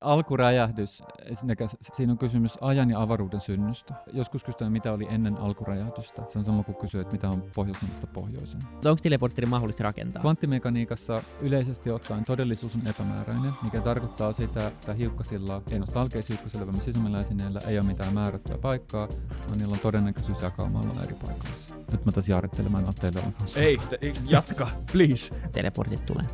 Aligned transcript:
Alkuräjähdys, 0.00 1.02
ensinnäkin 1.24 1.68
siinä 1.92 2.12
on 2.12 2.18
kysymys 2.18 2.58
ajan 2.60 2.90
ja 2.90 3.00
avaruuden 3.02 3.40
synnystä. 3.40 3.94
Joskus 4.12 4.44
kysytään, 4.44 4.72
mitä 4.72 4.92
oli 4.92 5.06
ennen 5.10 5.36
alkuräjähdystä. 5.36 6.22
Se 6.28 6.38
on 6.38 6.44
sama 6.44 6.62
kuin 6.62 6.76
kysyä, 6.76 7.00
että 7.00 7.12
mitä 7.12 7.30
on 7.30 7.42
pohjoisemmasta 7.54 8.06
pohjoiseen. 8.06 8.62
Onko 8.74 8.96
teleportteri 9.02 9.46
mahdollista 9.46 9.84
rakentaa? 9.84 10.20
Kvanttimekaniikassa 10.20 11.22
yleisesti 11.40 11.90
ottaen 11.90 12.24
todellisuus 12.24 12.74
on 12.74 12.86
epämääräinen, 12.86 13.52
mikä 13.62 13.80
tarkoittaa 13.80 14.32
sitä, 14.32 14.66
että 14.66 14.92
hiukkasilla, 14.92 15.62
ei 15.70 15.78
noista 15.78 16.00
alkeishiukkasilla, 16.00 16.66
vaan 16.66 16.82
sisämmillä 16.82 17.20
esineillä 17.20 17.60
ei 17.66 17.78
ole 17.78 17.86
mitään 17.86 18.14
määrättyä 18.14 18.58
paikkaa, 18.58 19.08
vaan 19.46 19.58
niillä 19.58 19.72
on 19.72 19.80
todennäköisyys 19.80 20.42
jakaumalla 20.42 21.02
eri 21.02 21.14
paikoissa. 21.26 21.74
Nyt 21.92 22.04
mä 22.04 22.12
taas 22.12 22.28
jarrittelemaan, 22.28 22.88
että 22.88 23.00
teille 23.00 23.20
on 23.26 23.34
Ei, 23.56 23.78
te, 23.90 23.98
jatka, 24.28 24.68
please. 24.92 25.34
Teleportit 25.52 26.04
tulee. 26.04 26.26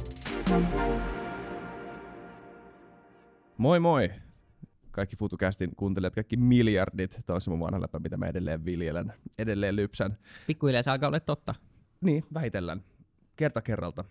Moi 3.62 3.80
moi! 3.80 4.10
Kaikki 4.90 5.16
FutuCastin 5.16 5.76
kuuntelijat, 5.76 6.14
kaikki 6.14 6.36
miljardit. 6.36 7.20
Tämä 7.26 7.34
on 7.34 7.40
se 7.40 7.50
mun 7.50 7.60
vanha 7.60 7.80
läpä, 7.80 7.98
mitä 7.98 8.16
mä 8.16 8.26
edelleen 8.26 8.64
viljelen. 8.64 9.12
Edelleen 9.38 9.76
lypsän. 9.76 10.18
Pikkuhiljaa 10.46 10.82
se 10.82 10.90
alkaa 10.90 11.08
olla 11.08 11.20
totta. 11.20 11.54
Niin, 12.00 12.24
vähitellen. 12.34 12.84
Kerta 13.36 13.62
kerralta. 13.62 14.04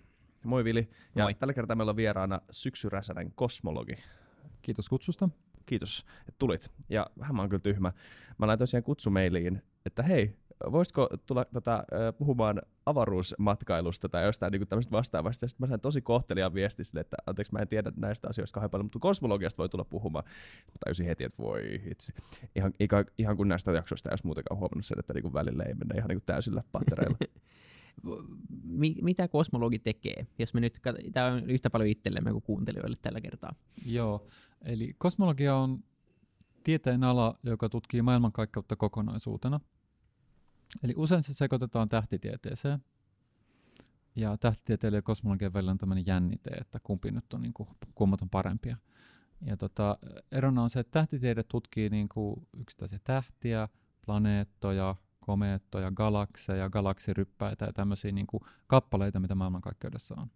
Moi 0.44 0.64
Vili. 0.64 0.90
Ja 1.16 1.24
Moi. 1.24 1.34
tällä 1.34 1.54
kertaa 1.54 1.76
meillä 1.76 1.90
on 1.90 1.96
vieraana 1.96 2.42
Syksy 2.52 2.90
Räsänen, 2.90 3.32
kosmologi. 3.36 3.96
Kiitos 4.62 4.90
kutsusta. 4.90 5.30
Kiitos, 5.66 6.06
että 6.20 6.40
tulit. 6.40 6.72
Ja 6.90 7.08
vähän 7.20 7.36
mä 7.36 7.42
oon 7.42 7.50
kyllä 7.50 7.62
tyhmä. 7.62 7.92
Mä 8.38 8.48
laitoin 8.48 8.68
siihen 8.68 8.84
kutsumeiliin, 8.84 9.62
että 9.86 10.04
hei, 10.04 10.36
voisitko 10.72 11.10
tulla 11.28 11.46
tota, 11.46 11.84
puhumaan 12.18 12.62
avaruusmatkailusta 12.86 14.10
tai 14.10 14.26
jostain 14.26 14.52
niin 14.52 14.68
tämmöistä 14.68 14.92
vastaavasta. 14.92 15.46
Ja 15.46 15.50
sitten 15.50 15.64
mä 15.64 15.68
sain 15.68 15.82
tosi 15.82 16.02
kohteliaan 16.02 16.54
viesti 16.54 16.84
sille, 16.84 17.02
että 17.02 17.18
anteeksi, 17.26 17.54
mä 17.54 17.60
en 17.60 17.68
tiedä 17.68 17.92
näistä 17.96 18.28
asioista 18.30 18.54
kauhean 18.54 18.70
paljon, 18.70 18.86
mutta 18.86 19.00
kosmologiasta 19.00 19.58
voi 19.58 19.70
tulla 19.70 19.86
puhumaan. 19.86 20.26
Mä 20.68 20.74
tajusin 20.86 21.06
heti, 21.06 21.24
että 21.24 21.44
voi 21.44 21.82
itse. 21.92 22.14
Ihan, 22.56 22.74
ihan, 22.80 23.06
ihan 23.18 23.38
kun 23.38 23.48
näistä 23.48 23.72
jaksoista 23.72 24.10
ei 24.10 24.14
olisi 24.14 24.26
muutenkaan 24.26 24.60
huomannut 24.60 24.86
sen, 24.86 25.00
että 25.00 25.14
niin 25.14 25.34
välillä 25.34 25.64
ei 25.64 25.74
mennä 25.74 25.96
ihan 25.98 26.10
niin 26.10 26.22
täysillä 26.26 26.64
pattereilla. 26.72 27.18
Mi- 28.64 28.98
mitä 29.02 29.28
kosmologi 29.28 29.80
tekee? 29.80 30.28
Jos 30.40 30.54
me 30.54 30.60
nyt, 30.60 30.80
tämä 31.14 31.28
on 31.28 31.50
yhtä 31.50 31.70
paljon 31.70 31.90
itsellemme 31.90 32.32
kuin 32.32 32.42
kuuntelijoille 32.44 32.98
tällä 33.02 33.22
kertaa. 33.22 33.56
Joo, 33.86 34.28
eli 34.66 34.96
kosmologia 34.98 35.56
on 35.56 35.84
tieteen 36.64 37.04
ala, 37.04 37.40
joka 37.44 37.70
tutkii 37.70 38.02
maailmankaikkeutta 38.02 38.76
kokonaisuutena. 38.76 39.60
Eli 40.84 40.94
usein 40.98 41.24
se 41.24 41.34
sekoitetaan 41.34 41.90
tähtitieteeseen. 41.90 42.84
Ja 44.16 44.38
tähtitieteellä 44.38 44.98
ja 44.98 45.02
kosmologian 45.02 45.54
välillä 45.54 45.72
on 45.72 45.78
tämmöinen 45.78 46.08
jännite, 46.08 46.50
että 46.50 46.80
kumpi 46.84 47.12
nyt 47.12 47.34
on, 47.34 47.42
niin 47.42 47.54
kuin, 47.54 47.70
kummat 47.96 48.22
on 48.22 48.30
parempia. 48.30 48.78
Ja 49.42 49.58
tota, 49.58 49.98
erona 50.32 50.64
on 50.64 50.70
se, 50.70 50.80
että 50.80 50.92
tähtitiede 50.92 51.44
tutkii 51.44 51.90
niin 51.90 52.10
kuin 52.10 52.48
yksittäisiä 52.58 53.00
tähtiä, 53.04 53.68
planeettoja, 54.06 54.96
komeettoja, 55.20 55.92
galakseja, 55.92 56.70
galaksiryppäitä 56.70 57.66
ja 57.66 57.74
tämmöisiä 57.74 58.12
niin 58.12 58.28
kuin 58.28 58.44
kappaleita, 58.68 59.20
mitä 59.20 59.36
maailmankaikkeudessa 59.36 60.16
on. 60.18 60.28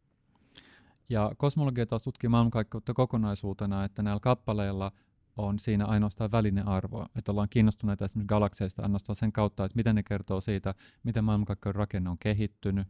Ja 1.09 1.31
kosmologia 1.37 1.85
taas 1.85 2.03
tutkii 2.03 2.29
maailmankaikkeutta 2.29 2.93
kokonaisuutena, 2.93 3.85
että 3.85 4.03
näillä 4.03 4.19
kappaleilla 4.19 4.91
on 5.37 5.59
siinä 5.59 5.85
ainoastaan 5.85 6.31
välinearvoa. 6.31 7.05
Että 7.15 7.31
ollaan 7.31 7.49
kiinnostuneita 7.49 8.05
esimerkiksi 8.05 8.27
galakseista 8.27 8.83
ainoastaan 8.83 9.15
sen 9.15 9.31
kautta, 9.31 9.65
että 9.65 9.75
miten 9.75 9.95
ne 9.95 10.03
kertoo 10.03 10.41
siitä, 10.41 10.73
miten 11.03 11.23
maailmankaikkeuden 11.23 11.79
rakenne 11.79 12.09
on 12.09 12.17
kehittynyt. 12.17 12.87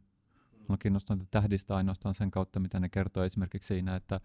Ollaan 0.61 0.79
kiinnostuneita 0.79 1.27
tähdistä 1.31 1.75
ainoastaan 1.75 2.15
sen 2.15 2.31
kautta, 2.31 2.59
mitä 2.59 2.79
ne 2.79 2.89
kertoo 2.89 3.23
esimerkiksi 3.23 3.67
siinä, 3.67 3.95
että 3.95 4.19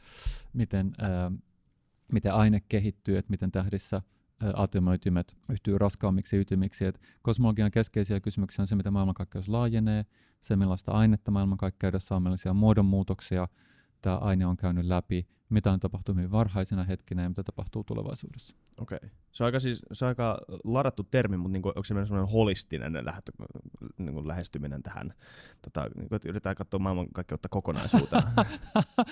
miten, 0.53 0.93
ää, 0.99 1.33
miten 2.13 2.35
aine 2.35 2.61
kehittyy, 2.69 3.19
että 3.19 3.31
miten 3.31 3.51
tähdissä 3.51 4.03
ää, 4.41 4.53
atomoitymet 4.57 5.37
yhtyy 5.51 5.79
raskaammiksi 5.79 6.37
ytimiksi. 6.37 6.85
Et 6.85 7.01
kosmologian 7.23 7.71
keskeisiä 7.71 8.21
kysymyksiä 8.21 8.63
on 8.63 8.67
se, 8.67 8.77
miten 8.77 8.93
maailmankaikkeus 8.93 9.49
laajenee, 9.49 10.07
se 10.41 10.57
millaista 10.57 10.93
ainetta 10.93 11.31
maailmankaikkeudessa 11.31 12.17
on, 12.17 12.23
millaisia 12.23 12.55
muodonmuutoksia 12.55 13.49
tämä 14.01 14.17
aine 14.17 14.47
on 14.47 14.57
käynyt 14.57 14.85
läpi, 14.85 15.27
mitä 15.51 15.73
on 15.73 15.81
tapahtunut 15.81 16.17
hyvin 16.17 16.31
varhaisena 16.31 16.85
hetkinä 16.85 17.23
ja 17.23 17.29
mitä 17.29 17.43
tapahtuu 17.43 17.85
tulevaisuudessa. 17.85 18.55
Okei. 18.81 18.97
Okay. 18.97 19.11
Se 19.33 19.45
on 19.45 19.47
aika, 19.47 19.61
siis, 19.61 19.83
se 19.93 20.05
on 20.05 20.09
aika 20.09 20.39
ladattu 20.65 21.03
termi, 21.03 21.37
mutta 21.37 21.53
niinku, 21.53 21.69
onko 21.69 21.85
se 21.85 21.89
semmoinen 21.89 22.33
holistinen 22.33 22.93
lähtö, 23.05 23.33
niinku 23.99 24.29
lähestyminen 24.29 24.83
tähän? 24.83 25.15
Tota, 25.63 25.91
niinku, 25.97 26.15
että 26.15 26.29
yritetään 26.29 26.57
katsoa 26.57 26.81
maailmankaikkeutta 26.81 27.49
kokonaisuutena. 27.49 28.33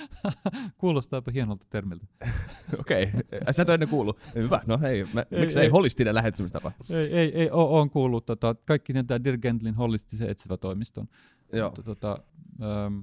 Kuulostaapa 0.79 1.31
hienolta 1.31 1.67
termiltä. 1.71 2.07
Okei, 2.81 3.03
okay. 3.03 3.53
sä 3.53 3.63
et 3.63 3.69
ole 3.69 3.75
ennen 3.75 3.89
kuullut. 3.89 4.21
Hyvä, 4.35 4.61
no 4.67 4.79
hei, 4.79 5.07
mä, 5.13 5.25
Ei, 5.31 5.41
miksei 5.41 5.65
ei. 5.65 5.71
holistinen 5.71 6.15
lähestymistapa? 6.15 6.73
Ei, 6.91 7.13
ei, 7.13 7.35
ei 7.35 7.51
ole, 7.51 7.81
on 7.81 7.91
kuullut. 7.91 8.27
Tota, 8.27 8.55
kaikki 8.65 8.93
tietää 8.93 9.25
Dirk 9.25 9.41
Gentlin 9.41 9.75
holistisen 9.75 10.31
etsivä 10.31 10.57
toimiston. 10.57 11.09
Joo. 11.53 11.71
Tota, 11.71 12.19
ähm, 12.63 13.01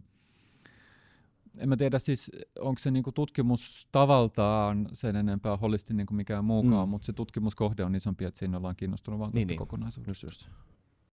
en 1.60 1.70
mä 1.70 1.78
tiedä 1.78 2.00
siis, 2.00 2.32
onko 2.60 2.80
se 2.80 2.92
niinku 2.92 3.12
tutkimus 3.12 3.88
tavaltaan 3.92 4.88
sen 4.94 5.16
enempää 5.16 5.58
holistinen 5.58 5.98
niin 5.98 6.08
kuin 6.08 6.16
mikään 6.18 6.46
muukaan, 6.46 6.88
Mm. 6.88 6.90
mutta 6.92 7.06
se 7.06 7.14
tutkimuskohde 7.14 7.84
on 7.84 7.96
isompi, 7.96 8.26
että 8.26 8.40
siinä 8.40 8.58
ollaan 8.58 8.76
kiinnostunut 8.76 9.20
vaan 9.20 9.30
tästä 9.32 9.36
Niin, 9.38 9.48
niin, 9.48 9.52
niin. 9.54 9.58
kokonaisuudesta. 9.60 10.26
Just. 10.28 10.50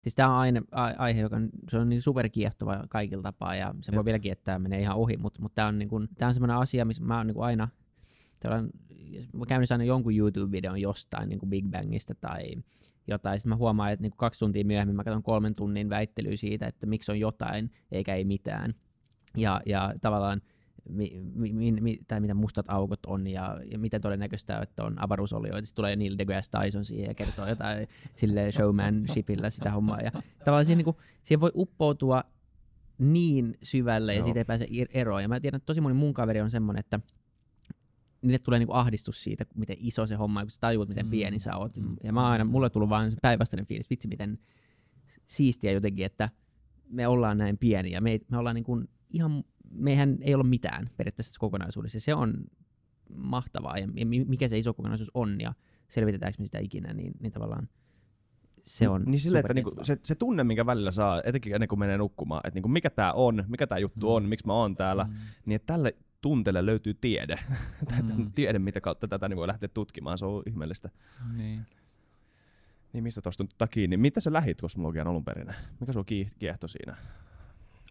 Siis 0.03 0.15
tämä 0.15 0.29
on 0.29 0.35
aine, 0.39 0.63
aihe, 0.99 1.21
joka 1.21 1.37
on, 1.37 1.49
se 1.71 1.79
on 1.79 1.89
niin 1.89 2.03
superkiehtova 2.03 2.85
kaikilla 2.89 3.23
tapaa 3.23 3.55
ja 3.55 3.75
se 3.81 3.93
voi 3.93 3.99
Jep. 3.99 4.05
vieläkin, 4.05 4.33
että 4.33 4.45
tämä 4.45 4.59
menee 4.59 4.81
ihan 4.81 4.97
ohi, 4.97 5.17
mutta 5.17 5.43
mut 5.43 5.55
tämä 5.55 5.69
on, 5.69 5.79
niinku, 5.79 6.01
tää 6.19 6.29
on 6.29 6.35
semmoinen 6.35 6.57
asia, 6.57 6.85
missä 6.85 7.05
mä 7.05 7.17
oon 7.17 7.27
niinku 7.27 7.43
aina, 7.43 7.69
tällainen, 8.41 8.71
mä 9.33 9.47
käyn 9.47 9.63
aina 9.71 9.85
jonkun 9.85 10.13
YouTube-videon 10.17 10.81
jostain 10.81 11.29
niinku 11.29 11.47
Big 11.47 11.67
Bangista 11.71 12.15
tai 12.15 12.43
jotain, 13.09 13.39
sitten 13.39 13.51
mä 13.51 13.57
huomaan, 13.57 13.93
että 13.93 14.03
niinku 14.03 14.17
kaksi 14.17 14.41
tuntia 14.41 14.65
myöhemmin 14.65 14.97
mä 14.97 15.05
katson 15.05 15.23
kolmen 15.23 15.55
tunnin 15.55 15.89
väittelyä 15.91 16.37
siitä, 16.37 16.67
että 16.67 16.87
miksi 16.87 17.13
on 17.13 17.21
jotain 17.21 17.71
eikä 17.93 18.15
ei 18.15 18.25
mitään. 18.25 18.75
Ja, 19.37 19.61
ja 19.67 19.95
tavallaan 20.01 20.41
mi, 20.89 21.21
mi, 21.35 21.73
mi, 21.73 21.99
tai 22.09 22.21
mitä 22.21 22.35
mustat 22.35 22.67
aukot 22.69 23.07
on 23.07 23.27
ja, 23.27 23.61
ja 23.71 23.79
miten 23.79 24.01
todennäköistä, 24.01 24.59
että 24.59 24.85
on 24.85 25.03
avaruusolioita. 25.03 25.67
Sitten 25.67 25.77
tulee 25.77 25.97
Neil 25.97 26.19
deGrasse 26.19 26.51
Tyson 26.51 26.85
siihen 26.85 27.09
ja 27.09 27.15
kertoo 27.15 27.47
jotain 27.47 27.89
sille 28.17 28.53
showmanshipillä 28.53 29.51
sitä 29.51 29.71
hommaa. 29.71 30.01
Ja 30.01 30.13
tavallaan 30.45 30.65
siihen, 30.65 30.79
niin 30.79 30.85
kuin, 30.85 30.97
siihen 31.23 31.41
voi 31.41 31.53
uppoutua 31.55 32.25
niin 32.99 33.59
syvälle 33.63 34.13
ja 34.13 34.19
Joo. 34.19 34.25
siitä 34.25 34.41
ei 34.41 34.45
pääse 34.45 34.67
eroon. 34.95 35.23
Ja 35.23 35.29
mä 35.29 35.41
tiedän, 35.41 35.57
että 35.57 35.67
tosi 35.67 35.81
moni 35.81 35.95
mun 35.95 36.15
kaveri 36.15 36.41
on 36.41 36.51
semmoinen, 36.51 36.81
että 36.81 37.01
niille 38.23 38.39
tulee 38.39 38.59
niinku 38.59 38.75
ahdistus 38.75 39.25
siitä, 39.25 39.47
miten 39.55 39.77
iso 39.81 40.07
se 40.07 40.15
homma 40.15 40.41
on, 40.41 40.47
kun 40.47 40.51
sä 40.51 40.61
tajuut, 40.61 40.89
miten 40.89 41.07
Mm, 41.07 41.11
pieni 41.11 41.39
sä 41.39 41.57
oot. 41.57 41.77
mm, 41.77 41.97
Ja 42.05 42.13
mä 42.13 42.29
aina, 42.29 42.45
mulle 42.45 42.65
on 42.65 42.71
tullut 42.71 42.89
vaan 42.91 43.11
se 43.11 43.17
päinvastainen 43.23 43.67
fiilis, 43.67 43.91
vitsi 43.91 44.09
miten 44.09 44.39
siistiä 45.27 45.73
jotenkin, 45.73 46.07
että 46.07 46.31
me 46.89 47.07
ollaan 47.09 47.39
näin 47.39 47.59
pieniä. 47.59 48.01
Me, 48.01 48.11
ei, 48.11 48.21
me 48.31 48.39
ollaan 48.39 48.55
niin 48.55 48.65
kuin 48.65 48.89
ihan, 49.13 49.45
meihän 49.71 50.19
ei 50.21 50.35
olla 50.35 50.45
mitään 50.45 50.91
periaatteessa 50.97 51.41
kokonaisuudessa. 51.41 52.01
Se 52.01 52.15
on 52.15 52.35
mahtavaa 53.17 53.79
ja 53.79 53.89
ja 53.95 54.07
mi- 54.07 54.25
mikä 54.25 54.49
se 54.49 54.59
iso 54.59 54.75
kokonaisuus 54.75 55.11
on 55.15 55.41
ja 55.41 55.53
selvitetäänkö 55.89 56.37
me 56.39 56.45
sitä 56.45 56.59
ikinä, 56.59 56.93
niin, 56.93 57.13
niin 57.21 57.33
tavallaan 57.33 57.69
se 58.65 58.89
on 58.89 59.03
Niin 59.07 59.21
silleen, 59.21 59.41
että 59.41 59.55
niinku, 59.55 59.73
se, 59.83 59.99
se 60.05 60.15
tunne, 60.15 60.45
minkä 60.45 60.67
välillä 60.67 60.91
saa, 60.93 61.23
etenkin 61.25 61.55
ennen 61.55 61.69
kuin 61.69 61.79
menee 61.79 61.99
nukkumaan, 61.99 62.41
että 62.45 62.57
niinku, 62.57 62.69
mikä 62.69 62.91
tämä 62.91 63.13
on, 63.13 63.45
mikä 63.49 63.67
tämä 63.67 63.79
juttu 63.79 64.07
Mm. 64.07 64.13
on, 64.15 64.25
miksi 64.25 64.47
mä 64.47 64.53
oon 64.53 64.77
täällä, 64.77 65.05
Mm. 65.05 65.15
niin 65.47 65.57
että 65.57 65.67
tälle 65.75 65.97
tunteelle 66.21 66.67
löytyy 66.67 66.95
tiede. 66.95 67.39
Mm. 68.17 68.33
Tiede, 68.33 68.59
mitä 68.59 68.81
kautta 68.81 69.09
tätä 69.09 69.29
niin 69.29 69.37
voi 69.37 69.47
lähteä 69.47 69.69
tutkimaan, 69.69 70.19
se 70.19 70.25
on 70.25 70.43
ihmeellistä. 70.47 70.91
Niin. 71.37 71.67
Niin 72.93 73.05
mistä 73.05 73.21
tuosta 73.21 73.45
nyt 73.45 73.55
kiinni? 73.71 73.97
Mitä 73.97 74.21
sä 74.21 74.33
lähit 74.33 74.61
kosmologian 74.61 75.07
alun 75.09 75.25
perin? 75.25 75.55
Mikä 75.81 75.93
sua 75.93 76.05
kiehtoi 76.39 76.69
siinä? 76.69 76.97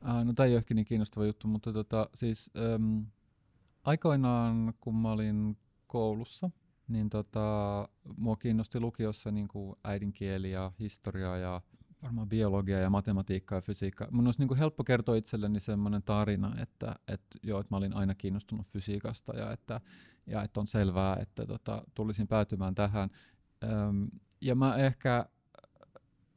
Ah, 0.01 0.25
no 0.25 0.34
tämä 0.34 0.47
ei 0.47 0.53
ole 0.53 0.57
ehkä 0.57 0.73
niin 0.73 0.85
kiinnostava 0.85 1.25
juttu, 1.25 1.47
mutta 1.47 1.73
tota, 1.73 2.09
siis 2.16 2.51
äm, 2.75 3.06
aikoinaan 3.84 4.73
kun 4.79 4.95
mä 4.95 5.12
olin 5.12 5.57
koulussa, 5.88 6.50
niin 6.88 7.09
tota, 7.09 7.89
mua 8.18 8.36
kiinnosti 8.36 8.80
lukiossa 8.80 9.31
niin 9.31 9.48
kuin 9.48 9.75
äidinkieli 9.83 10.51
ja 10.51 10.71
historia 10.80 11.38
ja 11.38 11.62
varmaan 12.03 12.30
biologia 12.30 12.80
ja 12.80 12.89
matematiikka 12.89 13.56
ja 13.56 13.62
fysiikka. 13.62 14.07
Mun 14.12 14.27
olisi 14.27 14.39
niin 14.39 14.48
kuin 14.48 14.57
helppo 14.57 14.83
kertoa 14.83 15.15
itselleni 15.15 15.59
semmoinen 15.59 16.04
tarina, 16.04 16.62
että, 16.62 16.95
että, 17.07 17.39
joo, 17.44 17.59
että 17.59 17.74
mä 17.74 17.77
olin 17.77 17.94
aina 17.94 18.15
kiinnostunut 18.15 18.68
fysiikasta 18.68 19.38
ja 19.38 19.51
että, 19.51 19.81
ja 20.27 20.44
että 20.44 20.59
on 20.59 20.68
selvää, 20.68 21.18
että 21.19 21.45
tota, 21.45 21.83
tulisin 21.94 22.27
päätymään 22.27 22.75
tähän. 22.75 23.09
Öm, 23.63 24.07
ja 24.42 24.56
mä 24.56 24.75
ehkä, 24.75 25.25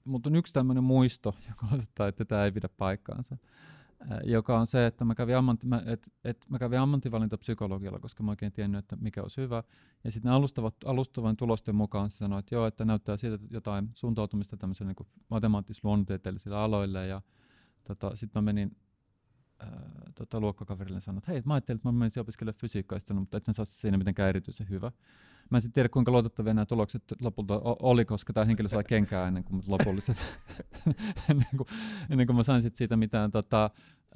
mutta 0.05 0.29
on 0.29 0.37
yksi 0.37 0.53
tämmöinen 0.53 0.85
muisto, 0.85 1.35
joka 1.49 1.67
osoittaa, 1.67 2.09
että 2.09 2.25
tämä 2.25 2.45
ei 2.45 2.53
pidä 2.53 2.69
paikkaansa 2.69 3.35
äh, 3.35 3.54
joka 4.25 4.59
on 4.59 4.67
se, 4.67 4.87
että 4.87 5.05
mä 5.05 5.15
kävin, 5.15 5.37
ammanti, 5.37 5.67
mä, 5.67 5.83
et, 5.87 6.13
et 6.25 6.47
mä 6.49 6.59
kävin 6.59 6.81
ammattivalintapsykologialla, 6.81 7.99
koska 7.99 8.23
mä 8.23 8.31
oikein 8.31 8.53
tiennyt, 8.53 8.79
että 8.79 8.97
mikä 8.97 9.23
olisi 9.23 9.41
hyvä. 9.41 9.63
Ja 10.05 10.13
sitten 10.13 10.33
alustavan 10.85 11.37
tulosten 11.37 11.75
mukaan 11.75 12.11
se 12.11 12.17
sanoi, 12.17 12.39
että 12.39 12.55
joo, 12.55 12.67
että 12.67 12.85
näyttää 12.85 13.17
siitä 13.17 13.39
jotain 13.51 13.91
suuntautumista 13.95 14.57
tämmöiselle 14.57 14.95
niin 14.99 15.09
matemaattis-luonnontieteellisille 15.29 16.57
aloille. 16.57 17.07
Ja 17.07 17.23
tota, 17.85 18.17
sitten 18.17 18.43
mä 18.43 18.45
menin 18.45 18.77
tota, 20.15 20.41
luokkakaverille 20.41 21.01
sanoa, 21.01 21.19
että 21.19 21.33
hei, 21.33 21.43
mä 21.45 21.55
ajattelin, 21.55 21.77
että 21.77 21.89
mä 21.89 21.93
menisin 21.93 22.21
opiskelemaan 22.21 22.61
fysiikkaa, 22.61 22.99
mutta 23.15 23.37
et 23.37 23.45
saa 23.53 23.65
siinä 23.65 23.99
mitenkään 23.99 24.29
erityisen 24.29 24.69
hyvä. 24.69 24.93
Mä 25.51 25.59
en 25.59 25.63
sitten 25.63 25.75
tiedä, 25.75 25.89
kuinka 25.89 26.13
luotettavia 26.13 26.55
nämä 26.55 26.67
tulokset 26.67 27.03
lopulta 27.21 27.61
oli, 27.65 28.05
koska 28.05 28.33
tämä 28.33 28.45
henkilö 28.45 28.69
sai 28.69 28.85
kenkää 28.85 29.29
ennen 29.29 29.45
kuin 29.45 29.63
lopulliset, 29.67 30.17
ennen, 31.31 31.47
kuin, 31.57 31.69
ennen 32.11 32.27
kuin 32.27 32.37
mä 32.37 32.43
sain 32.43 32.63
sit 32.63 32.75
siitä 32.75 32.97
mitään 32.97 33.31
tota, 33.31 33.71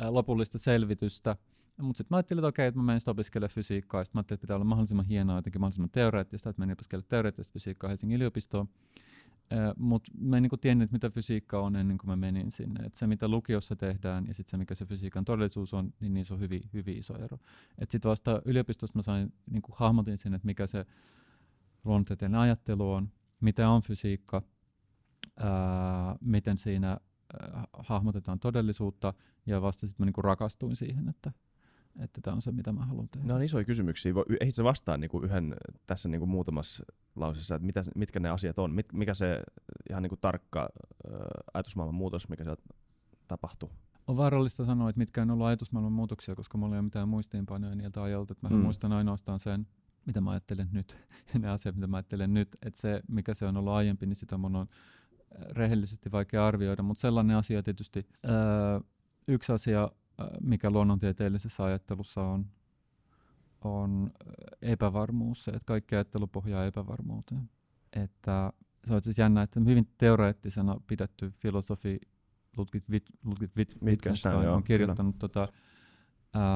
lopullista 0.09 0.59
selvitystä. 0.59 1.37
Mutta 1.83 1.99
sitten 1.99 2.15
mä 2.15 2.17
ajattelin, 2.17 2.39
että 2.39 2.49
okei, 2.49 2.67
että 2.67 2.81
mä 2.81 2.85
menen 2.85 3.01
opiskelemaan 3.07 3.55
fysiikkaa, 3.55 4.05
sitten 4.05 4.19
mä 4.19 4.21
ajattelin, 4.21 4.37
että 4.37 4.41
pitää 4.41 4.57
olla 4.57 4.65
mahdollisimman 4.65 5.07
hienoa, 5.07 5.37
jotenkin 5.37 5.61
mahdollisimman 5.61 5.91
teoreettista, 5.91 6.51
että 6.51 6.61
menin 6.61 6.73
opiskelemaan 6.73 7.09
teoreettista 7.09 7.53
fysiikkaa 7.53 7.89
Helsingin 7.89 8.17
yliopistoon. 8.17 8.69
Mutta 9.77 10.11
mä 10.19 10.37
en 10.37 10.43
niinku 10.43 10.57
tiennyt, 10.57 10.93
mitä 10.93 11.11
fysiikka 11.11 11.61
on 11.61 11.77
ennen 11.77 11.99
kuin 11.99 12.11
mä 12.11 12.17
menin 12.17 12.51
sinne. 12.51 12.85
Et 12.85 12.95
se, 12.95 13.07
mitä 13.07 13.29
lukiossa 13.29 13.77
tehdään 13.77 14.27
ja 14.27 14.35
sitten 14.35 14.51
se, 14.51 14.57
mikä 14.57 14.75
se 14.75 14.87
fysiikan 14.87 15.25
todellisuus 15.25 15.75
on, 15.75 15.93
niin 16.01 16.15
niissä 16.15 16.35
on 16.35 16.41
hyvin, 16.41 16.63
hyvin 16.73 16.99
iso 16.99 17.15
ero. 17.19 17.39
Sitten 17.91 18.09
vasta 18.09 18.43
yliopistosta 18.45 18.99
mä 18.99 19.03
sain, 19.03 19.33
niinku 19.51 19.73
hahmotin 19.77 20.19
sen, 20.19 20.35
että 20.35 20.47
mikä 20.47 20.67
se 20.67 20.87
luonnontieteellinen 21.85 22.41
ajattelu 22.41 22.93
on, 22.93 23.13
mitä 23.41 23.71
on 23.71 23.83
fysiikka, 23.83 24.43
ää, 25.37 26.17
miten 26.21 26.59
siinä 26.59 26.89
ää, 26.89 27.65
hahmotetaan 27.73 28.41
todellisuutta, 28.41 29.15
ja 29.47 29.63
vasta 29.63 29.87
sitten 29.87 30.05
mä 30.05 30.07
niinku 30.07 30.23
rakastuin 30.23 30.77
siihen, 30.77 31.09
että 31.09 31.33
että 31.99 32.21
tämä 32.21 32.35
on 32.35 32.43
se, 32.43 32.53
mitä 32.53 32.73
mä 32.73 32.87
haluan 32.87 33.09
tehdä. 33.09 33.27
Ne 33.27 33.35
on 33.35 33.43
isoja 33.43 33.65
kysymyksiä. 33.65 34.13
Ei 34.41 34.51
se 34.51 34.65
vastaa 34.65 34.97
niinku 34.97 35.21
yhden 35.21 35.57
tässä 35.87 36.09
niinku 36.09 36.27
muutamassa 36.27 36.85
lausessa, 37.17 37.55
että 37.55 37.67
mitä, 37.67 37.83
mitkä 37.95 38.21
ne 38.21 38.29
asiat 38.29 38.59
on, 38.59 38.75
mit, 38.75 38.93
mikä 38.93 39.15
se 39.15 39.43
ihan 39.91 40.03
niinku 40.03 40.17
tarkka 40.17 40.69
ajatusmaailman 41.55 41.95
muutos, 41.95 42.29
mikä 42.29 42.45
se 42.45 42.57
tapahtuu. 43.29 43.71
On 44.07 44.17
vaarallista 44.17 44.65
sanoa, 44.65 44.89
että 44.89 44.99
mitkä 44.99 45.23
on 45.23 45.31
ollut 45.31 45.47
ajatusmaailman 45.47 45.93
muutoksia, 45.93 46.35
koska 46.35 46.59
mulla 46.59 46.75
ei 46.75 46.79
ole 46.79 46.85
mitään 46.85 47.09
muistiinpanoja 47.09 47.75
niiltä 47.75 48.03
ajalta. 48.03 48.33
Että 48.33 48.49
mä 48.49 48.57
mm. 48.57 48.63
muistan 48.63 48.93
ainoastaan 48.93 49.41
sen, 49.41 49.67
mitä 50.07 50.21
mä 50.21 50.31
ajattelen 50.31 50.69
nyt, 50.73 50.99
ja 51.35 51.41
ne 51.41 51.49
asiat, 51.49 51.75
mitä 51.75 51.87
mä 51.87 51.97
ajattelen 51.97 52.35
nyt. 52.35 52.57
Että 52.63 52.81
se, 52.81 53.03
mikä 53.09 53.35
se 53.35 53.47
on 53.47 53.57
ollut 53.57 53.73
aiempi, 53.73 54.07
niin 54.07 54.17
sitä 54.17 54.39
mun 54.39 54.57
on 54.57 54.67
rehellisesti 55.51 56.13
vaikea 56.13 56.47
arvioida. 56.47 56.83
Mutta 56.83 57.01
sellainen 57.01 57.37
asia 57.37 57.63
tietysti, 57.63 58.07
öö, 58.25 58.81
yksi 59.29 59.53
asia, 59.53 59.91
mikä 60.41 60.71
luonnontieteellisessä 60.71 61.65
ajattelussa 61.65 62.23
on, 62.23 62.47
on 63.65 64.09
epävarmuus, 64.63 65.45
se, 65.45 65.51
että 65.51 65.67
kaikki 65.67 65.95
ajattelu 65.95 66.27
pohjaa 66.27 66.67
epävarmuuteen. 66.67 67.51
Että 67.93 68.53
se 68.87 68.95
on 68.95 69.03
siis 69.03 69.19
jännä, 69.19 69.43
että 69.43 69.61
hyvin 69.61 69.89
teoreettisena 69.99 70.81
pidetty 70.87 71.31
filosofi 71.31 72.01
Ludwig, 72.57 72.85
Ludwig 73.25 73.51
Wittgenstein 73.85 74.37
on 74.37 74.63
kirjoittanut 74.63 75.19
tota, 75.19 75.49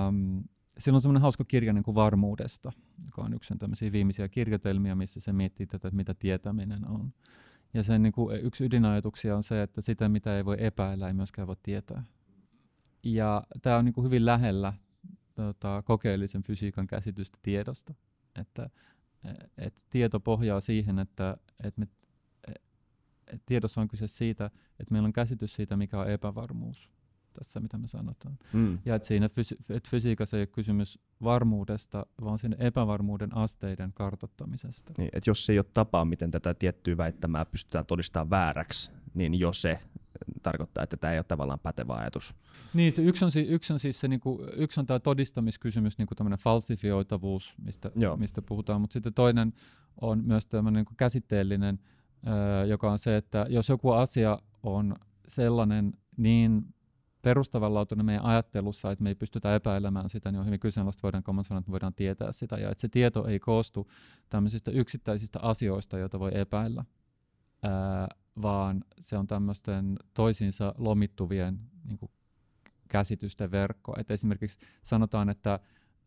um, 0.09 0.45
Sillä 0.79 0.97
on 0.97 1.01
semmoinen 1.01 1.23
hauska 1.23 1.45
kirja 1.45 1.73
niin 1.73 1.85
kuin 1.85 1.95
varmuudesta, 1.95 2.73
joka 3.05 3.23
on 3.23 3.35
yksi 3.35 3.55
tämmöisiä 3.59 3.93
viimeisiä 3.93 4.29
kirjoitelmia, 4.29 4.95
missä 4.95 5.21
se 5.21 5.33
miettii 5.33 5.67
tätä, 5.67 5.89
että 5.89 5.97
mitä 5.97 6.15
tietäminen 6.15 6.89
on. 6.89 7.13
Ja 7.75 7.83
sen 7.83 8.03
niin 8.03 8.13
kuin 8.13 8.41
yksi 8.47 8.65
ydinajatuksia 8.65 9.37
on 9.37 9.43
se, 9.43 9.63
että 9.63 9.81
sitä, 9.81 10.09
mitä 10.09 10.37
ei 10.37 10.45
voi 10.45 10.57
epäillä, 10.59 11.07
ei 11.07 11.15
myöskään 11.15 11.49
voi 11.49 11.57
tietää. 11.63 12.05
Ja 13.05 13.43
tämä 13.63 13.77
on 13.77 13.85
niin 13.85 13.93
kuin 13.93 14.05
hyvin 14.05 14.27
lähellä 14.27 14.73
tota, 15.35 15.83
kokeellisen 15.83 16.43
fysiikan 16.43 16.87
käsitystä 16.87 17.39
tiedosta. 17.43 17.95
Että 18.35 18.71
et 19.59 19.87
tieto 19.91 20.21
pohjaa 20.21 20.61
siihen, 20.61 20.99
että 20.99 21.37
et 21.65 21.77
me, 21.77 21.89
et 23.27 23.43
tiedossa 23.47 23.81
on 23.81 23.89
kyse 23.89 24.07
siitä, 24.07 24.47
että 24.81 24.93
meillä 24.93 25.07
on 25.07 25.13
käsitys 25.13 25.55
siitä, 25.55 25.77
mikä 25.77 26.01
on 26.01 26.11
epävarmuus 26.11 26.92
tässä, 27.33 27.61
mitä 27.61 27.79
me 27.79 27.89
sanotaan. 27.89 28.39
Mm. 28.53 28.79
Ja 28.85 28.95
että 28.95 29.09
siinä 29.09 29.27
fysi- 29.29 29.75
et 29.77 29.89
fysiikassa 29.89 30.37
ei 30.37 30.41
ole 30.41 30.47
kysymys 30.47 30.99
varmuudesta, 31.23 32.07
vaan 32.25 32.39
siinä 32.39 32.57
epävarmuuden 32.59 33.37
asteiden 33.37 33.93
kartottamisesta. 33.93 34.93
Niin, 34.99 35.11
että 35.13 35.31
jos 35.31 35.51
ei 35.51 35.59
ole 35.59 35.67
tapaa, 35.75 36.05
miten 36.05 36.31
tätä 36.31 36.55
tiettyä 36.55 36.97
väittämää 36.97 37.45
pystytään 37.45 37.87
todistamaan 37.87 38.31
vääräksi, 38.31 38.91
niin 39.15 39.41
jo 39.41 39.53
se 39.53 39.81
tarkoittaa, 40.43 40.85
että 40.85 40.97
tämä 40.97 41.13
ei 41.13 41.19
ole 41.19 41.25
tavallaan 41.25 41.61
pätevä 41.61 41.95
ajatus. 41.95 42.35
Niin, 42.75 42.93
se 42.93 43.03
yksi 43.03 43.25
on, 43.25 43.31
yksi 43.49 43.73
on 43.73 43.79
siis 43.79 44.01
se, 44.01 44.09
niinku, 44.09 44.47
yksi 44.57 44.81
on 44.81 44.87
tämä 44.87 44.99
todistamiskysymys, 44.99 45.99
niinku 45.99 46.15
tämmöinen 46.15 46.39
falsifioitavuus, 46.39 47.55
mistä, 47.65 47.91
mistä 48.17 48.43
puhutaan, 48.43 48.81
mutta 48.81 48.93
sitten 48.93 49.15
toinen 49.15 49.53
on 50.01 50.25
myös 50.25 50.47
tämmöinen 50.47 50.81
niinku 50.81 50.95
käsitteellinen, 50.97 51.79
ö, 52.27 52.67
joka 52.67 52.93
on 52.93 52.99
se, 52.99 53.17
että 53.17 53.47
jos 53.49 53.69
joku 53.69 53.91
asia 53.91 54.39
on 54.63 54.97
sellainen 55.29 55.93
niin 56.17 56.75
perustavanlaatuinen 57.23 58.07
meidän 58.07 58.25
ajattelussa, 58.25 58.91
että 58.91 59.03
me 59.03 59.11
ei 59.11 59.15
pystytä 59.15 59.55
epäilemään 59.55 60.09
sitä, 60.09 60.33
niin 60.33 60.41
on 60.41 60.47
hyvin 60.47 60.61
kyseenalaista, 60.61 61.03
voidaanko 61.03 61.33
mä 61.33 61.43
sanoa, 61.43 61.59
että 61.59 61.71
me 61.71 61.73
voidaan 61.73 61.95
tietää 61.95 62.33
sitä, 62.33 62.57
ja 62.57 62.71
että 62.71 62.81
se 62.81 62.89
tieto 62.89 63.27
ei 63.27 63.41
koostu 63.41 63.91
tämmöisistä 64.29 64.71
yksittäisistä 64.71 65.39
asioista, 65.43 65.99
joita 65.99 66.21
voi 66.21 66.31
epäillä, 66.35 66.85
ää, 67.63 68.09
vaan 68.43 68.85
se 69.01 69.19
on 69.19 69.27
tämmöisten 69.27 69.97
toisiinsa 70.15 70.75
lomittuvien 70.79 71.61
niin 71.85 71.99
kuin, 71.99 72.13
käsitysten 72.89 73.51
verkko. 73.51 73.95
Et 73.99 74.11
esimerkiksi 74.11 74.59
sanotaan, 74.83 75.29
että 75.29 75.61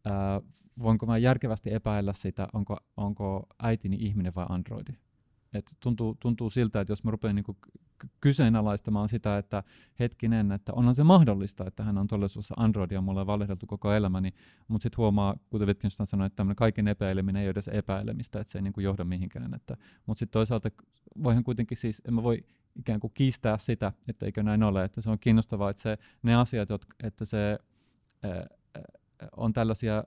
ää, 0.05 0.41
voinko 0.79 1.05
mä 1.05 1.17
järkevästi 1.17 1.73
epäillä 1.73 2.13
sitä, 2.13 2.47
onko, 2.53 2.77
onko 2.97 3.47
äitini 3.63 3.97
ihminen 3.99 4.33
vai 4.35 4.45
androidi. 4.49 4.91
Et 5.53 5.71
tuntuu, 5.79 6.15
tuntuu 6.19 6.49
siltä, 6.49 6.81
että 6.81 6.91
jos 6.91 7.03
mä 7.03 7.11
rupean 7.11 7.35
niinku 7.35 7.57
kyseenalaistamaan 8.21 9.09
sitä, 9.09 9.37
että 9.37 9.63
hetkinen, 9.99 10.51
että 10.51 10.73
onhan 10.73 10.95
se 10.95 11.03
mahdollista, 11.03 11.67
että 11.67 11.83
hän 11.83 11.97
on 11.97 12.07
todellisuudessa 12.07 12.53
Androidia, 12.57 13.01
mulla 13.01 13.21
on 13.21 13.27
valehdeltu 13.27 13.65
koko 13.65 13.93
elämäni, 13.93 14.33
mutta 14.67 14.83
sitten 14.83 14.97
huomaa, 14.97 15.35
kuten 15.49 15.67
Wittgenstein 15.67 16.07
sanoi, 16.07 16.27
että 16.27 16.35
tämmöinen 16.35 16.55
kaiken 16.55 16.87
epäileminen 16.87 17.41
ei 17.41 17.45
ole 17.45 17.51
edes 17.51 17.67
epäilemistä, 17.67 18.39
että 18.39 18.51
se 18.51 18.57
ei 18.57 18.61
niinku 18.61 18.79
johda 18.79 19.03
mihinkään. 19.03 19.51
Mutta 20.05 20.19
sitten 20.19 20.33
toisaalta 20.33 20.69
voihan 21.23 21.43
kuitenkin 21.43 21.77
siis, 21.77 22.01
en 22.07 22.13
mä 22.13 22.23
voi 22.23 22.43
ikään 22.75 22.99
kuin 22.99 23.11
kiistää 23.13 23.57
sitä, 23.57 23.93
että 24.07 24.25
eikö 24.25 24.43
näin 24.43 24.63
ole, 24.63 24.83
että 24.83 25.01
se 25.01 25.09
on 25.09 25.19
kiinnostavaa, 25.19 25.69
että 25.69 25.81
se, 25.81 25.97
ne 26.23 26.35
asiat, 26.35 26.69
jotka, 26.69 26.95
että 27.03 27.25
se 27.25 27.59
ää, 28.23 28.47
on 29.37 29.53
tällaisia 29.53 30.03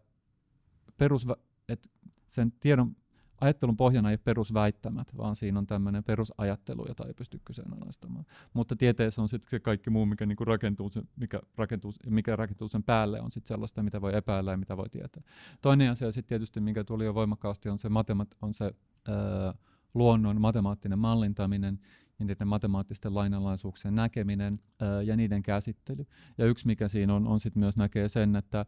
perus, 0.97 1.27
että 1.69 1.89
sen 2.29 2.53
tiedon 2.61 2.97
ajattelun 3.41 3.77
pohjana 3.77 4.11
ei 4.11 4.13
ole 4.13 4.21
perusväittämät, 4.25 5.17
vaan 5.17 5.37
siinä 5.37 5.59
on 5.59 5.67
tämmöinen 5.67 6.05
perusajattelu, 6.05 6.85
jota 6.89 7.07
ei 7.07 7.15
pysty 7.15 7.41
kyseenalaistamaan. 7.45 8.25
Mutta 8.53 8.77
tieteessä 8.77 9.23
on 9.23 9.29
sitten 9.29 9.61
kaikki 9.61 9.91
muu, 9.91 10.07
mikä 10.07 10.27
niinku 10.27 10.45
rakentuu, 10.45 10.91
sen, 10.91 11.09
mikä, 11.17 11.41
rakentuu, 11.57 11.93
mikä 12.07 12.37
rakentuu 12.37 12.69
sen 12.69 12.83
päälle, 12.83 13.21
on 13.21 13.31
sitten 13.31 13.49
sellaista, 13.49 13.83
mitä 13.83 14.01
voi 14.01 14.17
epäillä 14.17 14.51
ja 14.51 14.57
mitä 14.57 14.77
voi 14.77 14.89
tietää. 14.89 15.23
Toinen 15.63 15.91
asia 15.91 16.13
sitten 16.13 16.29
tietysti, 16.29 16.61
mikä 16.61 16.85
tuli 16.85 17.05
jo 17.05 17.15
voimakkaasti, 17.15 17.69
on 17.69 17.79
se, 17.79 17.89
matemat, 17.89 18.29
on 18.43 18.55
se 18.55 18.73
öö, 19.09 19.53
luonnon 19.95 20.41
matemaattinen 20.41 20.99
mallintaminen 20.99 21.79
ja 22.19 22.25
niiden 22.25 22.49
matemaattisten 22.49 23.15
lainalaisuuksien 23.15 23.95
näkeminen 23.95 24.61
öö, 24.83 25.03
ja 25.03 25.17
niiden 25.17 25.43
käsittely. 25.43 26.07
Ja 26.39 26.47
yksi, 26.47 26.67
mikä 26.67 26.89
siinä 26.89 27.15
on, 27.15 27.27
on 27.27 27.41
sitten 27.41 27.61
myös 27.61 27.77
näkee 27.77 28.09
sen, 28.09 28.37
että, 28.37 28.67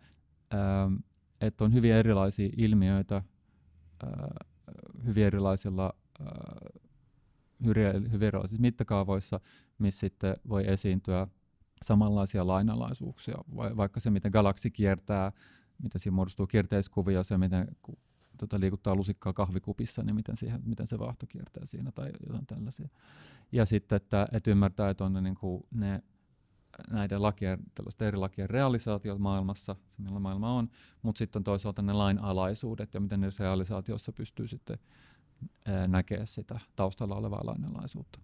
öö, 0.54 0.60
että 1.40 1.64
on 1.64 1.74
hyvin 1.74 1.92
erilaisia 1.92 2.48
ilmiöitä, 2.56 3.22
hyvin 5.06 5.24
erilaisilla 5.24 5.94
hyvin 8.12 8.22
erilaisissa 8.22 8.60
mittakaavoissa, 8.60 9.40
missä 9.78 10.00
sitten 10.00 10.36
voi 10.48 10.64
esiintyä 10.66 11.26
samanlaisia 11.84 12.46
lainalaisuuksia, 12.46 13.34
vaikka 13.56 14.00
se, 14.00 14.10
miten 14.10 14.30
galaksi 14.30 14.70
kiertää, 14.70 15.32
miten 15.82 16.00
siinä 16.00 16.14
muodostuu 16.14 16.46
kierteiskuvia, 16.46 17.22
se, 17.22 17.38
miten 17.38 17.76
tota, 18.38 18.60
liikuttaa 18.60 18.94
lusikkaa 18.94 19.32
kahvikupissa, 19.32 20.02
niin 20.02 20.14
miten, 20.14 20.36
siihen, 20.36 20.62
miten 20.64 20.86
se 20.86 20.98
vaahto 20.98 21.26
kiertää 21.26 21.66
siinä 21.66 21.92
tai 21.92 22.10
jotain 22.26 22.46
tällaisia. 22.46 22.88
Ja 23.52 23.66
sitten, 23.66 23.96
että, 23.96 24.28
että 24.32 24.50
ymmärtää, 24.50 24.90
että 24.90 25.04
on 25.04 25.12
ne, 25.12 25.20
niin 25.20 25.34
kuin, 25.34 25.62
ne 25.70 26.02
näiden 26.90 27.22
lakien, 27.22 27.58
tällaisten 27.74 28.08
eri 28.08 28.18
lakien 28.18 28.50
realisaatiot 28.50 29.18
maailmassa, 29.18 29.76
millä 29.98 30.18
maailma 30.18 30.54
on, 30.54 30.70
mutta 31.02 31.18
sitten 31.18 31.40
on 31.40 31.44
toisaalta 31.44 31.82
ne 31.82 31.92
lainalaisuudet 31.92 32.94
ja 32.94 33.00
miten 33.00 33.20
niissä 33.20 33.44
realisaatiossa 33.44 34.12
pystyy 34.12 34.48
sitten 34.48 34.78
näkemään 35.88 36.26
sitä 36.26 36.60
taustalla 36.76 37.14
olevaa 37.14 37.46
lainalaisuutta. 37.46 38.18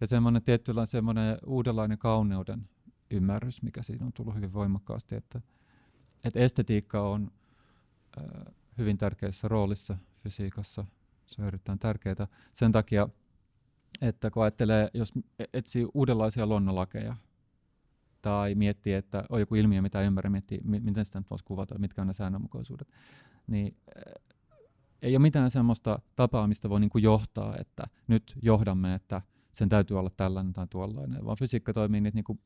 Ja 0.00 0.06
semmoinen 0.06 0.42
tietynlainen 0.42 0.86
semmoinen 0.86 1.38
uudenlainen 1.46 1.98
kauneuden 1.98 2.68
ymmärrys, 3.10 3.62
mikä 3.62 3.82
siinä 3.82 4.06
on 4.06 4.12
tullut 4.12 4.34
hyvin 4.34 4.52
voimakkaasti, 4.52 5.14
että, 5.14 5.40
että 6.24 6.40
estetiikka 6.40 7.08
on 7.08 7.30
äh, 8.18 8.54
hyvin 8.78 8.98
tärkeässä 8.98 9.48
roolissa 9.48 9.98
fysiikassa. 10.22 10.84
Se 11.26 11.42
on 11.42 11.48
erittäin 11.48 11.78
tärkeää 11.78 12.26
sen 12.52 12.72
takia, 12.72 13.08
että 14.00 14.30
kun 14.30 14.42
ajattelee, 14.42 14.90
jos 14.94 15.12
etsii 15.52 15.86
uudenlaisia 15.94 16.46
luonnonlakeja, 16.46 17.16
tai 18.24 18.54
miettii, 18.54 18.92
että 18.92 19.24
on 19.28 19.40
joku 19.40 19.54
ilmiö, 19.54 19.82
mitä 19.82 20.02
ymmärrä, 20.02 20.30
miettii, 20.30 20.60
miten 20.64 21.04
sitä 21.04 21.20
nyt 21.20 21.30
voisi 21.30 21.44
kuvata, 21.44 21.78
mitkä 21.78 22.00
on 22.00 22.06
ne 22.06 22.12
säännönmukaisuudet, 22.12 22.88
niin 23.46 23.76
äh, 23.96 24.14
ei 25.02 25.16
ole 25.16 25.22
mitään 25.22 25.50
sellaista 25.50 25.98
tapaa, 26.16 26.46
mistä 26.46 26.70
voi 26.70 26.80
niinku 26.80 26.98
johtaa, 26.98 27.54
että 27.58 27.84
nyt 28.06 28.34
johdamme, 28.42 28.94
että 28.94 29.22
sen 29.52 29.68
täytyy 29.68 29.98
olla 29.98 30.10
tällainen 30.10 30.52
tai 30.52 30.66
tuollainen, 30.70 31.24
vaan 31.24 31.36
fysiikka 31.36 31.72
toimii 31.72 32.00
niitä 32.00 32.16
niinku 32.16 32.38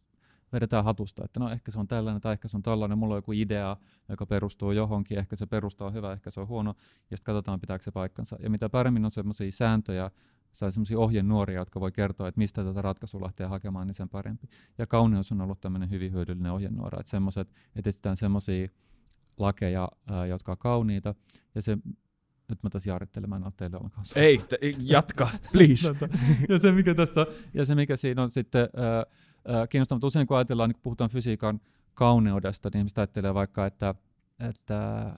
vedetään 0.53 0.85
hatusta, 0.85 1.25
että 1.25 1.41
no 1.41 1.51
ehkä 1.51 1.71
se 1.71 1.81
on 1.81 1.89
tällainen 1.89 2.21
tai 2.21 2.33
ehkä 2.33 2.49
se 2.49 2.57
on 2.57 2.63
tällainen, 2.63 2.99
mulla 2.99 3.15
on 3.15 3.19
joku 3.19 3.33
idea, 3.33 3.77
joka 4.09 4.27
perustuu 4.27 4.73
johonkin, 4.73 5.19
ehkä 5.19 5.37
se 5.37 5.47
perustaa 5.47 5.87
on 5.87 5.95
hyvä, 5.95 6.13
ehkä 6.13 6.31
se 6.31 6.41
on 6.41 6.49
huono, 6.49 6.75
ja 7.11 7.17
sitten 7.17 7.35
katsotaan 7.35 7.61
pitääkö 7.61 7.85
se 7.85 7.91
paikkansa. 7.91 8.37
Ja 8.41 8.51
mitä 8.51 8.69
paremmin 8.69 9.05
on 9.05 9.11
semmoisia 9.11 9.51
sääntöjä, 9.51 10.11
tai 10.59 10.73
semmoisia 10.73 10.99
ohjenuoria, 10.99 11.59
jotka 11.59 11.81
voi 11.81 11.93
kertoa, 11.93 12.29
että 12.29 12.39
mistä 12.39 12.65
tätä 12.65 12.83
ratkaisua 12.83 13.21
lähtee 13.21 13.47
hakemaan, 13.47 13.87
niin 13.87 13.95
sen 13.95 14.09
parempi. 14.09 14.49
Ja 14.79 14.87
kauneus 14.87 15.33
on 15.33 15.41
ollut 15.41 15.61
tämmöinen 15.61 15.91
hyvin 15.91 16.13
hyödyllinen 16.13 16.53
ohjenuora, 16.53 17.01
että 17.01 17.11
semmoiset, 17.11 17.49
että 17.77 17.91
etsitään 17.91 18.17
semmoisia 18.17 18.69
lakeja, 19.37 19.89
ää, 20.11 20.27
jotka 20.27 20.53
on 20.53 20.59
kauniita, 20.59 21.15
ja 21.55 21.63
se 21.63 21.79
nyt 22.49 22.63
mä 22.63 22.71
tässä 22.71 22.91
jaarittelemaan 22.91 23.47
en 23.47 23.53
teille 23.57 23.77
ollenkaan. 23.77 24.07
Ei, 24.17 24.39
te, 24.39 24.59
jatka, 24.79 25.29
please. 25.53 25.97
ja, 26.49 26.59
se, 26.59 26.73
mikä 26.73 26.95
tässä, 26.95 27.27
ja 27.55 27.67
se, 27.67 27.75
mikä 27.75 27.97
siinä 27.97 28.23
on 28.23 28.31
sitten 28.31 28.69
kiinnostavaa, 29.69 30.07
usein 30.07 30.27
kun 30.27 30.37
ajatellaan, 30.37 30.69
niin 30.69 30.75
kun 30.75 30.83
puhutaan 30.83 31.11
fysiikan 31.11 31.61
kauneudesta, 31.95 32.71
niin 32.73 32.79
ihmiset 32.79 32.99
ajattelee 32.99 33.35
vaikka, 33.35 33.67
että, 33.67 33.95
että 34.49 35.13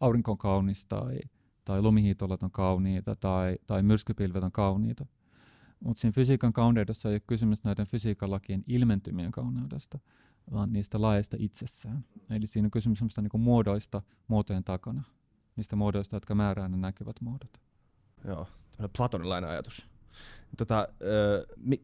aurinko 0.00 0.32
on 0.32 0.38
kaunis 0.38 0.86
tai, 0.86 1.20
tai 1.70 1.82
lumihiitolat 1.82 2.42
on 2.42 2.50
kauniita 2.50 3.16
tai, 3.16 3.58
tai 3.66 3.82
myrskypilvet 3.82 4.44
on 4.44 4.52
kauniita. 4.52 5.06
Mutta 5.80 6.00
siinä 6.00 6.12
fysiikan 6.12 6.52
kauneudessa 6.52 7.08
ei 7.08 7.14
ole 7.14 7.20
kysymys 7.26 7.64
näiden 7.64 7.86
fysiikan 7.86 8.30
lakien 8.30 8.64
ilmentymien 8.66 9.30
kauneudesta, 9.30 9.98
vaan 10.52 10.72
niistä 10.72 11.00
laeista 11.00 11.36
itsessään. 11.40 12.04
Eli 12.30 12.46
siinä 12.46 12.66
on 12.66 12.70
kysymys 12.70 13.00
niin 13.00 13.40
muodoista 13.40 14.02
muotojen 14.28 14.64
takana 14.64 15.02
niistä 15.56 15.76
muodoista, 15.76 16.16
jotka 16.16 16.34
määrää 16.34 16.68
ne 16.68 16.76
näkyvät 16.76 17.20
muodot. 17.20 17.60
Joo, 18.24 18.46
platonilainen 18.96 19.50
ajatus. 19.50 19.86
Tota, 20.56 20.88
öö, 21.02 21.44
mi, 21.56 21.82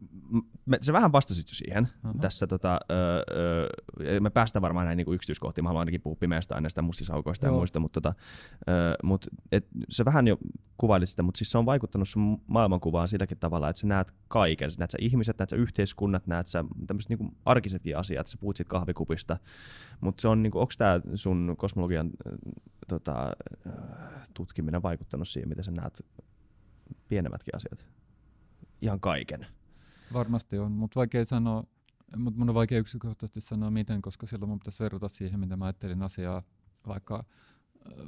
me, 0.66 0.78
vähän 0.93 1.12
vastasit 1.12 1.49
jo 1.50 1.55
siihen 1.55 1.88
uh-huh. 2.05 2.21
tässä. 2.21 2.47
Tota, 2.47 2.81
öö, 2.90 4.21
me 4.21 4.31
päästään 4.31 4.62
varmaan 4.62 4.87
näin 4.87 4.97
niinku 4.97 5.12
yksityiskohtiin. 5.12 5.64
Mä 5.64 5.69
haluan 5.69 5.81
ainakin 5.81 6.00
puhua 6.00 6.16
pimeästä 6.21 6.55
aineesta, 6.55 6.83
mustisaukoista 6.83 7.47
Joo. 7.47 7.55
ja 7.55 7.59
muista, 7.59 7.81
mutta 7.81 8.00
tota, 8.00 8.14
öö, 8.69 8.95
mut, 9.02 9.26
et, 9.52 9.66
se 9.88 10.05
vähän 10.05 10.28
jo 10.28 10.38
kuvailit 10.78 11.09
sitä, 11.09 11.23
mutta 11.23 11.38
siis 11.38 11.50
se 11.50 11.59
on 11.59 11.66
vaikuttanut 11.66 12.09
sun 12.09 12.40
maailmankuvaan 12.47 13.09
silläkin 13.09 13.38
tavalla, 13.38 13.69
että 13.71 13.81
sä 13.81 13.87
näet 13.87 14.14
kaiken. 14.28 14.71
Sä 14.71 14.78
näet 14.78 14.90
sä 14.90 14.99
ihmiset, 15.00 15.38
näet 15.38 15.50
sä 15.50 15.57
yhteiskunnat, 15.57 16.26
näet 16.26 16.47
sä 16.47 16.64
tämmöiset 16.87 17.09
niinku 17.09 17.35
arkisetkin 17.45 17.97
asiat. 17.97 18.26
Sä 18.26 18.38
puhut 18.40 18.57
siitä 18.57 18.71
kahvikupista, 18.71 19.37
mutta 20.00 20.23
se 20.23 20.28
on, 20.28 20.43
niinku, 20.43 20.59
onko 20.61 20.73
tämä 20.78 21.00
sun 21.14 21.55
kosmologian 21.59 22.11
tota, 22.88 23.31
tutkiminen 24.35 24.83
vaikuttanut 24.83 25.28
siihen, 25.28 25.49
miten 25.49 25.64
sä 25.64 25.71
näet 25.71 26.05
pienemmätkin 27.09 27.57
asiat? 27.57 27.87
Ihan 28.83 29.00
kaiken. 29.00 29.47
Varmasti 30.12 30.59
on, 30.59 30.73
mutta 30.73 31.00
vaikea 31.00 31.25
sanoa, 31.25 31.64
mutta 32.16 32.38
mun 32.38 32.49
on 32.49 32.54
vaikea 32.54 32.78
yksinkertaisesti 32.78 33.40
sanoa 33.40 33.71
miten, 33.71 34.02
koska 34.02 34.26
silloin 34.26 34.49
mun 34.49 34.59
pitäisi 34.59 34.83
verrata 34.83 35.09
siihen, 35.09 35.40
mitä 35.40 35.56
mä 35.56 35.64
ajattelin 35.64 36.02
asiaa 36.02 36.42
vaikka, 36.87 37.25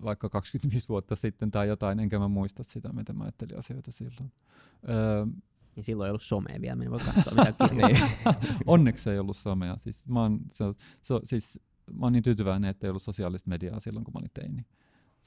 vaikka 0.03 0.29
25 0.29 0.89
vuotta 0.89 1.17
sitten 1.17 1.51
tai 1.51 1.69
jotain, 1.69 2.01
enkä 2.01 2.19
mä 2.19 2.29
muista 2.29 2.63
sitä, 2.63 2.93
miten 2.93 3.17
mä 3.17 3.25
ajattelin 3.25 3.59
asioita 3.59 3.93
silloin. 3.93 4.33
Öö, 4.89 5.27
ja 5.77 5.83
silloin 5.83 6.07
ei 6.07 6.11
ollut 6.11 6.23
somea 6.23 6.61
vielä, 6.61 6.77
minä 6.77 6.91
voi 6.91 6.99
katsoa 6.99 7.45
mitä 7.45 7.69
kirjoja. 7.69 8.09
Onneksi 8.67 9.11
ei 9.11 9.19
ollut 9.19 9.37
somea. 9.37 9.77
Siis 9.77 10.07
mä, 10.07 10.23
oon, 10.23 10.41
se, 10.51 10.65
se, 11.03 11.15
siis, 11.25 11.61
mä 11.93 12.07
oon 12.07 12.13
niin 12.13 12.23
tyytyväinen, 12.23 12.71
että 12.71 12.87
ei 12.87 12.89
ollut 12.89 13.03
sosiaalista 13.03 13.49
mediaa 13.49 13.81
silloin, 13.81 14.05
kun 14.05 14.15
mä 14.15 14.19
olin 14.19 14.31
teini. 14.35 14.67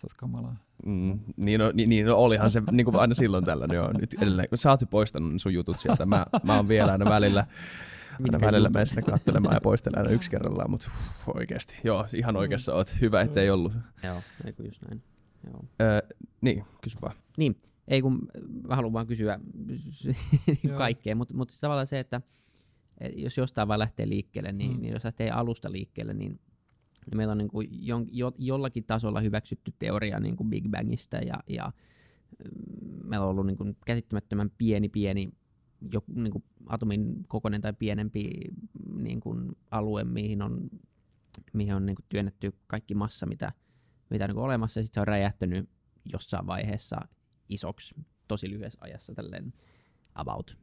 Se 0.02 0.06
olisi 0.06 0.18
kamalaa. 0.18 0.56
Mm, 0.86 1.20
niin, 1.38 1.60
no, 1.60 1.72
niin, 1.74 1.90
niin 1.90 2.06
no, 2.06 2.16
olihan 2.16 2.52
se 2.52 2.62
niin 2.72 2.86
kuin 2.86 2.96
aina 2.96 3.14
silloin 3.14 3.46
tällainen. 3.46 3.76
Joo. 3.76 3.92
Nyt 4.00 4.16
edelleen, 4.22 4.50
kun 4.50 4.58
sä 4.58 4.70
oot 4.70 4.80
poistanut 4.90 5.42
sun 5.42 5.54
jutut 5.54 5.80
sieltä, 5.80 6.06
mä, 6.06 6.26
mä 6.44 6.56
oon 6.56 6.68
vielä 6.68 6.92
aina 6.92 7.06
välillä, 7.06 7.46
aina 8.24 8.42
välillä 8.42 8.70
menen 8.70 8.88
sinne 8.88 9.02
katselemaan 9.02 9.56
ja 9.56 9.62
poistelen 9.62 9.98
aina 9.98 10.10
yksi 10.10 10.30
kerrallaan, 10.30 10.72
mutta 10.72 10.92
uh, 11.28 11.36
oikeasti, 11.36 11.78
joo, 11.84 12.06
ihan 12.16 12.38
oikeassa 12.38 12.74
oot. 12.74 12.96
Hyvä, 13.02 13.22
ettei 13.22 13.50
ollut. 13.50 13.74
Joo, 14.04 14.22
ei 14.46 14.54
just 14.66 14.82
näin. 14.82 15.02
Joo. 15.48 15.66
Ö, 15.82 16.16
niin, 16.42 16.66
kysy 16.82 16.98
vaan. 17.02 17.16
Niin, 17.38 17.58
ei 17.88 18.02
kun 18.02 18.28
mä 18.68 18.76
haluan 18.76 18.94
vaan 18.94 19.08
kysyä 19.08 19.40
kaikkea, 20.78 21.16
mutta 21.16 21.34
mut 21.34 21.58
tavallaan 21.62 21.88
se, 21.88 22.00
että 22.00 22.22
jos 23.16 23.38
jostain 23.38 23.68
vaan 23.68 23.80
lähtee 23.80 24.10
liikkeelle, 24.10 24.52
niin, 24.52 24.72
mm. 24.72 24.82
niin 24.82 24.94
jos 24.94 25.04
lähtee 25.04 25.32
alusta 25.32 25.72
liikkeelle, 25.72 26.14
niin 26.14 26.40
meillä 27.16 27.32
on 27.32 27.38
niin 27.38 27.50
kuin 27.50 27.68
jo, 27.72 28.06
jo, 28.12 28.32
jollakin 28.38 28.84
tasolla 28.84 29.20
hyväksytty 29.20 29.74
teoria 29.80 30.20
niin 30.20 30.36
kuin 30.36 30.50
Big 30.50 30.68
Bangista 30.70 31.18
ja, 31.18 31.36
ja 31.48 31.72
mm, 32.44 33.10
meillä 33.10 33.26
on 33.26 33.30
ollut 33.30 33.46
niin 33.46 33.58
kuin 33.58 33.78
käsittämättömän 33.86 34.52
pieni, 34.58 34.90
pieni 34.90 35.30
jo, 35.94 36.04
niin 36.16 36.32
kuin 36.32 36.44
atomin 36.66 37.26
kokoinen 37.28 37.62
tai 37.62 37.74
pienempi 37.74 38.30
niin 38.96 39.20
kuin 39.20 39.52
alue, 39.72 40.04
mihin 40.04 40.42
on, 40.42 40.70
mihin 41.54 41.76
on 41.76 41.86
niin 41.86 41.96
kuin 41.96 42.06
työnnetty 42.10 42.54
kaikki 42.68 42.96
massa, 42.96 43.26
mitä, 43.26 43.52
mitä 44.10 44.26
on 44.26 44.30
niin 44.30 44.38
olemassa, 44.38 44.80
ja 44.80 44.84
sitten 44.84 45.00
se 45.00 45.02
on 45.02 45.08
räjähtänyt 45.08 45.70
jossain 46.14 46.48
vaiheessa 46.48 46.98
isoksi 47.50 47.96
tosi 48.28 48.50
lyhyessä 48.50 48.80
ajassa 48.82 49.14
tälleen 49.14 49.54
about, 50.16 50.58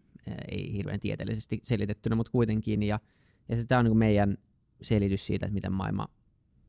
ei 0.49 0.73
hirveän 0.73 1.01
tieteellisesti 1.01 1.61
selitettynä, 1.63 2.17
mutta 2.17 2.33
kuitenkin, 2.33 2.83
ja, 2.83 3.01
ja 3.49 3.57
se 3.57 3.65
tämä 3.65 3.79
on 3.79 3.85
niin 3.85 3.91
kuin 3.91 3.99
meidän 3.99 4.39
selitys 4.83 5.27
siitä, 5.27 5.47
että 5.47 5.55
miten 5.55 5.73
maailma 5.73 6.07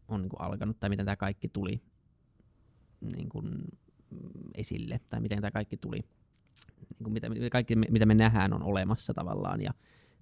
on 0.09 0.21
niin 0.21 0.29
kuin 0.29 0.41
alkanut 0.41 0.79
tai 0.79 0.89
miten 0.89 1.05
tämä 1.05 1.15
kaikki 1.15 1.47
tuli 1.47 1.81
niin 3.01 3.29
kuin, 3.29 3.65
esille 4.55 4.99
tai 5.09 5.21
miten 5.21 5.41
tämä 5.41 5.51
kaikki 5.51 5.77
tuli, 5.77 5.99
niin 6.89 7.03
kuin 7.03 7.13
mitä, 7.13 7.27
kaikki 7.51 7.75
mitä 7.75 8.05
me 8.05 8.15
nähdään 8.15 8.53
on 8.53 8.63
olemassa 8.63 9.13
tavallaan. 9.13 9.61
Ja 9.61 9.73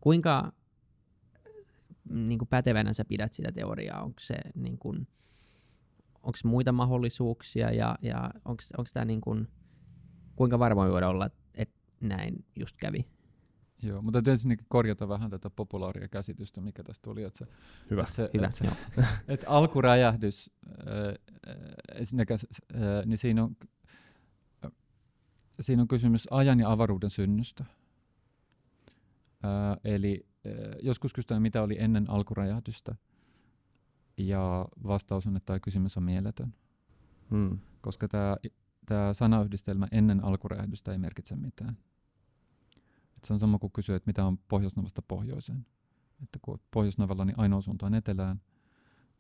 kuinka 0.02 0.52
niin 2.10 2.40
kuin 2.40 2.50
pätevänä 2.50 2.94
sä 2.94 3.06
pidät 3.06 3.34
sitä 3.34 3.52
teoriaa, 3.52 4.04
onko 4.04 4.20
se 4.20 4.36
niin 4.56 4.78
kuin, 4.78 5.08
onko 6.24 6.38
muita 6.44 6.72
mahdollisuuksia 6.72 7.72
ja, 7.72 7.98
ja 8.02 8.32
onko 8.46 8.90
tämä 8.94 9.06
niin 9.06 9.22
kuin, 9.22 9.48
kuinka 10.36 10.60
varmoin 10.60 10.92
voidaan 10.92 11.12
olla, 11.12 11.30
että 11.54 11.76
näin 12.02 12.46
just 12.56 12.78
kävi? 12.78 13.17
Joo, 13.84 14.02
mutta 14.02 14.18
täytyy 14.18 14.32
ensinnäkin 14.32 14.66
korjata 14.70 15.08
vähän 15.08 15.30
tätä 15.30 15.50
populaaria 15.50 16.08
käsitystä, 16.08 16.62
mikä 16.62 16.84
tästä 16.84 17.04
tuli. 17.04 17.24
Että 17.24 17.40
se, 17.40 17.48
Hyvä. 17.92 18.02
Että 18.02 18.14
se, 18.16 18.30
Hyvä, 18.34 18.48
että 18.48 18.58
se, 18.58 19.08
että 19.34 19.50
alkuräjähdys, 19.50 20.52
äh, 20.66 21.98
äh, 22.00 23.06
niin 23.06 23.18
siinä 23.18 23.44
on, 23.44 23.56
äh, 24.66 24.72
siinä 25.62 25.82
on 25.82 25.88
kysymys 25.88 26.28
ajan 26.32 26.60
ja 26.60 26.72
avaruuden 26.72 27.10
synnystä. 27.10 27.66
Äh, 29.46 29.78
eli 29.84 30.26
äh, 30.48 30.54
joskus 30.82 31.14
kysytään, 31.14 31.42
mitä 31.42 31.62
oli 31.62 31.76
ennen 31.80 32.10
alkuräjähdystä, 32.10 32.96
ja 34.18 34.66
vastaus 34.84 35.28
on, 35.28 35.38
että 35.38 35.46
tämä 35.46 35.60
kysymys 35.60 35.98
on 35.98 36.04
mieletön. 36.04 36.54
Hmm. 37.32 37.60
Koska 37.82 38.08
tämä 38.86 39.14
sanayhdistelmä 39.14 39.88
ennen 39.92 40.24
alkuräjähdystä 40.24 40.92
ei 40.92 40.98
merkitse 40.98 41.36
mitään. 41.36 41.78
Et 43.18 43.26
se 43.26 43.34
on 43.34 43.40
sama 43.40 43.60
kuin 43.60 43.74
kysyä, 43.74 43.96
että 43.96 44.10
mitä 44.10 44.26
on 44.26 44.38
Pohjoisnavasta 44.38 45.02
pohjoiseen. 45.02 45.66
Että 46.24 46.40
kun 46.42 46.60
Pohjoisnavalla 46.72 47.26
niin 47.26 47.40
ainoa 47.40 47.62
suunta 47.62 47.86
on 47.86 47.94
etelään, 47.94 48.42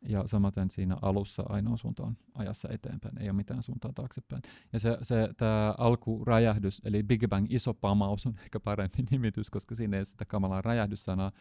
ja 0.01 0.27
samaten 0.27 0.69
siinä 0.69 0.97
alussa 1.01 1.43
ainoa 1.49 1.77
suunta 1.77 2.03
on 2.03 2.17
ajassa 2.33 2.69
eteenpäin, 2.71 3.21
ei 3.21 3.29
ole 3.29 3.35
mitään 3.35 3.63
suuntaa 3.63 3.93
taaksepäin. 3.95 4.41
Ja 4.73 4.79
se, 4.79 4.97
se 5.01 5.29
tämä 5.37 5.75
alkuräjähdys, 5.77 6.81
eli 6.85 7.03
Big 7.03 7.27
Bang 7.29 7.45
iso 7.49 7.73
pamaus 7.73 8.25
on 8.25 8.35
ehkä 8.43 8.59
parempi 8.59 9.03
nimitys, 9.11 9.49
koska 9.49 9.75
siinä 9.75 9.97
ei 9.97 10.05
sitä 10.05 10.25
kamalaa 10.25 10.61
räjähdyssanaa, 10.61 11.31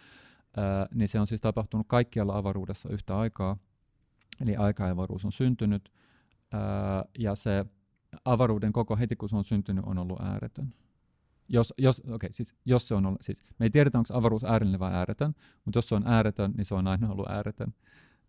ää, 0.57 0.87
niin 0.95 1.09
se 1.09 1.21
on 1.21 1.27
siis 1.27 1.41
tapahtunut 1.41 1.87
kaikkialla 1.89 2.37
avaruudessa 2.37 2.89
yhtä 2.89 3.19
aikaa, 3.19 3.57
eli 4.41 4.57
aika-avaruus 4.57 5.25
on 5.25 5.33
syntynyt, 5.33 5.93
ää, 6.53 7.05
ja 7.19 7.35
se 7.35 7.65
avaruuden 8.25 8.73
koko 8.73 8.97
heti 8.97 9.17
kun 9.17 9.29
se 9.29 9.37
on 9.37 9.45
syntynyt 9.45 9.85
on 9.85 9.99
ollut 9.99 10.21
ääretön. 10.21 10.75
Jos, 11.49 11.75
jos, 11.79 12.03
okay, 12.11 12.29
siis, 12.33 12.55
jos 12.65 12.89
se 12.89 12.95
on 12.95 13.07
ollut, 13.07 13.23
siis, 13.23 13.43
me 13.59 13.67
ei 13.67 13.71
tiedetä, 13.71 13.99
onko 13.99 14.15
avaruus 14.15 14.45
äärellinen 14.45 14.81
vai 14.81 14.93
ääretön, 14.93 15.35
mutta 15.65 15.79
jos 15.79 15.89
se 15.89 15.95
on 15.95 16.07
ääretön, 16.07 16.53
niin 16.57 16.65
se 16.65 16.75
on 16.75 16.87
aina 16.87 17.11
ollut 17.11 17.31
ääretön. 17.31 17.75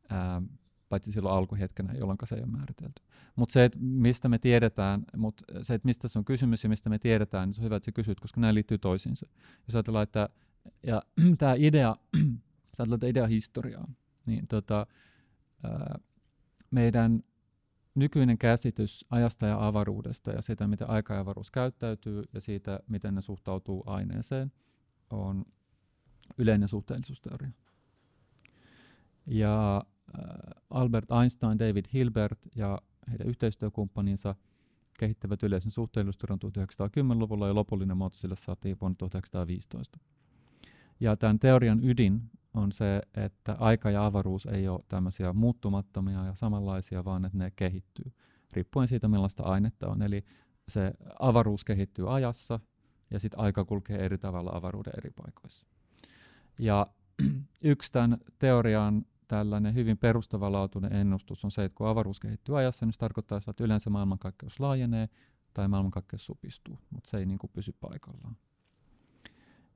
Ää, 0.10 0.42
paitsi 0.90 1.12
silloin 1.12 1.36
alkuhetkenä, 1.36 1.94
jolloin 1.94 2.18
se 2.24 2.36
ei 2.36 2.42
ole 2.42 2.52
määritelty. 2.52 3.02
Mutta 3.36 3.54
se, 3.54 3.66
että 3.66 3.78
mistä 3.82 4.30
me 4.30 4.40
tiedetään, 4.40 5.04
mutta 5.18 5.44
se, 5.62 5.74
että 5.74 5.86
mistä 5.86 6.08
se 6.08 6.20
on 6.20 6.26
kysymys 6.26 6.64
ja 6.64 6.70
mistä 6.70 6.90
me 6.90 7.00
tiedetään, 7.00 7.48
niin 7.48 7.54
se 7.54 7.62
on 7.62 7.66
hyvä, 7.66 7.76
että 7.76 7.86
sä 7.86 7.92
kysyt, 7.92 8.20
koska 8.20 8.42
nämä 8.42 8.54
liittyy 8.54 8.78
toisiinsa. 8.78 9.26
Jos 9.68 9.76
ajatellaan, 9.76 10.04
että 10.04 10.30
ja 10.84 11.02
tämä 11.38 11.54
idea, 11.58 11.96
sä 12.78 12.84
ajatellaan, 12.84 13.10
idea 13.10 13.28
historiaa, 13.28 13.88
niin 14.26 14.48
tota, 14.48 14.88
ää, 15.64 16.00
meidän 16.72 17.24
nykyinen 17.98 18.38
käsitys 18.38 19.06
ajasta 19.10 19.46
ja 19.46 19.68
avaruudesta 19.68 20.32
ja 20.32 20.42
siitä, 20.42 20.68
miten 20.68 20.89
aika 20.89 21.13
ja 21.13 21.20
avaruus 21.20 21.51
käyttäytyy 21.51 22.24
ja 22.34 22.42
siitä, 22.42 22.80
miten 22.88 23.16
ne 23.16 23.22
suhtautuu 23.22 23.84
aineeseen, 23.86 24.51
on 25.10 25.46
yleinen 26.38 26.68
suhteellisuusteoria. 26.68 27.51
Ja 29.25 29.77
äh, 29.77 30.24
Albert 30.70 31.12
Einstein, 31.22 31.60
David 31.60 31.86
Hilbert 31.94 32.39
ja 32.56 32.82
heidän 33.12 33.27
yhteistyökumppaninsa 33.27 34.36
kehittävät 35.00 35.44
yleisen 35.44 35.72
suhteellisuusteorian 35.72 36.39
1910-luvulla 36.46 37.48
ja 37.48 37.56
lopullinen 37.56 37.98
muoto 37.98 38.18
sille 38.18 38.36
saatiin 38.36 38.77
vuonna 38.82 38.96
1915. 38.98 40.00
Ja 41.00 41.18
tämän 41.18 41.39
teorian 41.39 41.84
ydin 41.84 42.22
on 42.54 42.72
se, 42.72 43.01
että 43.13 43.56
aika 43.60 43.92
ja 43.92 44.06
avaruus 44.06 44.46
ei 44.46 44.68
ole 44.68 44.80
tämmöisiä 44.88 45.34
muuttumattomia 45.34 46.25
ja 46.25 46.34
samanlaisia, 46.34 47.06
vaan 47.06 47.25
että 47.25 47.38
ne 47.38 47.51
kehittyy 47.56 48.12
riippuen 48.54 48.88
siitä, 48.88 49.08
millaista 49.08 49.44
ainetta 49.44 49.88
on. 49.88 50.01
Eli 50.01 50.24
se 50.70 50.94
avaruus 51.20 51.66
kehittyy 51.66 52.16
ajassa 52.16 52.60
ja 53.12 53.20
sitten 53.20 53.39
aika 53.39 53.66
kulkee 53.66 54.06
eri 54.06 54.18
tavalla 54.18 54.51
avaruuden 54.54 54.94
eri 54.98 55.10
paikoissa. 55.10 55.66
Ja 56.60 56.88
yksi 57.63 57.92
tämän 57.92 58.18
teorian 58.39 59.06
tällainen 59.27 59.75
hyvin 59.75 59.98
perustavanlaatuinen 59.98 60.94
ennustus 60.94 61.46
on 61.46 61.51
se, 61.51 61.63
että 61.63 61.75
kun 61.75 61.88
avaruus 61.88 62.20
kehittyy 62.20 62.60
ajassa, 62.60 62.86
niin 62.86 62.94
se 62.94 63.00
tarkoittaa 63.00 63.39
sitä, 63.39 63.51
että 63.51 63.63
yleensä 63.63 63.89
maailmankaikkeus 63.89 64.60
laajenee 64.60 65.10
tai 65.54 65.68
maailmankaikkeus 65.68 66.25
supistuu, 66.25 66.80
mutta 66.89 67.10
se 67.10 67.18
ei 67.18 67.25
niin 67.25 67.39
kuin 67.39 67.51
pysy 67.54 67.75
paikallaan. 67.80 68.38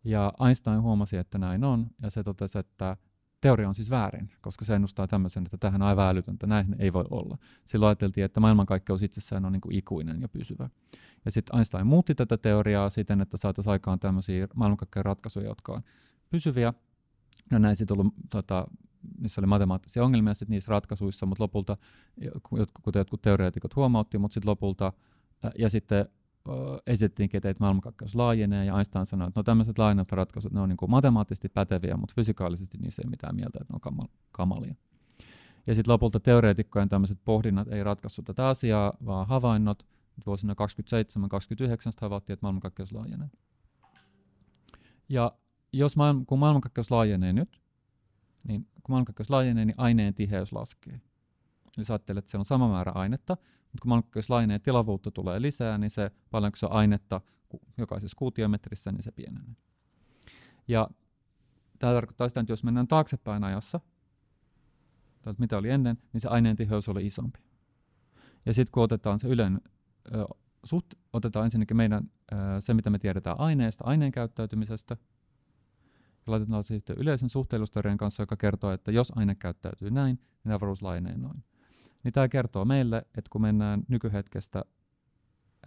Ja 0.04 0.34
Einstein 0.46 0.82
huomasi, 0.82 1.18
että 1.18 1.38
näin 1.38 1.64
on, 1.64 1.88
ja 2.02 2.10
se 2.10 2.24
totesi, 2.24 2.60
että 2.60 2.98
teoria 3.42 3.68
on 3.68 3.76
siis 3.76 3.90
väärin, 3.90 4.32
koska 4.42 4.66
se 4.66 4.76
ennustaa 4.76 5.08
tämmöisen, 5.08 5.44
että 5.44 5.58
tähän 5.58 5.82
on 5.82 5.88
aivan 5.88 6.08
älytöntä, 6.10 6.48
näin 6.48 6.76
ei 6.80 6.94
voi 6.94 7.06
olla. 7.10 7.38
Silloin 7.66 7.88
ajateltiin, 7.88 8.26
että 8.26 8.40
maailmankaikkeus 8.40 9.04
itsessään 9.04 9.46
on 9.46 9.52
niin 9.52 9.62
kuin 9.62 9.76
ikuinen 9.76 10.22
ja 10.22 10.30
pysyvä. 10.30 10.70
Ja 11.26 11.32
sitten 11.32 11.56
Einstein 11.56 11.88
muutti 11.88 12.16
tätä 12.16 12.38
teoriaa 12.38 12.90
siten, 12.90 13.22
että 13.22 13.38
saataisiin 13.38 13.72
aikaan 13.72 14.00
tämmöisiä 14.00 14.48
maailmankaikkeuden 14.56 15.06
ratkaisuja, 15.06 15.48
jotka 15.48 15.74
on 15.74 15.82
pysyviä. 16.30 16.74
Ja 17.52 17.60
näin 17.60 17.76
sitten 17.76 18.00
ollut, 18.00 18.14
tota, 18.30 18.68
niissä 19.20 19.42
oli 19.42 19.48
matemaattisia 19.48 20.04
ongelmia 20.04 20.34
sit 20.34 20.50
niissä 20.50 20.70
ratkaisuissa, 20.70 21.26
mutta 21.26 21.44
lopulta, 21.44 21.78
kuten 22.84 23.00
jotkut 23.00 23.22
teoreetikot 23.22 23.76
huomautti, 23.76 24.18
mutta 24.18 24.34
sitten 24.34 24.50
lopulta, 24.50 24.94
ja 25.58 25.70
sitten 25.70 26.06
esitettiinkin, 26.88 27.38
että 27.38 27.56
maailmankaikkeus 27.60 28.16
laajenee, 28.16 28.66
ja 28.66 28.78
Einstein 28.78 29.06
sanoi, 29.06 29.28
että 29.28 29.40
no 29.40 29.44
tämmöiset 29.44 29.78
laajenevat 29.78 30.12
ratkaisut, 30.12 30.54
ne 30.54 30.60
on 30.60 30.70
niin 30.70 30.78
kuin 30.78 30.92
matemaattisesti 30.92 31.50
päteviä, 31.50 31.98
mutta 31.98 32.14
fysikaalisesti 32.16 32.78
niissä 32.78 33.02
ei 33.06 33.10
mitään 33.10 33.36
mieltä, 33.36 33.60
että 33.62 33.74
ne 33.74 33.76
on 33.76 33.82
kamal- 33.82 34.18
kamalia. 34.32 34.76
Ja 35.68 35.76
sitten 35.76 35.92
lopulta 35.92 36.20
teoreetikkojen 36.20 36.90
tämmöiset 36.90 37.20
pohdinnat 37.26 37.68
ei 37.68 37.84
ratkaissut 37.84 38.26
tätä 38.26 38.48
asiaa, 38.48 38.94
vaan 39.06 39.28
havainnot, 39.28 39.88
vuosina 40.26 40.54
27-29 40.54 40.56
havaittiin, 42.02 42.34
että 42.34 42.46
maailmankaikkeus 42.46 42.92
laajenee. 42.92 43.30
Ja 45.10 45.32
jos 45.74 45.96
maailma, 45.96 46.24
kun 46.28 46.40
maailmankaikkeus 46.40 46.92
laajenee 46.92 47.34
nyt, 47.34 47.62
niin 48.44 48.64
kun 48.64 48.90
maailmankaikkeus 48.90 49.30
laajenee, 49.30 49.66
niin 49.66 49.76
aineen 49.78 50.14
tiheys 50.14 50.54
laskee. 50.54 51.02
Eli 51.78 51.86
sä 51.86 51.94
ajattelet, 51.94 52.18
että 52.18 52.32
siellä 52.32 52.42
on 52.42 52.46
sama 52.46 52.70
määrä 52.70 52.92
ainetta, 52.92 53.38
mutta 53.72 54.10
kun 54.14 54.52
ja 54.52 54.60
tilavuutta 54.60 55.12
tulee 55.12 55.42
lisää, 55.42 55.78
niin 55.78 55.92
se 55.92 56.12
paljonko 56.32 56.56
se 56.56 56.66
on 56.66 56.72
ainetta 56.72 57.22
jokaisessa 57.78 58.16
kuutiometrissä, 58.18 58.92
niin 58.92 59.04
se 59.04 59.12
pienenee. 59.12 59.56
Ja 60.68 60.90
tämä 61.80 61.94
tarkoittaa 61.94 62.30
sitä, 62.30 62.40
että 62.40 62.54
jos 62.54 62.64
mennään 62.64 62.88
taaksepäin 62.88 63.44
ajassa, 63.44 63.80
mitä 65.38 65.58
oli 65.58 65.70
ennen, 65.70 65.98
niin 66.14 66.22
se 66.22 66.28
aineen 66.28 66.56
tiheys 66.56 66.90
oli 66.90 67.06
isompi. 67.06 67.40
Ja 68.46 68.54
sitten 68.54 68.72
kun 68.72 68.84
otetaan 68.84 69.20
se 69.20 69.28
yleinen, 69.28 69.62
suht, 70.64 70.94
otetaan 71.14 71.46
ensinnäkin 71.46 71.78
meidän 71.78 72.12
se, 72.60 72.74
mitä 72.74 72.90
me 72.90 73.00
tiedetään 73.00 73.40
aineesta, 73.40 73.84
aineen 73.84 74.12
käyttäytymisestä, 74.12 74.98
ja 76.28 76.32
laitetaan 76.32 76.64
se 76.64 76.82
yleisen 76.98 77.30
suhteellisuusteorian 77.30 77.98
kanssa, 77.98 78.24
joka 78.24 78.38
kertoo, 78.38 78.72
että 78.72 78.92
jos 78.92 79.12
aine 79.16 79.36
käyttäytyy 79.36 79.92
näin, 79.92 80.20
niin 80.44 80.54
avaruus 80.54 80.82
laajenee 80.82 81.18
noin. 81.18 81.44
Niin 82.04 82.14
tämä 82.14 82.30
kertoo 82.30 82.66
meille, 82.66 82.98
että 82.98 83.30
kun 83.30 83.42
mennään 83.42 83.84
nykyhetkestä 83.88 84.66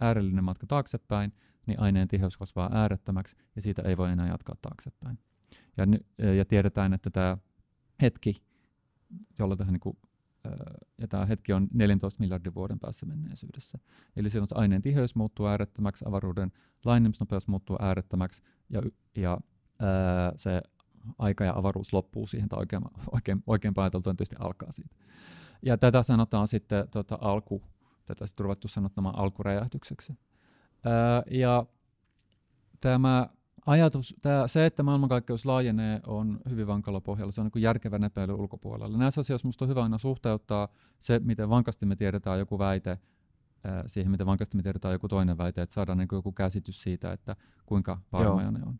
äärellinen 0.01 0.43
matka 0.43 0.67
taaksepäin, 0.67 1.33
niin 1.67 1.79
aineen 1.79 2.07
tiheys 2.07 2.37
kasvaa 2.37 2.69
äärettömäksi 2.73 3.35
ja 3.55 3.61
siitä 3.61 3.81
ei 3.81 3.97
voi 3.97 4.11
enää 4.11 4.27
jatkaa 4.27 4.55
taaksepäin. 4.61 5.19
Ja, 5.77 5.85
ja 6.33 6.45
tiedetään, 6.45 6.93
että 6.93 7.09
tämä 7.09 7.37
hetki, 8.01 8.43
jolla 9.39 9.55
tähän 9.55 9.73
niin 9.73 9.97
ja 10.97 11.07
tämä 11.07 11.25
hetki 11.25 11.53
on 11.53 11.67
14 11.73 12.19
miljardin 12.19 12.55
vuoden 12.55 12.79
päässä 12.79 13.05
menneisyydessä. 13.05 13.77
Eli 14.15 14.29
silloin 14.29 14.49
aineen 14.53 14.81
tiheys 14.81 15.15
muuttuu 15.15 15.45
äärettömäksi, 15.45 16.05
avaruuden 16.07 16.51
laajenemisnopeus 16.85 17.47
muuttuu 17.47 17.77
äärettömäksi 17.79 18.41
ja, 18.69 18.81
ja 19.15 19.37
ää, 19.79 20.33
se 20.35 20.61
aika 21.19 21.43
ja 21.43 21.53
avaruus 21.55 21.93
loppuu 21.93 22.27
siihen, 22.27 22.49
tai 22.49 22.59
oikein, 22.59 22.83
oikein, 23.11 23.43
oikein 23.47 23.73
pääteltuen 23.73 24.15
tietysti 24.15 24.35
alkaa 24.39 24.71
siitä. 24.71 24.95
Ja 25.61 25.77
tätä 25.77 26.03
sanotaan 26.03 26.47
sitten 26.47 26.87
tota, 26.91 27.17
alku, 27.21 27.61
tätä 28.05 28.27
sitten 28.27 28.43
ruvettu 28.43 28.67
sanottamaan 28.67 29.19
alkuräjähdykseksi. 29.19 30.13
Ää, 30.85 31.23
ja 31.31 31.65
tämä 32.81 33.29
ajatus, 33.65 34.15
tämä, 34.21 34.47
se, 34.47 34.65
että 34.65 34.83
maailmankaikkeus 34.83 35.45
laajenee, 35.45 36.01
on 36.07 36.39
hyvin 36.49 36.67
vankalla 36.67 37.01
pohjalla. 37.01 37.31
Se 37.31 37.41
on 37.41 37.49
niin 37.53 37.63
järkevä 37.63 37.99
epäily 38.05 38.33
ulkopuolella. 38.33 38.97
Näissä 38.97 39.21
asioissa 39.21 39.45
minusta 39.45 39.65
on 39.65 39.69
hyvä 39.69 39.83
aina 39.83 39.97
suhteuttaa 39.97 40.67
se, 40.99 41.19
miten 41.19 41.49
vankasti 41.49 41.85
me 41.85 41.95
tiedetään 41.95 42.39
joku 42.39 42.59
väite, 42.59 42.99
siihen, 43.87 44.11
miten 44.11 44.27
vankasti 44.27 44.57
me 44.57 44.63
tiedetään 44.63 44.93
joku 44.93 45.07
toinen 45.07 45.37
väite, 45.37 45.61
että 45.61 45.73
saadaan 45.73 45.97
niin 45.97 46.07
joku 46.11 46.31
käsitys 46.31 46.83
siitä, 46.83 47.11
että 47.11 47.35
kuinka 47.65 47.97
varmoja 48.11 48.51
ne 48.51 48.59
on. 48.65 48.79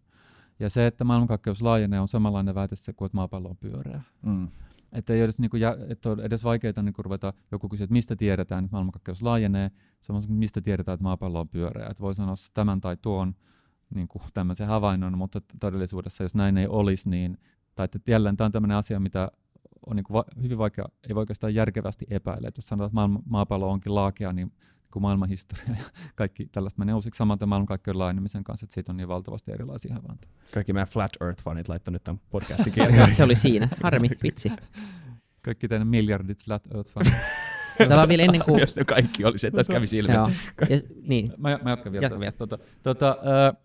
Ja 0.60 0.70
se, 0.70 0.88
että 0.88 1.04
maailmankaikkeus 1.04 1.62
laajenee, 1.62 2.00
on 2.00 2.08
samanlainen 2.08 2.56
väite 2.56 2.76
se 2.76 2.94
kuin, 2.94 3.06
että 3.06 3.16
maapallo 3.16 3.50
on 3.50 3.58
pyöreä. 3.58 4.02
Mm. 4.22 4.48
Että 4.96 5.14
ei 5.14 5.22
edes, 5.22 5.40
niinku, 5.40 5.58
että 5.90 6.10
on 6.10 6.20
edes 6.20 6.44
vaikeaa 6.44 6.82
niinku, 6.82 7.04
ruveta 7.04 7.34
joku 7.52 7.70
kysyä, 7.70 7.84
että 7.84 7.94
mistä 7.94 8.16
tiedetään, 8.16 8.66
että 8.66 8.72
maailmankaikkeus 8.72 9.22
laajenee, 9.22 9.72
samoin 10.02 10.32
mistä 10.32 10.62
tiedetään, 10.62 10.94
että 10.94 11.04
maapallo 11.04 11.40
on 11.40 11.50
pyöreä. 11.50 11.88
Että 11.90 12.04
voi 12.04 12.16
sanoa 12.16 12.36
tämän 12.54 12.82
tai 12.82 12.98
tuon 12.98 13.36
niin 13.96 14.08
kuin 14.08 14.24
tämmöisen 14.34 14.68
havainnon, 14.68 15.18
mutta 15.18 15.42
todellisuudessa, 15.60 16.24
jos 16.24 16.36
näin 16.36 16.58
ei 16.58 16.68
olisi, 16.68 17.10
niin, 17.10 17.38
tai 17.76 17.86
että 17.86 18.12
jälleen 18.12 18.38
tämä 18.38 18.46
on 18.46 18.52
tämmöinen 18.52 18.78
asia, 18.78 19.00
mitä 19.00 19.32
on 19.86 19.96
niin 19.96 20.04
kuin 20.04 20.14
va- 20.14 20.42
hyvin 20.44 20.58
vaikea, 20.58 20.86
ei 21.10 21.16
voi 21.16 21.22
oikeastaan 21.22 21.56
järkevästi 21.56 22.06
epäillä. 22.10 22.48
Että 22.48 22.60
jos 22.60 22.68
sanotaan, 22.68 22.88
että 22.88 22.96
maailma, 22.96 23.20
maapallo 23.26 23.72
onkin 23.72 23.96
laakea, 23.96 24.34
niin 24.34 24.52
kuin 24.96 25.02
maailmanhistoria 25.02 25.66
ja 25.70 25.84
kaikki 26.16 26.46
tällaista 26.46 26.80
menee 26.80 26.96
uusiksi 26.96 27.18
samaten 27.18 27.50
maailmankaikkeuden 27.50 28.00
laajenemisen 28.00 28.44
kanssa, 28.44 28.64
että 28.64 28.74
siitä 28.74 28.92
on 28.92 28.98
niin 28.98 29.08
valtavasti 29.08 29.52
erilaisia 29.52 29.96
havaintoja. 29.96 30.34
Kaikki 30.54 30.74
meidän 30.74 30.88
Flat 30.88 31.12
Earth-fanit 31.24 31.64
laittoi 31.68 31.92
nyt 31.92 32.04
tämän 32.04 32.22
podcastin 32.30 32.74
kirjaan. 32.84 33.16
Se 33.16 33.24
oli 33.24 33.36
siinä. 33.36 33.70
Harmi, 33.84 34.10
vitsi. 34.24 34.52
Kaikki 35.42 35.68
teidän 35.68 35.88
miljardit 35.88 36.44
Flat 36.46 36.68
Earth-fanit. 36.68 37.14
Tämä 37.90 38.02
on 38.02 38.10
vielä 38.10 38.24
ennen 38.24 38.42
kuin... 38.46 38.60
Jos 38.60 38.76
ne 38.76 38.86
kaikki 38.86 39.26
oli 39.26 39.38
se, 39.38 39.48
että 39.48 39.64
kävi 39.72 39.88
silmiin. 39.88 40.16
Joo. 40.16 40.30
Ja, 40.70 40.82
niin. 41.02 41.34
Mä, 41.38 41.60
mä 41.64 41.70
jatkan 41.70 41.92
vielä. 41.92 42.06
Jatka 42.06 42.20
vielä. 42.20 42.32
Tota, 42.32 42.58
tota, 42.84 43.10
äh, 43.10 43.58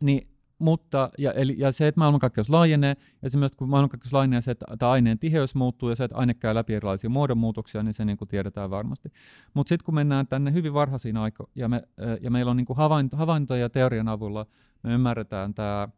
niin, 0.00 0.28
mutta, 0.58 1.10
ja, 1.18 1.32
eli, 1.32 1.54
ja 1.58 1.72
se, 1.72 1.88
että 1.88 1.98
maailmankaikkeus 1.98 2.50
laajenee, 2.50 2.96
ja 3.22 3.30
se 3.30 3.38
myös, 3.38 3.52
kun 3.52 3.68
maailmankaikkeus 3.68 4.12
laajenee, 4.12 4.40
se, 4.40 4.50
että, 4.50 4.66
että 4.72 4.90
aineen 4.90 5.18
tiheys 5.18 5.54
muuttuu, 5.54 5.88
ja 5.88 5.96
se, 5.96 6.04
että 6.04 6.16
aine 6.16 6.34
käy 6.34 6.54
läpi 6.54 6.74
erilaisia 6.74 7.10
muodonmuutoksia, 7.10 7.82
niin 7.82 7.94
se 7.94 8.04
niin 8.04 8.16
kuin 8.16 8.28
tiedetään 8.28 8.70
varmasti. 8.70 9.12
Mutta 9.54 9.68
sitten 9.68 9.84
kun 9.84 9.94
mennään 9.94 10.26
tänne 10.26 10.52
hyvin 10.52 10.74
varhaisiin 10.74 11.16
aikoihin, 11.16 11.52
ja, 11.56 11.68
me, 11.68 11.82
ja 12.20 12.30
meillä 12.30 12.50
on 12.50 12.56
niin 12.56 12.66
kuin 12.66 12.76
havainto, 12.76 13.16
havaintoja 13.16 13.70
teorian 13.70 14.08
avulla, 14.08 14.46
me 14.82 14.92
ymmärretään 14.92 15.54
tämä 15.54 15.88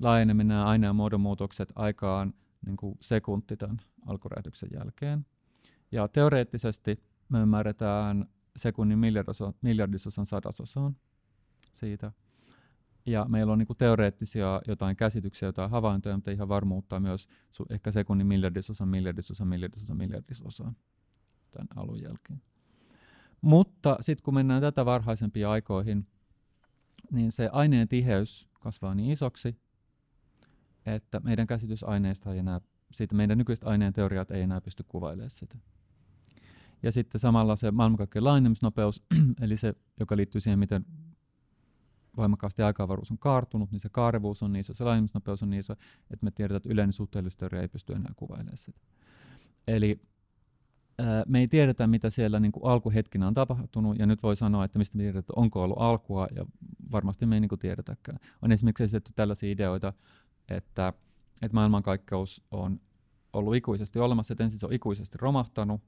laajeneminen 0.00 0.54
ja 0.54 0.64
aineen 0.64 0.96
muodonmuutokset 0.96 1.72
aikaan 1.74 2.34
niin 2.66 2.76
kuin 2.76 2.98
sekunti 3.00 3.56
tämän 3.56 3.80
alkuräjähdyksen 4.06 4.68
jälkeen. 4.72 5.26
Ja 5.92 6.08
teoreettisesti 6.08 7.02
me 7.28 7.40
ymmärretään 7.40 8.26
sekunnin 8.56 8.98
miljardisosan 9.62 10.26
sadasosaan 10.26 10.96
siitä– 11.72 12.12
ja 13.06 13.26
meillä 13.28 13.52
on 13.52 13.58
niin 13.58 13.66
kuin 13.66 13.76
teoreettisia 13.76 14.60
jotain 14.68 14.96
käsityksiä, 14.96 15.48
jotain 15.48 15.70
havaintoja, 15.70 16.16
mutta 16.16 16.30
ihan 16.30 16.48
varmuutta 16.48 17.00
myös 17.00 17.28
ehkä 17.70 17.92
sekunnin 17.92 18.26
miljardisosa, 18.26 18.86
miljardisosa, 18.86 19.44
miljardisosa, 19.44 19.94
miljardisosa 19.94 20.72
tämän 21.50 21.68
alun 21.76 22.02
jälkeen. 22.02 22.42
Mutta 23.40 23.96
sitten 24.00 24.24
kun 24.24 24.34
mennään 24.34 24.62
tätä 24.62 24.84
varhaisempiin 24.84 25.48
aikoihin, 25.48 26.06
niin 27.12 27.32
se 27.32 27.48
aineen 27.52 27.88
tiheys 27.88 28.48
kasvaa 28.60 28.94
niin 28.94 29.12
isoksi, 29.12 29.60
että 30.86 31.20
meidän 31.20 31.46
käsitys 31.46 31.84
aineesta 31.84 32.32
ei 32.32 32.38
enää, 32.38 32.60
siitä 32.92 33.14
meidän 33.14 33.38
nykyiset 33.38 33.64
aineen 33.64 33.92
teoriat 33.92 34.30
ei 34.30 34.42
enää 34.42 34.60
pysty 34.60 34.84
kuvailemaan 34.88 35.30
sitä. 35.30 35.58
Ja 36.82 36.92
sitten 36.92 37.20
samalla 37.20 37.56
se 37.56 37.70
maailmankaikkeuden 37.70 38.24
laajenemisnopeus, 38.24 39.02
eli 39.40 39.56
se, 39.56 39.74
joka 40.00 40.16
liittyy 40.16 40.40
siihen, 40.40 40.58
miten 40.58 40.86
voimakkaasti 42.16 42.62
aikaavaruus 42.62 43.10
on 43.10 43.18
kaartunut, 43.18 43.72
niin 43.72 43.80
se 43.80 43.88
kaarevuus 43.88 44.42
on 44.42 44.52
niin 44.52 44.60
iso, 44.60 44.74
se 44.74 44.84
laajenemisnopeus 44.84 45.42
on 45.42 45.50
niin 45.50 45.60
iso, 45.60 45.72
että 46.10 46.24
me 46.24 46.30
tiedetään, 46.30 46.56
että 46.56 46.72
yleinen 46.72 46.92
suhteellisuusteoria 46.92 47.60
ei 47.60 47.68
pysty 47.68 47.92
enää 47.92 48.12
kuvailemaan 48.16 48.56
sitä. 48.56 48.80
Eli 49.66 50.00
me 51.26 51.38
ei 51.40 51.48
tiedetä, 51.48 51.86
mitä 51.86 52.10
siellä 52.10 52.40
niin 52.40 52.52
kuin 52.52 52.64
alkuhetkinä 52.64 53.26
on 53.26 53.34
tapahtunut, 53.34 53.98
ja 53.98 54.06
nyt 54.06 54.22
voi 54.22 54.36
sanoa, 54.36 54.64
että 54.64 54.78
mistä 54.78 54.96
me 54.96 55.02
tiedetään, 55.02 55.20
että 55.20 55.32
onko 55.36 55.62
ollut 55.62 55.76
alkua, 55.80 56.26
ja 56.36 56.46
varmasti 56.92 57.26
me 57.26 57.36
ei 57.36 57.40
niin 57.40 57.48
kuin 57.48 57.58
tiedetäkään. 57.58 58.18
On 58.42 58.52
esimerkiksi 58.52 58.84
esitetty 58.84 59.12
tällaisia 59.16 59.50
ideoita, 59.52 59.92
että, 60.48 60.92
että 61.42 61.54
maailmankaikkeus 61.54 62.42
on 62.50 62.80
ollut 63.32 63.56
ikuisesti 63.56 63.98
olemassa, 63.98 64.32
että 64.32 64.44
ensin 64.44 64.60
se 64.60 64.66
on 64.66 64.72
ikuisesti 64.72 65.18
romahtanut, 65.18 65.80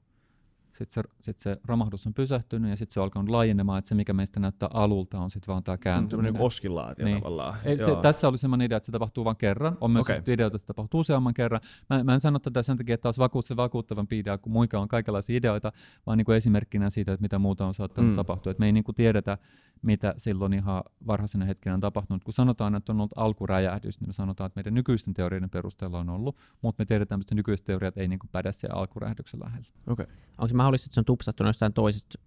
sitten 0.79 1.03
se, 1.03 1.09
sit 1.21 1.39
se 1.39 1.57
romahdus 1.65 2.07
on 2.07 2.13
pysähtynyt 2.13 2.69
ja 2.69 2.77
sitten 2.77 2.93
se 2.93 2.99
on 2.99 3.03
alkanut 3.03 3.29
laajenemaan, 3.29 3.79
että 3.79 3.89
se 3.89 3.95
mikä 3.95 4.13
meistä 4.13 4.39
näyttää 4.39 4.69
alulta 4.73 5.19
on 5.19 5.31
sitten 5.31 5.51
vaan 5.53 5.63
tämä 5.63 5.77
kääntyminen. 5.77 6.09
Semmoinen 6.09 6.33
niin 6.33 6.41
oskillaatio 6.41 7.05
niin. 7.05 7.17
tavallaan. 7.17 7.55
Ei, 7.63 7.77
se, 7.77 7.95
tässä 8.01 8.27
oli 8.27 8.37
semmoinen 8.37 8.65
idea, 8.65 8.77
että 8.77 8.85
se 8.85 8.91
tapahtuu 8.91 9.25
vain 9.25 9.37
kerran. 9.37 9.77
On 9.81 9.91
myös 9.91 10.01
okay. 10.05 10.21
videoita, 10.27 10.55
että 10.55 10.63
se 10.63 10.67
tapahtuu 10.67 10.99
useamman 10.99 11.33
kerran. 11.33 11.61
Mä, 11.89 12.03
mä 12.03 12.13
en 12.13 12.19
sano 12.19 12.39
tätä 12.39 12.63
sen 12.63 12.77
takia, 12.77 12.95
että 12.95 13.07
olisi 13.07 13.19
vakuut, 13.19 13.45
se 13.45 13.55
vakuuttavampi 13.55 14.19
idea 14.19 14.37
kuin 14.37 14.53
muika 14.53 14.79
on 14.79 14.87
kaikenlaisia 14.87 15.37
ideoita, 15.37 15.71
vaan 16.05 16.17
niin 16.17 16.25
kuin 16.25 16.35
esimerkkinä 16.35 16.89
siitä, 16.89 17.13
että 17.13 17.21
mitä 17.21 17.39
muuta 17.39 17.65
on 17.65 17.73
saattanut 17.73 18.11
mm. 18.11 18.15
tapahtua. 18.15 18.51
Et 18.51 18.59
me 18.59 18.65
ei 18.65 18.71
niin 18.71 18.83
kuin 18.83 18.95
tiedetä, 18.95 19.37
mitä 19.81 20.13
silloin 20.17 20.53
ihan 20.53 20.83
varhaisena 21.07 21.45
hetkenä 21.45 21.73
on 21.73 21.79
tapahtunut. 21.79 22.23
Kun 22.23 22.33
sanotaan, 22.33 22.75
että 22.75 22.91
on 22.91 22.99
ollut 22.99 23.11
alkuräjähdys, 23.15 23.99
niin 23.99 24.09
me 24.09 24.13
sanotaan, 24.13 24.45
että 24.45 24.57
meidän 24.57 24.73
nykyisten 24.73 25.13
teorioiden 25.13 25.49
perusteella 25.49 25.99
on 25.99 26.09
ollut, 26.09 26.37
mutta 26.61 26.81
me 26.81 26.85
tiedetään, 26.85 27.21
että 27.21 27.35
nykyiset 27.35 27.65
teoriat 27.65 27.97
ei 27.97 28.07
niin 28.07 28.19
kuin 28.19 28.29
päde 28.31 28.51
siellä 28.51 28.79
alkuräjähdyksen 28.79 29.39
lähellä. 29.39 29.67
Okay. 29.87 30.05
Onko 30.37 30.47
se 30.47 30.55
mahdollista, 30.69 30.87
että 30.87 30.93
se 30.93 31.01
on 31.01 31.05
tupsattu 31.05 31.43
jostain 31.43 31.73
toisesta 31.73 32.19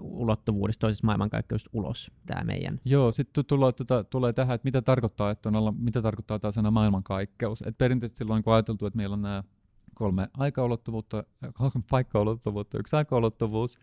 ulottuvuudesta, 0.00 0.80
toisesta 0.80 1.06
maailmankaikkeudesta 1.06 1.70
ulos, 1.72 2.10
tämä 2.26 2.44
meidän. 2.44 2.80
Joo, 2.84 3.12
sitten 3.12 3.44
tulee, 3.44 3.72
tuota, 3.72 4.04
tulee 4.04 4.32
tähän, 4.32 4.54
että 4.54 4.66
mitä 4.66 4.82
tarkoittaa, 4.82 5.30
että 5.30 5.48
on 5.48 5.56
olla, 5.56 5.72
mitä 5.78 6.02
tarkoittaa 6.02 6.38
tämä 6.38 6.52
sana 6.52 6.70
maailmankaikkeus. 6.70 7.62
Et 7.66 7.78
perinteisesti 7.78 8.18
silloin 8.18 8.42
on 8.46 8.54
ajateltu, 8.54 8.86
että 8.86 8.96
meillä 8.96 9.14
on 9.14 9.22
nämä 9.22 9.42
kolme 9.94 10.28
aikaulottuvuutta, 10.38 11.24
kolme 11.52 11.84
paikkaulottuvuutta, 11.90 12.78
yksi 12.78 12.96
aikaulottuvuus, 12.96 13.78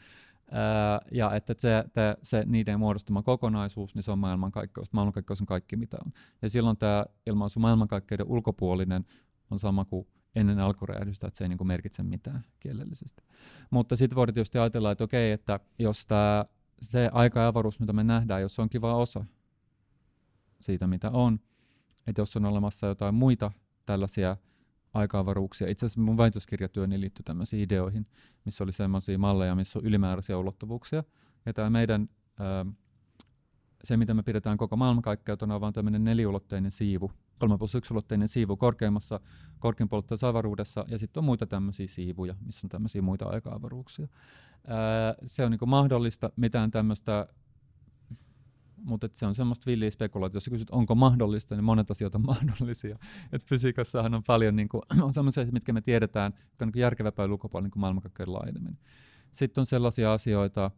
Ää, 0.52 1.00
ja 1.12 1.36
että 1.36 1.56
se, 1.58 1.84
te, 1.94 2.18
se 2.24 2.44
niiden 2.46 2.80
muodostama 2.80 3.24
kokonaisuus, 3.24 3.96
niin 3.96 4.04
se 4.04 4.12
on 4.12 4.20
maailmankaikkeus. 4.20 4.94
Maailmankaikkeus 4.94 5.42
on 5.42 5.48
kaikki, 5.48 5.76
mitä 5.76 5.98
on. 6.06 6.12
Ja 6.42 6.50
silloin 6.50 6.78
tämä 6.78 7.06
ilmaisu 7.26 7.60
maailmankaikkeuden 7.60 8.28
ulkopuolinen 8.28 9.06
on 9.52 9.60
sama 9.60 9.86
kuin 9.86 10.08
ennen 10.36 10.60
alkuräjähdystä, 10.60 11.28
että 11.28 11.38
se 11.38 11.44
ei 11.44 11.50
niin 11.50 11.58
kuin 11.58 11.68
merkitse 11.68 12.04
mitään 12.04 12.46
kielellisesti. 12.60 13.24
Mutta 13.70 13.96
sitten 13.96 14.16
voidaan 14.16 14.34
tietysti 14.34 14.58
ajatella, 14.58 14.92
että 14.92 15.04
okei, 15.04 15.32
että 15.32 15.60
jos 15.80 16.06
tämä 16.06 16.46
se 16.82 17.10
aika 17.14 17.40
ja 17.40 17.48
avaruus, 17.48 17.80
mitä 17.80 17.94
me 17.94 18.04
nähdään, 18.04 18.42
jos 18.42 18.56
se 18.56 18.62
on 18.62 18.70
kiva 18.70 18.96
osa 18.96 19.26
siitä, 20.62 20.88
mitä 20.88 21.10
on, 21.10 21.40
että 22.08 22.22
jos 22.22 22.38
on 22.38 22.46
olemassa 22.46 22.88
jotain 22.88 23.16
muita 23.16 23.52
tällaisia 23.86 24.38
aika-avaruuksia. 24.94 25.70
Itse 25.70 25.86
asiassa 25.86 26.02
mun 26.02 26.18
väitöskirjatyöni 26.18 27.00
liittyy 27.00 27.24
tämmöisiin 27.24 27.64
ideoihin, 27.64 28.08
missä 28.46 28.64
oli 28.64 28.72
semmoisia 28.72 29.18
malleja, 29.18 29.56
missä 29.56 29.80
on 29.80 29.86
ylimääräisiä 29.86 30.38
ulottuvuuksia. 30.38 31.04
Ja 31.46 31.54
tämä 31.54 31.70
meidän, 31.70 32.10
ää, 32.40 32.66
se 33.84 33.98
mitä 33.98 34.14
me 34.14 34.24
pidetään 34.24 34.58
koko 34.58 34.76
maailmankaikkeutena, 34.76 35.56
on 35.56 35.62
vaan 35.62 35.74
tämmöinen 35.74 36.04
neliulotteinen 36.04 36.72
siivu, 36.72 37.12
3 37.40 37.58
plus 37.58 37.76
1 37.76 37.94
ulotteinen 37.94 38.28
siivu 38.28 38.58
korkeimmassa, 38.58 39.20
korkeampoluotteisessa 39.60 40.28
avaruudessa, 40.28 40.86
ja 40.88 40.98
sitten 40.98 41.22
on 41.22 41.26
muita 41.26 41.48
tämmöisiä 41.48 41.88
siivuja, 41.88 42.36
missä 42.46 42.66
on 42.66 42.70
tämmöisiä 42.70 43.02
muita 43.02 43.26
aika-avaruuksia. 43.26 44.08
Ää, 44.68 45.16
se 45.26 45.46
on 45.46 45.52
niinku 45.52 45.66
mahdollista, 45.66 46.30
mitään 46.36 46.72
tämmöistä 46.72 47.28
mutta 48.86 49.10
se 49.14 49.26
on 49.26 49.36
semmoista 49.36 49.66
villiä 49.66 49.92
spekulaatiota. 49.92 50.38
Jos 50.38 50.50
kysyt, 50.50 50.70
onko 50.70 50.96
mahdollista, 50.96 51.56
niin 51.56 51.64
monet 51.64 51.92
asiat 51.92 52.16
on 52.16 52.26
mahdollisia. 52.34 52.98
Et 53.32 53.46
fysiikassahan 53.46 54.14
on 54.14 54.24
paljon 54.28 54.56
niin 54.56 54.70
kuin, 54.70 54.82
on 55.02 55.14
semmoisia, 55.14 55.46
mitkä 55.52 55.74
me 55.74 55.82
tiedetään, 55.82 56.34
jotka 56.38 56.66
on 56.66 56.72
niin 56.74 56.82
järkevämpää 56.82 57.26
ulkopuolella 57.26 57.68
niin 57.68 57.80
maailmankaikkeuden 57.80 58.34
laajeneminen. 58.34 58.78
Sitten 59.32 59.62
on 59.62 59.66
sellaisia 59.66 60.14
asioita, 60.14 60.72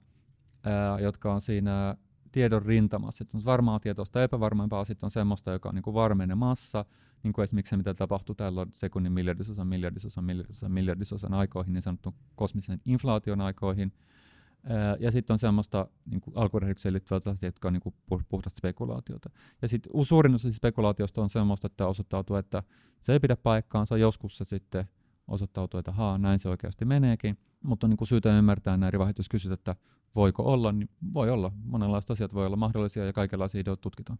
ää, 0.64 1.00
jotka 1.00 1.34
on 1.34 1.42
siinä 1.42 1.96
tiedon 2.38 2.62
rintamassa. 2.62 3.18
Sitten 3.18 3.38
on 3.38 3.46
varmaa 3.46 3.80
tietoista 3.80 4.24
epävarmempaa, 4.24 4.86
sitten 4.86 5.08
on 5.08 5.12
semmoista, 5.12 5.52
joka 5.52 5.70
on 5.70 5.76
niin 5.76 5.84
kuin 5.84 5.94
varmeinen 5.94 6.38
massa, 6.38 6.86
niin 7.24 7.34
kuin 7.34 7.44
esimerkiksi 7.44 7.70
se, 7.70 7.78
mitä 7.78 7.94
tapahtuu 7.94 8.36
tällä 8.36 8.68
sekunnin 8.74 9.12
miljardisosan, 9.12 9.68
miljardisosan, 9.68 10.24
miljardisosan, 10.24 10.72
miljardisosan 10.72 11.34
aikoihin, 11.34 11.74
niin 11.74 11.82
sanottu 11.82 12.16
kosmisen 12.36 12.82
inflaation 12.86 13.42
aikoihin– 13.42 13.94
ja 15.00 15.12
sitten 15.12 15.34
on 15.34 15.40
semmoista 15.40 15.88
niin 16.06 16.22
alkuräjähdykseen 16.36 16.94
liittyvää 16.94 17.18
asiaa, 17.18 17.48
jotka 17.48 17.68
on 17.68 17.74
niin 17.74 17.82
kuin 17.82 17.96
puhdasta 18.30 18.58
spekulaatiota. 18.58 19.30
Ja 19.62 19.68
sitten 19.68 20.06
suurin 20.06 20.36
osa 20.36 20.52
spekulaatiosta 20.52 21.22
on 21.22 21.30
semmoista, 21.30 21.68
että 21.68 21.88
osoittautuu, 21.88 22.36
että 22.36 22.64
se 23.02 23.14
ei 23.14 23.20
pidä 23.20 23.36
paikkaansa. 23.36 23.98
Joskus 23.98 24.38
se 24.38 24.46
sitten 24.46 24.86
osoittautuu, 25.28 25.78
että 25.78 25.92
haa, 25.92 26.18
näin 26.18 26.40
se 26.40 26.50
oikeasti 26.50 26.86
meneekin. 26.86 27.38
Mutta 27.64 27.88
on 27.88 27.90
niin 27.90 27.98
kuin 27.98 28.08
syytä 28.08 28.38
ymmärtää 28.38 28.78
näin 28.78 28.88
eri 28.88 29.00
vaiheet, 29.00 29.18
jos 29.18 29.30
kysyt, 29.30 29.52
että 29.52 29.76
voiko 30.16 30.44
olla, 30.44 30.72
niin 30.72 30.90
voi 31.14 31.30
olla. 31.30 31.52
Monenlaista 31.64 32.14
asiat 32.14 32.34
voi 32.34 32.46
olla 32.46 32.56
mahdollisia 32.56 33.06
ja 33.06 33.14
kaikenlaisia 33.14 33.62
ideoita 33.62 33.82
tutkitaan. 33.82 34.20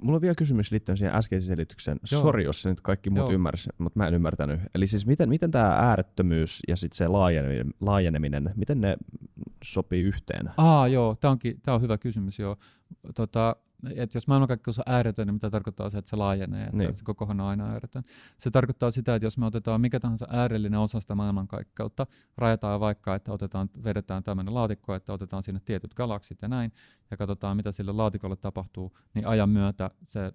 Mulla 0.00 0.16
on 0.16 0.22
vielä 0.22 0.34
kysymys 0.34 0.70
liittyen 0.70 0.98
siihen 0.98 1.14
äskeiseen 1.14 1.56
selitykseen. 1.56 1.98
Sori, 2.04 2.44
jos 2.44 2.62
se 2.62 2.68
nyt 2.68 2.80
kaikki 2.80 3.10
muut 3.10 3.32
ymmärsivät, 3.32 3.78
mutta 3.78 3.98
mä 3.98 4.08
en 4.08 4.14
ymmärtänyt. 4.14 4.60
Eli 4.74 4.86
siis 4.86 5.06
miten, 5.06 5.28
miten 5.28 5.50
tämä 5.50 5.68
äärettömyys 5.68 6.62
ja 6.68 6.76
sitten 6.76 6.96
se 6.96 7.08
laajeneminen, 7.08 7.74
laajeneminen, 7.80 8.52
miten 8.56 8.80
ne 8.80 8.96
sopii 9.64 10.02
yhteen? 10.02 10.50
Aa, 10.56 10.88
joo, 10.88 11.14
tämä 11.14 11.74
on 11.74 11.82
hyvä 11.82 11.98
kysymys, 11.98 12.38
joo. 12.38 12.56
Tota, 13.14 13.56
että 13.96 14.16
jos 14.16 14.28
maailmankaikkeus 14.28 14.78
on 14.78 14.84
ääretön, 14.86 15.26
niin 15.26 15.34
mitä 15.34 15.50
tarkoittaa 15.50 15.90
se, 15.90 15.98
että 15.98 16.08
se 16.08 16.16
laajenee, 16.16 16.64
että 16.64 16.76
niin. 16.76 16.96
se 16.96 17.04
kokohan 17.04 17.40
on 17.40 17.46
aina 17.46 17.70
ääretön. 17.70 18.02
Se 18.38 18.50
tarkoittaa 18.50 18.90
sitä, 18.90 19.14
että 19.14 19.26
jos 19.26 19.38
me 19.38 19.46
otetaan 19.46 19.80
mikä 19.80 20.00
tahansa 20.00 20.26
äärellinen 20.30 20.80
osa 20.80 21.00
sitä 21.00 21.14
maailmankaikkeutta, 21.14 22.06
rajataan 22.36 22.80
vaikka, 22.80 23.14
että 23.14 23.32
otetaan, 23.32 23.70
vedetään 23.84 24.22
tämmöinen 24.22 24.54
laatikko, 24.54 24.94
että 24.94 25.12
otetaan 25.12 25.42
sinne 25.42 25.60
tietyt 25.64 25.94
galaksit 25.94 26.42
ja 26.42 26.48
näin, 26.48 26.72
ja 27.10 27.16
katsotaan, 27.16 27.56
mitä 27.56 27.72
sille 27.72 27.92
laatikolle 27.92 28.36
tapahtuu, 28.36 28.98
niin 29.14 29.26
ajan 29.26 29.50
myötä 29.50 29.90
se 30.04 30.32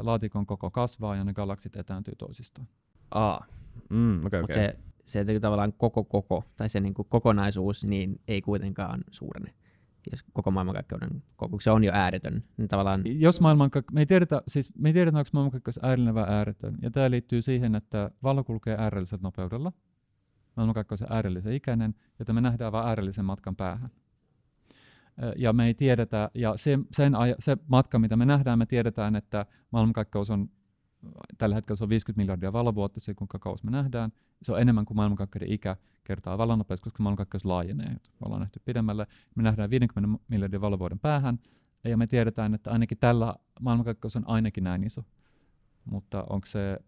laatikon 0.00 0.46
koko 0.46 0.70
kasvaa 0.70 1.16
ja 1.16 1.24
ne 1.24 1.32
galaksit 1.32 1.76
etääntyy 1.76 2.14
toisistaan. 2.18 2.68
Aa, 3.10 3.46
mm, 3.90 4.26
okay, 4.26 4.42
okay. 4.42 4.54
se, 4.54 4.76
se 5.04 5.40
tavallaan 5.40 5.72
koko 5.72 6.04
koko, 6.04 6.44
tai 6.56 6.68
se 6.68 6.80
niin 6.80 6.94
kuin 6.94 7.08
kokonaisuus, 7.08 7.84
niin 7.84 8.20
ei 8.28 8.42
kuitenkaan 8.42 9.04
suurene 9.10 9.54
jos 10.10 10.24
koko 10.32 10.50
maailmankaikkeuden 10.50 11.22
koko, 11.36 11.60
se 11.60 11.70
on 11.70 11.84
jo 11.84 11.92
ääretön, 11.94 12.44
niin 12.56 12.68
tavallaan... 12.68 13.02
Jos 13.04 13.40
maailmankaik- 13.40 13.92
me 13.92 14.00
ei 14.00 14.06
tiedetä, 14.06 14.42
siis 14.48 14.72
me 14.78 14.88
ei 14.88 14.92
tiedetä, 14.92 15.18
onko 15.18 15.30
maailmankaikkeus 15.32 15.80
äärellinen 15.82 16.14
vai 16.14 16.24
ääretön, 16.28 16.78
ja 16.82 16.90
tämä 16.90 17.10
liittyy 17.10 17.42
siihen, 17.42 17.74
että 17.74 18.10
valo 18.22 18.44
kulkee 18.44 18.76
äärellisellä 18.78 19.22
nopeudella, 19.22 19.72
maailmankaikkeus 20.56 21.02
on 21.02 21.12
äärellisen 21.12 21.52
ikäinen, 21.52 21.94
jota 22.18 22.32
me 22.32 22.40
nähdään 22.40 22.72
vain 22.72 22.88
äärellisen 22.88 23.24
matkan 23.24 23.56
päähän. 23.56 23.90
Ja 25.36 25.52
me 25.52 25.66
ei 25.66 25.74
tiedetä, 25.74 26.30
ja 26.34 26.56
se, 26.56 26.78
sen, 26.92 27.12
se 27.38 27.56
matka, 27.68 27.98
mitä 27.98 28.16
me 28.16 28.24
nähdään, 28.24 28.58
me 28.58 28.66
tiedetään, 28.66 29.16
että 29.16 29.46
maailmankaikkeus 29.70 30.30
on 30.30 30.50
tällä 31.38 31.54
hetkellä 31.54 31.76
se 31.76 31.84
on 31.84 31.90
50 31.90 32.22
miljardia 32.22 32.52
valovuotta, 32.52 33.00
se 33.00 33.14
kuinka 33.14 33.38
kauas 33.38 33.64
me 33.64 33.70
nähdään. 33.70 34.12
Se 34.42 34.52
on 34.52 34.60
enemmän 34.60 34.84
kuin 34.84 34.96
maailmankaikkeuden 34.96 35.52
ikä 35.52 35.76
kertaa 36.04 36.38
valonnopeus, 36.38 36.80
koska 36.80 37.02
maailmankaikkeus 37.02 37.44
laajenee. 37.44 37.90
Me 37.90 38.24
ollaan 38.24 38.40
nähty 38.40 38.60
pidemmälle. 38.64 39.06
Me 39.34 39.42
nähdään 39.42 39.70
50 39.70 40.24
miljardia 40.28 40.60
valovuoden 40.60 40.98
päähän, 40.98 41.38
ja 41.84 41.96
me 41.96 42.06
tiedetään, 42.06 42.54
että 42.54 42.70
ainakin 42.70 42.98
tällä 42.98 43.34
maailmankaikkeus 43.60 44.16
on 44.16 44.28
ainakin 44.28 44.64
näin 44.64 44.84
iso. 44.84 45.04
Mutta 45.84 46.24
onko 46.30 46.46
se 46.46 46.78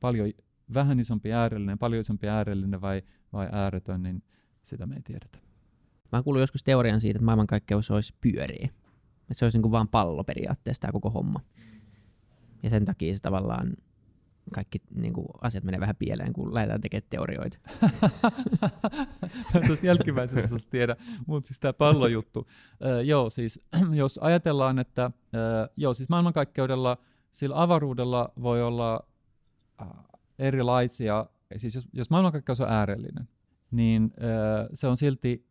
paljon 0.00 0.30
vähän 0.74 1.00
isompi 1.00 1.32
äärellinen, 1.32 1.78
paljon 1.78 2.00
isompi 2.00 2.28
äärellinen 2.28 2.80
vai, 2.80 3.02
vai 3.32 3.48
ääretön, 3.52 4.02
niin 4.02 4.22
sitä 4.62 4.86
me 4.86 4.94
ei 4.94 5.02
tiedetä. 5.02 5.38
Mä 6.12 6.22
oon 6.26 6.40
joskus 6.40 6.64
teorian 6.64 7.00
siitä, 7.00 7.16
että 7.16 7.24
maailmankaikkeus 7.24 7.90
olisi 7.90 8.14
pyöriä. 8.20 8.68
Että 9.20 9.34
se 9.34 9.44
olisi 9.44 9.58
niin 9.58 9.62
kuin 9.62 9.72
vaan 9.72 9.88
pallo 9.88 10.24
periaatteessa 10.24 10.80
tämä 10.80 10.92
koko 10.92 11.10
homma. 11.10 11.40
Ja 12.62 12.70
sen 12.70 12.84
takia 12.84 13.14
se 13.14 13.20
tavallaan 13.20 13.72
kaikki 14.54 14.78
niin 14.94 15.12
kuin, 15.12 15.26
asiat 15.40 15.64
menee 15.64 15.80
vähän 15.80 15.96
pieleen, 15.96 16.32
kun 16.32 16.54
lähdetään 16.54 16.80
tekemään 16.80 17.06
teorioita. 17.10 17.58
Tuosta 19.66 19.86
jälkimmäisestä 19.86 20.70
tiedä, 20.70 20.96
mutta 21.26 21.46
siis 21.46 21.60
tämä 21.60 21.72
pallojuttu. 21.72 22.46
Äh, 22.84 23.04
joo, 23.04 23.30
siis 23.30 23.60
jos 23.92 24.18
ajatellaan, 24.18 24.78
että 24.78 25.04
äh, 25.04 25.12
joo, 25.76 25.94
siis 25.94 26.08
maailmankaikkeudella, 26.08 26.98
sillä 27.32 27.62
avaruudella 27.62 28.32
voi 28.42 28.62
olla 28.62 29.06
äh, 29.82 29.88
erilaisia, 30.38 31.26
siis 31.56 31.74
jos, 31.74 31.88
jos 31.92 32.10
maailmankaikkeus 32.10 32.60
on 32.60 32.68
äärellinen, 32.68 33.28
niin 33.70 34.04
äh, 34.04 34.68
se 34.74 34.86
on 34.86 34.96
silti 34.96 35.46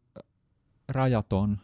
rajaton 0.90 1.58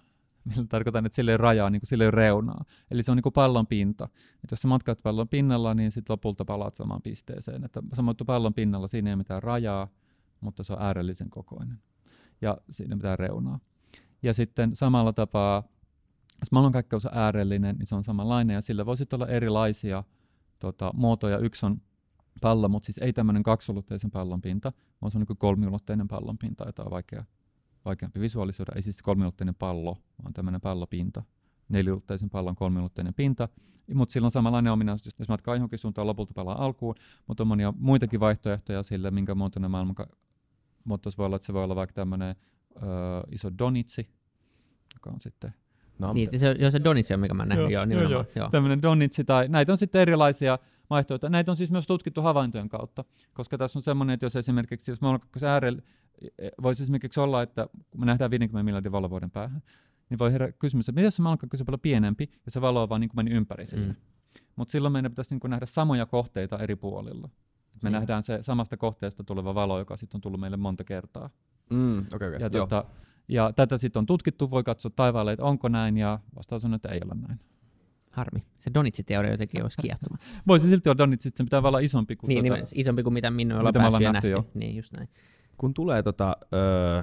millä 0.46 0.68
tarkoitan, 0.70 1.06
että 1.06 1.16
sille 1.16 1.32
ei 1.32 1.38
rajaa, 1.38 1.70
niin 1.70 1.80
kuin 1.80 1.88
sille 1.88 2.06
ei 2.06 2.12
reunaa. 2.12 2.66
Eli 2.92 3.04
se 3.04 3.12
on 3.12 3.18
niin 3.18 3.24
kuin 3.24 3.34
pallon 3.34 3.68
pinta. 3.68 4.10
Et 4.44 4.52
jos 4.52 4.62
sä 4.62 4.68
matkaat 4.68 5.00
pallon 5.04 5.30
pinnalla, 5.30 5.74
niin 5.74 5.92
sitten 5.92 6.14
lopulta 6.14 6.46
palaat 6.46 6.76
samaan 6.76 7.02
pisteeseen. 7.02 7.64
Että 7.64 7.82
samoin 7.94 8.18
pallon 8.26 8.54
pinnalla 8.54 8.88
siinä 8.88 9.10
ei 9.10 9.14
ole 9.14 9.18
mitään 9.18 9.44
rajaa, 9.44 9.88
mutta 10.42 10.64
se 10.64 10.74
on 10.74 10.82
äärellisen 10.82 11.30
kokoinen. 11.30 11.82
Ja 12.42 12.58
siinä 12.70 12.94
ei 12.94 12.96
mitään 12.96 13.20
reunaa. 13.20 13.60
Ja 14.24 14.34
sitten 14.34 14.76
samalla 14.76 15.14
tapaa, 15.14 15.64
jos 16.40 16.52
maailmankaikkeus 16.52 17.06
on 17.06 17.12
äärellinen, 17.18 17.76
niin 17.78 17.88
se 17.88 17.96
on 17.96 18.04
samanlainen, 18.04 18.54
ja 18.54 18.62
sillä 18.62 18.86
voisi 18.86 19.06
olla 19.14 19.28
erilaisia 19.28 20.04
tota, 20.60 20.92
muotoja. 20.94 21.38
Yksi 21.38 21.66
on 21.66 21.82
pallo, 22.42 22.70
mutta 22.70 22.86
siis 22.86 22.98
ei 22.98 23.14
tämmöinen 23.14 23.44
kaksulotteisen 23.44 24.12
pallon 24.12 24.42
pinta, 24.42 24.72
vaan 25.02 25.12
se 25.12 25.18
on 25.18 25.26
niin 25.30 25.38
kolmiulotteinen 25.38 26.08
pallon 26.08 26.38
pinta, 26.38 26.66
jota 26.66 26.84
on 26.84 26.92
vaikea 26.92 27.24
vaikeampi 27.86 28.20
visualisoida. 28.20 28.72
Ei 28.76 28.82
siis 28.82 29.02
kolmiulotteinen 29.02 29.56
pallo, 29.56 29.98
vaan 30.24 30.34
tämmöinen 30.34 30.62
pallopinta. 30.62 31.24
Neliulotteisen 31.70 32.30
pallon 32.30 32.56
kolmiulotteinen 32.56 33.14
pinta. 33.14 33.50
Mutta 33.94 34.14
sillä 34.14 34.26
on 34.26 34.32
samanlainen 34.32 34.74
ominaisuus, 34.74 35.16
jos 35.20 35.30
matkaa 35.30 35.56
johonkin 35.56 35.80
suuntaan 35.80 36.08
lopulta 36.08 36.34
palaa 36.34 36.66
alkuun, 36.66 36.96
mutta 37.28 37.44
on 37.44 37.48
monia 37.48 37.74
muitakin 37.78 38.20
vaihtoehtoja 38.20 38.84
sille, 38.84 39.12
minkä 39.12 39.36
muotoinen 39.36 39.72
maailman 39.72 39.96
mutta 40.86 41.12
se 41.12 41.18
voi 41.18 41.26
olla, 41.26 41.36
että 41.36 41.46
se 41.46 41.54
voi 41.54 41.64
olla 41.64 41.76
vaikka 41.76 41.94
tämmöinen 41.94 42.36
iso 43.32 43.50
donitsi, 43.58 44.10
joka 44.96 45.10
on 45.10 45.22
sitten 45.22 45.54
No, 46.00 46.14
niin, 46.14 46.40
se, 46.40 46.56
on 46.66 46.72
se 46.72 46.84
Donitsi 46.84 47.14
on, 47.14 47.20
mikä 47.20 47.34
mä 47.34 47.46
nähnyt, 47.46 47.72
joo, 47.72 47.84
joo, 47.84 48.10
joo, 48.10 48.26
joo. 48.36 48.50
Tämmöinen 48.50 48.82
Donitsi, 48.82 49.24
tai 49.24 49.48
näitä 49.48 49.72
on 49.72 49.78
sitten 49.78 50.02
erilaisia 50.02 50.60
vaihtoehtoja. 50.90 51.30
Näitä 51.30 51.52
on 51.52 51.56
siis 51.56 51.72
myös 51.72 51.88
tutkittu 51.88 52.22
havaintojen 52.22 52.70
kautta, 52.70 53.06
koska 53.34 53.58
tässä 53.58 53.80
on 53.80 53.84
semmoinen, 53.84 54.14
että 54.14 54.26
jos 54.26 54.36
esimerkiksi, 54.36 54.92
jos 54.92 55.02
maailmankaikkeuden 55.02 55.50
äärellä, 55.50 55.82
e, 56.38 56.50
voisi 56.62 56.84
esimerkiksi 56.84 57.20
olla, 57.20 57.42
että 57.42 57.68
kun 57.92 58.00
me 58.00 58.06
nähdään 58.06 58.32
50 58.32 58.64
miljardin 58.64 58.92
valovuoden 58.92 59.32
päähän, 59.32 59.62
niin 60.10 60.20
voi 60.20 60.32
herää 60.32 60.52
kysymys, 60.52 60.90
että 60.90 61.00
miten 61.00 61.12
se 61.12 61.22
maailmankaikkeus 61.22 61.62
on 61.62 61.66
paljon 61.66 61.80
pienempi, 61.80 62.30
ja 62.46 62.52
se 62.52 62.62
valo 62.62 62.84
on 62.84 62.90
vaan 62.90 63.02
niin 63.02 63.10
kuin 63.10 63.26
meni 63.26 63.32
ympäri 63.32 63.66
sinne. 63.66 63.88
Mm. 63.88 63.96
Mutta 64.56 64.72
silloin 64.72 64.92
meidän 64.92 65.12
pitäisi 65.12 65.34
niin 65.34 65.40
kuin 65.40 65.52
nähdä 65.52 65.66
samoja 65.66 66.06
kohteita 66.06 66.60
eri 66.60 66.76
puolilla. 66.76 67.30
Me 67.84 67.90
mm. 67.90 67.94
nähdään 67.94 68.24
se 68.24 68.38
samasta 68.42 68.78
kohteesta 68.78 69.24
tuleva 69.24 69.56
valo, 69.56 69.80
joka 69.80 69.98
sitten 69.98 70.18
on 70.18 70.22
tullut 70.22 70.40
meille 70.40 70.58
monta 70.58 70.84
kertaa. 70.84 71.30
Mm, 71.70 72.00
okay, 72.00 72.28
okay. 72.28 72.40
Ja, 72.40 72.50
tuota, 72.50 72.86
ja 73.28 73.54
tätä 73.54 73.78
sitten 73.78 74.00
on 74.00 74.06
tutkittu, 74.06 74.52
voi 74.52 74.64
katsoa 74.64 74.92
taivaalle, 74.96 75.32
että 75.32 75.46
onko 75.46 75.70
näin, 75.70 75.98
ja 75.98 76.20
vastaus 76.36 76.66
on, 76.66 76.74
että 76.74 76.90
ei 76.90 77.02
ole 77.06 77.16
näin. 77.28 77.40
Harmi. 78.16 78.44
Se 78.60 78.72
Donitsi-teoria 78.74 79.32
jotenkin 79.32 79.64
olisi 79.64 79.82
kiehtova. 79.82 80.18
Voisi 80.48 80.70
silti 80.70 80.90
olla 80.90 80.98
Donitsi, 80.98 81.30
se 81.34 81.44
pitää 81.44 81.60
olla 81.60 81.80
isompi 81.80 82.16
kuin... 82.16 82.28
Niin, 82.28 82.46
tuota, 82.46 82.56
niin 82.56 82.68
isompi 82.76 83.04
kuin 83.04 83.14
mitä 83.14 83.32
minun 83.32 83.60
ollaan 83.60 83.74
päässyt 83.74 84.02
ja 84.02 84.12
nähty. 84.12 84.30
Jo. 84.30 84.46
Niin, 84.54 84.76
just 84.76 84.94
näin. 84.94 85.10
Kun 85.58 85.74
tulee 85.74 86.04
tota, 86.04 86.38
öö, 86.54 87.02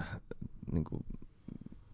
niin 0.72 0.84
kuin, 0.84 1.04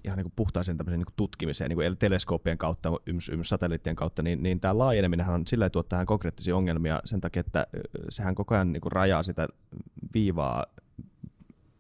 ihan 0.04 0.16
niin 0.16 0.24
kuin 0.24 0.33
puhtaaseen 0.37 0.76
tämmöiseen 0.76 1.00
niin 1.00 1.14
tutkimiseen, 1.16 1.68
niin 1.68 1.76
kuin 1.76 1.96
teleskooppien 1.98 2.59
kautta, 2.59 2.90
yms, 3.07 3.28
yms, 3.28 3.48
satelliittien 3.48 3.96
kautta, 3.96 4.22
niin, 4.22 4.42
niin 4.42 4.61
tämä 4.61 4.78
laajeneminen 4.78 5.28
on 5.28 5.46
sillä 5.46 5.70
tuottaa 5.70 5.96
tähän 5.96 6.07
konkreettisia 6.07 6.57
ongelmia 6.57 7.00
sen 7.04 7.20
takia, 7.20 7.40
että 7.40 7.66
sehän 8.09 8.35
koko 8.35 8.54
ajan 8.54 8.72
niin 8.72 8.81
kuin 8.81 8.92
rajaa 8.92 9.22
sitä 9.22 9.48
viivaa 10.14 10.66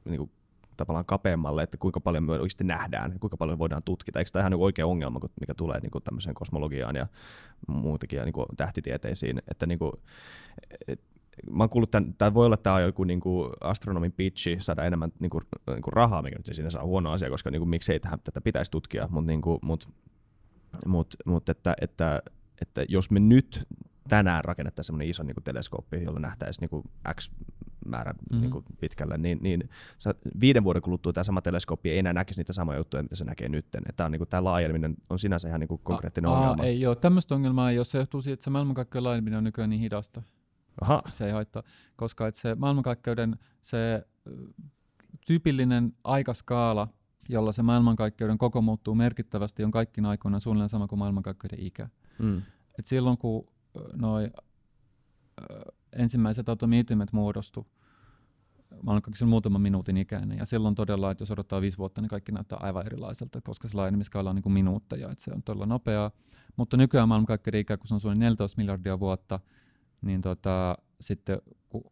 niin 0.04 0.18
kuin 0.18 0.30
tavallaan 0.78 1.06
kapeammalle, 1.06 1.62
että 1.62 1.76
kuinka 1.76 2.00
paljon 2.00 2.24
me 2.24 2.32
oikeasti 2.32 2.64
nähdään, 2.64 3.18
kuinka 3.20 3.36
paljon 3.36 3.58
voidaan 3.58 3.82
tutkita. 3.82 4.18
Eikö 4.18 4.30
tämä 4.30 4.40
ihan 4.40 4.52
niin 4.52 4.62
oikea 4.62 4.86
ongelma, 4.86 5.20
mikä 5.40 5.54
tulee 5.54 5.80
niin 5.80 5.90
kuin 5.90 6.04
tämmöiseen 6.04 6.34
kosmologiaan 6.34 6.96
ja 6.96 7.06
muutenkin 7.68 8.16
ja 8.16 8.24
niin 8.24 8.32
kuin 8.32 8.46
tähtitieteisiin, 8.56 9.42
että 9.50 9.66
niin 9.66 9.78
kuin, 9.78 9.92
et, 10.88 11.00
mä 11.50 11.62
oon 11.62 11.70
kuullut, 11.70 11.94
että 11.94 12.12
tämä 12.18 12.34
voi 12.34 12.46
olla 12.46 12.56
tämä 12.56 12.80
joku 12.80 13.04
niin 13.04 13.20
kuin 13.20 13.50
astronomin 13.60 14.12
pitchi 14.12 14.56
saada 14.60 14.84
enemmän 14.84 15.12
niin 15.20 15.30
kuin, 15.30 15.44
niin 15.66 15.82
kuin 15.82 15.92
rahaa, 15.92 16.22
mikä 16.22 16.36
nyt 16.36 16.46
siinä 16.52 16.70
saa 16.70 16.84
huono 16.84 17.12
asia, 17.12 17.30
koska 17.30 17.50
niin 17.50 17.60
kuin, 17.60 17.68
miksei 17.68 18.00
tähän, 18.00 18.18
tätä 18.24 18.40
pitäisi 18.40 18.70
tutkia, 18.70 19.08
mutta 19.10 19.30
niin 19.30 19.40
mut, 19.62 19.88
mut, 20.86 21.16
mut, 21.26 21.48
että, 21.48 21.76
että, 21.80 22.22
että 22.62 22.84
jos 22.88 23.10
me 23.10 23.20
nyt 23.20 23.66
tänään 24.08 24.44
rakennettaisiin 24.44 24.86
semmoinen 24.86 25.08
iso 25.08 25.22
niin 25.22 25.34
kuin 25.34 25.44
teleskooppi, 25.44 26.04
jolla 26.04 26.20
nähtäisiin 26.20 26.62
niin 26.62 26.70
kuin 26.70 26.84
X 27.14 27.30
määrä 27.86 28.12
mm-hmm. 28.12 28.40
niin 28.40 28.50
kuin 28.50 28.64
pitkälle, 28.80 29.18
niin, 29.18 29.38
niin 29.42 29.68
viiden 30.40 30.64
vuoden 30.64 30.82
kuluttua 30.82 31.12
tämä 31.12 31.24
sama 31.24 31.40
teleskooppi 31.40 31.90
ei 31.90 31.98
enää 31.98 32.12
näkisi 32.12 32.40
niitä 32.40 32.52
samoja 32.52 32.78
juttuja, 32.78 33.02
mitä 33.02 33.16
se 33.16 33.24
näkee 33.24 33.48
nyt. 33.48 33.66
Tämä, 33.96 34.06
on, 34.06 34.12
niin 34.12 34.18
kuin, 34.18 34.28
tämä 34.28 34.44
laajeneminen 34.44 34.96
on 35.10 35.18
sinänsä 35.18 35.48
ihan 35.48 35.60
niin 35.60 35.68
kuin 35.68 35.80
konkreettinen 35.84 36.30
a, 36.30 36.34
ongelma. 36.34 36.62
A, 36.62 36.66
ei 36.66 36.86
ole, 36.86 36.96
tämmöistä 36.96 37.34
ongelmaa 37.34 37.70
ei 37.70 37.78
ole. 37.78 37.84
Se 37.84 37.98
johtuu 37.98 38.22
siitä, 38.22 38.34
että 38.34 38.44
se 38.44 38.50
maailmankaikkeuden 38.50 39.04
laajeneminen 39.04 39.38
on 39.38 39.44
nykyään 39.44 39.70
niin 39.70 39.80
hidasta. 39.80 40.22
Aha. 40.80 41.02
Se 41.10 41.26
ei 41.26 41.32
haittaa, 41.32 41.62
koska 41.96 42.26
että 42.26 42.40
se 42.40 42.54
maailmankaikkeuden 42.54 43.38
se 43.62 44.06
tyypillinen 45.26 45.92
aikaskaala, 46.04 46.88
jolla 47.28 47.52
se 47.52 47.62
maailmankaikkeuden 47.62 48.38
koko 48.38 48.62
muuttuu 48.62 48.94
merkittävästi, 48.94 49.64
on 49.64 49.70
kaikkina 49.70 50.08
aikoina 50.08 50.40
suunnilleen 50.40 50.68
sama 50.68 50.86
kuin 50.86 50.98
maailmankaikkeuden 50.98 51.60
ikä. 51.60 51.88
Mm. 52.18 52.42
Et 52.78 52.86
silloin 52.86 53.18
kun 53.18 53.46
noi, 53.94 54.30
ensimmäiset 55.92 56.48
atomiitymet 56.48 57.12
muodostu, 57.12 57.66
maailmankaikkeuden 58.82 59.28
muutaman 59.28 59.60
minuutin 59.60 59.96
ikäinen, 59.96 60.38
ja 60.38 60.46
silloin 60.46 60.74
todella, 60.74 61.10
että 61.10 61.22
jos 61.22 61.30
odottaa 61.30 61.60
viisi 61.60 61.78
vuotta, 61.78 62.00
niin 62.00 62.08
kaikki 62.08 62.32
näyttää 62.32 62.58
aivan 62.62 62.86
erilaiselta, 62.86 63.40
koska 63.40 63.68
se 63.68 63.76
laajenemiskaala 63.76 64.30
on 64.30 64.36
niin 64.36 64.42
kuin 64.42 64.52
minuutteja, 64.52 65.10
että 65.10 65.24
se 65.24 65.32
on 65.32 65.42
todella 65.42 65.66
nopeaa. 65.66 66.10
Mutta 66.56 66.76
nykyään 66.76 67.08
maailmankaikkeuden 67.08 67.60
ikä, 67.60 67.76
kun 67.76 67.88
se 67.88 67.94
on 67.94 68.00
suunnilleen 68.00 68.26
14 68.26 68.60
miljardia 68.60 69.00
vuotta, 69.00 69.40
niin 70.00 70.20
tota, 70.20 70.78
sitten 71.00 71.38
kun 71.68 71.84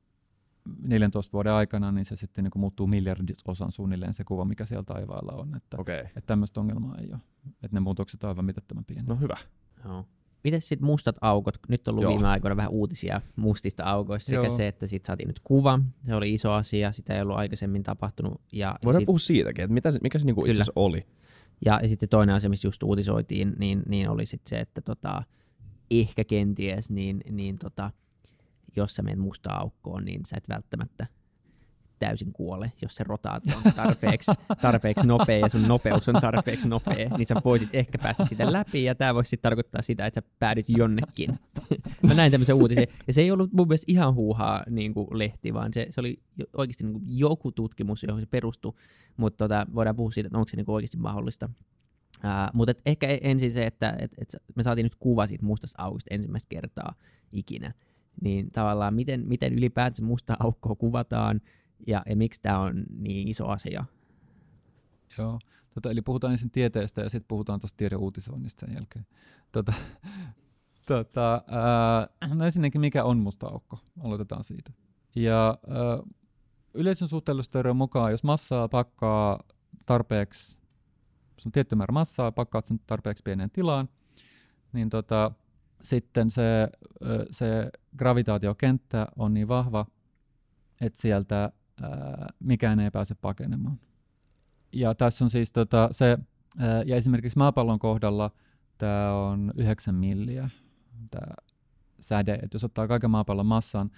14 0.82 1.32
vuoden 1.32 1.52
aikana, 1.52 1.92
niin 1.92 2.04
se 2.04 2.16
sitten 2.16 2.44
niin 2.44 2.50
kuin 2.50 2.60
muuttuu 2.60 2.86
miljardisosan 2.86 3.72
suunnilleen 3.72 4.14
se 4.14 4.24
kuva, 4.24 4.44
mikä 4.44 4.64
siellä 4.64 4.84
taivaalla 4.84 5.32
on. 5.32 5.56
Että, 5.56 5.76
okay. 5.80 5.98
että 5.98 6.20
tämmöistä 6.26 6.60
ongelmaa 6.60 6.98
ei 6.98 7.08
ole. 7.12 7.20
Että 7.46 7.76
ne 7.76 7.80
muutokset 7.80 8.24
on 8.24 8.28
aivan 8.28 8.44
mitättömän 8.44 8.84
pieniä. 8.84 9.04
No 9.08 9.16
hyvä. 9.16 9.36
Joo. 9.84 10.06
Miten 10.46 10.60
sitten 10.60 10.86
mustat 10.86 11.16
aukot? 11.20 11.58
Nyt 11.68 11.88
on 11.88 11.92
ollut 11.92 12.02
Joo. 12.02 12.12
viime 12.12 12.28
aikoina 12.28 12.56
vähän 12.56 12.70
uutisia 12.70 13.20
mustista 13.36 13.84
aukoista 13.84 14.30
sekä 14.30 14.42
Joo. 14.42 14.56
se, 14.56 14.68
että 14.68 14.86
sitten 14.86 15.06
saatiin 15.06 15.26
nyt 15.26 15.40
kuva. 15.44 15.80
Se 16.06 16.14
oli 16.14 16.34
iso 16.34 16.52
asia, 16.52 16.92
sitä 16.92 17.14
ei 17.14 17.22
ollut 17.22 17.36
aikaisemmin 17.36 17.82
tapahtunut. 17.82 18.40
Ja 18.52 18.78
Voidaan 18.84 19.00
sit... 19.00 19.06
puhua 19.06 19.18
siitäkin, 19.18 19.64
että 19.64 19.74
mitä 19.74 19.92
se, 19.92 19.98
mikä 20.02 20.18
se 20.18 20.26
niinku 20.26 20.44
itse 20.44 20.52
asiassa 20.52 20.72
oli. 20.76 21.06
Ja, 21.64 21.80
ja 21.82 21.88
sitten 21.88 22.08
toinen 22.08 22.34
asia, 22.34 22.50
missä 22.50 22.68
just 22.68 22.82
uutisoitiin, 22.82 23.54
niin, 23.58 23.82
niin 23.88 24.08
oli 24.08 24.26
sitten 24.26 24.50
se, 24.50 24.60
että 24.60 24.80
tota, 24.80 25.22
ehkä 25.90 26.24
kenties, 26.24 26.90
niin, 26.90 27.20
niin 27.30 27.58
tota, 27.58 27.90
jos 28.76 28.94
sä 28.94 29.02
menet 29.02 29.18
mustaan 29.18 29.60
aukkoon, 29.60 30.04
niin 30.04 30.20
sä 30.26 30.36
et 30.36 30.48
välttämättä 30.48 31.06
täysin 31.98 32.32
kuole, 32.32 32.72
jos 32.82 32.94
se 32.94 33.04
rotaatio 33.04 33.56
on 33.66 33.72
tarpeeksi, 33.72 34.32
tarpeeksi 34.62 35.06
nopea 35.06 35.38
ja 35.38 35.48
sun 35.48 35.68
nopeus 35.68 36.08
on 36.08 36.14
tarpeeksi 36.20 36.68
nopea, 36.68 37.10
niin 37.16 37.26
sä 37.26 37.34
voisit 37.44 37.68
ehkä 37.72 37.98
päästä 37.98 38.24
sitä 38.24 38.52
läpi 38.52 38.84
ja 38.84 38.94
tämä 38.94 39.14
voisi 39.14 39.36
tarkoittaa 39.36 39.82
sitä, 39.82 40.06
että 40.06 40.20
sä 40.20 40.28
päädyt 40.38 40.68
jonnekin. 40.68 41.38
Mä 42.02 42.14
näin 42.14 42.32
tämmöisen 42.32 42.54
uutisen 42.54 42.86
ja 43.06 43.12
se 43.12 43.20
ei 43.20 43.30
ollut 43.30 43.52
mun 43.52 43.68
mielestä 43.68 43.92
ihan 43.92 44.14
huuhaa 44.14 44.64
niin 44.70 44.94
kuin 44.94 45.06
lehti, 45.12 45.54
vaan 45.54 45.72
se, 45.72 45.86
se 45.90 46.00
oli 46.00 46.18
oikeasti 46.52 46.84
niin 46.84 46.92
kuin 46.92 47.04
joku 47.18 47.52
tutkimus, 47.52 48.02
johon 48.02 48.20
se 48.20 48.26
perustui, 48.26 48.72
mutta 49.16 49.44
tota, 49.44 49.66
voidaan 49.74 49.96
puhua 49.96 50.10
siitä, 50.10 50.26
että 50.26 50.38
onko 50.38 50.48
se 50.48 50.56
niin 50.56 50.66
kuin 50.66 50.74
oikeasti 50.74 50.96
mahdollista. 50.96 51.48
Uh, 52.16 52.30
mutta 52.54 52.70
et 52.70 52.82
ehkä 52.86 53.06
ensin 53.20 53.50
se, 53.50 53.66
että 53.66 53.96
et, 53.98 54.14
et 54.18 54.36
me 54.54 54.62
saatiin 54.62 54.84
nyt 54.84 54.94
kuva 54.94 55.26
siitä 55.26 55.44
mustasta 55.44 55.82
aukosta 55.82 56.14
ensimmäistä 56.14 56.48
kertaa 56.48 56.94
ikinä, 57.32 57.72
niin 58.20 58.50
tavallaan 58.50 58.94
miten, 58.94 59.28
miten 59.28 59.54
ylipäätänsä 59.54 60.04
musta 60.04 60.36
aukkoa 60.38 60.74
kuvataan, 60.74 61.40
ja, 61.86 62.02
ja 62.08 62.16
miksi 62.16 62.40
tämä 62.42 62.58
on 62.58 62.84
niin 62.98 63.28
iso 63.28 63.46
asia. 63.46 63.84
Joo, 65.18 65.38
tota, 65.74 65.90
eli 65.90 66.02
puhutaan 66.02 66.32
ensin 66.32 66.50
tieteestä 66.50 67.00
ja 67.00 67.10
sitten 67.10 67.28
puhutaan 67.28 67.60
tuosta 67.60 67.76
tiedeuutisoinnista 67.76 68.66
sen 68.66 68.74
jälkeen. 68.74 69.06
Tota, 69.52 69.72
tota, 70.86 71.42
ää, 71.46 72.34
no 72.34 72.44
ensinnäkin, 72.44 72.80
mikä 72.80 73.04
on 73.04 73.18
musta 73.18 73.46
aukko? 73.46 73.78
Aloitetaan 74.04 74.44
siitä. 74.44 74.72
Ja 75.16 75.58
ää, 75.68 75.98
yleisen 76.74 77.08
suhteellisuusteorian 77.08 77.76
mukaan, 77.76 78.10
jos 78.10 78.24
massaa 78.24 78.68
pakkaa 78.68 79.40
tarpeeksi, 79.86 80.58
se 81.38 81.48
on 81.48 81.52
tietty 81.52 81.76
määrä 81.76 81.92
massaa, 81.92 82.32
pakkaat 82.32 82.64
sen 82.64 82.80
tarpeeksi 82.86 83.22
pieneen 83.22 83.50
tilaan, 83.50 83.88
niin 84.72 84.90
tota, 84.90 85.32
sitten 85.82 86.30
se, 86.30 86.68
se 87.30 87.70
gravitaatiokenttä 87.96 89.06
on 89.16 89.34
niin 89.34 89.48
vahva, 89.48 89.86
että 90.80 91.00
sieltä 91.00 91.52
ää, 91.82 92.26
mikään 92.40 92.80
ei 92.80 92.90
pääse 92.90 93.14
pakenemaan. 93.14 93.80
Ja 94.72 94.94
tässä 94.94 95.24
on 95.24 95.30
siis 95.30 95.52
tota, 95.52 95.88
se, 95.92 96.18
ää, 96.58 96.82
ja 96.82 96.96
esimerkiksi 96.96 97.38
maapallon 97.38 97.78
kohdalla 97.78 98.30
tämä 98.78 99.12
on 99.12 99.52
9 99.56 99.94
milliä, 99.94 100.50
tämä 101.10 101.34
säde, 102.00 102.34
että 102.34 102.54
jos 102.54 102.64
ottaa 102.64 102.88
kaiken 102.88 103.10
maapallon 103.10 103.46
massan 103.46 103.90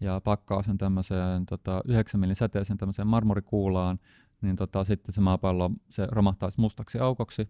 ja 0.00 0.20
pakkaa 0.24 0.62
sen 0.62 0.78
tämmöiseen 0.78 1.46
tota, 1.46 1.80
9 1.84 2.20
millin 2.20 2.36
säteeseen 2.36 2.78
tämmöiseen 2.78 3.08
marmorikuulaan, 3.08 3.98
niin 4.40 4.56
tota, 4.56 4.84
sitten 4.84 5.12
se 5.12 5.20
maapallo 5.20 5.70
se 5.90 6.06
romahtaisi 6.10 6.60
mustaksi 6.60 6.98
aukoksi, 6.98 7.48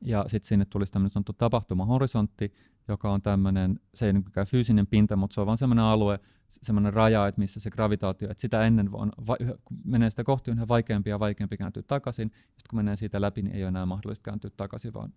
ja 0.00 0.24
sitten 0.26 0.48
sinne 0.48 0.64
tulisi 0.64 0.92
tämmöinen 0.92 1.10
sanottu 1.10 1.32
tapahtumahorisontti, 1.32 2.52
joka 2.88 3.12
on 3.12 3.22
tämmöinen, 3.22 3.80
se 3.94 4.06
ei 4.06 4.12
ole 4.36 4.46
fyysinen 4.46 4.86
pinta, 4.86 5.16
mutta 5.16 5.34
se 5.34 5.40
on 5.40 5.46
vaan 5.46 5.58
semmoinen 5.58 5.84
alue, 5.84 6.20
semmoinen 6.62 6.92
raja, 6.92 7.26
että 7.26 7.38
missä 7.38 7.60
se 7.60 7.70
gravitaatio, 7.70 8.30
että 8.30 8.40
sitä 8.40 8.66
ennen 8.66 8.88
on, 8.92 9.12
va, 9.26 9.36
kun 9.64 9.78
menee 9.84 10.10
sitä 10.10 10.24
kohti, 10.24 10.50
on 10.50 10.56
yhä 10.56 10.68
vaikeampi 10.68 11.10
ja 11.10 11.20
vaikeampi 11.20 11.56
kääntyä 11.56 11.82
takaisin. 11.82 12.28
Sitten 12.28 12.70
kun 12.70 12.76
menee 12.76 12.96
siitä 12.96 13.20
läpi, 13.20 13.42
niin 13.42 13.56
ei 13.56 13.62
ole 13.62 13.68
enää 13.68 13.86
mahdollista 13.86 14.22
kääntyä 14.22 14.50
takaisin, 14.56 14.94
vaan 14.94 15.12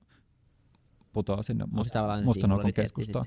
putoaa 1.14 1.44
sinne 1.44 1.66
must- 1.66 2.24
mustanaukon 2.24 2.74
keskustaan. 2.74 3.26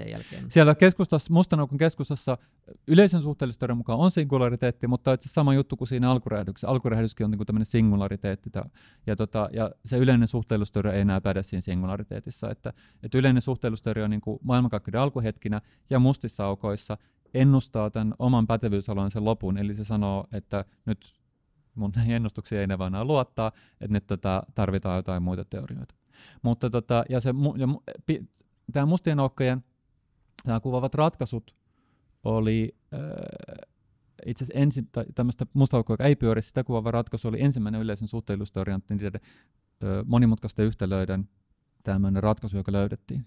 Siellä 0.49 0.75
keskustassa, 0.75 1.33
mustanaukon 1.33 1.79
keskustassa 1.79 2.39
yleisen 2.87 3.23
suhteellisuuden 3.23 3.77
mukaan 3.77 3.99
on 3.99 4.11
singulariteetti, 4.11 4.87
mutta 4.87 5.13
itse 5.13 5.29
sama 5.29 5.55
juttu 5.55 5.77
kuin 5.77 5.89
siinä 5.89 6.11
alkuräjähdyksessä. 6.11 6.69
Alkuräjähdyskin 6.69 7.25
on 7.25 7.31
niin 7.31 7.47
tämmöinen 7.47 7.67
singulariteetti. 7.67 8.51
Ja, 9.07 9.17
tota, 9.17 9.49
ja 9.53 9.71
se 9.85 9.99
yleinen 9.99 10.29
suhteellisuusteoria 10.29 10.93
ei 10.93 11.01
enää 11.01 11.21
päde 11.21 11.43
siinä 11.43 11.61
singulariteetissa. 11.61 12.51
Että, 12.51 12.73
että 13.03 13.19
yleinen 13.19 13.43
suhteellisuusteoria 13.43 14.05
on 14.05 14.11
niin 14.11 14.21
maailmankaikkeuden 14.43 15.01
alkuhetkinä 15.01 15.61
ja 15.91 15.99
mustissa 15.99 16.47
aukoissa 16.47 16.99
ennustaa 17.35 17.91
tämän 17.91 18.15
oman 18.19 18.47
pätevyysalueen 18.47 19.11
sen 19.11 19.25
lopun. 19.25 19.59
Eli 19.59 19.75
se 19.75 19.85
sanoo, 19.85 20.27
että 20.33 20.65
nyt 20.87 21.15
mun 21.75 21.93
ennustuksia 22.09 22.61
ei 22.61 22.67
ne 22.67 22.79
vaan 22.79 23.07
luottaa, 23.07 23.53
että 23.81 23.93
nyt 23.93 24.07
tota, 24.07 24.43
tarvitaan 24.55 24.97
jotain 24.97 25.23
muita 25.23 25.45
teorioita. 25.45 25.95
Mutta 26.43 26.71
tota, 26.71 27.05
ja 27.09 27.21
se, 27.21 27.35
ja, 27.57 27.69
pi, 28.07 28.25
tämä 28.73 28.87
mustien 28.87 29.21
aukkojen 29.21 29.65
tämä 30.45 30.61
kuvaavat 30.61 30.95
ratkaisut 30.95 31.57
oli, 32.25 32.77
äh, 32.95 33.01
itse 34.27 34.45
asiassa 34.45 34.61
ensin, 34.61 34.89
tai 34.93 35.05
tämmöistä 35.15 35.47
musta 35.53 35.77
aukkoa, 35.77 35.95
joka 35.95 36.05
ei 36.05 36.17
pyöri 36.17 36.43
sitä 36.43 36.65
kuvaava 36.65 36.91
ratkaisu, 36.91 37.29
oli 37.29 37.43
ensimmäinen 37.43 37.81
yleisen 37.81 38.09
suhteellisuusteorian 38.09 38.83
niiden 38.91 39.21
ö, 39.85 40.05
monimutkaisten 40.07 40.67
yhtälöiden 40.67 41.29
tämmöinen 41.83 42.23
ratkaisu, 42.23 42.57
joka 42.57 42.73
löydettiin 42.73 43.27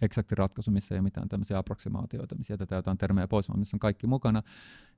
eksakti 0.00 0.34
ratkaisu, 0.34 0.70
missä 0.70 0.94
ei 0.94 0.96
ole 0.96 1.02
mitään 1.02 1.28
tämmöisiä 1.28 1.58
approksimaatioita, 1.58 2.34
missä 2.34 2.52
jätetään 2.52 2.78
jotain 2.78 2.98
termejä 2.98 3.28
pois, 3.28 3.48
vaan 3.48 3.58
missä 3.58 3.74
on 3.74 3.78
kaikki 3.78 4.06
mukana. 4.06 4.42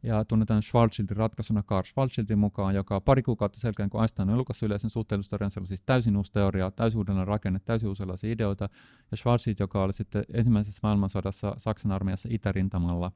Ja 0.03 0.25
tunnetaan 0.25 0.63
Schwarzschildin 0.63 1.17
ratkaisuna 1.17 1.63
Carl 1.63 1.85
Schwarzschildin 1.85 2.39
mukaan, 2.39 2.75
joka 2.75 3.01
pari 3.01 3.23
kuukautta 3.23 3.61
selkeän, 3.61 3.91
kun 3.91 4.01
Einstein 4.01 4.31
on 4.31 4.37
julkaissut 4.37 4.67
yleisen 4.67 4.91
suhteellisuusteorian, 4.91 5.51
se 5.51 5.61
oli 5.61 5.67
siis 5.67 5.83
täysin 5.83 6.17
uusi 6.17 6.33
teoria, 6.33 6.71
täysin 6.71 6.99
uudenlainen 6.99 7.29
rakenne, 7.29 7.61
täysin 7.65 7.89
uudenlaisia 7.89 8.33
ideoita. 8.33 8.69
Ja 9.11 9.17
Schwarzschild, 9.17 9.57
joka 9.61 9.83
oli 9.83 9.93
sitten 9.93 10.25
ensimmäisessä 10.33 10.81
maailmansodassa 10.83 11.55
Saksan 11.59 11.93
armeijassa 11.93 12.29
itärintamalla, 12.33 13.13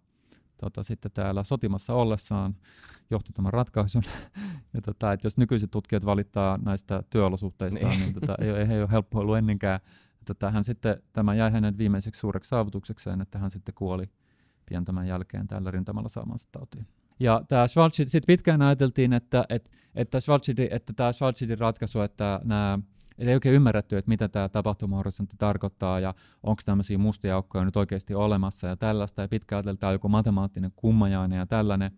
tota, 0.57 0.83
sitten 0.83 1.11
täällä 1.13 1.45
sotimassa 1.45 1.95
ollessaan 1.95 2.57
johti 3.11 3.33
tämän 3.33 3.53
ratkaisun. 3.53 4.03
ja 4.75 4.81
tota, 4.83 5.13
että 5.13 5.27
jos 5.27 5.39
nykyiset 5.39 5.71
tutkijat 5.71 6.05
valittaa 6.05 6.59
näistä 6.63 7.03
työolosuhteista, 7.11 7.89
niin, 7.89 8.01
niin 8.01 8.15
tota, 8.15 8.35
ei, 8.41 8.51
ei, 8.51 8.67
ei 8.71 8.81
ole 8.81 8.91
helppo 8.91 9.21
ollut 9.21 9.37
ennenkään 9.37 9.81
tota, 10.25 10.51
hän 10.51 10.65
sitten, 10.65 11.03
tämä 11.13 11.35
jäi 11.35 11.51
hänen 11.51 11.79
viimeiseksi 11.79 12.19
suureksi 12.19 12.49
saavutuksekseen, 12.49 13.21
että 13.21 13.39
hän 13.39 13.51
sitten 13.51 13.75
kuoli 13.75 14.11
pian 14.67 14.85
tämän 14.85 15.07
jälkeen 15.07 15.47
tällä 15.47 15.71
rintamalla 15.71 16.09
saamansa 16.09 16.49
tautiin. 16.53 16.87
Ja 17.21 17.43
tämä 17.49 17.69
Schwarzschild, 17.69 18.09
sitten 18.09 18.27
pitkään 18.27 18.63
ajateltiin, 18.63 19.13
että, 19.13 19.45
että, 19.49 19.71
että, 19.95 20.21
Schwarzschild, 20.21 20.69
että 20.71 20.93
tämä 20.93 21.13
Schwarzschildin 21.13 21.59
ratkaisu, 21.59 22.01
että 22.01 22.41
nämä 22.45 22.79
ei 23.19 23.35
oikein 23.35 23.55
ymmärretty, 23.55 23.97
että 23.97 24.09
mitä 24.09 24.29
tämä 24.29 24.49
tapahtumahorisontti 24.49 25.37
tarkoittaa 25.39 26.01
ja 26.01 26.15
onko 26.43 26.63
tämmöisiä 26.65 26.99
mustia 26.99 27.35
aukkoja 27.35 27.65
nyt 27.65 27.77
oikeasti 27.77 28.15
olemassa 28.15 28.67
ja 28.67 28.77
tällaista. 28.77 29.23
Ja 29.23 29.29
pitkään 29.29 29.57
ajateltiin, 29.59 29.77
että 29.77 29.93
joku 29.93 30.09
matemaattinen 30.09 30.73
kummajainen 30.77 31.39
ja 31.39 31.47
tällainen. 31.47 31.91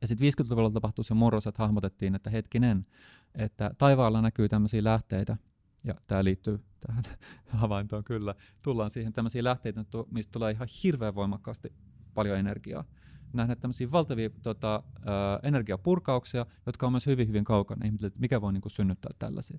Ja 0.00 0.06
sitten 0.06 0.28
50-luvulla 0.28 0.70
tapahtui 0.70 1.04
se 1.04 1.14
murros, 1.14 1.46
että 1.46 1.62
hahmotettiin, 1.62 2.14
että 2.14 2.30
hetkinen, 2.30 2.86
että 3.34 3.70
taivaalla 3.78 4.22
näkyy 4.22 4.48
tämmöisiä 4.48 4.84
lähteitä, 4.84 5.36
ja 5.84 5.94
tämä 6.06 6.24
liittyy 6.24 6.60
tähän 6.86 7.02
havaintoon 7.60 8.04
kyllä. 8.04 8.34
Tullaan 8.64 8.90
siihen 8.90 9.12
tämmöisiä 9.12 9.44
lähteitä, 9.44 9.84
mistä 10.10 10.32
tulee 10.32 10.52
ihan 10.52 10.68
hirveän 10.82 11.14
voimakkaasti 11.14 11.72
paljon 12.14 12.38
energiaa. 12.38 12.84
Nähdään 13.32 13.60
tämmöisiä 13.60 13.92
valtavia 13.92 14.30
tota, 14.42 14.82
ää, 15.06 15.38
energiapurkauksia, 15.42 16.46
jotka 16.66 16.86
on 16.86 16.92
myös 16.92 17.06
hyvin, 17.06 17.28
hyvin 17.28 17.44
kaukana. 17.44 17.86
Ihmisille, 17.86 18.06
että 18.06 18.20
mikä 18.20 18.40
voi 18.40 18.52
niin 18.52 18.60
kuin, 18.60 18.72
synnyttää 18.72 19.12
tällaisia. 19.18 19.58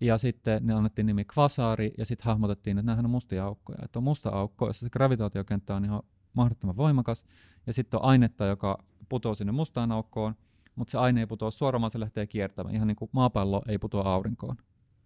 Ja 0.00 0.18
sitten 0.18 0.66
ne 0.66 0.74
annettiin 0.74 1.06
nimi 1.06 1.24
kvasaari, 1.24 1.92
ja 1.98 2.06
sitten 2.06 2.26
hahmotettiin, 2.26 2.78
että 2.78 2.86
nämähän 2.86 3.04
on 3.04 3.10
mustia 3.10 3.44
aukkoja. 3.44 3.78
Että 3.84 3.98
on 3.98 4.02
musta 4.02 4.30
aukko, 4.30 4.66
jossa 4.66 4.86
se 4.86 4.90
gravitaatiokenttä 4.90 5.76
on 5.76 5.84
ihan 5.84 6.02
mahdottoman 6.32 6.76
voimakas, 6.76 7.24
ja 7.66 7.72
sitten 7.72 8.00
on 8.00 8.04
ainetta, 8.04 8.46
joka 8.46 8.84
putoaa 9.08 9.34
sinne 9.34 9.52
mustaan 9.52 9.92
aukkoon, 9.92 10.34
mutta 10.74 10.90
se 10.90 10.98
aine 10.98 11.20
ei 11.20 11.26
putoa 11.26 11.50
suoraan, 11.50 11.80
vaan 11.80 11.90
se 11.90 12.00
lähtee 12.00 12.26
kiertämään. 12.26 12.74
Ihan 12.74 12.88
niin 12.88 12.96
kuin 12.96 13.10
maapallo 13.12 13.62
ei 13.68 13.78
putoa 13.78 14.12
aurinkoon 14.12 14.56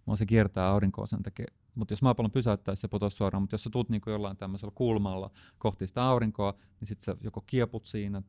vaan 0.06 0.18
se 0.18 0.26
kiertää 0.26 0.68
aurinkoa 0.68 1.06
sen 1.06 1.22
takia. 1.22 1.46
Mutta 1.74 1.92
jos 1.92 2.02
maapallon 2.02 2.30
pysäyttäisi, 2.30 2.80
se 2.80 2.88
putoisi 2.88 3.16
suoraan, 3.16 3.42
mutta 3.42 3.54
jos 3.54 3.64
sä 3.64 3.70
tuut 3.70 3.88
niinku 3.88 4.10
jollain 4.10 4.36
tämmöisellä 4.36 4.72
kulmalla 4.74 5.30
kohti 5.58 5.86
sitä 5.86 6.04
aurinkoa, 6.04 6.54
niin 6.80 6.88
sitten 6.88 7.04
sä 7.04 7.16
joko 7.20 7.40
kieput 7.40 7.84
siinä, 7.84 8.22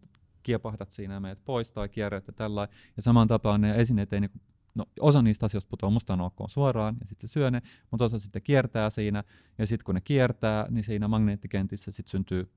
kiepahdat 0.44 0.92
siinä 0.92 1.14
ja 1.14 1.20
meet 1.20 1.46
pois 1.46 1.72
tai 1.72 1.90
kierrät 1.90 2.28
ja 2.28 2.34
tällä. 2.34 2.68
Ja 2.98 3.04
samaan 3.04 3.28
tapaan 3.28 3.62
ne 3.62 3.76
esineet 3.76 4.14
ei 4.14 4.20
niinku, 4.20 4.40
no 4.76 4.86
osa 5.00 5.22
niistä 5.22 5.46
asioista 5.46 5.70
putoaa 5.70 5.90
mustaan 5.90 6.22
aukkoon 6.22 6.50
suoraan 6.50 6.98
ja 7.02 7.08
sitten 7.08 7.30
se 7.30 7.34
syö 7.34 7.52
ne, 7.52 7.62
mutta 7.92 8.06
osa 8.06 8.20
sitten 8.20 8.42
kiertää 8.42 8.90
siinä 8.90 9.24
ja 9.58 9.68
sitten 9.68 9.86
kun 9.86 9.96
ne 9.96 10.02
kiertää, 10.02 10.68
niin 10.70 10.84
siinä 10.84 11.08
magneettikentissä 11.08 11.92
sitten 11.92 12.12
syntyy 12.12 12.52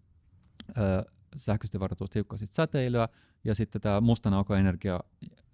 ö, 0.79 1.05
sähköisesti 1.37 1.81
varatusta 1.81 2.15
hiukkasista 2.15 2.55
säteilyä 2.55 3.09
ja 3.45 3.55
sitten 3.55 3.81
tämä 3.81 4.01
mustan 4.01 4.35
aukon 4.35 4.59
energia, 4.59 5.01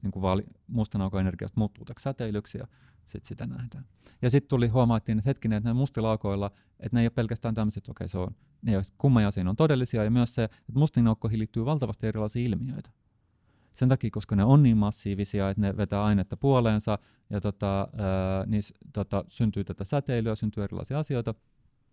niin 0.02 0.10
kuin 0.10 0.22
vaali, 0.22 0.44
mustan 0.66 1.00
aukon 1.00 1.20
energiasta 1.20 1.60
muuttuu 1.60 1.86
säteilyksi 1.98 2.58
ja 2.58 2.66
sit 3.12 3.24
sitä 3.24 3.46
nähdään. 3.46 3.84
Ja 4.22 4.30
sitten 4.30 4.48
tuli, 4.48 4.68
huomattiin, 4.68 5.18
että 5.18 5.28
hetkinen, 5.28 5.56
että 5.56 5.74
mustilaukoilla, 5.74 6.50
että 6.80 6.96
ne 6.96 7.00
ei 7.00 7.06
ole 7.06 7.10
pelkästään 7.10 7.54
tämmöiset, 7.54 7.88
okei, 7.88 8.08
se 8.08 8.18
on, 8.18 8.34
ne 8.62 8.74
ei 8.74 8.82
kummaja 8.98 9.30
siinä 9.30 9.50
on 9.50 9.56
todellisia, 9.56 10.04
ja 10.04 10.10
myös 10.10 10.34
se, 10.34 10.44
että 10.44 10.78
mustiin 10.78 11.06
aukkoihin 11.06 11.38
liittyy 11.38 11.64
valtavasti 11.64 12.06
erilaisia 12.06 12.44
ilmiöitä. 12.44 12.90
Sen 13.74 13.88
takia, 13.88 14.10
koska 14.10 14.36
ne 14.36 14.44
on 14.44 14.62
niin 14.62 14.76
massiivisia, 14.76 15.50
että 15.50 15.60
ne 15.60 15.76
vetää 15.76 16.04
ainetta 16.04 16.36
puoleensa, 16.36 16.98
ja 17.30 17.40
tota, 17.40 17.80
ää, 17.80 18.46
niin, 18.46 18.62
tota, 18.92 19.24
syntyy 19.28 19.64
tätä 19.64 19.84
säteilyä, 19.84 20.34
syntyy 20.34 20.64
erilaisia 20.64 20.98
asioita, 20.98 21.30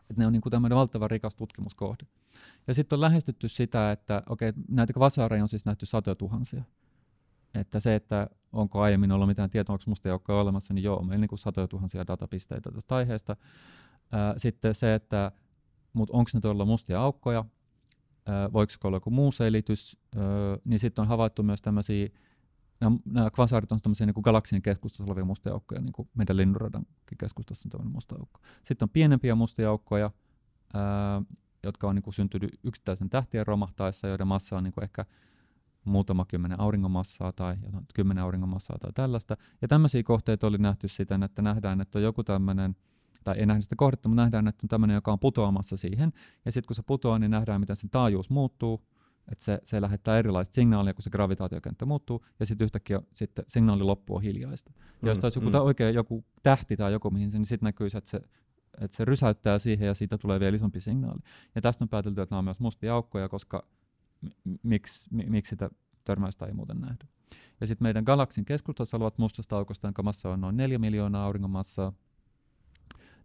että 0.10 0.22
ne 0.22 0.28
on 0.28 0.34
niin 0.34 0.42
kuin 0.42 0.52
tämmöinen 0.52 0.78
valtava 0.78 1.08
rikas 1.08 1.36
tutkimuskohde. 1.36 2.06
Ja 2.68 2.74
sitten 2.74 2.98
on 2.98 3.02
lähestytty 3.02 3.48
sitä, 3.48 3.92
että 3.92 4.24
okei, 4.30 4.54
näitä 4.68 4.94
kvasaareja 4.94 5.44
on 5.44 5.50
siis 5.50 5.66
nähty 5.66 5.86
satoja 5.86 6.16
tuhansia. 6.16 6.64
Että 7.54 7.80
se, 7.80 7.96
että 7.96 8.30
onko 8.52 8.82
aiemmin 8.82 9.12
ollut 9.12 9.28
mitään 9.28 9.50
tietoa, 9.50 9.74
onko 9.74 9.84
musta 9.88 10.08
joukkoja 10.08 10.40
olemassa, 10.40 10.74
niin 10.74 10.84
joo, 10.84 11.02
meillä 11.02 11.24
on 11.24 11.28
niin 11.32 11.38
satoja 11.38 11.68
tuhansia 11.68 12.08
datapisteitä 12.08 12.72
tästä 12.72 12.96
aiheesta. 12.96 13.36
Ää, 14.12 14.34
sitten 14.38 14.76
se, 14.76 14.94
että 14.94 15.32
mutta 15.94 16.18
onko 16.18 16.32
ne 16.34 16.40
todella 16.40 16.66
mustia 16.66 17.02
aukkoja, 17.02 17.46
voiko 18.54 18.74
olla 18.84 18.98
joku 18.98 19.10
muu 19.10 19.32
selitys, 19.32 19.98
niin 20.66 20.80
sitten 20.80 21.02
on 21.02 21.08
havaittu 21.08 21.44
myös 21.44 21.62
tämmöisiä, 21.62 22.10
nämä 23.06 23.30
kvasaarit 23.30 23.72
on 23.72 23.80
tämmöisiä 23.84 24.06
niin 24.06 24.16
galaksien 24.22 24.62
keskustassa 24.62 25.04
olevia 25.04 25.26
mustia 25.26 25.54
aukkoja, 25.54 25.82
niin 25.82 25.94
kuin 25.94 26.10
meidän 26.14 26.38
linnunradan 26.38 26.86
keskustassa 27.18 27.68
on 27.68 27.70
tämmöinen 27.70 27.94
musta 27.94 28.16
aukko. 28.20 28.40
Sitten 28.64 28.86
on 28.86 28.90
pienempiä 28.90 29.36
mustia 29.36 29.70
aukkoja, 29.70 30.12
jotka 31.64 31.88
on 31.88 31.96
niin 31.96 32.04
kuin 32.04 32.14
syntynyt 32.14 32.60
yksittäisen 32.64 33.10
tähtien 33.10 33.48
romahtaessa, 33.48 34.08
joiden 34.08 34.28
massa 34.28 34.58
on 34.58 34.64
niin 34.64 34.74
kuin 34.74 34.84
ehkä 34.84 35.06
muutama 35.86 36.26
kymmenen 36.26 36.60
auringomassaa 36.60 37.32
tai 37.32 37.56
kymmenen 37.96 38.24
auringomassaa 38.24 38.78
tai 38.80 38.92
tällaista. 38.94 39.38
Ja 39.62 39.68
tämmöisiä 39.68 40.04
kohteita 40.04 40.48
oli 40.48 40.58
nähty 40.58 40.88
siten, 40.88 41.24
että 41.24 41.42
nähdään, 41.42 41.82
että 41.82 42.00
on 42.00 42.04
joku 42.04 42.24
tämmöinen, 42.24 42.76
tai 43.24 43.38
ei 43.38 43.46
nähdä 43.46 43.62
sitä 43.62 43.76
kohdetta, 43.76 44.10
mutta 44.10 44.22
nähdään, 44.22 44.48
että 44.48 44.66
on 44.66 44.70
tämmöinen, 44.70 44.96
joka 44.96 45.12
on 45.12 45.20
putoamassa 45.20 45.78
siihen. 45.78 46.12
Ja 46.46 46.52
sitten 46.52 46.68
kun 46.68 46.76
se 46.76 46.84
putoaa, 46.84 47.20
niin 47.20 47.32
nähdään, 47.32 47.60
miten 47.60 47.76
sen 47.76 47.90
taajuus 47.90 48.30
muuttuu, 48.30 48.82
että 49.32 49.46
se, 49.46 49.60
se 49.64 49.82
lähettää 49.82 50.20
erilaista 50.20 50.54
signaalia, 50.54 50.94
kun 50.94 51.04
se 51.04 51.10
gravitaatiokenttä 51.10 51.86
muuttuu, 51.86 52.26
ja 52.40 52.46
sitten 52.46 52.66
yhtäkkiä 52.66 53.02
sitten 53.14 53.46
signaali 53.48 53.84
loppuu 53.84 54.16
on 54.16 54.22
hiljaista. 54.22 54.72
Mm, 54.72 55.06
ja 55.06 55.12
jos 55.12 55.20
taisi 55.20 55.40
joku, 55.40 55.50
mm. 55.50 55.56
oikein 55.56 55.96
joku 55.96 56.26
tähti 56.44 56.78
tai 56.78 56.92
joku 56.92 57.10
mihin 57.10 57.32
se, 57.32 57.38
niin 57.38 57.46
sitten 57.46 57.68
näkyy, 57.68 57.88
että 57.88 58.10
se, 58.10 58.22
että 58.82 58.98
se 58.98 59.06
rysäyttää 59.06 59.60
siihen 59.60 59.88
ja 59.88 59.94
siitä 59.94 60.18
tulee 60.18 60.40
vielä 60.40 60.56
isompi 60.56 60.80
signaali. 60.80 61.20
Ja 61.56 61.62
tästä 61.62 61.84
on 61.84 61.90
päätelty, 61.90 62.22
että 62.22 62.34
nämä 62.34 62.40
on 62.40 62.46
myös 62.46 62.60
mustia 62.60 62.94
aukkoja, 62.94 63.30
koska 63.30 63.68
miksi, 64.64 65.10
miksi 65.12 65.50
sitä 65.50 65.70
törmäystä 66.04 66.46
ei 66.46 66.54
muuten 66.54 66.82
nähdä. 66.82 67.06
Ja 67.62 67.68
sitten 67.68 67.86
meidän 67.86 68.04
galaksin 68.04 68.46
keskustassa 68.46 68.98
olevat 68.98 69.18
mustasta 69.18 69.58
aukosta, 69.58 69.88
jonka 69.88 70.04
massa 70.04 70.30
on 70.30 70.42
noin 70.42 70.58
4 70.58 70.80
miljoonaa 70.80 71.26
auringonmassaa, 71.26 71.94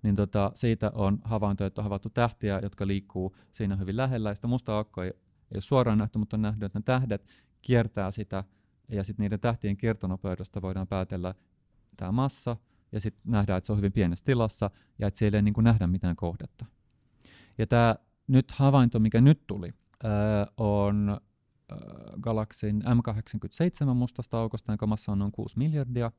niin 0.02 0.16
tota, 0.16 0.52
siitä 0.54 0.92
on 0.94 1.18
havainto, 1.24 1.64
että 1.64 1.80
on 1.80 1.84
havaittu 1.84 2.10
tähtiä, 2.10 2.60
jotka 2.62 2.86
liikkuu 2.86 3.36
siinä 3.52 3.76
hyvin 3.76 3.96
lähellä. 3.96 4.28
Ja 4.28 4.34
sitä 4.34 4.46
musta 4.46 4.76
aukkoa 4.76 5.04
ei, 5.04 5.10
ei 5.10 5.54
ole 5.54 5.60
suoraan 5.60 5.98
nähty, 5.98 6.18
mutta 6.18 6.36
on 6.36 6.42
nähty, 6.42 6.64
että 6.64 6.78
ne 6.78 6.82
tähdet 6.82 7.26
kiertää 7.62 8.10
sitä, 8.10 8.44
ja 8.88 9.04
sitten 9.04 9.24
niiden 9.24 9.40
tähtien 9.40 9.76
kiertonopeudesta 9.76 10.62
voidaan 10.62 10.86
päätellä 10.86 11.34
tämä 11.96 12.12
massa, 12.12 12.56
ja 12.92 13.00
sitten 13.00 13.32
nähdään, 13.32 13.58
että 13.58 13.66
se 13.66 13.72
on 13.72 13.78
hyvin 13.78 13.92
pienessä 13.92 14.24
tilassa, 14.24 14.70
ja 14.98 15.06
että 15.06 15.18
siellä 15.18 15.36
ei 15.36 15.42
niin 15.42 15.54
kuin 15.54 15.64
nähdä 15.64 15.86
mitään 15.86 16.16
kohdetta. 16.16 16.66
Ja 17.58 17.66
tämä 17.66 17.96
nyt 18.26 18.52
havainto, 18.52 19.00
mikä 19.00 19.20
nyt 19.20 19.46
tuli, 19.46 19.74
on 20.56 21.20
galaksin 22.20 22.82
M87 22.82 23.94
mustasta 23.94 24.38
aukosta, 24.38 24.72
jonka 24.72 24.86
massa 24.86 25.12
on 25.12 25.18
noin 25.18 25.32
6 25.32 25.58
miljardia 25.58 26.12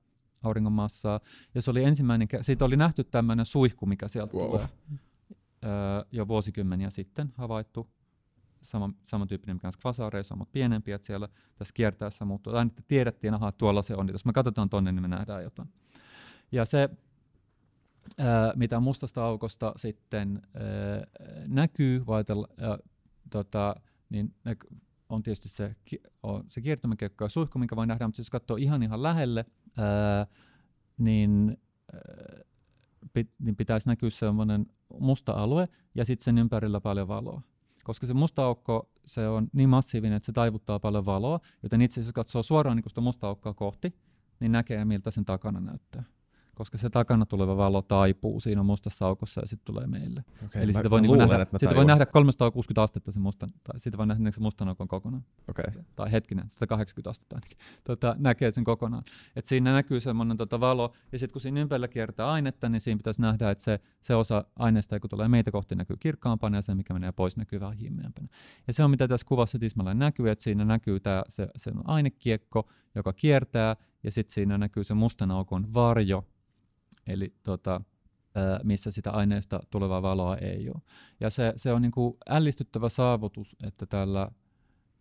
auringon 0.44 0.74
massaa. 0.74 1.20
Ja 1.56 1.62
se 1.62 1.72
oli 1.72 1.84
ensimmäinen, 1.84 2.28
siitä 2.42 2.66
oli 2.66 2.78
nähty 2.78 3.04
tämmöinen 3.04 3.46
suihku, 3.46 3.86
mikä 3.86 4.08
sieltä 4.08 4.38
wow. 4.38 4.50
tulee 4.50 4.68
jo 6.12 6.28
vuosikymmeniä 6.28 6.90
sitten 6.90 7.34
havaittu. 7.38 7.90
Sama, 8.62 8.90
samantyyppinen, 9.04 9.56
mikä 9.56 9.68
on 9.68 9.74
kvasaareissa, 9.82 10.36
mutta 10.36 10.52
pienempi, 10.52 10.92
että 10.92 11.08
siellä 11.08 11.30
tässä 11.56 11.74
kiertäessä 11.74 12.26
muuttuu. 12.26 12.54
Aina 12.54 12.72
tiedettiin, 12.88 13.34
että 13.34 13.52
tuolla 13.52 13.82
se 13.82 13.96
on. 13.96 14.10
Jos 14.10 14.26
me 14.26 14.34
katsotaan 14.34 14.70
tonne, 14.70 14.92
niin 14.92 15.02
me 15.02 15.08
nähdään 15.08 15.44
jotain. 15.44 15.70
Ja 16.52 16.66
se, 16.66 16.90
mitä 18.56 18.80
mustasta 18.80 19.26
aukosta 19.26 19.74
sitten 19.76 20.42
näkyy, 21.48 22.06
vaitella, 22.06 22.48
tota, 23.30 23.76
niin 24.10 24.36
ne 24.44 24.58
on 25.10 25.24
tietysti 25.24 25.50
se, 25.50 25.76
on 26.24 26.44
se 26.48 26.62
kiertomäkiekko 26.62 27.26
ja 27.26 27.30
suihku, 27.30 27.60
minkä 27.60 27.76
voi 27.76 27.88
nähdä, 27.88 28.08
mutta 28.08 28.20
jos 28.20 28.30
katsoo 28.30 28.58
ihan 28.58 28.84
ihan 28.84 29.04
lähelle, 29.04 29.46
ää, 29.78 30.28
niin, 30.98 31.58
ää, 31.94 32.02
pit, 33.14 33.32
niin 33.40 33.56
pitäisi 33.56 33.90
näkyä 33.90 34.10
sellainen 34.10 34.66
musta 35.00 35.32
alue 35.32 35.68
ja 35.96 36.06
sitten 36.06 36.26
sen 36.26 36.38
ympärillä 36.38 36.82
paljon 36.82 37.08
valoa. 37.08 37.42
Koska 37.84 38.08
se 38.08 38.14
musta 38.14 38.46
aukko 38.46 38.92
se 39.06 39.28
on 39.28 39.48
niin 39.54 39.70
massiivinen, 39.70 40.16
että 40.16 40.26
se 40.26 40.32
taivuttaa 40.32 40.80
paljon 40.80 41.06
valoa, 41.06 41.40
joten 41.64 41.82
itse 41.82 41.94
asiassa 41.94 42.14
katsoo 42.14 42.44
suoraan 42.44 42.78
niin 42.78 42.90
sitä 42.90 43.02
musta 43.02 43.28
aukkoa 43.28 43.54
kohti, 43.54 43.96
niin 44.40 44.52
näkee 44.52 44.86
miltä 44.86 45.12
sen 45.12 45.26
takana 45.26 45.60
näyttää. 45.60 46.04
Koska 46.56 46.78
se 46.78 46.90
takana 46.90 47.26
tuleva 47.26 47.58
valo 47.58 47.82
taipuu 47.82 48.40
siinä 48.40 48.64
mustassa 48.64 49.06
aukossa 49.06 49.42
ja 49.42 49.48
sitten 49.48 49.66
tulee 49.66 49.88
meille. 49.88 50.24
Okay, 50.46 50.62
Eli 50.62 50.74
mä, 50.74 50.80
sitä 50.80 50.90
voi, 50.90 51.00
mä 51.00 51.02
niinku 51.02 51.14
luulen, 51.14 51.30
nähdä, 51.30 51.46
sitä 51.58 51.76
voi 51.76 51.86
nähdä 51.86 52.06
360 52.06 52.82
astetta 52.82 53.12
se 53.12 53.20
mustan, 53.20 53.52
tai 53.64 53.80
sitä 53.80 53.98
voi 53.98 54.08
nähdä 54.08 54.32
sen 54.32 54.44
mustan 54.44 54.68
aukon 54.68 54.88
kokonaan. 54.88 55.24
Okay. 55.50 55.66
Tai 55.96 56.12
hetkinen, 56.12 56.50
180 56.50 57.10
astetta 57.10 57.36
ainakin. 57.36 57.58
Tota, 57.84 58.16
näkee 58.20 58.52
sen 58.52 58.64
kokonaan. 58.64 59.04
Et 59.36 59.46
siinä 59.46 59.74
näkyy 59.74 60.00
semmoinen 60.00 60.38
tota 60.38 60.60
valo, 60.60 60.94
ja 61.12 61.20
sitten 61.20 61.34
kun 61.34 61.42
siinä 61.42 61.62
ympärillä 61.62 61.88
kiertää 61.88 62.32
ainetta, 62.32 62.70
niin 62.70 62.82
siinä 62.82 62.98
pitäisi 62.98 63.22
nähdä, 63.22 63.52
että 63.52 63.64
se, 63.64 63.80
se 64.02 64.16
osa 64.16 64.46
aineesta, 64.56 65.00
kun 65.00 65.10
tulee 65.10 65.28
meitä 65.28 65.52
kohti, 65.52 65.76
näkyy 65.76 65.98
kirkkaampana, 66.00 66.58
ja 66.58 66.62
se, 66.62 66.76
mikä 66.76 66.94
menee 66.94 67.12
pois, 67.12 67.38
näkyy 67.38 67.60
vähän 67.60 67.78
himmeämpänä. 67.78 68.28
Ja 68.68 68.74
se 68.74 68.84
on, 68.84 68.92
mitä 68.92 69.08
tässä 69.08 69.28
kuvassa 69.28 69.60
tismalleen 69.60 70.00
näkyy, 70.00 70.30
että 70.30 70.44
siinä 70.44 70.66
näkyy 70.66 71.00
tää, 71.00 71.24
se, 71.30 71.48
se 71.58 71.72
ainekiekko, 71.86 72.70
joka 72.96 73.14
kiertää, 73.14 73.76
ja 74.04 74.12
sitten 74.12 74.34
siinä 74.34 74.58
näkyy 74.58 74.84
se 74.84 74.94
mustan 74.94 75.32
aukon 75.32 75.74
varjo, 75.74 76.28
eli 77.08 77.36
tota, 77.44 77.82
missä 78.64 78.92
sitä 78.92 79.12
aineesta 79.12 79.60
tulevaa 79.70 80.02
valoa 80.02 80.38
ei 80.38 80.70
ole. 80.70 80.82
Ja 81.20 81.30
se, 81.30 81.54
se 81.56 81.74
on 81.74 81.82
niinku 81.82 82.18
ällistyttävä 82.30 82.90
saavutus, 82.90 83.56
että 83.64 83.86
tällä 83.86 84.32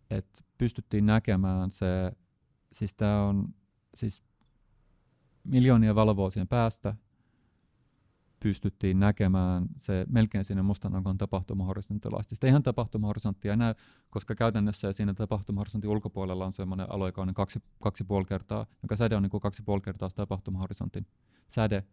että 0.09 0.41
pystyttiin 0.57 1.05
näkemään 1.05 1.71
se, 1.71 2.11
siis 2.73 2.93
tämä 2.93 3.23
on 3.23 3.53
siis 3.95 4.23
miljoonia 5.43 5.95
valovuosien 5.95 6.47
päästä 6.47 6.95
pystyttiin 8.39 8.99
näkemään 8.99 9.65
se 9.77 10.05
melkein 10.09 10.45
sinne 10.45 10.61
mustan 10.61 10.95
aukon 10.95 11.17
tapahtumahorisonttilla 11.17 12.17
asti. 12.19 12.35
Sitä 12.35 12.47
ihan 12.47 12.63
tapahtumahorisonttia 12.63 13.55
näy, 13.55 13.73
koska 14.09 14.35
käytännössä 14.35 14.93
siinä 14.93 15.13
tapahtumahorisontin 15.13 15.89
ulkopuolella 15.89 16.45
on 16.45 16.53
semmoinen 16.53 16.91
alue, 16.91 17.07
joka 17.07 17.21
on 17.21 17.33
kaksi, 17.33 17.59
kaksi 17.81 18.03
puoli 18.03 18.25
kertaa, 18.25 18.65
jonka 18.83 18.95
säde 18.95 19.15
on 19.15 19.23
niin 19.23 19.29
kuin 19.29 19.41
kaksi 19.41 19.63
puoli 19.63 19.81
kertaa 19.81 20.09
tapahtumahorisontin 20.15 21.07
säde, 21.47 21.83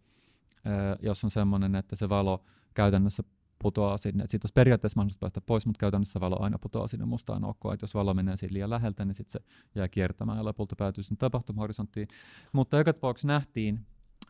jos 1.03 1.24
on 1.24 1.30
semmoinen, 1.30 1.74
että 1.74 1.96
se 1.96 2.09
valo 2.09 2.44
käytännössä 2.74 3.22
putoaa 3.62 3.98
sinne. 3.98 4.24
Siitä 4.28 4.44
olisi 4.44 4.53
periaatteessa 4.53 4.96
mahdollista 4.98 5.20
päästä 5.20 5.40
pois, 5.40 5.66
mutta 5.66 5.78
käytännössä 5.78 6.20
valo 6.20 6.42
aina 6.42 6.59
putoaa 6.59 6.88
sinne 6.88 7.05
mustaan 7.07 7.44
aukkoon. 7.44 7.74
Että 7.74 7.84
jos 7.84 7.94
valo 7.94 8.14
menee 8.14 8.36
siitä 8.36 8.55
liian 8.55 8.70
läheltä, 8.70 9.05
niin 9.05 9.14
sitten 9.14 9.32
se 9.32 9.40
jää 9.74 9.88
kiertämään 9.88 10.38
ja 10.38 10.44
lopulta 10.44 10.76
päätyy 10.76 11.05
sinne 11.05 11.16
tapahtumahorisonttiin. 11.16 12.09
Mutta 12.53 12.76
joka 12.76 12.92
tapauksessa 12.92 13.28
nähtiin 13.28 13.86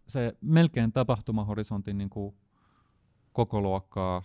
se 0.07 0.37
melkein 0.41 0.93
tapahtumahorisontin 0.93 1.99
niin 1.99 2.11
kuin 2.11 2.35
koko 3.33 3.61
luokkaa, 3.61 4.23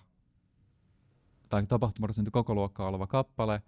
tai 1.50 1.66
tapahtumahorisontin 1.66 2.32
koko 2.32 2.56
luokkaa 2.56 2.88
oleva 2.88 3.08
kappale. 3.08 3.62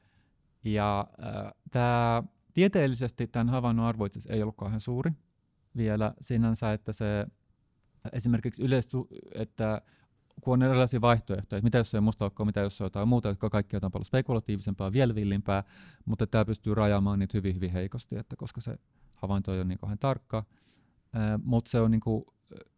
Ja 0.63 1.07
äh, 1.23 1.53
tämä 1.71 2.23
tieteellisesti 2.53 3.27
tämän 3.27 3.49
havainnon 3.49 3.85
arvo 3.85 4.07
ei 4.29 4.41
ollut 4.41 4.57
kauhean 4.57 4.81
suuri 4.81 5.11
vielä 5.77 6.13
sinänsä, 6.21 6.73
että 6.73 6.93
se 6.93 7.27
esimerkiksi 8.13 8.63
yleistu, 8.63 9.07
että 9.33 9.81
kun 10.41 10.53
on 10.53 10.63
erilaisia 10.63 11.01
vaihtoehtoja, 11.01 11.61
mitä 11.61 11.77
jos 11.77 11.91
se 11.91 11.97
on 11.97 12.03
musta 12.03 12.25
aukko, 12.25 12.45
mitä 12.45 12.59
jos 12.59 12.77
se 12.77 12.83
on 12.83 12.85
jotain 12.85 13.07
muuta, 13.07 13.29
jotka 13.29 13.49
kaikki 13.49 13.75
jotain 13.75 13.91
paljon 13.91 14.05
spekulatiivisempaa, 14.05 14.93
vielä 14.93 15.15
villimpää, 15.15 15.63
mutta 16.05 16.27
tämä 16.27 16.45
pystyy 16.45 16.75
rajaamaan 16.75 17.19
niitä 17.19 17.37
hyvin, 17.37 17.55
hyvin 17.55 17.71
heikosti, 17.71 18.17
että 18.17 18.35
koska 18.35 18.61
se 18.61 18.75
havainto 19.13 19.51
ole 19.51 19.63
niin 19.63 19.79
kauhean 19.79 19.99
tarkka, 19.99 20.43
mutta 21.43 21.71
se 21.71 21.79
on 21.79 21.91
niin 21.91 22.01
kuin, 22.01 22.25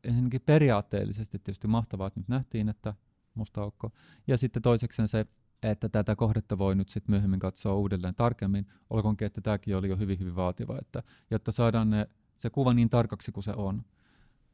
ensinnäkin 0.04 0.42
periaatteellisesti 0.42 1.40
tietysti 1.40 1.68
mahtavaa, 1.68 2.08
että 2.08 2.20
nyt 2.20 2.30
nähtiin, 2.30 2.70
että 2.70 2.94
musta 3.34 3.62
aukko. 3.62 3.92
Ja 4.28 4.38
sitten 4.38 4.62
toiseksi 4.62 5.08
se, 5.08 5.26
että 5.64 5.90
tätä 5.90 6.16
kohdetta 6.16 6.58
voi 6.58 6.76
nyt 6.76 6.90
sitten 6.90 7.12
myöhemmin 7.12 7.40
katsoa 7.40 7.76
uudelleen 7.76 8.16
tarkemmin, 8.16 8.68
olkoonkin, 8.90 9.26
että 9.26 9.42
tämäkin 9.42 9.78
oli 9.78 9.90
jo 9.90 9.98
hyvin, 9.98 10.20
hyvin 10.20 10.36
vaativa, 10.36 10.78
että 10.82 11.04
jotta 11.32 11.52
saadaan 11.52 11.90
ne, 11.90 12.08
se 12.42 12.50
kuva 12.50 12.74
niin 12.74 12.90
tarkaksi 12.90 13.32
kuin 13.32 13.44
se 13.44 13.54
on, 13.56 13.84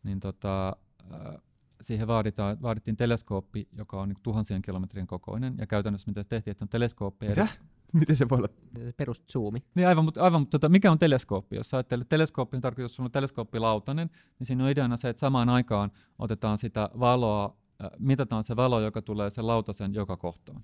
niin 0.04 0.20
tota, 0.20 0.76
äh, 1.14 1.42
siihen 1.82 2.08
vaaditaan, 2.08 2.62
vaadittiin 2.62 2.98
teleskooppi, 2.98 3.68
joka 3.72 4.02
on 4.02 4.10
niin 4.10 4.18
tuhansien 4.24 4.62
kilometrien 4.62 5.08
kokoinen, 5.08 5.56
ja 5.58 5.68
käytännössä 5.68 6.08
mitä 6.08 6.24
se 6.24 6.30
tehtiin, 6.30 6.52
että 6.52 6.66
on 6.66 6.70
teleskooppi. 6.70 7.28
Mitä? 7.28 7.48
Miten 7.94 8.16
se 8.16 8.30
voi 8.30 8.38
olla? 8.38 8.48
Se 8.74 8.94
perus 8.98 9.24
zoomi. 9.32 9.64
Niin 9.76 9.88
aivan, 9.88 10.06
mutta, 10.06 10.24
aivan, 10.24 10.42
mutta 10.42 10.60
tota, 10.60 10.70
mikä 10.70 10.92
on 10.92 11.00
teleskooppi? 11.00 11.56
Jos 11.56 11.74
ajattelet, 11.74 12.10
teleskooppi 12.10 12.58
on 12.58 12.62
tarkoitus, 12.62 12.92
jos 12.92 12.96
sulla 12.96 13.08
on 13.08 13.12
teleskooppilautanen, 13.12 14.10
niin 14.40 14.48
siinä 14.48 14.64
on 14.64 14.70
ideana 14.70 14.98
se, 14.98 15.10
että 15.10 15.20
samaan 15.20 15.50
aikaan 15.50 15.92
otetaan 16.20 16.58
sitä 16.58 16.90
valoa, 17.00 17.58
äh, 17.84 17.90
mitataan 18.00 18.44
se 18.44 18.56
valo, 18.56 18.80
joka 18.80 19.02
tulee 19.02 19.30
sen 19.30 19.48
lautasen 19.48 19.94
joka 19.94 20.18
kohtaan. 20.18 20.64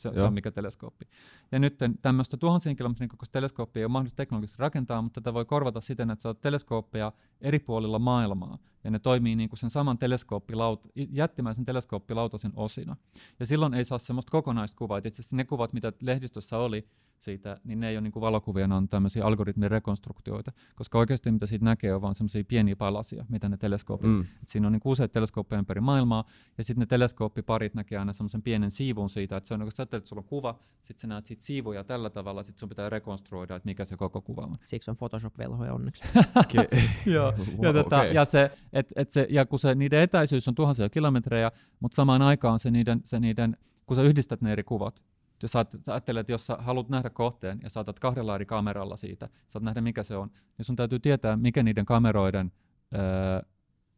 Se, 0.00 0.10
se 0.14 0.22
on 0.22 0.34
mikä 0.34 0.50
teleskooppi. 0.50 1.04
Ja 1.52 1.58
nyt 1.58 1.78
tämmöistä 2.02 2.36
tuhansien 2.36 2.76
kilometrin 2.76 3.08
kokoista 3.08 3.32
teleskooppia 3.32 3.80
ei 3.80 3.84
ole 3.84 3.92
mahdollista 3.92 4.16
teknologisesti 4.16 4.60
rakentaa, 4.60 5.02
mutta 5.02 5.20
tätä 5.20 5.34
voi 5.34 5.44
korvata 5.44 5.80
siten, 5.80 6.10
että 6.10 6.22
sä 6.22 6.28
oot 6.28 6.40
teleskooppeja 6.40 7.12
eri 7.40 7.58
puolilla 7.58 7.98
maailmaa, 7.98 8.58
ja 8.84 8.90
ne 8.90 8.98
toimii 8.98 9.36
niin 9.36 9.48
kuin 9.48 9.58
sen 9.58 9.70
saman 9.70 9.98
teleskooppilaut, 9.98 10.88
jättimäisen 10.94 11.64
teleskooppilautasen 11.64 12.52
osina. 12.56 12.96
Ja 13.40 13.46
silloin 13.46 13.74
ei 13.74 13.84
saa 13.84 13.98
semmoista 13.98 14.30
kokonaista 14.30 14.78
kuvaa. 14.78 14.98
Itse 14.98 15.08
asiassa 15.08 15.36
ne 15.36 15.44
kuvat, 15.44 15.72
mitä 15.72 15.92
lehdistössä 16.00 16.58
oli, 16.58 16.88
siitä, 17.20 17.56
niin 17.64 17.80
ne 17.80 17.88
ei 17.88 17.96
ole 17.96 18.00
niin 18.00 18.12
kuin 18.12 18.20
valokuvia, 18.20 18.68
ne 18.68 18.74
on 18.74 18.88
tämmöisiä 18.88 19.24
algoritmin 19.24 19.70
rekonstruktioita, 19.70 20.52
koska 20.74 20.98
oikeasti 20.98 21.30
mitä 21.30 21.46
siitä 21.46 21.64
näkee 21.64 21.94
on 21.94 22.02
vaan 22.02 22.14
semmoisia 22.14 22.44
pieniä 22.44 22.76
palasia, 22.76 23.24
mitä 23.28 23.48
ne 23.48 23.56
teleskoopit, 23.56 24.10
mm. 24.10 24.20
Et 24.20 24.48
siinä 24.48 24.66
on 24.66 24.72
niin 24.72 24.80
useita 24.84 25.12
teleskooppeja 25.12 25.58
ympäri 25.58 25.80
maailmaa, 25.80 26.24
ja 26.58 26.64
sitten 26.64 26.80
ne 26.80 26.86
teleskooppiparit 26.86 27.74
näkee 27.74 27.98
aina 27.98 28.12
semmoisen 28.12 28.42
pienen 28.42 28.70
siivun 28.70 29.10
siitä, 29.10 29.36
että 29.36 29.48
se 29.48 29.54
on, 29.54 29.60
kun 29.60 29.72
sä 29.72 29.82
että 29.82 30.00
sulla 30.04 30.20
on 30.20 30.28
kuva, 30.28 30.58
sitten 30.84 31.00
sä 31.00 31.06
näet 31.06 31.26
siitä 31.26 31.44
siivuja 31.44 31.84
tällä 31.84 32.10
tavalla, 32.10 32.42
sitten 32.42 32.60
sun 32.60 32.68
pitää 32.68 32.90
rekonstruoida, 32.90 33.56
että 33.56 33.66
mikä 33.66 33.84
se 33.84 33.96
koko 33.96 34.20
kuva 34.20 34.42
on. 34.42 34.56
Siksi 34.64 34.90
on 34.90 34.96
Photoshop-velhoja 34.96 35.72
onneksi. 35.72 36.02
okay. 36.44 36.66
Joo, 37.06 37.32
wow, 37.32 37.64
ja, 37.64 37.72
tota, 37.72 37.96
okay. 37.96 38.12
ja, 38.12 38.24
se, 38.24 38.50
et, 38.72 38.92
et 38.96 39.10
se, 39.10 39.26
ja 39.30 39.46
kun 39.46 39.58
se, 39.58 39.74
niiden 39.74 40.00
etäisyys 40.00 40.48
on 40.48 40.54
tuhansia 40.54 40.88
kilometrejä, 40.88 41.52
mutta 41.80 41.96
samaan 41.96 42.22
aikaan 42.22 42.58
se 42.58 42.70
niiden, 42.70 43.00
se 43.04 43.20
niiden, 43.20 43.56
kun 43.86 43.96
sä 43.96 44.02
yhdistät 44.02 44.40
ne 44.40 44.52
eri 44.52 44.64
kuvat, 44.64 45.04
jos 45.42 45.52
sä 45.52 45.66
ajattelet, 45.86 46.20
että 46.20 46.32
jos 46.32 46.46
sä 46.46 46.56
haluat 46.56 46.88
nähdä 46.88 47.10
kohteen 47.10 47.60
ja 47.62 47.70
saatat 47.70 48.00
kahdella 48.00 48.34
eri 48.34 48.46
kameralla 48.46 48.96
siitä, 48.96 49.28
saat 49.48 49.64
nähdä 49.64 49.80
mikä 49.80 50.02
se 50.02 50.16
on, 50.16 50.30
niin 50.58 50.66
sun 50.66 50.76
täytyy 50.76 50.98
tietää, 50.98 51.36
mikä 51.36 51.62
niiden 51.62 51.84
kameroiden 51.84 52.52
öö, 52.94 53.00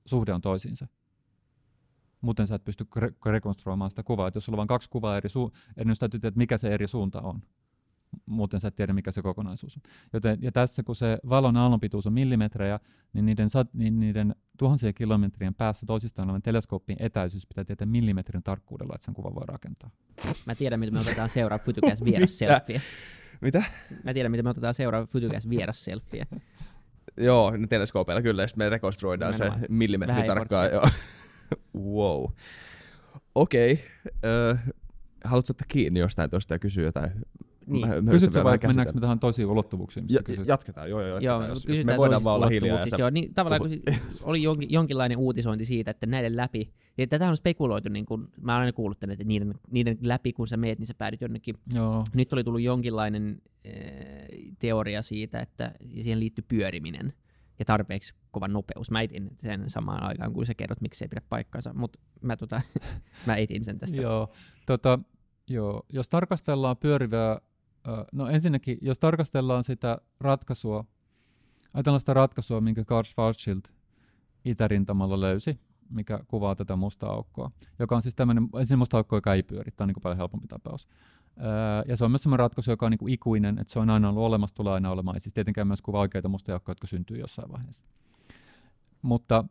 suhde 0.07 0.33
on 0.33 0.41
toisiinsa. 0.41 0.87
Muuten 2.21 2.47
sä 2.47 2.55
et 2.55 2.65
pysty 2.65 2.87
re- 2.99 3.31
rekonstruoimaan 3.31 3.91
sitä 3.91 4.03
kuvaa. 4.03 4.29
Et 4.29 4.35
jos 4.35 4.45
sulla 4.45 4.57
on 4.57 4.59
vain 4.59 4.69
kaksi 4.69 4.91
kuvaa 4.91 5.17
eri 5.17 5.29
suuntaan, 5.29 5.63
niin 5.77 5.97
täytyy 6.01 6.21
tietää, 6.21 6.39
mikä 6.39 6.59
se 6.59 6.75
eri 6.75 6.87
suunta 6.87 7.21
on. 7.21 7.43
Muuten 8.27 8.61
sä 8.61 8.69
et 8.69 8.77
tiedä, 8.77 8.93
mikä 8.93 9.11
se 9.11 9.23
kokonaisuus 9.23 9.77
on. 9.77 9.83
Joten, 10.13 10.39
ja 10.41 10.53
tässä, 10.53 10.83
kun 10.83 10.97
se 10.97 11.19
valon 11.29 11.57
aallonpituus 11.57 12.07
on 12.07 12.13
millimetrejä, 12.13 12.81
niin 13.13 13.27
niiden, 13.27 13.49
niin 13.73 14.01
niiden 14.01 14.35
tuhansien 14.59 14.95
kilometrien 14.95 15.55
päässä 15.55 15.87
toisistaan 15.87 16.29
olevan 16.29 16.43
teleskooppin 16.43 16.97
etäisyys 17.01 17.47
pitää 17.47 17.65
tietää 17.65 17.87
millimetrin 17.87 18.43
tarkkuudella, 18.43 18.95
että 18.95 19.05
sen 19.05 19.15
kuvan 19.15 19.35
voi 19.35 19.45
rakentaa. 19.47 19.91
Mä 20.47 20.55
tiedän, 20.55 20.81
miten 20.81 20.95
me 20.95 21.01
otetaan 21.01 21.31
seuraava 21.31 21.65
Futugas 21.65 22.05
vieras 22.05 22.39
selfie. 22.39 22.81
Mitä? 23.41 23.65
Mä 24.05 24.15
tiedän, 24.15 24.31
miten 24.31 24.47
me 24.47 24.51
otetaan 24.51 24.75
seuraava 24.75 25.07
Futugas 25.07 25.49
vieras 25.49 25.85
selfie. 25.85 26.27
Joo, 27.17 27.51
ne 27.51 27.67
teleskoopeilla 27.67 28.23
kyllä, 28.23 28.43
ja 28.43 28.49
sitten 28.49 28.67
me 28.67 28.71
rekonstruoidaan 28.71 29.35
se 29.35 29.51
millimetri 29.69 30.23
tarkkaan. 30.27 30.71
Joo. 30.73 30.89
wow. 31.97 32.25
Okei. 33.35 33.73
Okay. 33.73 33.85
Uh, 34.53 34.75
haluatko 35.25 35.51
ottaa 35.51 35.67
kiinni 35.69 36.01
jostain 36.01 36.31
tuosta 36.31 36.55
ja 36.55 36.59
kysyä 36.59 36.85
jotain? 36.85 37.11
Niin. 37.67 37.89
Kysytkö 38.11 38.45
vai 38.45 38.59
mennäänkö 38.67 38.93
me 38.95 39.01
tähän 39.01 39.19
toisiin 39.19 39.49
ulottuvuuksiin? 39.49 40.07
Ja, 40.09 40.21
jatketaan, 40.47 40.91
joo, 40.91 41.01
joo, 41.01 41.09
jatketaan. 41.09 41.41
Joo, 41.41 41.49
jos, 41.49 41.67
jos 41.67 41.85
me 41.85 41.97
voidaan 41.97 42.25
vaan 42.25 42.37
olla 42.37 42.49
hiljaa. 42.49 42.83
Siis 42.83 42.99
joo, 42.99 43.11
niin, 43.11 43.35
tavallaan 43.35 43.61
kun 43.61 43.71
oli 44.23 44.43
jonkin, 44.43 44.73
jonkinlainen 44.73 45.19
uutisointi 45.19 45.65
siitä, 45.65 45.91
että 45.91 46.07
näiden 46.07 46.37
läpi, 46.37 46.73
ja 46.99 47.07
tätä 47.07 47.29
on 47.29 47.37
spekuloitu, 47.37 47.89
niin 47.89 48.07
kun, 48.07 48.29
mä 48.41 48.53
olen 48.53 48.61
aina 48.61 48.73
kuullut 48.73 49.01
tänne, 49.01 49.13
että 49.13 49.25
niiden, 49.25 49.55
niiden 49.71 49.99
läpi 50.01 50.33
kun 50.33 50.49
sä 50.49 50.57
meet, 50.57 50.79
niin 50.79 50.87
sä 50.87 50.95
päädyt 50.95 51.21
jonnekin. 51.21 51.55
Joo. 51.75 52.05
Nyt 52.15 52.33
oli 52.33 52.45
tullut 52.45 52.61
jonkinlainen 52.61 53.43
äh, 53.67 53.73
teoria 54.59 55.03
siitä, 55.03 55.41
että 55.41 55.73
siihen 55.95 56.21
liittyy 56.21 56.45
pyöriminen 56.49 57.13
ja 57.59 57.65
tarpeeksi 57.65 58.15
kova 58.31 58.49
nopeus. 58.49 58.91
Mä 58.91 59.03
etin 59.03 59.31
sen 59.37 59.71
samaan 59.71 60.03
aikaan, 60.03 60.33
kun 60.33 60.47
sä 60.47 60.55
kerrot, 60.55 60.81
miksi 60.81 60.99
se 60.99 61.05
ei 61.05 61.09
pidä 61.09 61.23
paikkaansa, 61.29 61.73
mutta 61.75 61.99
mä, 62.21 62.37
tota, 62.37 62.61
mä 63.27 63.37
etin 63.37 63.65
sen 63.65 63.79
tästä. 63.79 63.97
joo, 63.97 64.33
tota, 64.67 64.99
joo, 65.51 65.83
jos 65.89 66.09
tarkastellaan 66.09 66.77
pyörivää 66.77 67.41
No 68.13 68.29
ensinnäkin, 68.29 68.79
jos 68.81 68.99
tarkastellaan 68.99 69.65
sitä 69.65 69.99
ratkaisua, 70.21 70.85
ajatellaan 71.75 72.01
sitä 72.01 72.15
ratkaisua, 72.15 72.61
minkä 72.61 72.85
Karl 72.85 73.05
Schwarzschild 73.05 73.63
itärintamalla 74.45 75.21
löysi, 75.21 75.61
mikä 75.91 76.21
kuvaa 76.29 76.57
tätä 76.57 76.77
mustaa 76.77 77.11
aukkoa, 77.11 77.51
joka 77.79 77.97
on 77.97 78.03
siis 78.03 78.15
tämmöinen, 78.15 78.49
ensin 78.61 78.79
musta 78.79 78.97
aukko, 78.97 79.17
joka 79.17 79.35
ei 79.35 79.43
pyöri, 79.43 79.71
tämä 79.71 79.85
on 79.85 79.89
niin 79.89 80.03
paljon 80.03 80.17
helpompi 80.17 80.49
tapaus. 80.49 80.89
Ja 81.89 81.97
se 81.97 82.05
on 82.05 82.11
myös 82.11 82.23
sellainen 82.23 82.39
ratkaisu, 82.39 82.71
joka 82.71 82.87
on 82.87 82.93
niin 82.93 83.09
ikuinen, 83.09 83.59
että 83.59 83.73
se 83.73 83.79
on 83.79 83.91
aina 83.91 84.09
ollut 84.09 84.23
olemassa, 84.23 84.55
tulee 84.55 84.73
aina 84.73 84.91
olemaan, 84.91 85.17
ja 85.17 85.21
siis 85.21 85.35
tietenkään 85.35 85.67
myös 85.67 85.83
kuvaa 85.83 86.01
oikeita 86.01 86.29
mustia 86.29 86.55
aukkoja, 86.55 86.73
jotka 86.73 86.87
syntyy 86.87 87.19
jossain 87.19 87.53
vaiheessa. 87.53 87.85
Mutta 89.03 89.45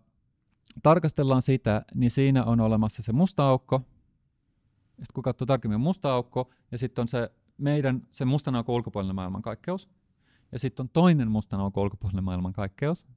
tarkastellaan 0.84 1.42
sitä, 1.42 1.86
niin 1.96 2.12
siinä 2.12 2.44
on 2.44 2.60
olemassa 2.60 3.04
se 3.04 3.14
musta 3.14 3.48
aukko, 3.48 3.78
sitten 4.88 5.14
kun 5.14 5.24
katsoo 5.24 5.46
tarkemmin 5.46 5.80
musta 5.80 6.14
aukko, 6.14 6.52
ja 6.72 6.78
sitten 6.78 7.02
on 7.02 7.08
se 7.08 7.32
meidän 7.62 8.08
se 8.12 8.26
mustan 8.26 8.56
aukon 8.56 8.76
ulkopuolinen 8.76 9.16
maailmankaikkeus, 9.16 9.90
ja 10.52 10.60
sitten 10.60 10.84
on 10.84 10.90
toinen 10.90 11.32
mustan 11.32 11.60
aukon 11.60 11.84
ulkopuolinen 11.84 12.24
maailmankaikkeus, 12.24 13.08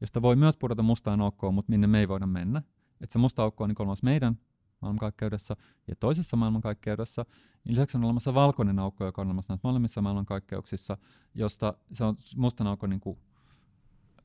josta 0.00 0.22
voi 0.22 0.36
myös 0.36 0.56
pudota 0.56 0.82
mustaan 0.82 1.20
aukkoon, 1.20 1.54
mutta 1.54 1.70
minne 1.70 1.86
me 1.86 2.00
ei 2.00 2.08
voida 2.08 2.26
mennä. 2.26 2.62
Et 3.00 3.10
se 3.10 3.18
musta 3.18 3.42
aukko 3.42 3.64
on 3.64 3.70
niin 3.70 3.82
olemassa 3.82 4.04
meidän 4.04 4.38
maailmankaikkeudessa 4.80 5.56
ja 5.88 5.96
toisessa 5.96 6.36
maailmankaikkeudessa. 6.36 7.26
Lisäksi 7.64 7.96
on 7.96 8.04
olemassa 8.04 8.34
valkoinen 8.34 8.78
aukko, 8.78 9.04
joka 9.04 9.22
on 9.22 9.28
olemassa 9.28 9.52
näissä 9.52 9.68
molemmissa 9.68 10.02
maailmankaikkeuksissa, 10.02 10.98
josta 11.34 11.74
se 11.92 12.04
on 12.04 12.16
mustan 12.36 12.66
aukko 12.66 12.86
niin 12.86 13.00
kuin 13.00 13.18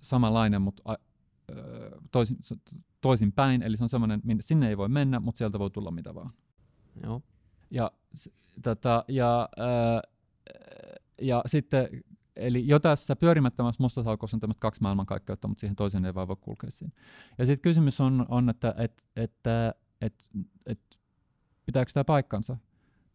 samanlainen, 0.01 0.61
mutta 0.61 0.83
toisin, 2.11 2.37
toisin 3.01 3.31
päin, 3.31 3.63
eli 3.63 3.77
se 3.77 3.83
on 3.83 3.89
semmoinen, 3.89 4.21
sinne 4.39 4.69
ei 4.69 4.77
voi 4.77 4.89
mennä, 4.89 5.19
mutta 5.19 5.37
sieltä 5.37 5.59
voi 5.59 5.71
tulla 5.71 5.91
mitä 5.91 6.15
vaan. 6.15 6.31
Joo. 7.03 7.21
Ja, 7.71 7.91
tota, 8.63 9.05
ja, 9.07 9.49
ää, 9.57 10.01
ja 11.21 11.43
sitten, 11.45 11.87
eli 12.35 12.67
jo 12.67 12.79
tässä 12.79 13.15
pyörimättömässä 13.15 13.83
mustassa 13.83 14.09
aukossa 14.09 14.37
on 14.37 14.41
tämmöistä 14.41 14.61
kaksi 14.61 14.81
maailmankaikkeutta, 14.81 15.47
mutta 15.47 15.59
siihen 15.59 15.75
toiseen 15.75 16.05
ei 16.05 16.15
vaan 16.15 16.27
voi 16.27 16.35
kulkea 16.41 16.71
siinä. 16.71 16.93
Ja 17.37 17.45
sitten 17.45 17.61
kysymys 17.61 18.01
on, 18.01 18.25
on 18.29 18.49
että 18.49 18.75
et, 18.77 19.05
et, 19.15 19.31
et, 20.01 20.29
et, 20.65 20.79
pitääkö 21.65 21.91
tämä 21.93 22.03
paikkansa? 22.03 22.57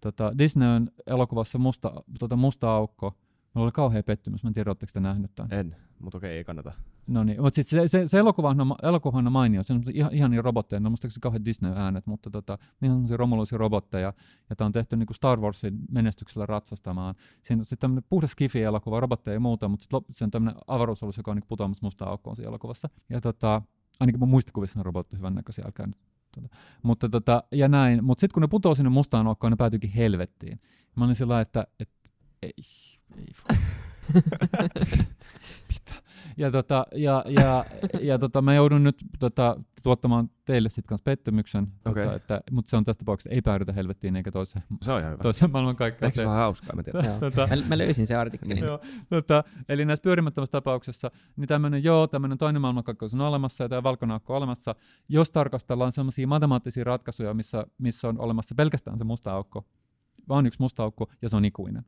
Tota, 0.01 0.39
Disney 0.39 0.69
on 0.69 0.91
elokuvassa 1.07 1.59
musta, 1.59 1.93
tota, 2.19 2.37
musta 2.37 2.75
aukko, 2.75 3.15
Mulla 3.55 3.67
oli 3.67 3.73
kauhea 3.73 4.03
pettymys, 4.03 4.45
mä 4.45 4.49
en 4.49 4.55
tiedä, 4.55 4.71
oletteko 4.71 4.91
te 4.93 5.01
nähnyt 5.01 5.35
tämän. 5.35 5.53
En, 5.53 5.77
mutta 5.99 6.19
okei, 6.19 6.37
ei 6.37 6.45
kannata. 6.45 6.73
No 7.07 7.25
niin, 7.25 7.43
mutta 7.43 7.63
se, 7.63 7.89
se, 7.89 8.09
se 8.09 8.19
elokuvahan 8.19 8.61
on, 8.61 8.77
elokuvahan 8.83 9.27
on 9.27 9.33
mainio, 9.33 9.63
se 9.63 9.73
on 9.73 9.83
ihan, 9.93 10.13
ihan 10.13 10.31
niin 10.31 10.45
robotteja, 10.45 10.81
no 10.81 10.91
musta 10.91 11.09
kauhean 11.21 11.45
Disney-äänet, 11.45 12.07
mutta 12.07 12.31
tota, 12.31 12.59
niin 12.81 12.93
on 12.93 12.97
semmoisia 12.97 13.17
romuluisia 13.17 13.59
robotteja, 13.59 14.13
ja 14.51 14.57
tämä 14.57 14.67
on 14.67 14.73
tehty 14.73 14.97
niin 14.97 15.07
kuin 15.07 15.17
Star 15.17 15.41
Warsin 15.41 15.79
menestyksellä 15.91 16.47
ratsastamaan. 16.47 17.15
Siinä 17.43 17.61
on 17.61 17.65
sitten 17.65 17.79
tämmöinen 17.79 18.05
puhdas 18.09 18.31
skifi-elokuva, 18.31 19.01
robotteja 19.01 19.35
ja 19.35 19.41
muuta, 19.41 19.69
mutta 19.69 19.83
sitten 19.83 20.01
se 20.11 20.25
on 20.25 20.31
tämmöinen 20.31 20.61
avaruusalus, 20.67 21.17
joka 21.17 21.31
on 21.31 21.37
niin 21.37 21.49
putoamassa 21.49 21.87
mustaan 21.87 22.11
aukkoon 22.11 22.37
siinä 22.37 22.49
elokuvassa. 22.49 22.89
Ja 23.11 23.21
tota, 23.21 23.63
ainakin 24.01 24.19
mun 24.19 24.29
muistikuvissa 24.29 24.81
on 24.81 24.87
robotti 24.87 25.17
hyvän 25.17 25.35
näköisiä, 25.35 25.65
älkää 25.65 25.87
nyt 25.87 25.97
Tota. 26.35 26.49
Mutta 26.83 27.09
tota, 27.09 27.45
ja 27.53 27.69
näin. 27.69 28.05
Mutta 28.05 28.21
sitten 28.21 28.35
kun 28.35 28.41
ne 28.41 28.49
putoaa 28.49 28.75
sinne 28.75 28.91
mustaan 28.91 29.27
aukkoon, 29.27 29.53
ne 29.53 29.57
päätyykin 29.57 29.91
helvettiin. 29.91 30.61
Mä 30.97 31.05
olin 31.05 31.17
sillä 31.17 31.41
että, 31.41 31.67
että 31.81 32.11
ei, 32.43 32.53
ei 33.19 33.27
Pitää. 35.69 35.97
Ja, 36.37 36.51
tota, 36.51 36.87
ja, 36.95 37.25
ja, 37.29 37.65
ja 38.01 38.19
tota, 38.19 38.43
mä 38.43 38.55
joudun 38.55 38.85
nyt 38.85 38.97
tota, 39.19 39.57
tuottamaan 39.83 40.31
teille 40.45 40.69
sitten 40.69 40.89
kanssa 40.89 41.05
pettymyksen, 41.05 41.67
okay. 41.85 42.05
tota, 42.05 42.17
että, 42.17 42.41
mutta 42.51 42.71
se 42.71 42.77
on 42.77 42.85
tästä 42.85 42.99
tapauksessa 42.99 43.35
ei 43.35 43.43
päädytä 43.43 43.73
helvettiin 43.73 44.17
eikä 44.17 44.31
toiseen, 44.31 44.65
se 44.83 44.93
on 44.93 45.01
ihan 45.01 45.13
hyvä. 45.13 45.23
toiseen 45.23 45.51
maailmankaikkeuteen. 45.51 46.09
Ehkä 46.09 46.21
se 46.21 46.27
on 46.27 46.35
hauskaa, 46.37 46.77
mä 46.77 46.83
tiedän. 46.83 47.21
tota, 47.21 47.47
mä, 47.47 47.57
mä 47.69 47.79
löysin 47.79 48.07
se 48.07 48.15
artikkelin. 48.15 48.65
Joo, 48.65 48.81
tota, 49.09 49.45
eli 49.69 49.85
näissä 49.85 50.03
pyörimättömässä 50.03 50.53
tapauksessa, 50.53 51.11
niin 51.37 51.49
tämmöinen 51.49 51.85
joo, 51.85 52.07
tämmöinen 52.07 52.39
toinen 52.39 52.63
maailmankaikkeus 52.63 53.15
on 53.15 53.21
olemassa 53.21 53.65
ja 53.65 53.69
tämä 53.69 53.83
valkonaakko 53.83 54.33
on 54.33 54.37
olemassa, 54.37 54.75
jos 55.09 55.31
tarkastellaan 55.31 55.93
sellaisia 55.93 56.27
matemaattisia 56.27 56.85
ratkaisuja, 56.85 57.35
missä, 57.35 57.67
missä 57.79 58.09
on 58.09 58.21
olemassa 58.21 58.55
pelkästään 58.55 58.99
se 58.99 59.05
musta 59.05 59.33
aukko, 59.33 59.65
vaan 60.29 60.47
yksi 60.47 60.63
musta 60.63 60.83
aukko 60.83 61.11
ja 61.23 61.29
se 61.29 61.37
on 61.37 61.45
ikuinen 61.45 61.85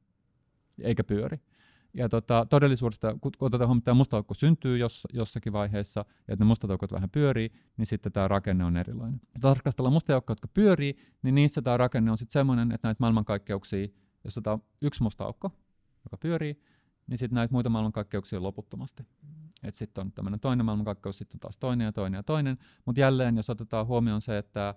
eikä 0.80 1.04
pyöri. 1.04 1.40
Ja 1.94 2.08
tota, 2.08 2.46
todellisuudesta, 2.50 3.16
kun 3.20 3.32
otetaan 3.40 3.68
huomioon, 3.68 3.78
että 3.78 3.84
tämä 3.84 3.94
musta 3.94 4.16
aukko 4.16 4.34
syntyy 4.34 4.78
jos, 4.78 5.06
jossakin 5.12 5.52
vaiheessa, 5.52 6.00
ja 6.00 6.34
että 6.34 6.44
ne 6.44 6.48
mustat 6.48 6.70
aukot 6.70 6.92
vähän 6.92 7.10
pyörii, 7.10 7.50
niin 7.76 7.86
sitten 7.86 8.12
tämä 8.12 8.28
rakenne 8.28 8.64
on 8.64 8.76
erilainen. 8.76 9.20
Jos 9.34 9.40
tarkastellaan 9.40 9.92
mustia 9.92 10.14
aukkoja, 10.14 10.32
jotka 10.32 10.48
pyörii, 10.48 10.96
niin 11.22 11.34
niissä 11.34 11.62
tämä 11.62 11.76
rakenne 11.76 12.10
on 12.10 12.18
sitten 12.18 12.32
semmoinen, 12.32 12.72
että 12.72 12.88
näitä 12.88 12.96
maailmankaikkeuksia, 13.00 13.88
jos 14.24 14.38
otetaan 14.38 14.62
yksi 14.82 15.02
musta 15.02 15.24
aukko, 15.24 15.50
joka 16.04 16.16
pyörii, 16.16 16.60
niin 17.06 17.18
sitten 17.18 17.34
näitä 17.34 17.52
muita 17.52 17.70
maailmankaikkeuksia 17.70 18.38
on 18.38 18.42
loputtomasti. 18.42 19.06
Että 19.62 19.78
sitten 19.78 20.02
on 20.02 20.12
tämmöinen 20.12 20.40
toinen 20.40 20.66
maailmankaikkeus, 20.66 21.18
sitten 21.18 21.36
on 21.36 21.40
taas 21.40 21.58
toinen 21.58 21.84
ja 21.84 21.92
toinen 21.92 22.18
ja 22.18 22.22
toinen. 22.22 22.58
Mutta 22.84 23.00
jälleen, 23.00 23.36
jos 23.36 23.50
otetaan 23.50 23.86
huomioon 23.86 24.20
se, 24.20 24.38
että 24.38 24.74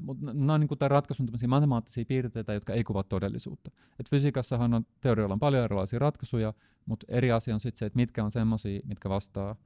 mutta 0.00 0.26
nämä 0.26 0.54
on 0.54 0.60
niin 0.60 0.78
tämän 0.78 0.90
ratkaisun 0.90 1.28
matemaattisia 1.48 2.04
piirteitä, 2.04 2.54
jotka 2.54 2.72
ei 2.72 2.84
kuvaa 2.84 3.02
todellisuutta. 3.02 3.70
Et 4.00 4.10
fysiikassahan 4.10 4.74
on 4.74 4.86
teorioilla 5.00 5.32
on 5.32 5.40
paljon 5.40 5.64
erilaisia 5.64 5.98
ratkaisuja, 5.98 6.52
mutta 6.86 7.06
eri 7.08 7.32
asia 7.32 7.54
on 7.54 7.60
sitten 7.60 7.78
se, 7.78 7.86
että 7.86 7.96
mitkä 7.96 8.24
on 8.24 8.30
semmoisia, 8.30 8.80
mitkä 8.84 9.08
vastaa 9.08 9.56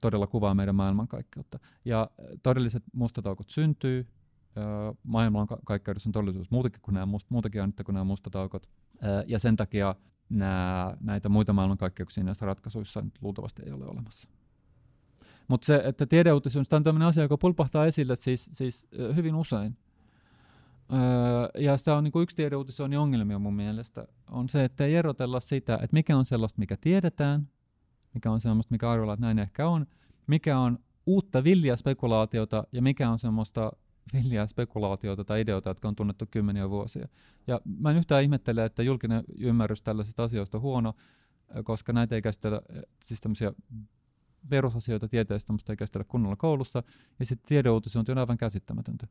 todella 0.00 0.26
kuvaa 0.26 0.54
meidän 0.54 0.74
maailmankaikkeutta. 0.74 1.58
Ja 1.84 2.10
todelliset 2.42 2.82
mustat 2.92 3.26
aukot 3.26 3.50
syntyy, 3.50 4.06
maailmankaikkeudessa 5.02 6.08
on 6.08 6.12
todellisuus 6.12 6.50
muutakin 6.50 6.80
kuin 6.82 6.92
nämä, 6.94 7.06
must, 7.06 7.30
muutakin 7.30 7.62
annetta 7.62 7.84
kuin 7.84 7.94
nämä 7.94 8.04
mustat 8.04 8.36
aukot, 8.36 8.68
ja 9.26 9.38
sen 9.38 9.56
takia 9.56 9.94
nämä, 10.28 10.96
näitä 11.00 11.28
muita 11.28 11.52
maailmankaikkeuksia 11.52 12.24
näissä 12.24 12.46
ratkaisuissa 12.46 13.02
nyt 13.02 13.18
luultavasti 13.22 13.62
ei 13.66 13.72
ole 13.72 13.86
olemassa. 13.86 14.28
Mutta 15.48 15.64
se, 15.64 15.82
että 15.84 16.06
tiedeuutisoinnista 16.06 16.76
on 16.76 16.82
tämmöinen 16.82 17.08
asia, 17.08 17.22
joka 17.22 17.38
pulpahtaa 17.38 17.86
esille 17.86 18.16
siis, 18.16 18.50
siis 18.52 18.88
hyvin 19.16 19.34
usein. 19.34 19.76
Öö, 20.92 21.62
ja 21.62 21.76
se 21.76 21.90
on 21.90 22.04
niin 22.04 22.12
kuin 22.12 22.22
yksi 22.22 22.36
tiedeuutisoinnin 22.36 22.98
ongelmia 22.98 23.38
mun 23.38 23.54
mielestä, 23.54 24.06
on 24.30 24.48
se, 24.48 24.64
että 24.64 24.84
ei 24.84 24.94
erotella 24.94 25.40
sitä, 25.40 25.74
että 25.74 25.88
mikä 25.92 26.16
on 26.16 26.24
sellaista, 26.24 26.58
mikä 26.58 26.76
tiedetään, 26.80 27.48
mikä 28.14 28.30
on 28.30 28.40
sellaista, 28.40 28.72
mikä 28.72 28.90
arvellaan, 28.90 29.14
että 29.14 29.26
näin 29.26 29.38
ehkä 29.38 29.68
on, 29.68 29.86
mikä 30.26 30.58
on 30.58 30.78
uutta 31.06 31.44
villiä 31.44 31.76
spekulaatiota 31.76 32.64
ja 32.72 32.82
mikä 32.82 33.10
on 33.10 33.18
semmoista 33.18 33.72
villiä 34.12 34.46
spekulaatiota 34.46 35.24
tai 35.24 35.40
ideoita, 35.40 35.70
jotka 35.70 35.88
on 35.88 35.96
tunnettu 35.96 36.24
kymmeniä 36.30 36.70
vuosia. 36.70 37.08
Ja 37.46 37.60
mä 37.78 37.90
en 37.90 37.96
yhtään 37.96 38.22
ihmettele, 38.22 38.64
että 38.64 38.82
julkinen 38.82 39.24
ymmärrys 39.38 39.82
tällaisista 39.82 40.22
asioista 40.22 40.58
on 40.58 40.62
huono, 40.62 40.94
koska 41.64 41.92
näitä 41.92 42.14
ei 42.14 42.22
käsitellä, 42.22 42.62
siis 43.04 43.20
tämmöisiä 43.20 43.52
perusasioita 44.48 45.08
tieteestä, 45.08 45.52
mutta 45.52 45.72
ei 45.72 45.76
käsitellä 45.76 46.04
kunnolla 46.04 46.36
koulussa, 46.36 46.82
ja 47.18 47.26
sitten 47.26 47.48
tiedeuutisointi 47.48 48.12
on 48.12 48.18
aivan 48.18 48.38
käsittämätöntä. 48.38 49.06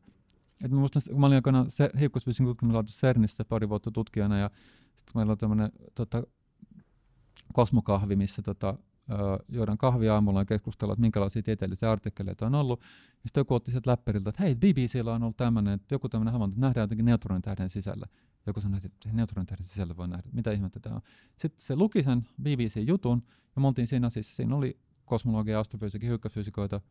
Et 0.63 0.71
mä 0.71 0.79
muistan, 0.79 1.01
kun 1.09 1.19
mä 1.19 1.25
olin 1.25 1.35
aikana 1.35 1.65
se, 1.67 1.89
hiukkasfysiikan 1.99 2.51
tutkimuslaitos 2.51 2.97
CERNissä 2.97 3.45
pari 3.45 3.69
vuotta 3.69 3.91
tutkijana, 3.91 4.37
ja 4.37 4.49
sitten 4.95 5.11
meillä 5.15 5.31
on 5.31 5.37
tämmöinen 5.37 5.71
tota, 5.95 6.23
kosmokahvi, 7.53 8.15
missä 8.15 8.41
tota, 8.41 8.77
juodaan 9.51 9.77
kahvia 9.77 10.13
aamulla 10.13 10.41
ja 10.41 10.45
keskustellaan, 10.45 10.93
että 10.93 11.01
minkälaisia 11.01 11.43
tieteellisiä 11.43 11.91
artikkeleita 11.91 12.45
on 12.45 12.55
ollut. 12.55 12.81
Ja 13.09 13.21
sitten 13.25 13.41
joku 13.41 13.53
otti 13.53 13.71
sieltä 13.71 13.91
läppäriltä, 13.91 14.29
että 14.29 14.43
hei, 14.43 14.55
BBCllä 14.55 15.13
on 15.13 15.23
ollut 15.23 15.37
tämmöinen, 15.37 15.73
että 15.73 15.95
joku 15.95 16.09
tämmöinen 16.09 16.33
havainto, 16.33 16.53
että 16.53 16.67
nähdään 16.67 16.83
jotenkin 16.83 17.05
neutronin 17.05 17.41
tähden 17.41 17.69
sisällä. 17.69 18.05
Joku 18.47 18.61
sanoi, 18.61 18.79
että 18.85 19.09
neutronin 19.13 19.47
tähden 19.47 19.65
sisällä 19.65 19.97
voi 19.97 20.07
nähdä, 20.07 20.29
mitä 20.31 20.51
ihmettä 20.51 20.79
tämä 20.79 20.95
on. 20.95 21.01
Sitten 21.37 21.65
se 21.65 21.75
luki 21.75 22.03
sen 22.03 22.27
BBC-jutun, 22.41 23.23
ja 23.55 23.61
me 23.61 23.67
oltiin 23.67 23.87
siinä, 23.87 24.09
siis 24.09 24.35
siinä 24.35 24.55
oli 24.55 24.79
kosmologia, 25.07 25.59
astrofysiikka, 25.59 26.07
hyökkäysfysiikoita. 26.07 26.81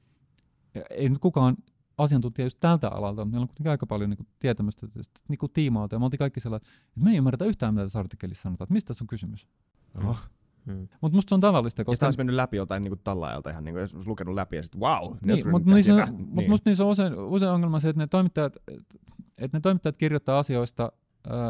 Ei 0.90 1.08
nyt 1.08 1.18
kukaan 1.18 1.56
asiantuntija 1.98 2.46
just 2.46 2.60
tältä 2.60 2.88
alalta, 2.88 3.24
mutta 3.24 3.30
meillä 3.34 3.44
on 3.44 3.48
kuitenkin 3.48 3.70
aika 3.70 3.86
paljon 3.86 4.10
niin 4.10 4.26
tietämystä 4.38 4.86
niin 5.28 5.38
kuin 5.38 5.52
tiimalta, 5.52 5.94
ja 5.94 5.98
me 5.98 6.04
oltiin 6.04 6.18
kaikki 6.18 6.40
sellainen, 6.40 6.68
että 6.88 7.00
me 7.00 7.10
ei 7.10 7.16
ymmärretä 7.16 7.44
yhtään, 7.44 7.74
mitä 7.74 7.84
tässä 7.84 7.98
artikkelissa 7.98 8.42
sanotaan, 8.42 8.64
että 8.64 8.72
mistä 8.72 8.88
tässä 8.88 9.04
on 9.04 9.08
kysymys. 9.08 9.48
Oh. 10.04 10.18
Hmm. 10.66 10.88
Mutta 11.00 11.16
musta 11.16 11.28
se 11.28 11.34
on 11.34 11.40
tavallista. 11.40 11.84
Koska... 11.84 12.04
Ja 12.04 12.06
olisi 12.06 12.18
mennyt 12.18 12.36
läpi 12.36 12.56
joltain 12.56 12.82
niin 12.82 13.00
tallaajalta 13.04 13.50
ihan, 13.50 13.64
niin 13.64 13.74
kuin, 13.74 13.80
olisi 13.80 13.96
lukenut 14.06 14.34
läpi 14.34 14.56
ja 14.56 14.62
sitten 14.62 14.80
wow. 14.80 15.16
Niin, 15.22 15.50
mutta 15.50 15.74
niissä, 15.74 16.04
niin. 16.04 16.28
mut 16.30 16.48
musta 16.48 16.70
niissä 16.70 16.84
on 16.84 16.90
usein, 16.90 17.14
usein 17.18 17.52
ongelma 17.52 17.80
se, 17.80 17.88
että 17.88 18.02
ne 18.02 18.06
toimittajat, 18.06 18.56
että 19.38 19.56
ne 19.56 19.60
toimittajat 19.60 19.96
kirjoittaa 19.96 20.38
asioista, 20.38 20.92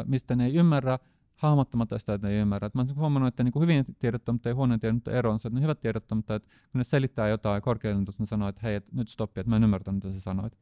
mistä 0.05 0.35
ne 0.35 0.45
ei 0.45 0.55
ymmärrä, 0.55 0.99
hahmottamatta 1.37 1.99
sitä, 1.99 2.13
että 2.13 2.27
ne 2.27 2.33
ei 2.33 2.39
ymmärrä. 2.39 2.65
Et 2.65 2.75
mä 2.75 2.81
olen 2.81 2.95
huomannut, 2.95 3.27
että 3.27 3.43
niin 3.43 3.53
hyvin 3.59 3.85
tiedottomat 3.99 4.45
ja 4.45 4.55
huonoin 4.55 4.79
tiedottomat 4.79 5.17
ero 5.17 5.31
on 5.31 5.39
se, 5.39 5.47
että 5.47 5.59
ne 5.59 5.63
hyvät 5.63 5.79
tiedottomat, 5.79 6.31
että 6.31 6.49
kun 6.71 6.79
ne 6.79 6.83
selittää 6.83 7.27
jotain 7.27 7.61
korkealle, 7.61 8.05
ne 8.19 8.25
sanoo, 8.25 8.49
että 8.49 8.61
hei, 8.63 8.75
et 8.75 8.91
nyt 8.91 9.09
stoppi, 9.09 9.39
että 9.39 9.49
mä 9.49 9.55
en 9.55 9.63
ymmärtänyt, 9.63 10.03
mitä 10.03 10.15
sä 10.15 10.21
sanoit. 10.21 10.57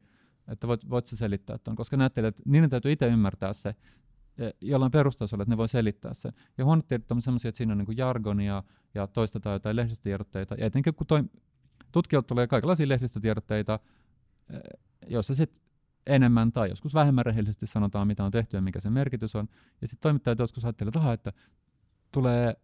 Että 0.48 0.68
voit, 0.68 0.90
voit 0.90 1.06
sä 1.06 1.16
selittää 1.16 1.58
tuon, 1.58 1.76
koska 1.76 1.96
näette, 1.96 2.26
että 2.26 2.42
niiden 2.46 2.70
täytyy 2.70 2.92
itse 2.92 3.06
ymmärtää 3.06 3.52
se, 3.52 3.74
e, 4.38 4.50
jollain 4.60 4.92
perustasolla, 4.92 5.42
että 5.42 5.52
ne 5.52 5.56
voi 5.56 5.68
selittää 5.68 6.14
sen. 6.14 6.32
Ja 6.58 6.64
huonot 6.64 6.88
tiedot 6.88 7.12
on 7.12 7.22
sellaisia, 7.22 7.48
että 7.48 7.56
siinä 7.56 7.72
on 7.72 7.78
niin 7.78 7.96
jargonia 7.96 8.62
ja 8.94 9.06
toistetaan 9.06 9.54
jotain 9.54 9.76
lehdistötiedotteita. 9.76 10.54
Ja 10.54 10.66
etenkin 10.66 10.94
kun 10.94 11.06
toi, 11.06 11.22
tutkijoilta 11.92 12.26
tulee 12.26 12.46
kaikenlaisia 12.46 12.88
lehdistötiedotteita, 12.88 13.78
e, 14.50 14.58
joissa 15.06 15.34
sitten 15.34 15.62
enemmän 16.06 16.52
tai 16.52 16.68
joskus 16.68 16.94
vähemmän 16.94 17.26
rehellisesti 17.26 17.66
sanotaan, 17.66 18.06
mitä 18.06 18.24
on 18.24 18.30
tehty 18.30 18.56
ja 18.56 18.60
mikä 18.60 18.80
se 18.80 18.90
merkitys 18.90 19.36
on. 19.36 19.48
Ja 19.80 19.88
sitten 19.88 20.02
toimittajat 20.02 20.38
joskus 20.38 20.64
ajattelevat, 20.64 20.96
että, 20.96 21.30
että 21.30 21.32
tulee 22.12 22.56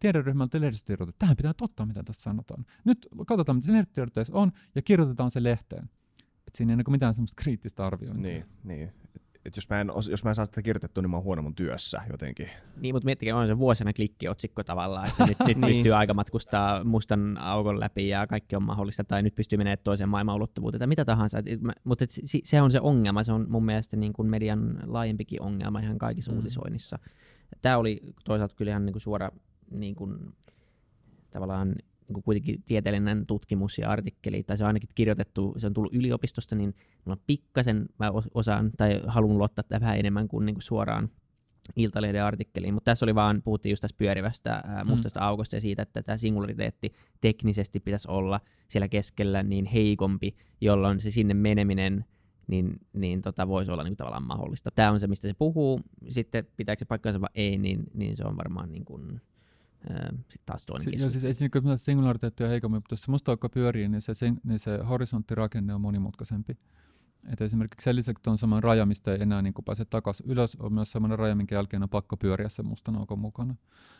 tiederyhmältä 0.00 0.60
lehdistötiedote, 0.60 1.12
tähän 1.18 1.36
pitää 1.36 1.54
totta, 1.54 1.86
mitä 1.86 2.02
tässä 2.02 2.22
sanotaan. 2.22 2.66
Nyt 2.84 3.08
katsotaan, 3.26 3.56
mitä 3.56 3.66
se 3.66 3.72
lehdistötiedotteessa 3.72 4.34
on, 4.34 4.52
ja 4.74 4.82
kirjoitetaan 4.82 5.30
se 5.30 5.42
lehteen. 5.42 5.90
Et 6.46 6.54
siinä 6.54 6.72
ei 6.72 6.76
ole 6.76 6.92
mitään 6.92 7.14
semmoista 7.14 7.42
kriittistä 7.42 7.86
arviointia. 7.86 8.32
Niin, 8.32 8.44
niin 8.64 8.92
että 9.44 9.58
jos 9.58 9.68
mä, 9.70 9.80
en, 9.80 9.90
jos 10.10 10.24
mä 10.24 10.30
en 10.30 10.34
saa 10.34 10.44
sitä 10.44 10.62
kirjoitettua, 10.62 11.02
niin 11.02 11.10
mä 11.10 11.16
oon 11.16 11.24
huono 11.24 11.42
mun 11.42 11.54
työssä 11.54 12.00
jotenkin. 12.10 12.50
Niin, 12.76 12.94
mutta 12.94 13.04
miettikää, 13.04 13.36
on 13.36 13.46
se 13.46 13.58
vuosina 13.58 13.92
klikkiotsikko 13.92 14.64
tavallaan, 14.64 15.08
että 15.08 15.26
nyt, 15.26 15.38
nyt 15.46 15.58
niin. 15.58 15.74
pystyy 15.74 15.94
aika 15.94 16.14
matkustaa 16.14 16.84
mustan 16.84 17.38
aukon 17.38 17.80
läpi 17.80 18.08
ja 18.08 18.26
kaikki 18.26 18.56
on 18.56 18.62
mahdollista, 18.62 19.04
tai 19.04 19.22
nyt 19.22 19.34
pystyy 19.34 19.56
menemään 19.56 19.78
toiseen 19.84 20.08
maailman 20.08 20.34
ulottuvuuteen, 20.34 20.78
tai 20.78 20.86
mitä 20.86 21.04
tahansa. 21.04 21.38
Et, 21.38 21.60
mutta 21.84 22.04
et, 22.04 22.10
se 22.44 22.62
on 22.62 22.70
se 22.70 22.80
ongelma, 22.80 23.22
se 23.22 23.32
on 23.32 23.46
mun 23.48 23.64
mielestä 23.64 23.96
niin 23.96 24.12
kuin 24.12 24.28
median 24.28 24.78
laajempikin 24.86 25.42
ongelma 25.42 25.80
ihan 25.80 25.98
kaikissa 25.98 26.32
mm. 26.32 26.36
uutisoinnissa. 26.36 26.98
Tämä 27.62 27.78
oli 27.78 28.00
toisaalta 28.24 28.54
kyllä 28.54 28.70
ihan 28.70 28.86
niin 28.86 28.92
kuin 28.92 29.02
suora 29.02 29.30
niin 29.70 29.94
kuin, 29.94 30.18
tavallaan 31.30 31.74
niin 32.08 32.14
kuin 32.14 32.24
kuitenkin 32.24 32.62
tieteellinen 32.66 33.26
tutkimus 33.26 33.78
ja 33.78 33.90
artikkeli, 33.90 34.42
tai 34.42 34.58
se 34.58 34.64
on 34.64 34.68
ainakin 34.68 34.88
kirjoitettu, 34.94 35.54
se 35.56 35.66
on 35.66 35.74
tullut 35.74 35.94
yliopistosta, 35.94 36.56
niin 36.56 36.74
on 37.06 37.16
pikkasen, 37.26 37.86
mä 37.98 38.12
osaan 38.34 38.70
tai 38.76 39.00
haluan 39.06 39.38
luottaa 39.38 39.62
tätä 39.62 39.80
vähän 39.80 39.98
enemmän 39.98 40.28
kuin, 40.28 40.46
niin 40.46 40.54
kuin 40.54 40.62
suoraan 40.62 41.10
Iltalehden 41.76 42.24
artikkeliin, 42.24 42.74
mutta 42.74 42.90
tässä 42.90 43.06
oli 43.06 43.14
vaan, 43.14 43.42
puhuttiin 43.42 43.70
just 43.70 43.80
tästä 43.80 43.98
pyörivästä 43.98 44.50
ää, 44.52 44.84
mustasta 44.84 45.20
mm. 45.20 45.26
aukosta 45.26 45.56
ja 45.56 45.60
siitä, 45.60 45.82
että 45.82 46.02
tämä 46.02 46.16
singulariteetti 46.16 46.92
teknisesti 47.20 47.80
pitäisi 47.80 48.08
olla 48.10 48.40
siellä 48.68 48.88
keskellä 48.88 49.42
niin 49.42 49.66
heikompi, 49.66 50.36
jolloin 50.60 51.00
se 51.00 51.10
sinne 51.10 51.34
meneminen 51.34 52.04
niin, 52.46 52.80
niin 52.92 53.22
tota, 53.22 53.48
voisi 53.48 53.70
olla 53.70 53.84
niin 53.84 53.96
tavallaan 53.96 54.26
mahdollista. 54.26 54.70
Tämä 54.74 54.90
on 54.90 55.00
se, 55.00 55.06
mistä 55.06 55.28
se 55.28 55.34
puhuu. 55.34 55.80
Sitten 56.08 56.46
pitääkö 56.56 56.78
se 56.78 56.84
paikkansa 56.84 57.20
vai 57.20 57.30
ei, 57.34 57.58
niin, 57.58 57.84
niin 57.94 58.16
se 58.16 58.24
on 58.24 58.36
varmaan 58.36 58.72
niin 58.72 58.84
kuin, 58.84 59.20
sitten 60.08 60.46
taas 60.46 60.66
toinen 60.66 61.00
si- 61.00 61.10
siis 61.10 61.24
ei 61.24 61.34
siinä 61.34 61.76
singulariteetti 61.76 62.44
on 62.44 62.50
heikompi, 62.50 62.76
mutta 62.76 62.92
jos 62.92 63.02
se 63.02 63.10
musta 63.10 63.32
aukko 63.32 63.48
pyörii, 63.48 63.88
niin 63.88 64.02
se, 64.02 64.12
niin 64.44 64.58
se 64.58 64.78
horisonttirakenne 64.88 65.74
on 65.74 65.80
monimutkaisempi. 65.80 66.58
Et 67.32 67.40
esimerkiksi 67.40 67.84
sen 67.84 67.96
lisäksi 67.96 68.30
on 68.30 68.38
sellainen 68.38 68.62
raja, 68.62 68.86
mistä 68.86 69.12
ei 69.12 69.22
enää 69.22 69.42
niin 69.42 69.54
pääse 69.64 69.84
takaisin 69.84 70.26
ylös, 70.30 70.56
on 70.60 70.72
myös 70.72 70.92
sellainen 70.92 71.18
raja, 71.18 71.34
minkä 71.34 71.54
jälkeen 71.54 71.82
on 71.82 71.88
pakko 71.88 72.16
pyöriä 72.16 72.48
sen 72.48 72.66
mustan 72.66 72.96
aukon 72.96 73.18
mukana. 73.18 73.56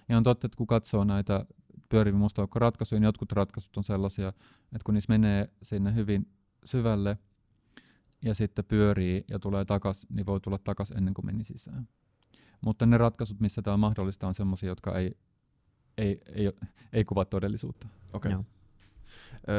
Ja 0.09 0.17
on 0.17 0.23
totta, 0.23 0.47
että 0.47 0.57
kun 0.57 0.67
katsoo 0.67 1.05
näitä 1.05 1.47
pyöriviä 1.89 2.19
musta 2.19 2.49
ratkaisuja, 2.55 3.01
niin 3.01 3.07
jotkut 3.07 3.33
ratkaisut 3.33 3.77
on 3.77 3.85
sellaisia, 3.85 4.29
että 4.29 4.85
kun 4.85 4.95
niissä 4.95 5.13
menee 5.13 5.51
sinne 5.63 5.95
hyvin 5.95 6.29
syvälle 6.65 7.19
ja 8.23 8.35
sitten 8.35 8.65
pyörii 8.65 9.25
ja 9.31 9.39
tulee 9.39 9.65
takaisin, 9.65 10.09
niin 10.13 10.27
voi 10.27 10.41
tulla 10.41 10.59
takaisin 10.59 10.97
ennen 10.97 11.15
kuin 11.15 11.27
meni 11.27 11.45
sisään. 11.45 11.89
Mutta 12.61 12.87
ne 12.87 12.99
ratkaisut, 12.99 13.41
missä 13.41 13.63
tämä 13.63 13.75
on 13.75 13.81
mahdollista, 13.81 14.27
on 14.29 14.35
sellaisia, 14.35 14.69
jotka 14.69 14.99
ei, 14.99 15.17
ei, 15.99 16.21
ei, 16.35 16.53
ei 16.93 17.05
kuvaa 17.05 17.25
todellisuutta. 17.25 17.89
Okay. 18.13 18.33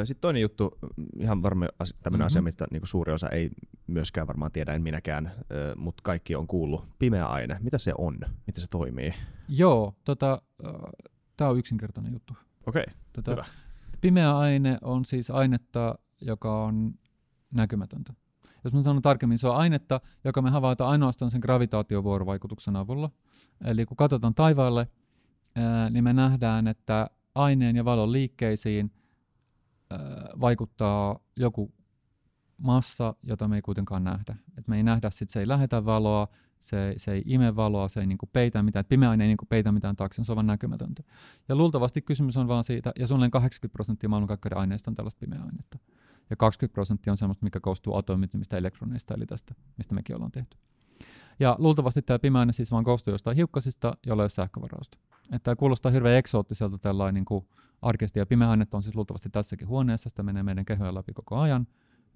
Sitten 0.04 0.22
toinen 0.22 0.42
juttu, 0.42 0.78
ihan 1.20 1.44
varmaan 1.44 1.70
tämmöinen 1.80 2.20
mm-hmm. 2.20 2.26
asia, 2.26 2.42
mistä 2.42 2.66
niin 2.72 2.82
suuri 2.84 3.14
osa 3.14 3.30
ei 3.30 3.50
myöskään 3.88 4.28
varmaan 4.28 4.52
tiedä, 4.52 4.74
en 4.74 4.82
minäkään, 4.82 5.32
mutta 5.76 6.02
kaikki 6.04 6.36
on 6.36 6.48
kuullut. 6.48 6.88
Pimeä 7.00 7.26
aine, 7.26 7.58
mitä 7.62 7.78
se 7.78 7.94
on? 7.98 8.18
Miten 8.48 8.62
se 8.62 8.68
toimii? 8.70 9.14
Joo, 9.48 9.94
tota, 10.04 10.42
tämä 11.38 11.50
on 11.50 11.58
yksinkertainen 11.58 12.14
juttu. 12.14 12.34
Okei, 12.66 12.84
okay, 12.88 12.94
tota, 13.14 13.32
hyvä. 13.32 13.46
Pimeä 14.02 14.38
aine 14.38 14.78
on 14.82 15.06
siis 15.06 15.32
ainetta, 15.32 16.00
joka 16.22 16.64
on 16.64 16.94
näkymätöntä. 17.52 18.14
Jos 18.64 18.74
mä 18.74 18.84
sanon 18.84 19.02
tarkemmin, 19.02 19.38
se 19.38 19.48
on 19.48 19.56
ainetta, 19.56 20.02
joka 20.24 20.42
me 20.42 20.50
havaitaan 20.50 20.92
ainoastaan 20.92 21.32
sen 21.32 21.40
gravitaatiovuorovaikutuksen 21.40 22.76
avulla. 22.76 23.12
Eli 23.66 23.86
kun 23.86 23.98
katsotaan 23.98 24.36
taivaalle, 24.36 24.88
niin 25.90 26.04
me 26.04 26.14
nähdään, 26.14 26.68
että 26.68 27.10
aineen 27.36 27.76
ja 27.76 27.86
valon 27.86 28.12
liikkeisiin– 28.12 28.92
vaikuttaa 30.42 31.20
joku 31.36 31.74
massa, 32.58 33.16
jota 33.24 33.48
me 33.48 33.56
ei 33.56 33.62
kuitenkaan 33.62 34.04
nähdä. 34.04 34.36
Et 34.58 34.68
me 34.68 34.78
ei 34.78 34.84
nähdä, 34.84 35.10
sit 35.10 35.30
se 35.30 35.40
ei 35.40 35.48
lähetä 35.48 35.86
valoa, 35.86 36.28
se, 36.60 36.94
se 36.98 37.12
ei 37.12 37.24
ime 37.26 37.56
valoa, 37.56 37.88
se 37.88 38.00
ei 38.00 38.08
niinku 38.08 38.26
peitä 38.34 38.64
mitään, 38.64 38.86
pimeä 38.86 39.10
aine 39.10 39.24
ei 39.24 39.28
niinku 39.28 39.46
peitä 39.46 39.72
mitään 39.72 39.96
taakse, 39.96 40.24
se 40.24 40.32
on 40.32 40.36
vain 40.36 40.48
näkymätöntä. 40.48 41.04
Ja 41.50 41.56
luultavasti 41.56 42.02
kysymys 42.02 42.38
on 42.38 42.48
vaan 42.48 42.64
siitä, 42.64 42.92
ja 43.00 43.08
suunnilleen 43.08 43.32
80 43.32 43.74
prosenttia 43.74 44.10
maailmankaikkeuden 44.10 44.58
aineista 44.58 44.92
on 44.92 44.96
tällaista 44.96 45.20
pimeää 45.20 45.44
ainetta. 45.44 45.78
Ja 46.30 46.36
20 46.36 46.74
prosenttia 46.74 47.14
on 47.14 47.18
sellaista, 47.18 47.44
mikä 47.44 47.60
koostuu 47.60 47.96
atomittomista 47.96 48.58
elektroneista, 48.58 49.14
eli 49.14 49.26
tästä, 49.26 49.56
mistä 49.78 49.96
mekin 49.96 50.16
ollaan 50.16 50.32
tehty. 50.32 50.58
Ja 51.40 51.56
luultavasti 51.60 52.02
tämä 52.02 52.20
pimeä 52.20 52.40
aine 52.40 52.54
siis 52.54 52.72
vaan 52.72 52.84
koostuu 52.84 53.14
jostain 53.14 53.38
hiukkasista, 53.38 53.98
jolla 54.06 54.22
ei 54.22 54.24
ole 54.24 54.30
sähkövarausta. 54.30 54.98
Että 55.26 55.40
tämä 55.44 55.56
kuulostaa 55.56 55.92
hirveän 55.92 56.18
eksoottiselta 56.18 56.78
tällainen 56.78 57.14
niin 57.14 57.26
kuin 57.26 57.46
arkesti 57.82 58.20
ja 58.20 58.26
pimeä 58.26 58.50
ainetta 58.50 58.78
on 58.78 58.84
siis 58.84 58.96
luultavasti 58.96 59.30
tässäkin 59.30 59.68
huoneessa, 59.68 60.10
sitä 60.10 60.24
menee 60.24 60.44
meidän 60.44 60.66
kehoja 60.66 60.94
läpi 60.94 61.14
koko 61.14 61.38
ajan. 61.38 61.68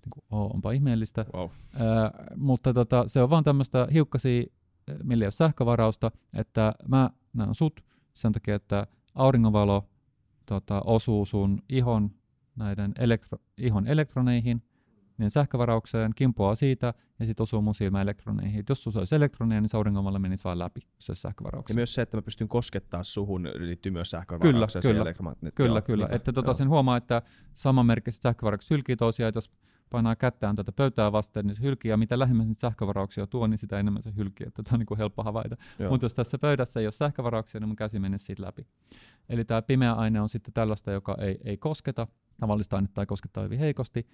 Niin 0.01 0.10
kuin, 0.10 0.24
oh, 0.32 0.55
onpa 0.55 0.72
ihmeellistä. 0.72 1.26
Wow. 1.34 1.49
Ää, 1.80 2.12
mutta 2.36 2.74
tota, 2.74 3.03
se 3.07 3.22
on 3.22 3.30
vaan 3.30 3.43
tämmöistä 3.43 3.88
hiukkasia, 3.93 4.43
millä 5.03 5.24
ei 5.24 5.26
ole 5.26 5.32
sähkövarausta, 5.32 6.12
että 6.38 6.74
mä 6.88 7.10
näen 7.34 7.55
sut 7.55 7.86
sen 8.14 8.32
takia, 8.32 8.55
että 8.55 8.88
auringonvalo 9.16 9.89
tota, 10.45 10.82
osuu 10.86 11.26
sun 11.26 11.62
ihon 11.70 12.12
näiden 12.55 12.93
elektro, 12.99 13.38
ihon 13.57 13.88
elektroneihin, 13.88 14.64
niin 15.20 15.32
sähkövaraukseen, 15.32 16.11
kimpoaa 16.15 16.55
siitä 16.55 16.93
ja 17.20 17.26
sitten 17.26 17.43
osuu 17.43 17.61
mun 17.61 17.74
elektroneihin. 18.01 18.59
Et 18.59 18.70
jos 18.70 18.84
sulla 18.84 18.99
olisi 18.99 19.15
elektroneja, 19.15 19.61
niin 19.61 19.70
se 19.70 19.78
menisi 20.20 20.43
vain 20.43 20.59
läpi, 20.59 20.82
jos 20.95 21.05
se 21.05 21.11
olisi 21.11 21.22
sähkövarauksia. 21.22 21.74
Ja 21.74 21.76
myös 21.76 21.95
se, 21.95 22.01
että 22.01 22.17
mä 22.17 22.22
pystyn 22.22 22.47
koskettaa 22.47 23.03
suhun, 23.03 23.49
liittyy 23.55 23.91
myös 23.91 24.11
sähkövaraukseen. 24.11 24.84
Kyllä, 24.84 25.13
kyllä, 25.13 25.51
kyllä, 25.55 25.78
joo, 25.78 25.82
kyllä. 25.82 26.05
Niin, 26.05 26.15
että 26.15 26.34
tota, 26.34 26.53
sen 26.53 26.70
huomaa, 26.70 26.97
että 26.97 27.22
samanmerkkiset 27.53 28.22
sähkövaraukset 28.22 28.72
hylkii 28.72 28.95
tosiaan, 28.95 29.28
että 29.28 29.38
jos 29.38 29.51
painaa 29.89 30.15
kättään 30.15 30.55
tätä 30.55 30.72
pöytää 30.72 31.11
vasten, 31.11 31.45
niin 31.47 31.55
se 31.55 31.63
hylkii, 31.63 31.89
ja 31.89 31.97
mitä 31.97 32.20
lähemmän 32.20 32.47
niitä 32.47 32.59
sähkövarauksia 32.59 33.28
tuo, 33.28 33.47
niin 33.47 33.57
sitä 33.57 33.80
enemmän 33.80 34.03
se 34.03 34.11
hylkii, 34.17 34.47
että 34.47 34.63
tämä 34.63 34.76
on 34.76 34.80
niin 34.80 34.88
kuin 34.88 34.97
helppo 34.97 35.24
havaita. 35.24 35.57
Mutta 35.89 36.05
jos 36.05 36.13
tässä 36.13 36.38
pöydässä 36.38 36.80
ei 36.80 36.86
ole 36.86 36.91
sähkövarauksia, 36.91 37.59
niin 37.59 37.67
mun 37.67 37.76
käsi 37.76 37.99
menee 37.99 38.17
siitä 38.17 38.43
läpi. 38.43 38.67
Eli 39.30 39.45
tämä 39.45 39.61
pimeä 39.61 39.93
aine 39.93 40.22
on 40.22 40.30
sitten 40.30 40.53
tällaista, 40.53 40.91
joka 40.91 41.17
ei, 41.20 41.39
ei 41.43 41.57
kosketa, 41.57 42.07
tavallista 42.39 42.76
ainetta 42.76 43.01
ei 43.01 43.05
kosketa 43.05 43.41
hyvin 43.41 43.59
heikosti, 43.59 44.07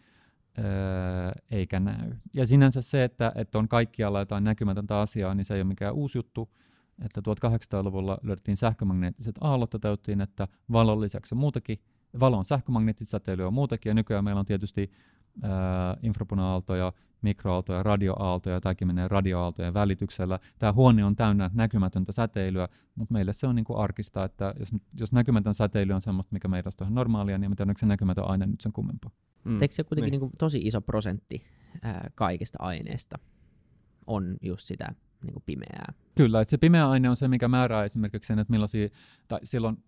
eikä 1.51 1.79
näy. 1.79 2.11
Ja 2.33 2.47
sinänsä 2.47 2.81
se, 2.81 3.03
että, 3.03 3.31
että 3.35 3.59
on 3.59 3.67
kaikkialla 3.67 4.19
jotain 4.19 4.43
näkymätöntä 4.43 4.99
asiaa, 4.99 5.35
niin 5.35 5.45
se 5.45 5.53
ei 5.53 5.61
ole 5.61 5.67
mikään 5.67 5.93
uusi 5.93 6.17
juttu. 6.17 6.49
Että 7.05 7.21
1800-luvulla 7.21 8.17
löydettiin 8.23 8.57
sähkömagneettiset 8.57 9.35
aallot 9.41 9.73
ja 9.73 9.79
täyttiin, 9.79 10.21
että 10.21 10.47
valon 10.71 11.01
lisäksi 11.01 11.35
on 11.35 11.39
muutakin, 11.39 11.79
valon 12.19 12.45
sähkömagneettisäteily 12.45 13.47
on 13.47 13.53
muutakin, 13.53 13.89
ja 13.89 13.93
nykyään 13.93 14.23
meillä 14.23 14.39
on 14.39 14.45
tietysti 14.45 14.91
äh, 15.43 15.49
infrapuna-aaltoja, 16.03 16.93
mikroaaltoja, 17.21 17.83
radioaaltoja, 17.83 18.61
tämäkin 18.61 18.87
menee 18.87 19.07
radioaaltojen 19.07 19.73
välityksellä. 19.73 20.39
Tämä 20.59 20.73
huone 20.73 21.05
on 21.05 21.15
täynnä 21.15 21.51
näkymätöntä 21.53 22.11
säteilyä, 22.11 22.67
mutta 22.95 23.13
meille 23.13 23.33
se 23.33 23.47
on 23.47 23.55
niin 23.55 23.65
kuin 23.65 23.79
arkista, 23.79 24.23
että 24.23 24.53
jos, 24.59 24.69
jos 24.99 25.11
näkymätön 25.11 25.53
säteily 25.53 25.93
on 25.93 26.01
sellaista, 26.01 26.33
mikä 26.33 26.47
meidän 26.47 26.71
on 26.81 26.95
normaalia, 26.95 27.37
niin 27.37 27.51
me 27.51 27.55
tiedän, 27.55 27.75
se 27.77 27.85
näkymätön 27.85 28.27
aine 28.27 28.45
nyt 28.45 28.61
sen 28.61 28.73
kummempaa. 28.73 29.11
Mm. 29.45 29.61
Eikö 29.61 29.75
se 29.75 29.83
kuitenkin 29.83 30.11
niin. 30.11 30.21
Niin 30.21 30.29
kuin 30.29 30.37
tosi 30.37 30.57
iso 30.57 30.81
prosentti 30.81 31.43
ää, 31.81 32.09
kaikista 32.15 32.57
aineista 32.61 33.19
on 34.07 34.37
just 34.41 34.67
sitä 34.67 34.95
niin 35.23 35.33
kuin 35.33 35.43
pimeää? 35.45 35.93
Kyllä, 36.15 36.41
että 36.41 36.49
se 36.49 36.57
pimeä 36.57 36.89
aine 36.89 37.09
on 37.09 37.15
se, 37.15 37.27
mikä 37.27 37.47
määrää 37.47 37.83
esimerkiksi 37.83 38.27
sen, 38.27 38.39
että 38.39 38.51
millaisia, 38.51 38.89
tai 39.27 39.39
silloin 39.43 39.83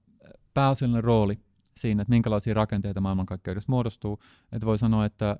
pääasiallinen 0.53 1.03
rooli 1.03 1.39
siinä, 1.77 2.01
että 2.01 2.09
minkälaisia 2.09 2.53
rakenteita 2.53 3.01
maailmankaikkeudessa 3.01 3.71
muodostuu. 3.71 4.19
Että 4.51 4.65
voi 4.65 4.77
sanoa, 4.77 5.05
että, 5.05 5.37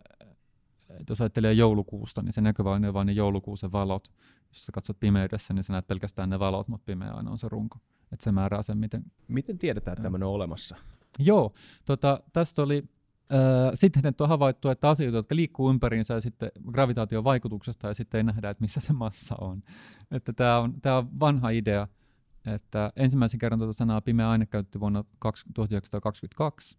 että 0.90 1.12
jos 1.12 1.22
ajattelee 1.22 1.54
joulukuusta, 1.54 2.22
niin 2.22 2.34
se 2.34 2.42
näkyvä 2.42 2.74
aine 2.74 2.88
on 2.88 2.94
vain 2.94 3.06
ne 3.06 3.12
joulukuusen 3.12 3.72
valot. 3.72 4.08
Jos 4.50 4.66
sä 4.66 4.72
katsot 4.72 5.00
pimeydessä, 5.00 5.54
niin 5.54 5.64
sä 5.64 5.74
näet 5.74 5.88
pelkästään 5.88 6.30
ne 6.30 6.40
valot, 6.40 6.68
mutta 6.68 6.86
pimeä 6.86 7.12
aine 7.12 7.30
on 7.30 7.38
se 7.38 7.50
runko. 7.50 7.78
Että 8.12 8.24
se 8.24 8.32
määrää 8.32 8.62
sen, 8.62 8.78
miten... 8.78 9.04
Miten 9.28 9.58
tiedetään, 9.58 9.94
että 9.94 10.04
tämmöinen 10.04 10.28
on 10.28 10.34
olemassa? 10.34 10.76
Joo, 11.20 11.54
tota, 11.86 12.24
tästä 12.34 12.62
oli 12.62 12.84
Öö, 13.34 13.72
sitten 13.74 14.08
että 14.08 14.24
on 14.24 14.30
havaittu, 14.30 14.70
että 14.70 14.90
asioita, 14.90 15.18
jotka 15.18 15.36
liikkuu 15.36 15.70
ympäriinsä 15.70 16.14
ja 16.14 16.22
sitten 16.22 16.52
gravitaation 16.72 17.24
vaikutuksesta 17.24 17.88
ja 17.88 17.94
sitten 17.94 18.18
ei 18.18 18.24
nähdä, 18.24 18.50
että 18.50 18.62
missä 18.62 18.80
se 18.80 18.94
massa 18.94 19.36
on. 19.42 19.64
Että 20.12 20.34
tämä 20.34 20.60
on, 20.60 20.82
tämä 20.82 20.98
on 20.98 21.20
vanha 21.20 21.50
idea, 21.50 21.88
että 22.46 22.92
ensimmäisen 22.96 23.40
kerran 23.40 23.60
tuota 23.60 23.74
sanaa 23.74 24.02
pimeä 24.02 24.30
aine 24.30 24.46
käytti 24.46 24.80
vuonna 24.80 25.04
1922 25.54 26.78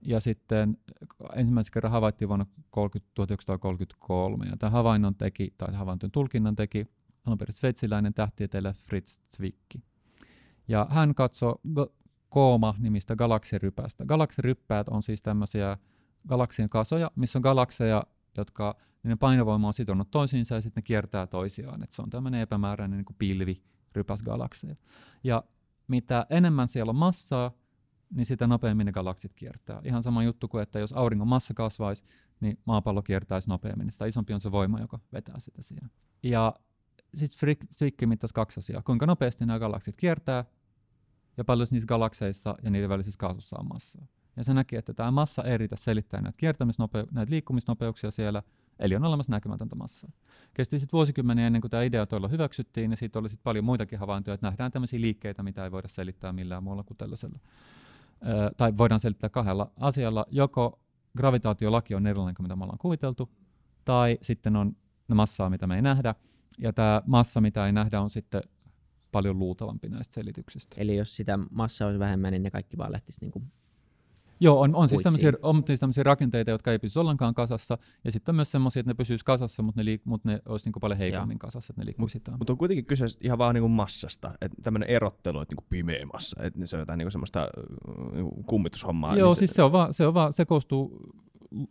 ja 0.00 0.20
sitten 0.20 0.78
ensimmäisen 1.34 1.72
kerran 1.72 1.92
havaittiin 1.92 2.28
vuonna 2.28 2.46
1933 3.14 4.46
ja 4.46 4.56
tämän 4.56 4.72
havainnon 4.72 5.14
teki, 5.14 5.54
tai 5.58 5.74
havaintojen 5.74 6.10
tulkinnan 6.10 6.56
teki 6.56 6.86
alun 7.26 7.38
sveitsiläinen 7.50 8.14
tähtieteilijä 8.14 8.72
Fritz 8.72 9.20
Zwicky. 9.36 9.80
Ja 10.68 10.86
hän 10.90 11.14
katsoi 11.14 11.54
Kooma-nimistä 12.32 13.16
galaksirypästä. 13.16 14.04
Galaksiryppäät 14.04 14.88
on 14.88 15.02
siis 15.02 15.22
tämmöisiä 15.22 15.78
galaksien 16.28 16.68
kasoja, 16.68 17.10
missä 17.16 17.38
on 17.38 17.42
galakseja, 17.42 18.02
jotka 18.36 18.76
niiden 19.02 19.18
painovoima 19.18 19.66
on 19.66 19.74
sitonut 19.74 20.10
toisiinsa 20.10 20.54
ja 20.54 20.60
sitten 20.60 20.80
ne 20.80 20.84
kiertää 20.84 21.26
toisiaan. 21.26 21.82
Et 21.82 21.92
se 21.92 22.02
on 22.02 22.10
tämmöinen 22.10 22.40
epämääräinen 22.40 22.96
niin 22.96 23.16
pilvi 23.18 23.62
rypäs 23.92 24.22
galakseja. 24.22 24.76
Ja 25.24 25.44
mitä 25.88 26.26
enemmän 26.30 26.68
siellä 26.68 26.90
on 26.90 26.96
massaa, 26.96 27.50
niin 28.14 28.26
sitä 28.26 28.46
nopeammin 28.46 28.86
ne 28.86 28.92
galaksit 28.92 29.34
kiertää. 29.34 29.80
Ihan 29.84 30.02
sama 30.02 30.22
juttu 30.22 30.48
kuin, 30.48 30.62
että 30.62 30.78
jos 30.78 30.92
auringon 30.92 31.28
massa 31.28 31.54
kasvaisi, 31.54 32.04
niin 32.40 32.58
maapallo 32.64 33.02
kiertäisi 33.02 33.48
nopeammin. 33.48 33.90
Sitä 33.90 34.06
isompi 34.06 34.34
on 34.34 34.40
se 34.40 34.52
voima, 34.52 34.80
joka 34.80 34.98
vetää 35.12 35.40
sitä 35.40 35.62
siinä. 35.62 35.88
Ja 36.22 36.54
sitten 37.14 37.56
Zwicky 37.72 38.06
mittasi 38.06 38.34
kaksi 38.34 38.60
asiaa. 38.60 38.82
Kuinka 38.82 39.06
nopeasti 39.06 39.46
nämä 39.46 39.58
galaksit 39.58 39.96
kiertää 39.96 40.44
ja 41.36 41.44
paljon 41.44 41.68
niissä 41.70 41.86
galakseissa 41.86 42.54
ja 42.62 42.70
niiden 42.70 42.88
välisissä 42.88 43.18
kaasussa 43.18 43.56
on 43.58 43.68
massaa. 43.72 44.06
Ja 44.36 44.44
se 44.44 44.54
näki, 44.54 44.76
että 44.76 44.94
tämä 44.94 45.10
massa 45.10 45.42
ei 45.44 45.58
riitä 45.58 45.76
selittää 45.76 46.20
näitä, 46.20 46.38
näitä 47.12 47.30
liikkumisnopeuksia 47.30 48.10
siellä, 48.10 48.42
Eli 48.78 48.96
on 48.96 49.04
olemassa 49.04 49.32
näkymätöntä 49.32 49.74
massaa. 49.74 50.10
Kesti 50.54 50.78
sitten 50.78 50.96
vuosikymmeniä 50.96 51.46
ennen 51.46 51.60
kuin 51.60 51.70
tämä 51.70 51.82
idea 51.82 52.06
toilla 52.06 52.28
hyväksyttiin, 52.28 52.90
ja 52.90 52.96
siitä 52.96 53.18
oli 53.18 53.28
sitten 53.28 53.44
paljon 53.44 53.64
muitakin 53.64 53.98
havaintoja, 53.98 54.34
että 54.34 54.46
nähdään 54.46 54.72
tämmöisiä 54.72 55.00
liikkeitä, 55.00 55.42
mitä 55.42 55.64
ei 55.64 55.72
voida 55.72 55.88
selittää 55.88 56.32
millään 56.32 56.62
muulla 56.62 56.82
kuin 56.82 56.96
tällaisella. 56.96 57.38
Ö, 58.28 58.50
tai 58.56 58.76
voidaan 58.78 59.00
selittää 59.00 59.30
kahdella 59.30 59.70
asialla. 59.80 60.26
Joko 60.30 60.80
gravitaatiolaki 61.16 61.94
on 61.94 62.06
erilainen 62.06 62.34
kuin 62.34 62.44
mitä 62.44 62.56
me 62.56 62.64
ollaan 62.64 62.78
kuviteltu, 62.78 63.30
tai 63.84 64.18
sitten 64.22 64.56
on 64.56 64.76
massaa, 65.14 65.50
mitä 65.50 65.66
me 65.66 65.76
ei 65.76 65.82
nähdä, 65.82 66.14
ja 66.58 66.72
tämä 66.72 67.02
massa, 67.06 67.40
mitä 67.40 67.66
ei 67.66 67.72
nähdä, 67.72 68.00
on 68.00 68.10
sitten 68.10 68.42
paljon 69.12 69.38
luultavampi 69.38 69.88
näistä 69.88 70.14
selityksistä. 70.14 70.76
Eli 70.78 70.96
jos 70.96 71.16
sitä 71.16 71.38
massaa 71.50 71.86
olisi 71.86 71.98
vähemmän, 71.98 72.32
niin 72.32 72.42
ne 72.42 72.50
kaikki 72.50 72.78
vaan 72.78 72.92
lähtisi 72.92 73.20
niinku 73.20 73.42
Joo, 74.42 74.60
on, 74.60 74.74
on, 74.74 74.88
siis 74.88 75.02
tämmöisiä, 75.02 75.32
on 75.42 75.62
siis 75.66 75.80
tämmöisiä 75.80 76.02
rakenteita, 76.02 76.50
jotka 76.50 76.72
ei 76.72 76.78
pysy 76.78 77.00
ollenkaan 77.00 77.34
kasassa, 77.34 77.78
ja 78.04 78.12
sitten 78.12 78.32
on 78.32 78.36
myös 78.36 78.50
semmoisia, 78.50 78.80
että 78.80 78.90
ne 78.90 78.94
pysyisi 78.94 79.24
kasassa, 79.24 79.62
mutta 79.62 79.82
ne, 79.82 79.94
liik- 79.94 80.02
mutta 80.04 80.28
ne 80.28 80.42
olisi 80.46 80.66
niinku 80.66 80.80
paljon 80.80 80.98
heikommin 80.98 81.38
kasassa, 81.38 81.72
että 81.72 81.82
ne 81.82 81.86
liikkuisi. 81.86 82.22
Mutta 82.38 82.52
on 82.52 82.58
kuitenkin 82.58 82.86
kyse 82.86 83.06
ihan 83.20 83.38
vaan 83.38 83.54
niinku 83.54 83.68
massasta, 83.68 84.34
että 84.40 84.62
tämmöinen 84.62 84.88
erottelu, 84.88 85.40
että 85.40 85.52
niinku 85.52 85.64
pimeä 85.70 86.06
massa, 86.06 86.42
että 86.42 86.66
se 86.66 86.76
on 86.76 86.80
jotain 86.80 86.98
niinku 86.98 87.10
semmoista 87.10 87.40
äh, 87.40 88.12
niinku 88.12 88.42
kummitushommaa. 88.46 89.16
Joo, 89.16 89.28
niin 89.28 89.36
siis 89.36 89.50
se 89.50 89.62
on 89.62 89.72
vaan, 89.72 89.94
se, 89.94 90.06
on 90.06 90.14
vaan, 90.14 90.32
se 90.32 90.44
koostuu 90.44 91.00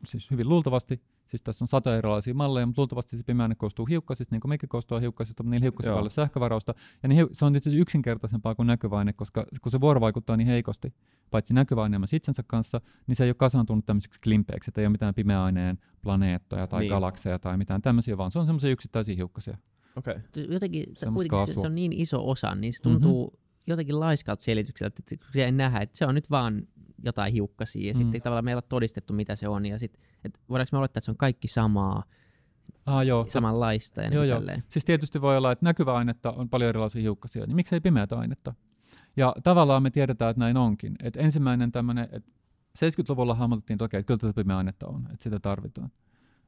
siis 0.06 0.32
hyvin 0.32 0.50
luultavasti, 0.50 1.02
siis 1.28 1.42
tässä 1.42 1.64
on 1.64 1.68
sata 1.68 1.98
erilaisia 1.98 2.34
malleja, 2.34 2.66
mutta 2.66 2.82
luultavasti 2.82 3.18
se 3.18 3.24
pimeä 3.24 3.44
aine 3.44 3.56
koostuu 3.56 3.86
hiukkasista, 3.86 4.36
niin 4.36 4.42
kuin 4.42 4.50
mekin 4.50 4.70
koostuu 4.70 5.00
hiukkasista, 5.00 5.44
mutta 5.44 5.52
niillä 5.52 5.64
hiukkasilla 5.64 5.96
on 5.96 6.00
paljon 6.00 6.12
sähkövarausta, 6.12 6.74
ja 7.04 7.10
hiu- 7.10 7.30
se 7.32 7.46
on 7.46 7.56
itse 7.56 7.70
asiassa 7.70 7.82
yksinkertaisempaa 7.82 8.56
kuin 8.56 8.68
näkyvä 8.68 8.98
aine, 8.98 9.14
koska 9.14 9.46
kun 9.62 9.72
se 9.72 9.82
vuorovaikuttaa 9.82 10.38
niin 10.38 10.48
heikosti, 10.48 10.94
paitsi 11.32 11.54
näkyvä 11.54 11.84
aine 11.84 12.00
myös 12.00 12.14
itsensä 12.14 12.44
kanssa, 12.48 12.82
niin 13.08 13.16
se 13.16 13.24
ei 13.24 13.30
ole 13.30 13.36
kasaantunut 13.36 13.86
tämmöiseksi 13.86 14.22
klimpeiksi, 14.22 14.70
että 14.70 14.82
ei 14.82 14.88
ole 14.88 14.92
mitään 14.92 15.14
pimeän 15.14 15.42
aineen 15.42 15.78
planeettoja 16.02 16.68
tai 16.68 16.80
Niin. 16.80 16.84
niin. 16.84 16.96
galakseja 16.96 17.40
tai 17.40 17.58
mitään 17.58 17.82
tämmöisiä, 17.82 18.18
vaan 18.18 18.32
se 18.32 18.40
on 18.40 18.46
semmoisia 18.46 18.70
yksittäisiä 18.70 19.16
hiukkasia. 19.16 19.58
Okei. 19.96 20.16
jotenkin 20.50 20.86
se, 20.98 21.08
se, 21.54 21.60
on 21.60 21.76
niin 21.76 21.94
iso 21.94 22.30
osa, 22.30 22.56
niin 22.56 22.74
se 22.74 22.82
tuntuu 22.82 23.28
mm-hmm. 23.28 23.64
jotenkin 23.68 24.00
laiskalta 24.00 24.44
selitykseltä, 24.44 24.96
että 25.00 25.26
kun 25.26 25.34
se 25.34 25.46
ei 25.46 25.52
nähdä, 25.52 25.80
että 25.80 25.98
se 25.98 26.06
on 26.06 26.16
nyt 26.16 26.30
vaan 26.30 26.68
jotain 27.04 27.34
hiukkasia, 27.34 27.88
ja 27.88 27.94
mm. 27.94 27.98
Sitten 27.98 28.22
tavallaan 28.22 28.46
meillä 28.46 28.60
on 28.60 28.70
todistettu, 28.70 29.14
mitä 29.14 29.36
se 29.36 29.48
on, 29.48 29.66
ja 29.66 29.80
sitten, 29.80 30.02
että 30.24 30.40
voidaanko 30.50 30.70
me 30.72 30.78
olettaa, 30.78 31.00
että 31.00 31.06
se 31.06 31.12
on 31.12 31.18
kaikki 31.18 31.48
samaa, 31.48 32.04
Ah, 32.86 33.06
joo. 33.06 33.26
samanlaista 33.30 34.02
ja 34.02 34.10
Joo, 34.10 34.22
niin 34.22 34.30
joo. 34.30 34.40
tälleen. 34.40 34.64
Siis 34.70 34.86
tietysti 34.86 35.22
voi 35.22 35.38
olla, 35.38 35.52
että 35.52 35.66
näkyvää 35.66 35.96
ainetta 35.96 36.32
on 36.32 36.50
paljon 36.50 36.70
erilaisia 36.70 37.02
hiukkasia, 37.02 37.46
niin 37.46 37.56
miksei 37.56 37.80
pimeätä 37.80 38.20
ainetta? 38.20 38.54
Ja 39.18 39.36
tavallaan 39.44 39.84
me 39.84 39.90
tiedetään, 39.90 40.32
että 40.32 40.40
näin 40.40 40.58
onkin. 40.58 40.96
Et 41.04 41.18
ensimmäinen 41.18 41.72
tämmöinen, 41.72 42.08
että 42.12 42.32
70-luvulla 42.80 43.36
hahmotettiin 43.36 43.78
toki, 43.78 43.98
että 43.98 44.08
kyllä 44.08 44.18
tätä 44.18 44.34
pimeää 44.34 44.58
ainetta 44.58 44.88
on, 44.88 45.08
että 45.14 45.24
sitä 45.24 45.40
tarvitaan. 45.40 45.92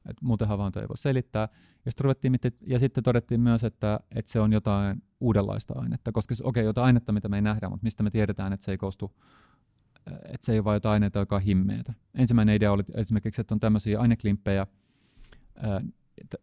Et 0.10 0.22
muuten 0.22 0.48
havaintoja 0.48 0.84
ei 0.84 0.90
voi 0.90 0.98
selittää. 0.98 1.48
Ja 1.86 1.92
sitten, 1.92 2.32
mitti- 2.32 2.58
ja 2.68 2.80
sitten 2.80 3.04
todettiin 3.04 3.42
myös, 3.42 3.64
että, 3.64 4.00
että 4.16 4.32
se 4.32 4.40
on 4.40 4.54
jotain 4.54 5.04
uudenlaista 5.20 5.74
ainetta, 5.78 6.12
koska 6.12 6.36
okei, 6.44 6.50
okay, 6.62 6.64
jotain 6.64 6.86
ainetta, 6.86 7.12
mitä 7.12 7.30
me 7.30 7.38
ei 7.38 7.42
nähdä, 7.42 7.70
mutta 7.70 7.84
mistä 7.84 8.04
me 8.04 8.10
tiedetään, 8.10 8.54
että 8.54 8.66
se 8.66 8.72
ei 8.72 8.78
koostu 8.78 9.16
että 10.08 10.46
se 10.46 10.52
ei 10.52 10.60
ole 10.60 10.66
vain 10.66 10.76
jotain 10.76 10.94
aineita, 10.94 11.20
joka 11.20 11.36
on 11.36 11.42
himmeitä. 11.42 11.94
Ensimmäinen 12.16 12.56
idea 12.56 12.72
oli 12.72 12.84
esimerkiksi, 12.96 13.42
että 13.42 13.56
on 13.56 13.60
tämmöisiä 13.60 14.00
aineklimppejä, 14.00 14.68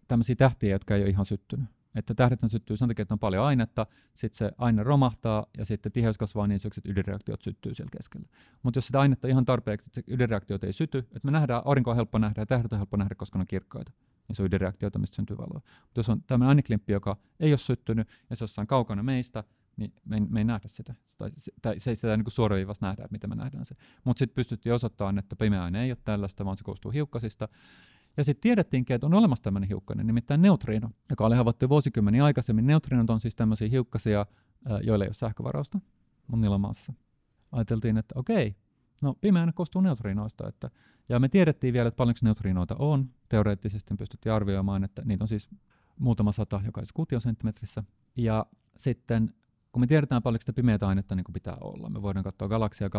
tämmöisiä 0.09 0.37
tähtiä, 0.37 0.71
jotka 0.71 0.95
ei 0.95 1.03
ole 1.03 1.11
ihan 1.11 1.27
syttynyt. 1.27 1.67
Että 1.95 2.15
tähdet 2.15 2.41
syttyy 2.47 2.77
sen 2.77 2.89
takia, 2.89 3.03
että 3.03 3.15
on 3.15 3.19
paljon 3.19 3.45
ainetta, 3.45 3.87
sitten 4.15 4.39
se 4.39 4.53
aine 4.59 4.83
romahtaa 4.83 5.47
ja 5.59 5.65
sitten 5.65 5.93
tiheys 5.93 6.19
kasvaa 6.19 6.47
niin 6.47 6.57
isoksi, 6.57 6.81
että 6.81 6.93
ydinreaktiot 6.93 7.43
syttyy 7.43 7.75
siellä 7.75 7.91
keskellä. 7.97 8.29
Mutta 8.63 8.79
jos 8.79 8.87
sitä 8.87 9.01
ainetta 9.01 9.27
on 9.27 9.31
ihan 9.31 9.45
tarpeeksi, 9.45 9.91
että 9.97 10.15
ydinreaktiot 10.15 10.65
ei 10.65 10.73
syty, 10.73 10.99
että 10.99 11.21
me 11.25 11.31
nähdään, 11.31 11.63
aurinko 11.65 11.91
on 11.91 11.97
helppo 11.97 12.19
nähdä 12.19 12.43
ja 12.43 12.47
tähdet 12.47 12.73
on 12.73 12.79
helppo 12.79 12.97
nähdä, 12.97 13.15
koska 13.15 13.39
ne 13.39 13.41
on 13.41 13.47
kirkkaita, 13.47 13.93
niin 14.29 14.37
se 14.37 14.43
on 14.43 14.47
ydinreaktioita, 14.47 14.99
mistä 14.99 15.17
syntyy 15.17 15.37
valoa. 15.37 15.61
Mutta 15.83 15.99
jos 15.99 16.09
on 16.09 16.23
tämmöinen 16.23 16.49
aineklimppi, 16.49 16.93
joka 16.93 17.17
ei 17.41 17.53
ole 17.53 17.59
syttynyt 17.59 18.09
ja 18.31 18.37
se 18.37 18.45
on 18.45 18.47
jossain 18.47 18.67
kaukana 18.67 19.03
meistä, 19.03 19.45
niin 19.81 19.93
me 20.05 20.17
ei, 20.17 20.21
me 20.21 20.41
ei 20.41 20.45
nähdä 20.45 20.69
sitä. 20.69 20.95
Tai 21.19 21.31
se, 21.37 21.53
tai 21.63 21.79
se 21.79 21.91
ei 21.91 21.97
sitä 21.97 22.17
niin 22.17 22.31
suoraviivassa 22.31 22.87
nähdä, 22.87 23.05
että 23.05 23.13
miten 23.13 23.31
me 23.31 23.37
nähdään 23.37 23.65
se. 23.65 23.75
Mutta 24.05 24.19
sitten 24.19 24.35
pystyttiin 24.35 24.75
osoittamaan, 24.75 25.19
että 25.19 25.37
pimeä 25.37 25.65
aine 25.65 25.83
ei 25.83 25.91
ole 25.91 25.99
tällaista, 26.05 26.45
vaan 26.45 26.57
se 26.57 26.65
koostuu 26.65 26.91
hiukkasista. 26.91 27.49
Ja 28.17 28.25
sitten 28.25 28.43
tiedettiinkin, 28.43 28.95
että 28.95 29.07
on 29.07 29.15
olemassa 29.15 29.43
tämmöinen 29.43 29.69
hiukkanen, 29.69 30.07
nimittäin 30.07 30.43
neutriino, 30.43 30.91
joka 31.11 31.27
oli 31.27 31.37
havaittu 31.37 31.69
vuosikymmeniä 31.69 32.25
aikaisemmin. 32.25 32.67
Neutriinot 32.67 33.11
on 33.11 33.21
siis 33.21 33.37
tämmöisiä 33.37 33.69
hiukkasia, 33.69 34.27
joilla 34.83 35.05
ei 35.05 35.09
ole 35.09 35.15
sähkövarausta, 35.15 35.81
mutta 36.27 36.41
niillä 36.41 36.55
on 36.55 36.61
massa. 36.61 36.93
Ajateltiin, 37.53 37.97
että 37.97 38.19
okei, 38.19 38.57
no 39.03 39.15
pimeä 39.21 39.43
aine 39.43 39.53
koostuu 39.53 39.81
neutriinoista. 39.81 40.49
Että, 40.49 40.71
ja 41.09 41.21
me 41.21 41.29
tiedettiin 41.29 41.75
vielä, 41.75 41.89
että 41.89 41.97
paljonko 41.97 42.21
neutriinoita 42.23 42.77
on. 42.79 43.11
Teoreettisesti 43.29 43.95
pystyttiin 43.95 44.33
arvioimaan, 44.33 44.85
että 44.85 45.03
niitä 45.05 45.25
on 45.25 45.29
siis 45.29 45.49
muutama 45.99 46.33
sata 46.33 46.61
jokaisessa 46.65 46.95
kuutiosenttimetrissä. 46.95 47.85
Ja 48.17 48.47
sitten 48.77 49.35
kun 49.73 49.83
me 49.83 49.87
tiedetään 49.87 50.23
paljonko 50.23 50.41
sitä 50.41 50.53
pimeätä 50.53 50.89
ainetta 50.89 51.15
niin 51.15 51.25
kuin 51.25 51.33
pitää 51.33 51.57
olla, 51.61 51.91
me 51.91 52.03
voidaan 52.03 52.25
katsoa 52.25 52.49
galaksia 52.49 52.91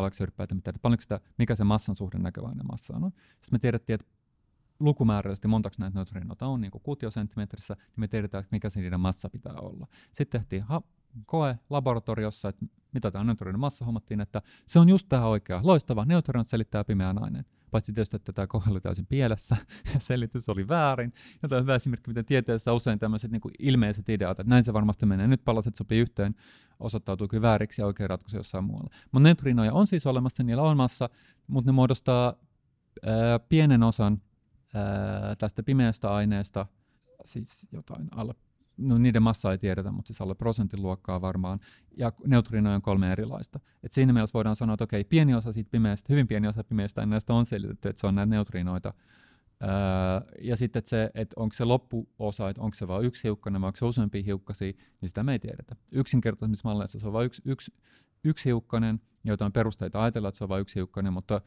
me 0.56 0.62
tiedetään 0.62 0.82
paljonko 0.82 1.02
sitä, 1.02 1.20
mikä 1.38 1.56
se 1.56 1.64
massan 1.64 1.96
suhde 1.96 2.18
näkövainen 2.18 2.68
massaan 2.72 3.04
on. 3.04 3.12
Sitten 3.12 3.52
me 3.52 3.60
tiedettiin, 3.60 3.94
että 3.94 4.08
lukumääräisesti 4.80 5.48
montako 5.48 5.76
näitä 5.80 5.96
neutriinoita 5.96 6.48
on 6.48 6.62
niin 6.62 6.72
kuin 6.72 6.82
kuutiosenttimetrissä, 6.82 7.74
niin 7.74 7.94
me 7.98 8.08
tiedetään, 8.08 8.44
mikä 8.52 8.70
se 8.70 8.82
niiden 8.82 9.00
massa 9.00 9.30
pitää 9.30 9.56
olla. 9.62 9.88
Sitten 10.14 10.42
tehtiin 10.42 10.64
ha- 10.64 10.82
koe 11.26 11.60
laboratoriossa, 11.70 12.50
että 12.50 12.66
mitä 12.94 13.12
tämä 13.12 13.24
neutrinon 13.24 13.60
massa, 13.60 13.86
hommattiin, 13.86 14.22
että 14.22 14.42
se 14.68 14.80
on 14.80 14.90
just 14.90 15.10
tämä 15.10 15.26
oikea. 15.26 15.60
Loistava, 15.64 16.06
neutrinot 16.06 16.48
selittää 16.48 16.84
pimeän 16.84 17.24
aineen. 17.24 17.46
Paitsi 17.72 17.94
tietysti, 17.94 18.16
että 18.16 18.34
tämä 18.34 18.48
koe 18.48 18.62
oli 18.70 18.82
täysin 18.82 19.06
pielessä 19.06 19.58
ja 19.94 20.00
selitys 20.00 20.50
oli 20.50 20.68
väärin. 20.68 21.14
Ja 21.44 21.50
tämä 21.50 21.58
on 21.58 21.64
hyvä 21.64 21.76
esimerkki, 21.76 22.10
miten 22.10 22.26
tieteessä 22.26 22.74
usein 22.74 23.00
tämmöiset 23.00 23.32
niin 23.32 23.42
ilmeiset 23.60 24.10
ideat, 24.10 24.40
että 24.40 24.50
näin 24.50 24.64
se 24.64 24.74
varmasti 24.74 25.06
menee. 25.06 25.28
Nyt 25.28 25.46
palaset 25.46 25.76
sopii 25.76 26.00
yhteen, 26.00 26.36
osoittautuukin 26.80 27.42
vääriksi 27.42 27.82
ja 27.82 27.86
oikea 27.86 28.08
ratkaisu 28.08 28.38
jossain 28.38 28.64
muualla. 28.64 28.90
Mutta 29.12 29.24
neutrinoja 29.24 29.74
on 29.74 29.88
siis 29.88 30.08
olemassa, 30.08 30.44
niillä 30.44 30.64
on 30.64 30.78
massa, 30.78 31.10
mutta 31.48 31.72
ne 31.72 31.76
muodostaa 31.76 32.34
ää, 33.06 33.40
pienen 33.40 33.84
osan 33.84 34.22
ää, 34.74 35.36
tästä 35.36 35.64
pimeästä 35.64 36.14
aineesta, 36.14 36.66
siis 37.26 37.68
jotain 37.72 38.08
alle, 38.16 38.34
no 38.82 38.98
niiden 38.98 39.24
massa 39.24 39.52
ei 39.52 39.58
tiedetä, 39.58 39.92
mutta 39.92 40.08
siis 40.08 40.22
alle 40.22 40.36
prosentin 40.36 40.82
luokkaa 40.82 41.22
varmaan, 41.22 41.60
ja 41.98 42.12
neutrinoja 42.28 42.76
on 42.76 42.82
kolme 42.82 43.12
erilaista. 43.12 43.60
Et 43.84 43.92
siinä 43.92 44.14
mielessä 44.14 44.34
voidaan 44.34 44.56
sanoa, 44.56 44.74
että 44.74 44.84
okei, 44.84 45.04
pieni 45.04 45.34
osa 45.34 45.54
siitä 45.54 45.70
pimeästä, 45.72 46.14
hyvin 46.14 46.28
pieni 46.28 46.48
osa 46.48 46.64
pimeästä 46.64 47.02
aineesta 47.02 47.34
on 47.34 47.46
selitetty, 47.46 47.90
että 47.90 48.00
se 48.00 48.08
on 48.08 48.16
näitä 48.16 48.30
neutrinoita, 48.30 48.92
Öö, 49.64 49.70
ja 50.42 50.58
sitten 50.58 50.80
että 50.80 50.90
se, 50.90 51.12
että 51.16 51.34
onko 51.38 51.54
se 51.54 51.66
loppuosa, 51.66 52.50
että 52.50 52.62
onko 52.62 52.76
se 52.76 52.88
vain 52.88 53.06
yksi 53.06 53.24
hiukkanen 53.24 53.62
vai 53.62 53.68
onko 53.68 53.78
se 53.78 53.86
useampia 53.86 54.24
hiukkasia, 54.24 54.74
niin 55.02 55.10
sitä 55.10 55.24
me 55.24 55.32
ei 55.32 55.40
tiedetä. 55.40 55.76
Yksinkertaisemmissa 55.92 56.70
malleissa 56.70 57.00
se 57.00 57.08
on 57.08 57.14
vain 57.14 57.26
yksi, 57.26 57.42
yksi, 57.46 57.74
yksi 58.24 58.46
hiukkanen, 58.46 59.02
ja 59.24 59.34
jotain 59.34 59.52
perusteita 59.52 60.04
ajatella, 60.04 60.28
että 60.28 60.38
se 60.38 60.44
on 60.44 60.50
vain 60.50 60.62
yksi 60.62 60.76
hiukkanen, 60.76 61.14
mutta 61.14 61.42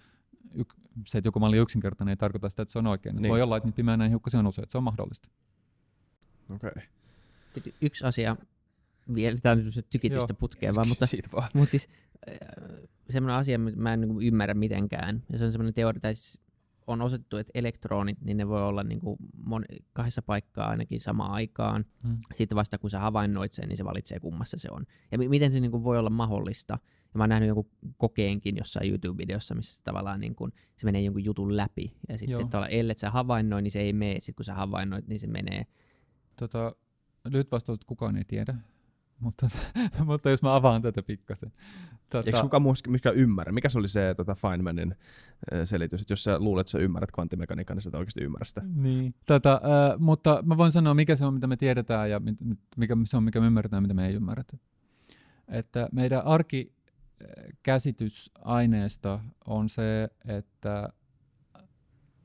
yk, 0.55 0.75
se, 1.07 1.19
että 1.19 1.29
joku 1.29 1.41
malli 1.41 1.59
on 1.59 1.63
yksinkertainen, 1.63 2.13
ei 2.13 2.17
tarkoita 2.17 2.49
sitä, 2.49 2.63
että 2.63 2.73
se 2.73 2.79
on 2.79 2.87
oikein. 2.87 3.17
Niin. 3.17 3.31
Voi 3.31 3.43
olla, 3.43 3.57
että 3.57 3.67
niitä 3.67 3.77
pimeänä 3.77 4.09
hiukkasia 4.09 4.41
on 4.41 4.47
usein, 4.47 4.63
että 4.63 4.73
se 4.73 4.79
on 4.79 4.85
mahdollista. 4.85 5.29
Okei. 6.51 6.71
Okay. 6.71 6.83
Sitten 7.55 7.73
yksi 7.81 8.05
asia, 8.05 8.37
vielä 9.15 9.37
tämä 9.43 9.53
on 9.53 9.83
tykitystä 9.91 10.33
Joo. 10.33 10.37
putkeen 10.41 10.75
vaan, 10.75 10.89
mutta 10.89 11.07
Siitä 11.07 11.29
vaan. 11.33 11.51
Mutta 11.55 11.71
siis 11.71 11.89
äh, 12.29 12.39
semmoinen 13.11 13.37
asia, 13.37 13.59
mitä 13.59 13.79
mä 13.79 13.93
en 13.93 14.01
niinku 14.01 14.21
ymmärrä 14.21 14.55
mitenkään, 14.55 15.23
ja 15.33 15.39
se 15.39 15.45
on 15.45 15.53
semmoinen 15.53 15.75
teoria, 15.75 16.01
tai 16.01 16.15
siis 16.15 16.41
on 16.87 17.03
osoitettu, 17.03 17.37
että 17.37 17.51
elektronit, 17.55 18.21
niin 18.21 18.37
ne 18.37 18.49
voi 18.49 18.63
olla 18.63 18.83
niinku 18.83 19.19
mon- 19.49 19.83
kahdessa 19.93 20.23
paikkaa 20.23 20.69
ainakin 20.69 21.01
samaan 21.01 21.31
aikaan. 21.31 21.85
Mm. 22.03 22.19
Sitten 22.35 22.57
vasta 22.57 22.79
kun 22.79 22.91
sä 22.91 22.99
havainnoit 22.99 23.53
sen, 23.53 23.69
niin 23.69 23.77
se 23.77 23.85
valitsee 23.85 24.21
kummassa 24.21 24.59
se 24.59 24.69
on. 24.71 24.87
Ja 25.13 25.19
mi- 25.19 25.29
miten 25.29 25.53
se 25.53 25.61
niinku 25.61 25.85
voi 25.85 25.99
olla 25.99 26.11
mahdollista? 26.11 26.79
Ja 27.15 27.19
mä 27.19 27.23
oon 27.23 27.29
nähnyt 27.29 27.47
jonkun 27.47 27.71
kokeenkin 27.97 28.57
jossain 28.57 28.91
YouTube-videossa, 28.91 29.55
missä 29.55 29.81
tavallaan 29.85 30.21
niinku, 30.21 30.49
se 30.77 30.85
menee 30.85 31.01
jonkun 31.03 31.25
jutun 31.25 31.57
läpi. 31.57 31.97
Ja 32.09 32.19
sitten 32.19 32.49
tavallaan, 32.49 32.73
ellet 32.73 32.99
sä 32.99 33.11
havainnoi, 33.11 33.63
niin 33.63 33.71
se 33.71 33.81
ei 33.81 33.93
mene. 33.93 34.21
Sitten 34.21 34.35
kun 34.35 34.45
sä 34.45 34.55
havainnoit, 34.55 35.07
niin 35.07 35.21
se 35.21 35.27
menee. 35.27 35.67
Tota, 36.37 36.77
lyhyt 37.25 37.53
vastaus, 37.53 37.77
että 37.77 37.87
kukaan 37.87 38.17
ei 38.17 38.25
tiedä. 38.25 38.55
Mutta, 39.21 39.49
mutta 40.05 40.31
jos 40.31 40.43
mä 40.43 40.55
avaan 40.55 40.83
tätä 40.83 41.03
pikkasen. 41.03 41.53
Tota, 42.11 42.29
Eikö 42.29 42.43
kukaan 42.43 42.63
muu 42.63 42.75
myöskään 42.89 43.17
ymmärrä? 43.17 43.53
Mikä 43.53 43.69
se 43.69 43.79
oli 43.79 43.89
se 43.89 44.15
tota 44.17 44.35
Feynmanin 44.35 44.95
selitys, 45.65 46.01
että 46.01 46.13
jos 46.13 46.25
sä 46.25 46.39
luulet, 46.39 46.61
että 46.61 46.71
sä 46.71 46.79
ymmärrät 46.79 47.13
kvanttimekaniikan, 47.13 47.77
niin 47.77 47.83
sä 47.83 47.91
et 47.91 47.95
oikeasti 47.95 48.21
ymmärrä 48.21 48.45
sitä. 48.45 48.63
Niin. 48.75 49.15
Tätä, 49.27 49.53
äh, 49.53 49.61
mutta 49.99 50.43
mä 50.47 50.57
voin 50.57 50.73
sanoa, 50.73 50.95
mikä 50.95 51.17
se 51.17 51.25
on, 51.25 51.35
mitä 51.35 51.47
me 51.47 51.57
tiedetään 51.57 52.11
ja 52.11 52.21
mit- 52.21 52.39
mikä 52.77 52.97
se 53.05 53.17
on, 53.17 53.23
mikä 53.23 53.41
me 53.41 53.47
ymmärretään 53.47 53.79
ja 53.79 53.83
mitä 53.83 53.95
me 53.95 54.07
ei 54.07 54.15
ymmärretä. 54.15 54.57
Että 55.49 55.89
meidän 55.93 56.23
arkikäsitys 56.25 58.31
aineesta 58.43 59.21
on 59.47 59.69
se, 59.69 60.09
että 60.25 60.89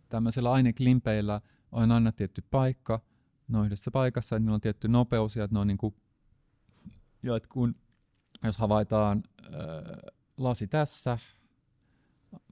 tämmöisillä 0.10 0.52
aineklimpeillä 0.52 1.41
on 1.72 1.91
aina 1.91 2.12
tietty 2.12 2.43
paikka, 2.52 3.02
ne 3.50 3.58
on 3.58 3.66
yhdessä 3.66 3.91
paikassa 3.91 4.36
ja 4.36 4.39
niillä 4.39 4.54
on 4.54 4.62
tietty 4.62 4.88
nopeus 4.88 5.36
ja 5.36 5.43
että 5.43 5.56
ne 5.56 5.60
on 5.60 5.68
niin 5.68 5.78
kuin, 5.78 5.95
ja 7.24 7.36
että 7.36 7.50
kun, 7.52 7.76
jos 8.43 8.58
havaitaan 8.58 9.24
äh, 9.45 9.52
lasi 10.38 10.68
tässä 10.68 11.18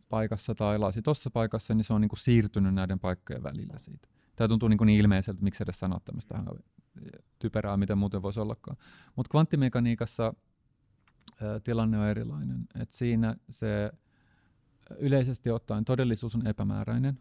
paikassa 0.10 0.56
tai 0.56 0.78
lasi 0.78 1.02
tuossa 1.02 1.30
paikassa, 1.30 1.74
niin 1.74 1.86
se 1.86 1.94
on 1.94 2.02
niin 2.02 2.10
kuin 2.10 2.20
siirtynyt 2.20 2.74
näiden 2.74 3.00
paikkojen 3.00 3.44
välillä 3.44 3.78
siitä. 3.78 4.08
Tämä 4.36 4.48
tuntuu 4.48 4.70
niin, 4.70 4.80
niin 4.86 5.00
ilmeiseltä, 5.00 5.44
miksi 5.44 5.64
edes 5.64 5.80
sanoa 5.80 6.00
tämmöistä 6.00 6.44
typerää, 7.40 7.78
mitä 7.78 7.96
muuten 7.96 8.22
voisi 8.22 8.40
ollakaan. 8.40 8.78
Mutta 9.16 9.30
kvanttimekaniikassa 9.30 10.34
ää, 11.42 11.60
tilanne 11.60 12.00
on 12.00 12.08
erilainen. 12.08 12.68
Et 12.80 12.92
siinä 12.92 13.36
se 13.50 13.92
yleisesti 15.00 15.52
ottaen 15.52 15.86
todellisuus 15.86 16.36
on 16.36 16.48
epämääräinen, 16.48 17.20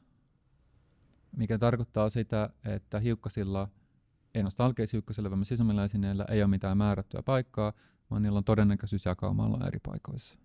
mikä 1.36 1.58
tarkoittaa 1.58 2.10
sitä, 2.10 2.50
että 2.64 3.00
hiukkasilla, 3.00 3.68
ei 4.34 4.38
ainoastaan 4.38 4.66
alkeishiukkasilla, 4.66 5.30
vaan 5.30 5.38
myös 5.38 5.52
isommilla 5.52 5.84
esineillä 5.84 6.24
ei 6.28 6.42
ole 6.42 6.50
mitään 6.50 6.78
määrättyä 6.78 7.22
paikkaa, 7.22 7.72
vaan 8.10 8.22
niillä 8.22 8.38
on 8.38 8.44
todennäköisyys 8.44 9.04
jakaumalla 9.04 9.66
eri 9.66 9.78
paikoissa. 9.78 10.38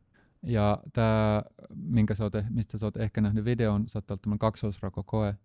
Ja 0.43 0.83
tämä, 0.93 1.43
minkä 1.75 2.15
sä 2.15 2.23
oot, 2.23 2.35
eh, 2.35 2.45
mistä 2.49 2.77
sä 2.77 2.85
oot 2.85 2.97
ehkä 2.97 3.21
nähnyt 3.21 3.45
videon, 3.45 3.89
saattaa 3.89 4.15
olla 4.15 4.21
tämmöinen 4.21 4.39
kaksoisrakokoe, 4.39 5.35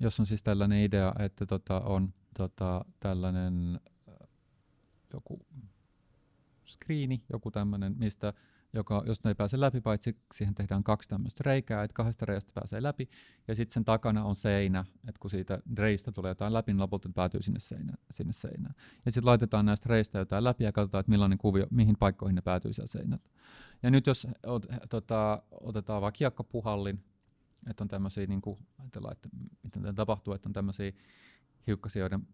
jos 0.00 0.20
on 0.20 0.26
siis 0.26 0.42
tällainen 0.42 0.84
idea, 0.84 1.12
että 1.18 1.46
tota 1.46 1.80
on 1.80 2.14
tota, 2.36 2.84
tällainen 3.00 3.80
joku 5.12 5.46
screeni, 6.66 7.24
joku 7.32 7.50
tämmöinen, 7.50 7.94
mistä 7.98 8.32
joka, 8.72 9.02
jos 9.06 9.24
ne 9.24 9.30
ei 9.30 9.34
pääse 9.34 9.60
läpi, 9.60 9.80
paitsi 9.80 10.16
siihen 10.34 10.54
tehdään 10.54 10.84
kaksi 10.84 11.08
tämmöistä 11.08 11.42
reikää, 11.46 11.84
että 11.84 11.94
kahdesta 11.94 12.26
reiästä 12.26 12.52
pääsee 12.54 12.82
läpi, 12.82 13.08
ja 13.48 13.54
sitten 13.54 13.74
sen 13.74 13.84
takana 13.84 14.24
on 14.24 14.36
seinä, 14.36 14.84
että 15.08 15.18
kun 15.20 15.30
siitä 15.30 15.62
reistä 15.78 16.12
tulee 16.12 16.30
jotain 16.30 16.52
läpi, 16.52 16.72
niin 16.72 16.80
lopulta 16.80 17.08
päätyy 17.14 17.42
sinne, 17.42 17.60
seinään. 17.60 17.98
Sinne 18.10 18.32
seinään. 18.32 18.74
Ja 19.04 19.12
sitten 19.12 19.26
laitetaan 19.26 19.66
näistä 19.66 19.88
reistä 19.88 20.18
jotain 20.18 20.44
läpi 20.44 20.64
ja 20.64 20.72
katsotaan, 20.72 21.00
että 21.00 21.10
millainen 21.10 21.38
kuvio, 21.38 21.66
mihin 21.70 21.96
paikkoihin 21.98 22.34
ne 22.34 22.42
päätyy 22.42 22.72
siellä 22.72 22.92
seinällä. 22.92 23.24
Ja 23.82 23.90
nyt 23.90 24.06
jos 24.06 24.26
ot, 24.46 24.66
tota, 24.90 25.42
otetaan 25.50 26.02
vaikka 26.02 26.18
kiekkopuhallin, 26.18 27.04
että 27.70 27.84
on 27.84 27.88
tämmöisiä, 27.88 28.26
niin 28.26 28.42
kuin, 28.42 28.58
että 28.84 29.28
miten 29.62 29.82
tämä 29.82 29.92
tapahtuu, 29.92 30.34
että 30.34 30.48
on 30.48 30.52
tämmöisiä 30.52 30.92
hiukkasia, 31.66 32.00
joiden 32.00 32.28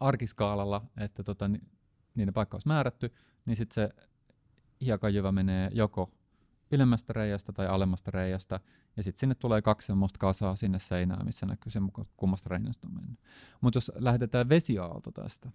arkiskaalalla, 0.00 0.86
että 0.96 1.24
tota, 1.24 1.50
niiden 2.14 2.34
paikka 2.34 2.54
olisi 2.54 2.68
määrätty, 2.68 3.12
niin 3.46 3.56
sitten 3.56 3.74
se 3.74 4.08
hiekajyvä 4.80 5.32
menee 5.32 5.70
joko 5.72 6.10
ylemmästä 6.70 7.12
reiästä 7.12 7.52
tai 7.52 7.66
alemmasta 7.66 8.10
reiästä, 8.10 8.60
ja 8.96 9.02
sitten 9.02 9.20
sinne 9.20 9.34
tulee 9.34 9.62
kaksi 9.62 9.86
semmoista 9.86 10.18
kasaa 10.18 10.56
sinne 10.56 10.78
seinään, 10.78 11.26
missä 11.26 11.46
näkyy 11.46 11.70
se, 11.72 11.80
kummasta 12.16 12.48
reiästä 12.48 12.86
on 12.86 12.94
mennyt. 12.94 13.18
Mutta 13.60 13.76
jos 13.76 13.92
lähdetään 13.94 14.48
vesiaalto 14.48 15.12
tästä, 15.12 15.50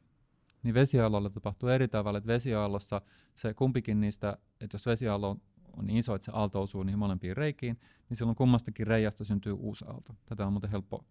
niin 0.63 0.73
vesiaallolla 0.73 1.29
tapahtuu 1.29 1.69
eri 1.69 1.87
tavalla, 1.87 2.17
että 2.17 2.27
vesiaallossa 2.27 3.01
se 3.35 3.53
kumpikin 3.53 4.01
niistä, 4.01 4.37
että 4.61 4.75
jos 4.75 4.85
vesiaallo 4.85 5.29
on, 5.29 5.41
on 5.77 5.87
niin 5.87 5.97
iso, 5.97 6.15
että 6.15 6.25
se 6.25 6.31
aalto 6.35 6.61
osuu 6.61 6.83
niihin 6.83 6.99
molempiin 6.99 7.37
reikiin, 7.37 7.79
niin 8.09 8.17
silloin 8.17 8.35
kummastakin 8.35 8.87
reiästä 8.87 9.23
syntyy 9.23 9.53
uusi 9.53 9.85
aalto. 9.87 10.15
Tätä 10.25 10.47
on 10.47 10.53
muuten 10.53 10.69
helppo 10.69 11.05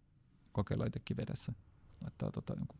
kokeilla 0.52 0.86
itsekin 0.86 1.16
vedessä. 1.16 1.52
Laittaa 2.00 2.30
tota 2.30 2.54
jonkun 2.54 2.78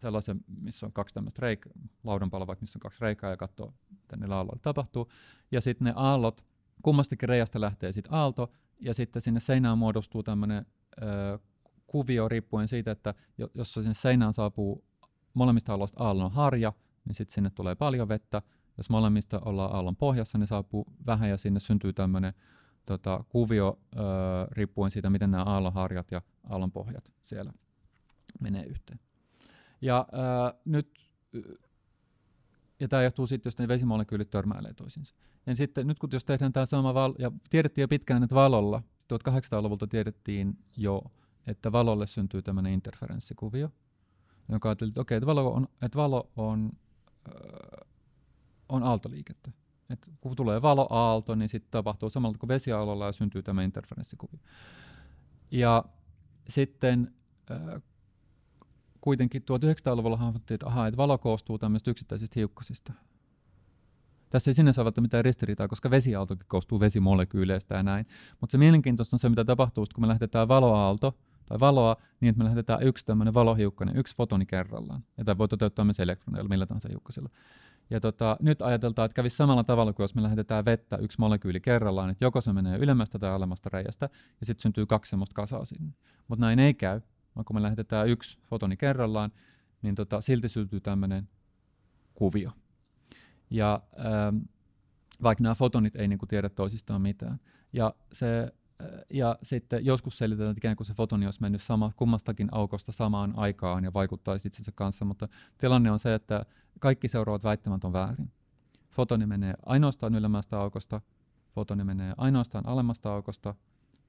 sellaisen, 0.00 0.40
missä 0.60 0.86
on 0.86 0.92
kaksi 0.92 1.14
tämmöistä 1.14 1.42
reik- 1.42 1.70
vaikka 2.04 2.60
missä 2.60 2.76
on 2.76 2.80
kaksi 2.80 3.00
reikää 3.00 3.30
ja 3.30 3.36
katsoo, 3.36 3.74
mitä 3.90 4.16
niillä 4.16 4.36
aalloilla 4.36 4.60
tapahtuu. 4.62 5.08
Ja 5.52 5.60
sitten 5.60 5.84
ne 5.84 5.92
aallot, 5.96 6.46
kummastakin 6.82 7.28
reiästä 7.28 7.60
lähtee 7.60 7.92
sitten 7.92 8.14
aalto, 8.14 8.52
ja 8.80 8.94
sitten 8.94 9.22
sinne 9.22 9.40
seinään 9.40 9.78
muodostuu 9.78 10.22
tämmöinen 10.22 10.66
kuvio 11.86 12.28
riippuen 12.28 12.68
siitä, 12.68 12.90
että 12.90 13.14
jos 13.54 13.74
sinne 13.74 13.94
seinään 13.94 14.32
saapuu 14.32 14.84
molemmista 15.34 15.72
aalloista 15.72 16.04
aallon 16.04 16.32
harja, 16.32 16.72
niin 17.04 17.14
sitten 17.14 17.34
sinne 17.34 17.50
tulee 17.50 17.74
paljon 17.74 18.08
vettä. 18.08 18.42
Jos 18.76 18.90
molemmista 18.90 19.40
ollaan 19.40 19.74
aallon 19.74 19.96
pohjassa, 19.96 20.38
niin 20.38 20.46
saapuu 20.46 20.86
vähän 21.06 21.30
ja 21.30 21.36
sinne 21.36 21.60
syntyy 21.60 21.92
tämmöinen 21.92 22.34
tota, 22.86 23.24
kuvio 23.28 23.78
ö, 23.96 23.98
riippuen 24.50 24.90
siitä, 24.90 25.10
miten 25.10 25.30
nämä 25.30 25.44
aallonharjat 25.44 26.10
ja 26.10 26.22
aallonpohjat 26.48 27.12
siellä 27.22 27.52
menee 28.40 28.64
yhteen. 28.64 29.00
Ja 29.80 30.06
äh, 30.14 30.60
nyt, 30.64 31.10
ja 32.80 32.88
tämä 32.88 33.02
johtuu 33.02 33.26
sitten, 33.26 33.50
jos 33.50 33.58
ne 33.58 33.68
vesimolekyylit 33.68 34.30
törmäilee 34.30 34.74
toisiinsa. 34.74 35.14
Ja 35.46 35.56
sitten 35.56 35.86
nyt 35.86 35.98
kun 35.98 36.08
jos 36.12 36.24
tehdään 36.24 36.52
tämä 36.52 36.66
sama 36.66 36.94
val- 36.94 37.14
ja 37.18 37.32
tiedettiin 37.50 37.82
jo 37.82 37.88
pitkään, 37.88 38.22
että 38.22 38.34
valolla, 38.34 38.82
1800-luvulta 39.14 39.86
tiedettiin 39.86 40.58
jo, 40.76 41.02
että 41.46 41.72
valolle 41.72 42.06
syntyy 42.06 42.42
tämmöinen 42.42 42.72
interferenssikuvio, 42.72 43.70
joka 44.48 44.68
ajatteli, 44.68 44.88
että 44.88 45.00
okei, 45.00 45.16
että 45.16 45.26
valo 45.26 45.54
on, 45.54 45.68
että 45.82 45.98
valo 45.98 46.30
on, 46.36 46.70
äh, 47.28 47.86
on 48.68 48.82
aaltoliikettä. 48.82 49.50
Et 49.90 50.10
kun 50.20 50.36
tulee 50.36 50.62
valoaalto, 50.62 51.34
niin 51.34 51.48
sitten 51.48 51.70
tapahtuu 51.70 52.10
samalla 52.10 52.38
kuin 52.38 52.48
vesiaalolla 52.48 53.06
ja 53.06 53.12
syntyy 53.12 53.42
tämä 53.42 53.62
interferenssikuvio. 53.62 54.40
Ja 55.50 55.84
sitten 56.48 57.14
äh, 57.50 57.82
kuitenkin 59.00 59.42
1900-luvulla 59.42 60.16
hahmottiin, 60.16 60.54
että, 60.54 60.66
aha, 60.66 60.86
että 60.86 60.96
valo 60.96 61.18
koostuu 61.18 61.58
tämmöistä 61.58 61.90
yksittäisistä 61.90 62.40
hiukkasista. 62.40 62.92
Tässä 64.30 64.50
ei 64.50 64.54
sinänsä 64.54 64.82
ole 64.82 64.92
mitään 65.00 65.24
ristiriitaa, 65.24 65.68
koska 65.68 65.90
vesiaaltokin 65.90 66.46
koostuu 66.48 66.80
vesimolekyyleistä 66.80 67.74
ja 67.74 67.82
näin. 67.82 68.06
Mutta 68.40 68.52
se 68.52 68.58
mielenkiintoista 68.58 69.16
on 69.16 69.20
se, 69.20 69.28
mitä 69.28 69.44
tapahtuu, 69.44 69.84
kun 69.94 70.04
me 70.04 70.08
lähetetään 70.08 70.48
valoaalto 70.48 71.18
tai 71.46 71.60
valoa, 71.60 71.96
niin 72.20 72.30
että 72.30 72.38
me 72.38 72.44
lähetetään 72.44 72.82
yksi 72.82 73.06
tämmöinen 73.06 73.34
valohiukkainen, 73.34 73.96
yksi 73.96 74.16
fotoni 74.16 74.46
kerrallaan. 74.46 75.04
Ja 75.16 75.24
tämä 75.24 75.38
voi 75.38 75.48
toteuttaa 75.48 75.84
myös 75.84 76.00
elektroneilla, 76.00 76.48
millä 76.48 76.66
tahansa 76.66 76.88
hiukkasilla. 76.88 77.28
Ja 77.90 78.00
tota, 78.00 78.36
nyt 78.40 78.62
ajateltaan, 78.62 79.06
että 79.06 79.16
kävisi 79.16 79.36
samalla 79.36 79.64
tavalla 79.64 79.92
kuin 79.92 80.04
jos 80.04 80.14
me 80.14 80.22
lähetetään 80.22 80.64
vettä 80.64 80.96
yksi 80.96 81.18
molekyyli 81.20 81.60
kerrallaan, 81.60 82.10
että 82.10 82.24
joko 82.24 82.40
se 82.40 82.52
menee 82.52 82.78
ylemmästä 82.78 83.18
tai 83.18 83.30
alemmasta 83.30 83.70
reiästä, 83.72 84.08
ja 84.40 84.46
sitten 84.46 84.62
syntyy 84.62 84.86
kaksi 84.86 85.10
semmoista 85.10 85.34
kasaa 85.34 85.64
sinne. 85.64 85.92
Mutta 86.28 86.44
näin 86.44 86.58
ei 86.58 86.74
käy, 86.74 87.00
vaan 87.38 87.44
kun 87.44 87.56
me 87.56 87.62
lähetetään 87.62 88.08
yksi 88.08 88.38
fotoni 88.44 88.76
kerrallaan, 88.76 89.32
niin 89.82 89.94
tota, 89.94 90.20
silti 90.20 90.48
syntyy 90.48 90.80
tämmöinen 90.80 91.28
kuvio. 92.14 92.50
Ja 93.50 93.82
ähm, 93.98 94.36
vaikka 95.22 95.42
nämä 95.42 95.54
fotonit 95.54 95.96
ei 95.96 96.08
niinku 96.08 96.26
tiedä 96.26 96.48
toisistaan 96.48 97.02
mitään. 97.02 97.40
Ja, 97.72 97.94
se, 98.12 98.52
äh, 98.82 98.88
ja 99.12 99.38
sitten 99.42 99.84
joskus 99.84 100.18
selitetään, 100.18 100.50
että 100.50 100.58
ikään 100.58 100.76
kuin 100.76 100.86
se 100.86 100.94
fotoni 100.94 101.26
olisi 101.26 101.40
mennyt 101.40 101.62
sama, 101.62 101.92
kummastakin 101.96 102.48
aukosta 102.52 102.92
samaan 102.92 103.32
aikaan 103.36 103.84
ja 103.84 103.92
vaikuttaisi 103.94 104.48
itsensä 104.48 104.72
kanssa, 104.74 105.04
mutta 105.04 105.28
tilanne 105.58 105.90
on 105.90 105.98
se, 105.98 106.14
että 106.14 106.46
kaikki 106.80 107.08
seuraavat 107.08 107.44
väittämät 107.44 107.84
on 107.84 107.92
väärin. 107.92 108.32
Fotoni 108.90 109.26
menee 109.26 109.54
ainoastaan 109.66 110.14
ylemmästä 110.14 110.58
aukosta, 110.58 111.00
fotoni 111.50 111.84
menee 111.84 112.14
ainoastaan 112.16 112.66
alemmasta 112.66 113.12
aukosta, 113.12 113.54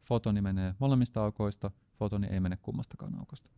fotoni 0.04 0.42
menee 0.42 0.76
molemmista 0.80 1.24
aukoista, 1.24 1.72
fotoni 2.00 2.28
ei 2.28 2.40
mene 2.40 2.58
kummastakaan 2.58 3.20
aukosta. 3.20 3.50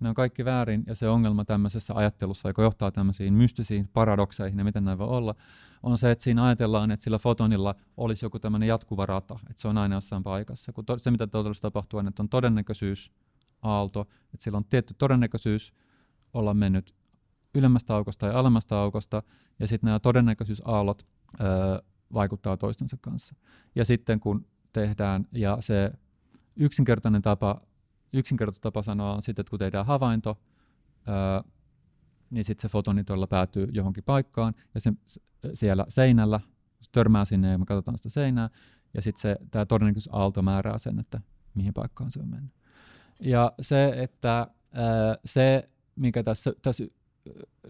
Ne 0.00 0.08
on 0.08 0.14
kaikki 0.14 0.44
väärin, 0.44 0.84
ja 0.86 0.94
se 0.94 1.08
ongelma 1.08 1.44
tämmöisessä 1.44 1.94
ajattelussa, 1.94 2.48
joka 2.48 2.62
johtaa 2.62 2.90
tämmöisiin 2.90 3.34
mystisiin 3.34 3.88
paradokseihin, 3.88 4.58
ja 4.58 4.64
miten 4.64 4.84
näin 4.84 4.98
voi 4.98 5.08
olla, 5.08 5.34
on 5.82 5.98
se, 5.98 6.10
että 6.10 6.24
siinä 6.24 6.44
ajatellaan, 6.44 6.90
että 6.90 7.04
sillä 7.04 7.18
fotonilla 7.18 7.74
olisi 7.96 8.24
joku 8.24 8.38
tämmöinen 8.38 8.68
jatkuva 8.68 9.06
rata, 9.06 9.38
että 9.50 9.62
se 9.62 9.68
on 9.68 9.78
aina 9.78 9.94
jossain 9.94 10.22
paikassa. 10.22 10.72
Kun 10.72 10.84
to- 10.84 10.98
se, 10.98 11.10
mitä 11.10 11.26
todellisuudessa 11.26 11.62
tapahtuu, 11.62 11.98
on, 11.98 12.08
että 12.08 12.22
on 12.22 12.28
todennäköisyys, 12.28 13.12
aalto, 13.62 14.00
että 14.34 14.44
sillä 14.44 14.56
on 14.56 14.64
tietty 14.64 14.94
todennäköisyys 14.94 15.72
olla 16.34 16.54
mennyt 16.54 16.94
ylemmästä 17.54 17.94
aukosta 17.94 18.26
ja 18.26 18.38
alemmasta 18.38 18.80
aukosta, 18.80 19.22
ja 19.58 19.66
sitten 19.66 19.88
nämä 19.88 19.98
todennäköisyysaallot 19.98 21.06
öö, 21.40 21.46
vaikuttaa 22.12 22.56
toistensa 22.56 22.96
kanssa. 23.00 23.34
Ja 23.74 23.84
sitten 23.84 24.20
kun 24.20 24.46
tehdään, 24.72 25.26
ja 25.32 25.56
se 25.60 25.92
yksinkertainen 26.56 27.22
tapa, 27.22 27.60
yksinkertainen 28.12 28.62
tapa 28.62 28.82
sanoa 28.82 29.14
on 29.14 29.22
sitten, 29.22 29.42
että 29.42 29.50
kun 29.50 29.58
tehdään 29.58 29.86
havainto, 29.86 30.40
ää, 31.06 31.44
niin 32.30 32.44
sitten 32.44 32.62
se 32.62 32.72
fotoni 32.72 33.04
todella 33.04 33.26
päätyy 33.26 33.68
johonkin 33.72 34.04
paikkaan, 34.04 34.54
ja 34.74 34.80
se, 34.80 34.92
siellä 35.54 35.86
seinällä 35.88 36.40
se 36.80 36.90
törmää 36.92 37.24
sinne, 37.24 37.50
ja 37.50 37.58
me 37.58 37.66
katsotaan 37.66 37.98
sitä 37.98 38.08
seinää, 38.08 38.50
ja 38.94 39.02
sitten 39.02 39.36
tämä 39.50 39.66
todennäköisyysaalto 39.66 40.42
määrää 40.42 40.78
sen, 40.78 40.98
että 40.98 41.20
mihin 41.54 41.74
paikkaan 41.74 42.10
se 42.10 42.20
on 42.20 42.28
mennyt. 42.28 42.52
Ja 43.20 43.52
se, 43.60 44.02
että 44.02 44.46
ää, 44.72 45.16
se, 45.24 45.68
mikä 45.96 46.22
tässä, 46.22 46.52
tässä 46.62 46.84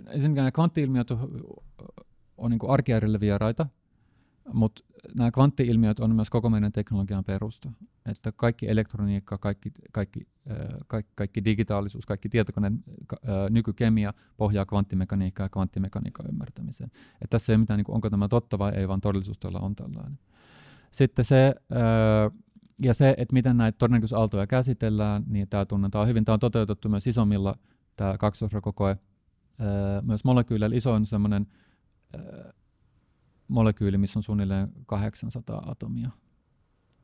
ensinnäkin 0.06 0.34
nämä 0.34 0.50
kvanttiilmiöt 0.50 1.10
on, 1.10 1.40
on 2.36 2.50
niin 2.50 2.60
arkiäärille 2.68 3.20
vieraita, 3.20 3.66
mutta 4.52 4.84
nämä 5.14 5.30
kvanttiilmiöt 5.30 6.00
on 6.00 6.14
myös 6.14 6.30
koko 6.30 6.50
meidän 6.50 6.72
teknologian 6.72 7.24
perusta. 7.24 7.72
Että 8.06 8.32
kaikki 8.32 8.68
elektroniikka, 8.68 9.38
kaikki, 9.38 9.72
kaikki, 9.92 10.26
kaikki, 10.86 11.12
kaikki 11.14 11.44
digitaalisuus, 11.44 12.06
kaikki 12.06 12.28
tietokoneen 12.28 12.84
nykykemia 13.50 14.14
pohjaa 14.36 14.66
kvanttimekaniikkaa 14.66 15.44
ja 15.44 15.48
kvanttimekaniikan 15.48 16.26
ymmärtämiseen. 16.28 16.90
Että 17.14 17.26
tässä 17.30 17.52
ei 17.52 17.54
ole 17.54 17.60
mitään, 17.60 17.78
niin 17.78 17.84
kuin, 17.84 17.94
onko 17.94 18.10
tämä 18.10 18.28
totta 18.28 18.58
vai 18.58 18.72
ei, 18.74 18.88
vaan 18.88 19.00
todellisuus 19.00 19.38
on 19.60 19.76
tällainen. 19.76 20.18
Sitten 20.90 21.24
se, 21.24 21.54
ja 22.82 22.94
se, 22.94 23.14
että 23.18 23.32
miten 23.32 23.56
näitä 23.56 23.78
todennäköisaaltoja 23.78 24.46
käsitellään, 24.46 25.24
niin 25.26 25.48
tämä 25.48 25.64
tunnetaan 25.64 26.08
hyvin. 26.08 26.24
Tämä 26.24 26.34
on 26.34 26.40
toteutettu 26.40 26.88
myös 26.88 27.06
isommilla, 27.06 27.54
tämä 27.96 28.18
kaksoisrokokoe, 28.18 28.96
myös 30.02 30.24
molekyyleillä 30.24 30.76
isoin 30.76 31.06
semmoinen 31.06 31.46
molekyyli, 33.48 33.98
missä 33.98 34.18
on 34.18 34.22
suunnilleen 34.22 34.72
800 34.86 35.62
atomia. 35.66 36.10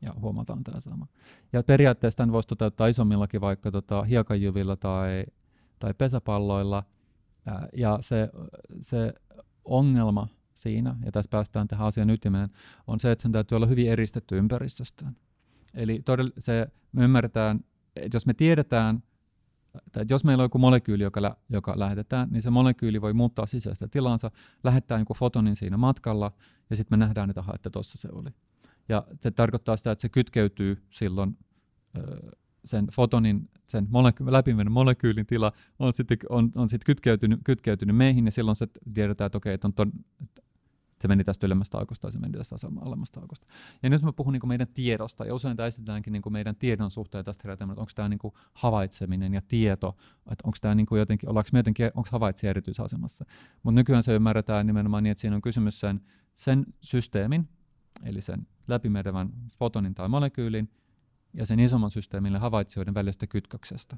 ja 0.01 0.13
huomataan 0.21 0.63
tämä 0.63 0.79
sama. 0.79 1.07
Ja 1.53 1.63
periaatteessa 1.63 2.17
tämän 2.17 2.31
voisi 2.31 2.47
toteuttaa 2.47 2.87
isommillakin 2.87 3.41
vaikka 3.41 3.71
tota, 3.71 4.03
hiekanjyvillä 4.03 4.75
tai, 4.75 5.25
tai 5.79 5.93
pesäpalloilla. 5.93 6.83
Ja 7.73 7.97
se, 8.01 8.29
se 8.81 9.13
ongelma 9.65 10.27
siinä, 10.53 10.95
ja 11.05 11.11
tässä 11.11 11.29
päästään 11.29 11.67
tähän 11.67 11.87
asian 11.87 12.09
ytimeen, 12.09 12.49
on 12.87 12.99
se, 12.99 13.11
että 13.11 13.21
sen 13.21 13.31
täytyy 13.31 13.55
olla 13.55 13.65
hyvin 13.65 13.91
eristetty 13.91 14.37
ympäristöstään. 14.37 15.15
Eli 15.73 16.01
todella 16.05 16.31
se, 16.37 16.67
me 16.91 17.03
ymmärretään, 17.03 17.59
että 17.95 18.15
jos 18.15 18.25
me 18.25 18.33
tiedetään, 18.33 19.03
että 19.87 20.05
jos 20.13 20.23
meillä 20.23 20.41
on 20.41 20.45
joku 20.45 20.57
molekyyli, 20.57 21.03
joka, 21.03 21.21
lä- 21.21 21.35
joka 21.49 21.73
lähetetään, 21.79 22.29
niin 22.31 22.41
se 22.41 22.49
molekyyli 22.49 23.01
voi 23.01 23.13
muuttaa 23.13 23.45
sisäistä 23.45 23.87
tilansa, 23.87 24.31
lähettää 24.63 24.99
joku 24.99 25.13
fotonin 25.13 25.55
siinä 25.55 25.77
matkalla, 25.77 26.31
ja 26.69 26.75
sitten 26.75 26.99
me 26.99 27.05
nähdään, 27.05 27.29
että, 27.29 27.43
että 27.55 27.69
tuossa 27.69 27.97
se 27.97 28.09
oli. 28.11 28.29
Ja 28.89 29.07
se 29.21 29.31
tarkoittaa 29.31 29.77
sitä, 29.77 29.91
että 29.91 30.01
se 30.01 30.09
kytkeytyy 30.09 30.83
silloin 30.89 31.37
ö, 31.97 32.31
sen 32.65 32.87
fotonin, 32.93 33.49
sen 33.67 33.87
moleky- 33.89 34.31
läpimenon 34.31 34.71
molekyylin 34.71 35.25
tila 35.25 35.51
on 35.79 35.93
sitten 35.93 36.17
on, 36.29 36.51
on 36.55 36.69
sit 36.69 36.83
kytkeytynyt, 36.83 37.39
kytkeytynyt 37.43 37.95
meihin, 37.95 38.25
ja 38.25 38.31
silloin 38.31 38.55
se 38.55 38.67
tiedetään, 38.93 39.25
että 39.25 39.37
okei, 39.37 39.53
että, 39.53 39.67
on 39.67 39.73
ton, 39.73 39.91
se 41.01 41.07
meni 41.07 41.23
tästä 41.23 41.45
ylemmästä 41.47 41.77
aukosta 41.77 42.07
ja 42.07 42.11
se 42.11 42.19
meni 42.19 42.37
tästä 42.37 42.55
alemmasta 42.81 43.19
aukosta. 43.19 43.47
Ja 43.83 43.89
nyt 43.89 44.01
mä 44.01 44.13
puhun 44.13 44.33
niin 44.33 44.47
meidän 44.47 44.67
tiedosta, 44.67 45.25
ja 45.25 45.35
usein 45.35 45.57
tämä 45.57 45.67
esitetäänkin 45.67 46.13
niin 46.13 46.23
meidän 46.29 46.55
tiedon 46.55 46.91
suhteen 46.91 47.25
tästä 47.25 47.41
herätään, 47.45 47.69
että 47.69 47.81
onko 47.81 47.91
tämä 47.95 48.09
niin 48.09 48.19
havaitseminen 48.53 49.33
ja 49.33 49.41
tieto, 49.47 49.95
että 50.31 50.41
onko 50.43 50.57
tämä 50.61 50.75
niin 50.75 50.87
jotenkin, 50.91 51.29
ollaanko 51.29 51.49
me 51.53 51.59
jotenkin, 51.59 51.85
onko 51.85 52.09
havaitsija 52.11 52.49
erityisasemassa. 52.49 53.25
Mutta 53.63 53.75
nykyään 53.75 54.03
se 54.03 54.15
ymmärretään 54.15 54.67
nimenomaan 54.67 55.03
niin, 55.03 55.11
että 55.11 55.21
siinä 55.21 55.35
on 55.35 55.41
kysymys 55.41 55.79
sen, 55.79 56.01
sen 56.35 56.65
systeemin, 56.81 57.49
eli 58.03 58.21
sen 58.21 58.47
läpimenevän 58.67 59.33
fotonin 59.57 59.93
tai 59.93 60.09
molekyylin, 60.09 60.71
ja 61.33 61.45
sen 61.45 61.59
isomman 61.59 61.91
systeemille 61.91 62.37
havaitsijoiden 62.37 62.93
välisestä 62.93 63.27
kytköksestä. 63.27 63.97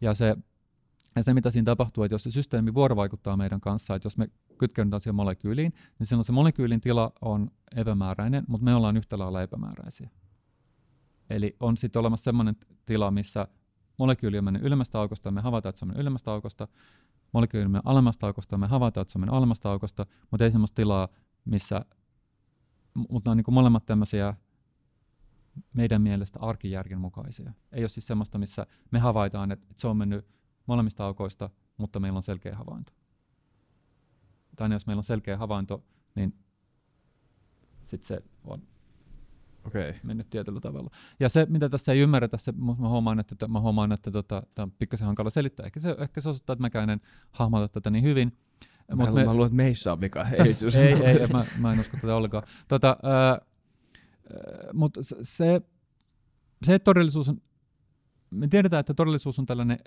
Ja 0.00 0.14
se, 0.14 0.36
ja 1.16 1.22
se, 1.22 1.34
mitä 1.34 1.50
siinä 1.50 1.64
tapahtuu, 1.64 2.04
että 2.04 2.14
jos 2.14 2.22
se 2.22 2.30
systeemi 2.30 2.74
vuorovaikuttaa 2.74 3.36
meidän 3.36 3.60
kanssa, 3.60 3.94
että 3.94 4.06
jos 4.06 4.16
me 4.16 4.28
kytkeydytään 4.58 5.00
siihen 5.00 5.14
molekyyliin, 5.14 5.72
niin 5.98 6.06
silloin 6.06 6.24
se 6.24 6.32
molekyylin 6.32 6.80
tila 6.80 7.12
on 7.20 7.50
epämääräinen, 7.76 8.44
mutta 8.48 8.64
me 8.64 8.74
ollaan 8.74 8.96
yhtä 8.96 9.18
lailla 9.18 9.42
epämääräisiä. 9.42 10.10
Eli 11.30 11.56
on 11.60 11.76
sitten 11.76 12.00
olemassa 12.00 12.24
sellainen 12.24 12.56
tila, 12.86 13.10
missä 13.10 13.48
molekyyli 13.98 14.38
on 14.38 14.44
mennyt 14.44 14.62
ylemmästä 14.62 15.00
aukosta 15.00 15.28
ja 15.28 15.32
me 15.32 15.40
havaitaan, 15.40 15.70
että 15.70 15.78
se 15.78 15.84
on 15.84 15.88
mennyt 15.88 16.02
ylemmästä 16.02 16.32
aukosta, 16.32 16.68
molekyyli 17.32 17.64
on 17.64 17.70
mennyt 17.70 17.86
alemmasta 17.86 18.26
aukosta 18.26 18.54
ja 18.54 18.58
me 18.58 18.66
havaitaan, 18.66 19.02
että 19.02 19.12
se 19.12 19.18
on 19.18 19.20
mennyt 19.20 19.36
alemmasta 19.36 19.70
aukosta, 19.70 20.06
mutta 20.30 20.44
ei 20.44 20.50
sellaista 20.50 20.74
tilaa, 20.74 21.08
missä, 21.44 21.84
mutta 22.94 23.30
ne 23.30 23.32
on 23.32 23.36
niin 23.36 23.54
molemmat 23.54 23.86
tämmöisiä 23.86 24.34
meidän 25.72 26.02
mielestä 26.02 26.38
arkijärjen 26.42 27.00
mukaisia. 27.00 27.52
Ei 27.72 27.82
ole 27.82 27.88
siis 27.88 28.06
semmoista, 28.06 28.38
missä 28.38 28.66
me 28.90 28.98
havaitaan, 28.98 29.52
että 29.52 29.66
se 29.76 29.88
on 29.88 29.96
mennyt 29.96 30.26
molemmista 30.66 31.04
aukoista, 31.04 31.50
mutta 31.76 32.00
meillä 32.00 32.16
on 32.16 32.22
selkeä 32.22 32.56
havainto. 32.56 32.92
Tai 34.56 34.72
jos 34.72 34.86
meillä 34.86 35.00
on 35.00 35.04
selkeä 35.04 35.36
havainto, 35.36 35.84
niin 36.14 36.34
sitten 37.86 38.08
se 38.08 38.24
on 38.44 38.62
okay. 39.64 39.94
mennyt 40.02 40.30
tietyllä 40.30 40.60
tavalla. 40.60 40.90
Ja 41.20 41.28
se, 41.28 41.46
mitä 41.50 41.68
tässä 41.68 41.92
ei 41.92 42.00
ymmärretä, 42.00 42.36
se, 42.36 42.52
mä 42.52 42.74
huomaan, 42.74 43.20
että, 43.20 43.48
mä 43.48 43.60
huomaan, 43.60 43.92
että 43.92 44.10
tota, 44.10 44.42
tämä 44.54 44.64
on 44.64 44.72
pikkasen 44.72 45.06
hankala 45.06 45.30
selittää. 45.30 45.66
Ehkä 45.66 45.80
se, 45.80 45.96
ehkä 45.98 46.20
se 46.20 46.28
osoittaa, 46.28 46.52
että 46.52 46.62
mäkään 46.62 46.90
en 46.90 47.00
hahmota 47.30 47.68
tätä 47.68 47.90
niin 47.90 48.04
hyvin. 48.04 48.38
Mä, 48.94 49.04
Mut 49.04 49.14
me, 49.14 49.24
mä 49.24 49.32
luulen, 49.32 49.46
että 49.46 49.56
meissä 49.56 49.92
on 49.92 50.00
vika. 50.00 50.26
ei, 50.28 50.54
ei, 50.82 51.06
ei, 51.06 51.26
mä, 51.26 51.44
mä 51.58 51.72
en 51.72 51.80
usko 51.80 51.96
tätä 52.00 52.16
ollenkaan. 52.16 52.44
Tota, 52.68 52.96
äh, 53.04 53.46
mutta 54.72 55.00
se, 55.22 55.62
se 56.62 56.78
todellisuus 56.78 57.28
on, 57.28 57.40
me 58.30 58.48
tiedetään, 58.48 58.80
että 58.80 58.94
todellisuus 58.94 59.38
on 59.38 59.46
tällainen 59.46 59.78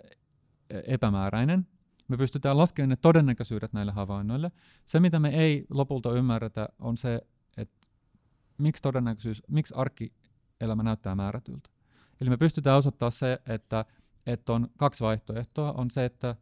epämääräinen. 0.87 1.67
Me 2.07 2.17
pystytään 2.17 2.57
laskemaan 2.57 2.89
ne 2.89 2.95
todennäköisyydet 2.95 3.73
näille 3.73 3.91
havainnoille. 3.91 4.51
Se, 4.85 4.99
mitä 4.99 5.19
me 5.19 5.29
ei 5.29 5.65
lopulta 5.69 6.11
ymmärretä, 6.11 6.69
on 6.79 6.97
se, 6.97 7.21
että 7.57 7.87
miksi 8.57 8.81
todennäköisyys, 8.81 9.43
miksi 9.47 9.73
arkielämä 9.77 10.83
näyttää 10.83 11.15
määrätyltä. 11.15 11.69
Eli 12.21 12.29
me 12.29 12.37
pystytään 12.37 12.77
osoittamaan 12.77 13.11
se, 13.11 13.41
että, 13.45 13.85
että 14.25 14.53
on 14.53 14.67
kaksi 14.77 15.03
vaihtoehtoa. 15.03 15.71
On 15.71 15.91
se, 15.91 16.05
että 16.05 16.35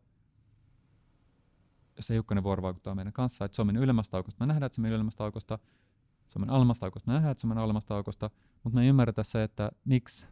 se 2.00 2.14
hiukkainen 2.14 2.44
vuoro 2.44 2.64
vaikuttaa 2.64 2.96
meidän 2.96 3.14
kanssa, 3.14 3.46
että 3.46 3.56
se 3.56 3.62
on 3.62 3.68
mennyt 3.68 3.84
ylemmästä 3.84 4.18
aukosta, 4.18 4.44
me 4.44 4.48
nähdään, 4.48 4.66
että 4.66 4.76
se 4.76 4.82
mennyt 4.82 4.96
ylemmästä 4.96 5.24
aukosta, 5.24 5.60
se 6.28 6.40
on 6.40 6.50
alemmasta 6.50 6.86
aukosta, 6.86 7.12
me 7.12 7.14
nähdään, 7.14 7.32
että 7.32 7.42
se 7.42 7.48
on 7.48 7.58
alemmasta 7.58 7.96
aukosta, 7.96 8.30
mutta 8.64 8.76
me 8.76 8.82
ei 8.82 8.90
ymmärretä 8.90 9.24
se, 9.24 9.44
että 9.44 9.72
miksi 9.86 10.28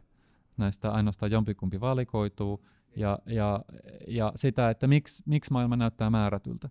näistä 0.56 0.92
ainoastaan 0.92 1.32
jompikumpi 1.32 1.80
valikoituu, 1.80 2.66
ja, 2.96 3.18
ja, 3.26 3.64
ja 4.08 4.32
sitä, 4.36 4.70
että 4.70 4.86
miksi, 4.86 5.22
miksi 5.26 5.52
maailma 5.52 5.76
näyttää 5.76 6.10
määrätyltä. 6.10 6.68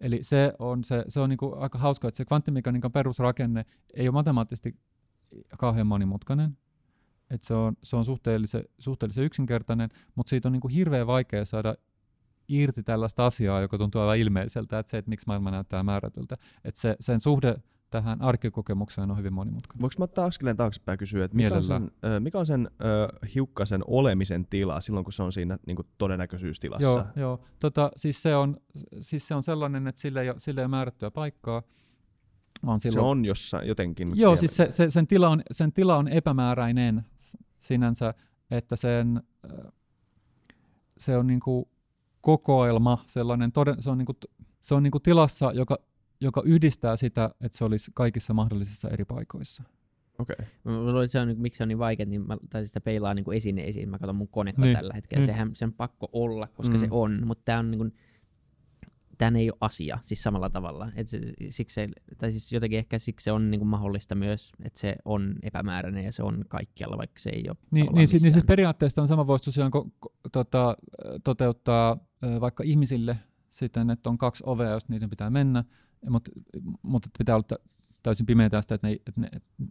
Eli 0.00 0.18
se 0.22 0.52
on, 0.58 0.84
se, 0.84 1.04
se 1.08 1.20
on 1.20 1.28
niinku 1.28 1.54
aika 1.58 1.78
hauska, 1.78 2.08
että 2.08 2.16
se 2.16 2.24
kvanttimekaniikan 2.24 2.92
perusrakenne 2.92 3.64
ei 3.94 4.08
ole 4.08 4.12
matemaattisesti 4.12 4.76
kauhean 5.58 5.86
monimutkainen. 5.86 6.58
Et 7.30 7.42
se 7.42 7.54
on, 7.54 7.76
se 7.82 7.96
on 7.96 8.04
suhteellisen, 8.04 8.64
suhteellisen 8.78 9.24
yksinkertainen, 9.24 9.90
mutta 10.14 10.30
siitä 10.30 10.48
on 10.48 10.52
niinku 10.52 10.68
hirveän 10.68 11.06
vaikea 11.06 11.44
saada 11.44 11.74
irti 12.48 12.82
tällaista 12.82 13.26
asiaa, 13.26 13.60
joka 13.60 13.78
tuntuu 13.78 14.00
aivan 14.00 14.18
ilmeiseltä, 14.18 14.78
että 14.78 14.90
se, 14.90 14.98
että 14.98 15.08
miksi 15.08 15.26
maailma 15.26 15.50
näyttää 15.50 15.82
määrätyltä. 15.82 16.36
Että 16.64 16.80
se, 16.80 16.96
sen 17.00 17.20
suhde 17.20 17.56
tähän 17.90 18.22
arkikokemukseen 18.22 19.10
on 19.10 19.18
hyvin 19.18 19.32
monimutkainen. 19.32 19.80
Voinko 19.80 19.94
mä 19.98 20.04
ottaa 20.04 20.26
askeleen 20.26 20.56
taaksepäin 20.56 20.94
ja 20.94 20.98
kysyä, 20.98 21.24
että 21.24 21.36
mikä 21.36 21.54
on 21.54 21.64
sen, 21.64 21.90
äh, 22.04 22.20
mikä 22.20 22.38
on 22.38 22.46
sen 22.46 22.70
äh, 22.70 23.30
hiukkasen 23.34 23.80
olemisen 23.86 24.46
tila 24.46 24.80
silloin, 24.80 25.04
kun 25.04 25.12
se 25.12 25.22
on 25.22 25.32
siinä 25.32 25.58
niin 25.66 25.76
kuin 25.76 25.86
todennäköisyystilassa? 25.98 26.88
Joo, 26.88 27.06
joo. 27.16 27.40
Tota, 27.58 27.90
siis, 27.96 28.22
se 28.22 28.36
on, 28.36 28.56
siis 29.00 29.28
se 29.28 29.34
on 29.34 29.42
sellainen, 29.42 29.86
että 29.86 30.00
sille 30.00 30.22
ei, 30.22 30.28
sille 30.36 30.60
ei 30.60 30.64
ole 30.64 30.70
määrättyä 30.70 31.10
paikkaa. 31.10 31.62
Vaan 32.66 32.80
silloin... 32.80 33.04
Se 33.04 33.10
on 33.10 33.24
jossain 33.24 33.68
jotenkin. 33.68 34.08
Joo, 34.08 34.16
vielä. 34.16 34.36
siis 34.36 34.56
se, 34.56 34.70
se, 34.70 34.90
sen, 34.90 35.06
tila 35.06 35.28
on, 35.28 35.42
sen 35.52 35.72
tila 35.72 35.96
on 35.96 36.08
epämääräinen 36.08 37.04
sinänsä, 37.58 38.14
että 38.50 38.76
sen, 38.76 39.22
se 40.98 41.16
on 41.16 41.26
niinku 41.26 41.70
kokoelma, 42.20 42.98
sellainen 43.06 43.52
toden, 43.52 43.82
se 43.82 43.90
on, 43.90 43.98
niinku, 43.98 44.16
se 44.60 44.74
on 44.74 44.82
niinku 44.82 45.00
tilassa, 45.00 45.52
joka 45.52 45.78
joka 46.20 46.42
yhdistää 46.44 46.96
sitä, 46.96 47.30
että 47.40 47.58
se 47.58 47.64
olisi 47.64 47.90
kaikissa 47.94 48.34
mahdollisissa 48.34 48.88
eri 48.88 49.04
paikoissa. 49.04 49.62
Okei. 50.18 50.36
Okay. 50.40 50.46
Mä 50.64 50.80
luulen, 50.80 51.04
että 51.04 51.12
se 51.12 51.20
on, 51.20 51.34
miksi 51.38 51.58
se 51.58 51.64
on 51.64 51.68
niin 51.68 51.78
vaikea, 51.78 52.06
niin 52.06 52.26
mä 52.26 52.36
taisin 52.50 52.68
sitä 52.68 52.80
peilaa 52.80 53.14
niin 53.14 53.32
esineisiin. 53.34 53.88
Mä 53.88 53.98
katson 53.98 54.16
mun 54.16 54.28
konetta 54.28 54.62
niin. 54.62 54.76
tällä 54.76 54.94
hetkellä. 54.94 55.20
Niin. 55.20 55.26
Sehän 55.26 55.50
se 55.54 55.64
on 55.64 55.72
pakko 55.72 56.08
olla, 56.12 56.46
koska 56.46 56.74
mm. 56.74 56.80
se 56.80 56.88
on, 56.90 57.26
mutta 57.26 57.42
tämä 57.44 57.58
on 57.58 57.70
niin 57.70 57.78
kuin, 57.78 57.94
tämän 59.18 59.36
ei 59.36 59.50
ole 59.50 59.58
asia 59.60 59.98
siis 60.02 60.22
samalla 60.22 60.50
tavalla. 60.50 60.92
Et 60.96 61.08
se, 61.08 61.20
siksi 61.48 61.74
se, 61.74 61.88
tai 62.18 62.30
siis 62.30 62.52
jotenkin 62.52 62.78
ehkä 62.78 62.98
siksi 62.98 63.24
se 63.24 63.32
on 63.32 63.50
niin 63.50 63.58
kuin 63.58 63.68
mahdollista 63.68 64.14
myös, 64.14 64.52
että 64.64 64.80
se 64.80 64.96
on 65.04 65.34
epämääräinen 65.42 66.04
ja 66.04 66.12
se 66.12 66.22
on 66.22 66.44
kaikkialla, 66.48 66.98
vaikka 66.98 67.18
se 67.18 67.30
ei 67.30 67.44
ole 67.48 67.56
Niin, 67.70 67.86
niin, 67.92 68.08
si, 68.08 68.18
niin 68.18 68.32
siis 68.32 68.44
periaatteessa 68.44 69.02
on 69.02 69.08
sama 69.08 69.26
voisi 69.26 69.44
tosiaan 69.44 69.70
ko, 69.70 69.90
ko, 70.00 70.12
tota, 70.32 70.76
toteuttaa 71.24 71.96
vaikka 72.40 72.62
ihmisille 72.66 73.16
siten, 73.50 73.90
että 73.90 74.10
on 74.10 74.18
kaksi 74.18 74.42
ovea, 74.46 74.70
jos 74.70 74.88
niiden 74.88 75.10
pitää 75.10 75.30
mennä, 75.30 75.64
mutta 76.10 76.30
mut 76.82 77.06
pitää 77.18 77.36
olla 77.36 77.58
täysin 78.02 78.26
pimeää 78.26 78.50
tästä, 78.50 78.74
että, 78.74 78.86
ne, 78.86 78.92
että 78.92 79.20
ne, 79.20 79.28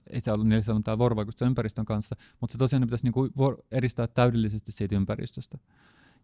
ei 0.09 0.21
saa 0.21 0.33
olla 0.33 0.43
niille 0.43 0.63
sanotaan 0.63 0.97
vuorovaikutusta 0.97 1.45
ympäristön 1.45 1.85
kanssa, 1.85 2.15
mutta 2.41 2.51
se 2.51 2.57
tosiaan 2.57 2.81
ne 2.81 2.85
pitäisi 2.85 3.05
niinku 3.05 3.29
eristää 3.71 4.07
täydellisesti 4.07 4.71
siitä 4.71 4.95
ympäristöstä. 4.95 5.57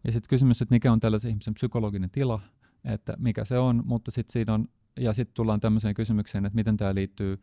Ja 0.04 0.12
sitten 0.12 0.28
kysymys, 0.28 0.62
että 0.62 0.74
mikä 0.74 0.92
on 0.92 1.00
tällaisen 1.00 1.30
ihmisen 1.30 1.54
psykologinen 1.54 2.10
tila, 2.10 2.40
että 2.84 3.14
mikä 3.18 3.44
se 3.44 3.58
on, 3.58 3.82
mutta 3.84 4.10
sitten 4.10 4.32
siinä 4.32 4.54
on, 4.54 4.68
ja 5.00 5.12
sitten 5.12 5.34
tullaan 5.34 5.60
tämmöiseen 5.60 5.94
kysymykseen, 5.94 6.46
että 6.46 6.56
miten 6.56 6.76
tämä 6.76 6.94
liittyy 6.94 7.38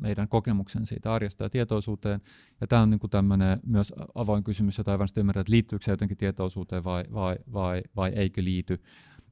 meidän 0.00 0.28
kokemuksen 0.28 0.86
siitä 0.86 1.14
arjesta 1.14 1.44
ja 1.44 1.50
tietoisuuteen. 1.50 2.20
Ja 2.60 2.66
tämä 2.66 2.82
on 2.82 2.90
niin 2.90 3.00
kuin 3.00 3.10
tämmöinen 3.10 3.60
myös 3.66 3.92
avoin 4.14 4.44
kysymys, 4.44 4.78
jota 4.78 4.90
ei 4.92 4.98
varmasti 4.98 5.20
ymmärrä, 5.20 5.40
että 5.40 5.52
liittyykö 5.52 5.84
se 5.84 5.90
jotenkin 5.90 6.16
tietoisuuteen 6.16 6.84
vai, 6.84 7.04
vai, 7.12 7.36
vai, 7.52 7.82
vai 7.96 8.10
eikö 8.10 8.44
liity. 8.44 8.80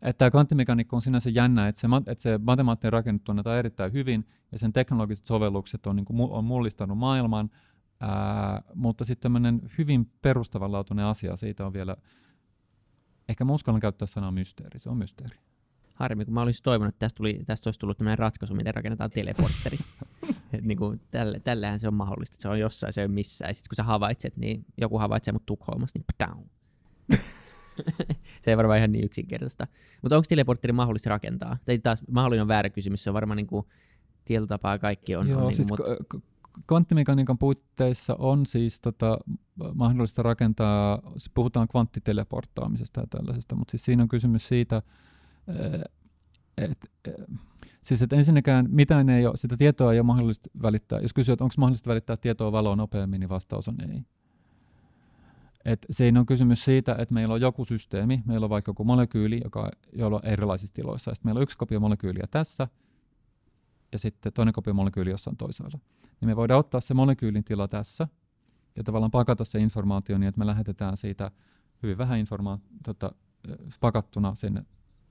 Että 0.03 0.19
tämä 0.19 0.31
kvanttimekaniikka 0.31 0.97
on 0.97 1.03
sinänsä 1.03 1.31
jännä, 1.31 1.69
että 1.69 1.81
se, 1.81 1.89
että 2.07 2.23
se 2.23 2.39
matemaattinen 2.39 2.93
rakenne 2.93 3.21
tunnetaan 3.25 3.59
erittäin 3.59 3.93
hyvin 3.93 4.29
ja 4.53 4.59
sen 4.59 4.73
teknologiset 4.73 5.27
sovellukset 5.27 5.87
on, 5.87 5.97
niin 5.97 6.05
kuin, 6.05 6.31
on 6.31 6.45
mullistanut 6.45 6.99
maailman, 6.99 7.51
ää, 8.01 8.63
mutta 8.75 9.05
sitten 9.05 9.23
tämmöinen 9.23 9.63
hyvin 9.79 10.11
perustavanlaatuinen 10.23 11.05
asia 11.05 11.37
siitä 11.37 11.67
on 11.67 11.73
vielä, 11.73 11.97
ehkä 13.29 13.45
mä 13.45 13.53
uskallan 13.53 13.81
käyttää 13.81 14.07
sanaa 14.07 14.31
mysteeri, 14.31 14.79
se 14.79 14.91
on 14.91 14.97
mysteeri. 14.97 15.37
Harmi, 15.95 16.25
kun 16.25 16.35
mä 16.35 16.43
olisin 16.43 16.63
toivonut, 16.63 16.95
että 16.95 16.99
tästä, 16.99 17.17
tuli, 17.17 17.41
tästä 17.47 17.69
olisi 17.69 17.81
tullut 17.81 17.99
tämmöinen 17.99 18.19
ratkaisu, 18.19 18.55
miten 18.55 18.75
rakennetaan 18.75 19.11
teleportteri. 19.11 19.79
Et 20.53 20.65
niin 20.65 20.79
kuin 20.79 21.01
tälle, 21.11 21.41
tällähän 21.41 21.81
se 21.81 21.89
on 21.89 21.95
mahdollista, 21.95 22.35
että 22.35 22.43
se 22.43 22.49
on 22.49 22.61
jossain, 22.61 22.93
se 22.93 23.05
on 23.05 23.11
missään. 23.11 23.49
Ja 23.49 23.55
sitten 23.55 23.69
kun 23.69 23.77
sä 23.77 23.83
havaitset, 23.83 24.37
niin 24.37 24.65
joku 24.81 24.99
havaitsee 24.99 25.33
mut 25.33 25.47
Tukholmassa, 25.47 25.99
niin 25.99 26.29
down. 26.29 26.51
se 28.43 28.51
ei 28.51 28.57
varmaan 28.57 28.79
ihan 28.79 28.93
niin 28.93 29.05
yksinkertaista. 29.05 29.67
Mutta 30.03 30.17
onko 30.17 30.27
teleportteri 30.29 30.73
mahdollista 30.73 31.11
rakentaa? 31.11 31.57
Tai 31.65 31.79
taas 31.79 32.03
mahdollinen 32.11 32.43
on 32.43 32.49
väärä 32.49 32.71
kysymys, 32.71 33.05
se 33.05 33.11
on 33.11 33.15
varmaan 33.15 33.37
niin 33.37 33.47
kuin 33.47 33.67
tietyllä 34.25 34.47
tapaa 34.47 34.79
kaikki 34.79 35.17
on. 35.17 35.29
Joo, 35.29 35.47
on 35.47 35.55
siis 35.55 35.69
niin, 35.71 35.79
mut... 36.11 36.23
kvanttimekaniikan 36.67 37.39
puitteissa 37.39 38.17
on 38.19 38.47
siis 38.47 38.81
tota, 38.81 39.19
mahdollista 39.75 40.23
rakentaa, 40.23 41.03
puhutaan 41.35 41.69
kvanttiteleporttaamisesta 41.69 43.01
ja 43.01 43.07
tällaisesta, 43.07 43.55
mutta 43.55 43.71
siis 43.71 43.85
siinä 43.85 44.03
on 44.03 44.09
kysymys 44.09 44.49
siitä, 44.49 44.83
että 46.59 46.89
siis 47.83 48.03
että 48.03 48.17
ensinnäkään 48.17 48.67
mitään 48.71 49.09
ei 49.09 49.27
ole, 49.27 49.37
sitä 49.37 49.57
tietoa 49.57 49.93
ei 49.93 49.99
ole 49.99 50.07
mahdollista 50.07 50.51
välittää. 50.63 51.01
Jos 51.01 51.13
kysyy, 51.13 51.33
että 51.33 51.45
onko 51.45 51.55
mahdollista 51.59 51.91
välittää 51.91 52.17
tietoa 52.17 52.53
valoa 52.53 52.77
nopeammin, 52.77 53.21
niin 53.21 53.29
vastaus 53.29 53.69
on 53.69 53.77
ei. 53.91 54.03
Et 55.69 55.87
siinä 55.91 56.21
on 56.21 56.27
kysymys 56.27 56.65
siitä, 56.65 56.97
että 56.99 57.15
meillä 57.15 57.35
on 57.35 57.41
joku 57.41 57.65
systeemi, 57.65 58.23
meillä 58.27 58.45
on 58.45 58.51
vaikka 58.51 58.71
joku 58.71 58.85
molekyyli, 58.85 59.41
joka, 59.45 59.71
on 60.01 60.21
erilaisissa 60.23 60.75
tiloissa. 60.75 61.15
Sitten 61.15 61.29
meillä 61.29 61.39
on 61.39 61.43
yksi 61.43 61.59
kopio 61.59 61.81
molekyyliä 61.81 62.27
tässä, 62.31 62.69
ja 63.93 63.99
sitten 63.99 64.33
toinen 64.33 64.55
kopio 64.55 64.75
molekyyli 64.75 65.11
jossain 65.11 65.37
toisaalla. 65.37 65.79
Niin 66.21 66.29
me 66.29 66.37
voidaan 66.37 66.61
ottaa 66.61 66.81
se 66.81 66.95
molekyylin 66.95 67.45
tila 67.45 67.69
tässä, 67.69 68.09
ja 68.77 68.85
tavallaan 68.85 69.11
pakata 69.11 69.45
se 69.45 69.59
informaatio 69.59 70.19
niin, 70.19 70.29
että 70.29 70.39
me 70.39 70.47
lähetetään 70.47 70.97
siitä 70.97 71.31
hyvin 71.83 71.99
vähän 71.99 72.19
informaatiota 72.19 72.75
tota, 72.85 73.15
pakattuna 73.81 74.35
sinne 74.35 74.65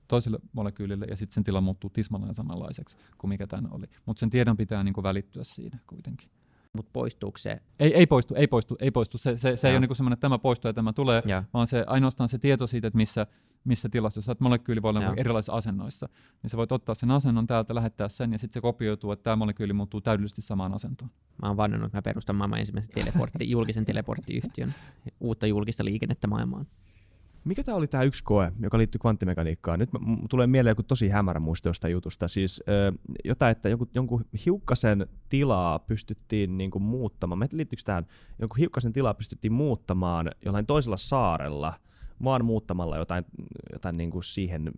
toiselle 0.08 0.38
molekyylille, 0.52 1.06
ja 1.10 1.16
sitten 1.16 1.34
sen 1.34 1.44
tila 1.44 1.60
muuttuu 1.60 1.90
tismalleen 1.90 2.34
samanlaiseksi 2.34 2.96
kuin 3.18 3.28
mikä 3.28 3.46
tämä 3.46 3.68
oli. 3.70 3.86
Mutta 4.06 4.20
sen 4.20 4.30
tiedon 4.30 4.56
pitää 4.56 4.84
niinku 4.84 5.02
välittyä 5.02 5.44
siinä 5.44 5.78
kuitenkin. 5.86 6.30
Mutta 6.72 6.90
poistuuko 6.92 7.38
se? 7.38 7.60
Ei, 7.78 7.94
ei 7.94 8.06
poistu, 8.06 8.34
ei 8.34 8.46
poistu, 8.46 8.76
ei 8.80 8.90
poistu. 8.90 9.18
Se, 9.18 9.36
se, 9.36 9.56
se 9.56 9.68
ei 9.68 9.74
ole 9.74 9.80
niinku 9.80 9.94
semmoinen, 9.94 10.14
että 10.14 10.20
tämä 10.20 10.38
poistuu 10.38 10.68
ja 10.68 10.72
tämä 10.72 10.92
tulee, 10.92 11.22
ja. 11.26 11.44
vaan 11.54 11.66
se 11.66 11.84
ainoastaan 11.86 12.28
se 12.28 12.38
tieto 12.38 12.66
siitä, 12.66 12.86
että 12.86 12.96
missä, 12.96 13.26
missä 13.64 13.88
tilassa, 13.88 14.18
jos 14.18 14.40
molekyyli 14.40 14.82
voi 14.82 14.88
olla 14.88 15.02
ja. 15.02 15.14
erilaisissa 15.16 15.52
asennoissa, 15.52 16.08
niin 16.42 16.50
sä 16.50 16.56
voit 16.56 16.72
ottaa 16.72 16.94
sen 16.94 17.10
asennon 17.10 17.46
täältä, 17.46 17.74
lähettää 17.74 18.08
sen, 18.08 18.32
ja 18.32 18.38
sitten 18.38 18.54
se 18.54 18.60
kopioituu, 18.60 19.12
että 19.12 19.22
tämä 19.22 19.36
molekyyli 19.36 19.72
muuttuu 19.72 20.00
täydellisesti 20.00 20.42
samaan 20.42 20.74
asentoon. 20.74 21.10
Mä 21.42 21.48
oon 21.48 21.56
vannonut, 21.56 21.86
että 21.86 21.98
mä 21.98 22.02
perustan 22.02 22.36
maailman 22.36 22.58
ensimmäisen 22.58 22.94
teleportti, 22.94 23.50
julkisen 23.50 23.84
teleporttiyhtiön, 23.84 24.74
uutta 25.20 25.46
julkista 25.46 25.84
liikennettä 25.84 26.26
maailmaan. 26.26 26.66
Mikä 27.48 27.64
tämä 27.64 27.76
oli 27.76 27.86
tämä 27.86 28.02
yksi 28.02 28.24
koe, 28.24 28.52
joka 28.60 28.78
liittyy 28.78 28.98
kvanttimekaniikkaan? 28.98 29.78
Nyt 29.78 29.90
tulee 30.30 30.46
mieleen 30.46 30.70
joku 30.70 30.82
tosi 30.82 31.08
hämärä 31.08 31.40
muisto 31.40 31.68
jostain 31.68 31.92
jutusta. 31.92 32.28
Siis 32.28 32.62
ö, 32.68 32.92
jotain, 33.24 33.52
että 33.52 33.68
jonkun, 33.68 33.88
jonkun 33.94 34.24
hiukkasen 34.46 35.06
tilaa 35.28 35.78
pystyttiin 35.78 36.58
niinku 36.58 36.78
muuttamaan. 36.78 37.38
Meitä 37.38 37.56
liittyykö 37.56 37.82
tähän? 37.84 38.06
Jonkun 38.38 38.58
hiukkasen 38.58 38.92
tilaa 38.92 39.14
pystyttiin 39.14 39.52
muuttamaan 39.52 40.30
jollain 40.44 40.66
toisella 40.66 40.96
saarella, 40.96 41.72
vaan 42.24 42.44
muuttamalla 42.44 42.96
jotain, 42.96 43.24
jotain 43.72 43.96
niinku 43.96 44.22
siihen 44.22 44.72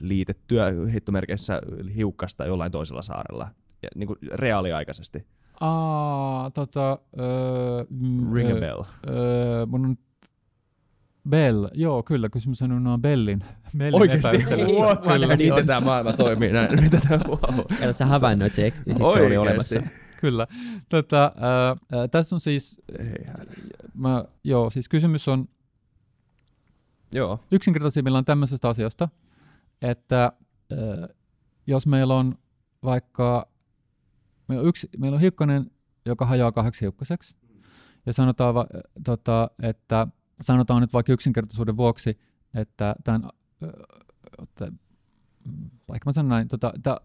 liitettyä 0.00 0.72
hittomerkeissä 0.92 1.60
hiukkasta 1.96 2.46
jollain 2.46 2.72
toisella 2.72 3.02
saarella. 3.02 3.48
Ja, 3.82 3.88
niinku 3.94 4.16
reaaliaikaisesti. 4.32 5.26
Aa, 5.60 6.50
tota... 6.50 6.98
Öö, 7.20 7.84
Ring 8.32 8.56
a 8.56 8.60
bell. 8.60 8.82
Öö, 9.08 9.66
mun 9.66 9.84
on 9.84 9.96
Bell, 11.28 11.68
joo 11.74 12.02
kyllä, 12.02 12.28
kysymys 12.28 12.62
on 12.62 12.84
noin 12.84 13.02
Bellin, 13.02 13.44
Bellin 13.78 14.00
Oikeesti? 14.00 14.36
What? 14.78 15.02
Kyllä. 15.02 15.36
Miten 15.36 15.66
tämä 15.66 15.80
maailma 15.80 16.12
toimii 16.12 16.52
näin? 16.52 16.80
Mitä 16.82 17.00
tämä. 17.08 17.20
Eli 17.80 17.94
sä 17.94 18.06
havainnoit 18.06 18.54
se, 18.54 18.72
se 18.96 19.02
oli 19.02 19.36
olemassa. 19.36 19.82
Kyllä. 20.20 20.46
Tota, 20.88 21.24
äh, 21.24 22.00
äh, 22.00 22.10
tässä 22.10 22.36
on 22.36 22.40
siis, 22.40 22.82
mä, 23.94 24.24
joo, 24.44 24.70
siis 24.70 24.88
kysymys 24.88 25.28
on 25.28 25.48
joo. 27.12 27.40
yksinkertaisimmillaan 27.50 28.24
tämmöisestä 28.24 28.68
asiasta, 28.68 29.08
että 29.82 30.32
äh, 30.72 30.78
jos 31.66 31.86
meillä 31.86 32.14
on 32.14 32.38
vaikka, 32.84 33.48
meillä 34.48 34.62
on, 34.62 34.68
yksi, 34.68 34.88
meillä 34.98 35.14
on 35.14 35.20
hiukkanen, 35.20 35.70
joka 36.06 36.26
hajoaa 36.26 36.52
kahdeksi 36.52 36.80
hiukkaseksi, 36.80 37.36
ja 38.06 38.12
sanotaan, 38.12 38.54
va, 38.54 38.66
tota, 39.04 39.50
että 39.62 40.06
sanotaan 40.40 40.80
nyt 40.80 40.92
vaikka 40.92 41.12
yksinkertaisuuden 41.12 41.76
vuoksi, 41.76 42.18
että 42.54 42.96
tämän, 43.04 43.28
että, 44.42 44.72
vaikka 45.88 46.10
mä 46.10 46.12
sanon 46.12 46.28
näin, 46.28 46.48
tota, 46.48 46.72
tämä 46.82 46.96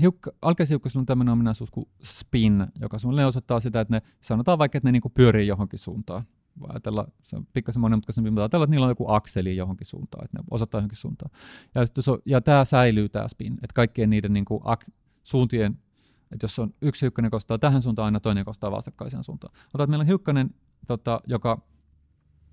hiukka, 0.00 0.30
on 0.42 1.06
tämmöinen 1.06 1.32
ominaisuus 1.32 1.70
kuin 1.70 1.88
spin, 2.02 2.66
joka 2.80 2.98
suunnilleen 2.98 3.28
osoittaa 3.28 3.60
sitä, 3.60 3.80
että 3.80 3.94
ne 3.94 4.02
sanotaan 4.20 4.58
vaikka, 4.58 4.78
että 4.78 4.88
ne 4.88 4.92
niinku 4.92 5.10
pyörii 5.10 5.46
johonkin 5.46 5.78
suuntaan. 5.78 6.24
Voi 6.60 6.68
ajatella, 6.70 7.08
se 7.22 7.36
on 7.36 7.46
pikkasen 7.52 7.80
monimutkaisempi, 7.80 8.30
mutta 8.30 8.42
ajatella, 8.42 8.64
että 8.64 8.70
niillä 8.70 8.86
on 8.86 8.90
joku 8.90 9.10
akseli 9.10 9.56
johonkin 9.56 9.86
suuntaan, 9.86 10.24
että 10.24 10.38
ne 10.38 10.44
osoittaa 10.50 10.78
johonkin 10.78 10.98
suuntaan. 10.98 11.30
Ja, 11.74 11.80
on, 12.12 12.18
ja 12.24 12.40
tämä 12.40 12.64
säilyy 12.64 13.08
tämä 13.08 13.28
spin, 13.28 13.52
että 13.54 13.74
kaikkien 13.74 14.10
niiden 14.10 14.32
niinku 14.32 14.62
ak- 14.64 14.92
suuntien, 15.22 15.78
että 16.30 16.44
jos 16.44 16.58
on 16.58 16.74
yksi 16.82 17.02
hiukkanen 17.02 17.30
kostaa 17.30 17.58
tähän 17.58 17.82
suuntaan, 17.82 18.04
aina 18.04 18.20
toinen 18.20 18.44
kostaa 18.44 18.70
vastakkaiseen 18.70 19.24
suuntaan. 19.24 19.54
Otat, 19.74 19.90
meillä 19.90 20.02
on 20.02 20.06
hiukkanen, 20.06 20.54
tota, 20.86 21.20
joka 21.26 21.62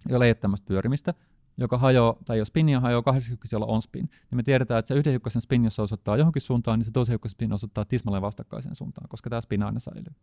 ei 0.09 0.15
ole 0.15 0.33
tämmöistä 0.33 0.65
pyörimistä, 0.67 1.13
joka 1.57 1.77
hajoaa, 1.77 2.15
tai 2.25 2.37
jos 2.37 2.47
spinnia 2.47 2.79
hajoaa 2.79 3.01
kahdessa 3.01 3.29
hiukkasessa, 3.29 3.55
jolla 3.55 3.65
on 3.65 3.81
spin, 3.81 4.09
niin 4.29 4.35
me 4.35 4.43
tiedetään, 4.43 4.79
että 4.79 4.87
se 4.87 4.95
yhden 4.95 5.11
hiukkasen 5.11 5.41
spin, 5.41 5.63
jos 5.63 5.75
se 5.75 5.81
osoittaa 5.81 6.17
johonkin 6.17 6.41
suuntaan, 6.41 6.79
niin 6.79 6.85
se 6.85 6.91
toisen 6.91 7.13
hiukkasen 7.13 7.33
spin 7.33 7.53
osoittaa 7.53 7.85
tismalleen 7.85 8.21
vastakkaiseen 8.21 8.75
suuntaan, 8.75 9.09
koska 9.09 9.29
tämä 9.29 9.41
spin 9.41 9.63
aina 9.63 9.79
säilyy. 9.79 10.13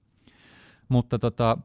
Mutta 0.88 1.18
tota, 1.18 1.58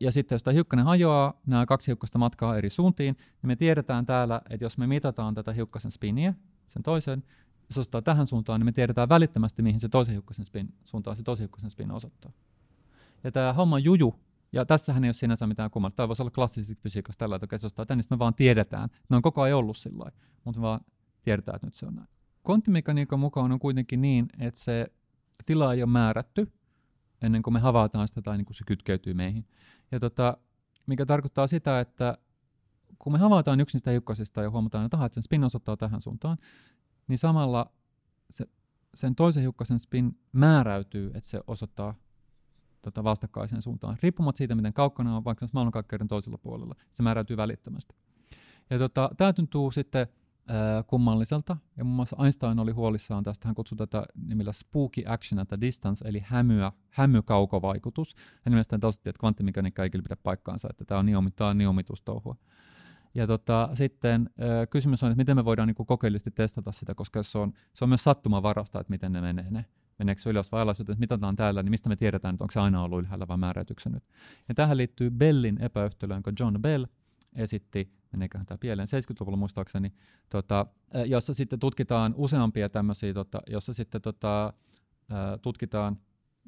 ja 0.00 0.12
sitten 0.12 0.34
jos 0.34 0.42
tämä 0.42 0.52
hiukkanen 0.52 0.84
hajoaa, 0.84 1.40
nämä 1.46 1.66
kaksi 1.66 1.86
hiukkasta 1.86 2.18
matkaa 2.18 2.56
eri 2.56 2.70
suuntiin, 2.70 3.16
niin 3.16 3.48
me 3.48 3.56
tiedetään 3.56 4.06
täällä, 4.06 4.40
että 4.50 4.64
jos 4.64 4.78
me 4.78 4.86
mitataan 4.86 5.34
tätä 5.34 5.52
hiukkasen 5.52 5.90
spiniä, 5.90 6.34
sen 6.68 6.82
toisen, 6.82 7.24
se 7.70 7.80
osoittaa 7.80 8.02
tähän 8.02 8.26
suuntaan, 8.26 8.60
niin 8.60 8.64
me 8.64 8.72
tiedetään 8.72 9.08
välittömästi, 9.08 9.62
mihin 9.62 9.80
se 9.80 9.88
toisen 9.88 10.12
hiukkasen 10.12 10.44
spin 10.44 10.74
suuntaan 10.84 11.16
se 11.16 11.22
toisen 11.22 11.42
hiukkasen 11.42 11.70
spin 11.70 11.90
osoittaa. 11.90 12.32
Ja 13.24 13.32
tämä 13.32 13.52
homma 13.52 13.78
juju 13.78 14.14
ja 14.52 14.66
tässähän 14.66 15.04
ei 15.04 15.08
ole 15.08 15.12
sinänsä 15.12 15.46
mitään 15.46 15.70
kummallista. 15.70 15.96
Tämä 15.96 16.08
voisi 16.08 16.22
olla 16.22 16.30
klassisessa 16.30 16.82
fysiikassa 16.82 17.18
tällä, 17.18 17.36
että 17.36 17.58
se 17.58 17.68
tänne, 17.86 18.04
me 18.10 18.18
vaan 18.18 18.34
tiedetään. 18.34 18.88
Ne 19.08 19.16
on 19.16 19.22
koko 19.22 19.42
ajan 19.42 19.58
ollut 19.58 19.76
sillä 19.76 20.12
mutta 20.44 20.60
me 20.60 20.62
vaan 20.62 20.80
tiedetään, 21.22 21.56
että 21.56 21.66
nyt 21.66 21.74
se 21.74 21.86
on 21.86 21.94
näin. 21.94 22.08
Kvanttimekaniikan 22.44 23.20
mukaan 23.20 23.52
on 23.52 23.58
kuitenkin 23.58 24.02
niin, 24.02 24.26
että 24.38 24.60
se 24.60 24.86
tila 25.46 25.74
ei 25.74 25.82
ole 25.82 25.90
määrätty 25.90 26.52
ennen 27.22 27.42
kuin 27.42 27.54
me 27.54 27.60
havaitaan 27.60 28.08
sitä 28.08 28.22
tai 28.22 28.36
niin 28.36 28.44
kuin 28.44 28.56
se 28.56 28.64
kytkeytyy 28.66 29.14
meihin. 29.14 29.46
Ja 29.92 30.00
tota, 30.00 30.36
mikä 30.86 31.06
tarkoittaa 31.06 31.46
sitä, 31.46 31.80
että 31.80 32.18
kun 32.98 33.12
me 33.12 33.18
havaitaan 33.18 33.60
yksi 33.60 33.76
niistä 33.76 33.90
hiukkasista 33.90 34.42
ja 34.42 34.50
huomataan, 34.50 34.84
että, 34.84 34.96
aha, 34.96 35.06
että 35.06 35.14
sen 35.14 35.22
spin 35.22 35.44
osoittaa 35.44 35.76
tähän 35.76 36.00
suuntaan, 36.00 36.38
niin 37.08 37.18
samalla 37.18 37.72
se, 38.30 38.46
sen 38.94 39.14
toisen 39.14 39.42
hiukkasen 39.42 39.80
spin 39.80 40.18
määräytyy, 40.32 41.10
että 41.14 41.30
se 41.30 41.40
osoittaa 41.46 41.94
tota, 42.82 43.04
vastakkaiseen 43.04 43.62
suuntaan, 43.62 43.96
riippumatta 44.02 44.38
siitä, 44.38 44.54
miten 44.54 44.72
kaukana 44.72 45.16
on, 45.16 45.24
vaikka 45.24 45.48
maailmankaikkeuden 45.52 46.08
toisella 46.08 46.38
puolella. 46.38 46.74
Se 46.92 47.02
määräytyy 47.02 47.36
välittömästi. 47.36 47.94
Ja 48.70 48.78
tota, 48.78 49.10
tämä 49.16 49.32
tuntuu 49.32 49.70
sitten 49.70 50.06
äh, 50.50 50.84
kummalliselta, 50.86 51.56
ja 51.76 51.84
muun 51.84 51.96
muassa 51.96 52.16
Einstein 52.22 52.58
oli 52.58 52.72
huolissaan 52.72 53.24
tästä, 53.24 53.48
hän 53.48 53.54
kutsui 53.54 53.78
tätä 53.78 54.04
nimellä 54.26 54.52
spooky 54.52 55.02
action 55.06 55.38
at 55.38 55.52
a 55.52 55.60
distance, 55.60 56.08
eli 56.08 56.22
hämyä, 56.26 56.72
hämykaukovaikutus. 56.90 58.14
Hän 58.44 58.52
mielestäni 58.52 58.80
tosiaan, 58.80 59.08
että 59.08 59.20
kvanttimekaniikka 59.20 59.82
ei 59.82 59.90
kyllä 59.90 60.02
pidä 60.02 60.16
paikkaansa, 60.16 60.68
että 60.70 60.84
tämä 60.84 61.00
on 61.00 61.06
niin, 61.06 61.32
tämä 61.36 61.50
on 61.50 61.58
niin 61.58 61.68
omitustouhua. 61.68 62.36
Ja 63.14 63.26
tota, 63.26 63.68
sitten 63.74 64.30
äh, 64.40 64.68
kysymys 64.70 65.02
on, 65.02 65.10
että 65.10 65.20
miten 65.20 65.36
me 65.36 65.44
voidaan 65.44 65.68
niin 65.68 65.86
kokeellisesti 65.86 66.30
testata 66.30 66.72
sitä, 66.72 66.94
koska 66.94 67.22
se 67.22 67.38
on, 67.38 67.52
se 67.74 67.84
on 67.84 67.88
myös 67.88 68.04
sattumavarasta, 68.04 68.80
että 68.80 68.90
miten 68.90 69.12
ne 69.12 69.20
menee 69.20 69.50
ne 69.50 69.64
meneekö 69.98 70.22
se 70.22 70.30
ylös 70.30 70.52
vai 70.52 70.62
alas, 70.62 70.80
että 70.80 70.94
mitataan 70.98 71.36
täällä, 71.36 71.62
niin 71.62 71.70
mistä 71.70 71.88
me 71.88 71.96
tiedetään, 71.96 72.34
että 72.34 72.44
onko 72.44 72.52
se 72.52 72.60
aina 72.60 72.82
ollut 72.82 72.98
ylhäällä 72.98 73.28
vai 73.28 73.36
määräytyksen 73.36 73.92
nyt. 73.92 74.04
Ja 74.48 74.54
tähän 74.54 74.76
liittyy 74.76 75.10
Bellin 75.10 75.62
epäyhtälö, 75.62 76.14
jonka 76.14 76.32
John 76.40 76.62
Bell 76.62 76.84
esitti, 77.36 77.92
meneeköhän 78.12 78.46
tämä 78.46 78.58
pieleen 78.58 78.88
70-luvulla 78.88 79.36
muistaakseni, 79.36 79.92
tota, 80.28 80.66
jossa 81.06 81.34
sitten 81.34 81.58
tutkitaan 81.58 82.14
useampia 82.16 82.68
tämmöisiä, 82.68 83.14
tota, 83.14 83.42
jossa 83.50 83.74
sitten 83.74 84.02
tota, 84.02 84.52
tutkitaan, 85.42 85.98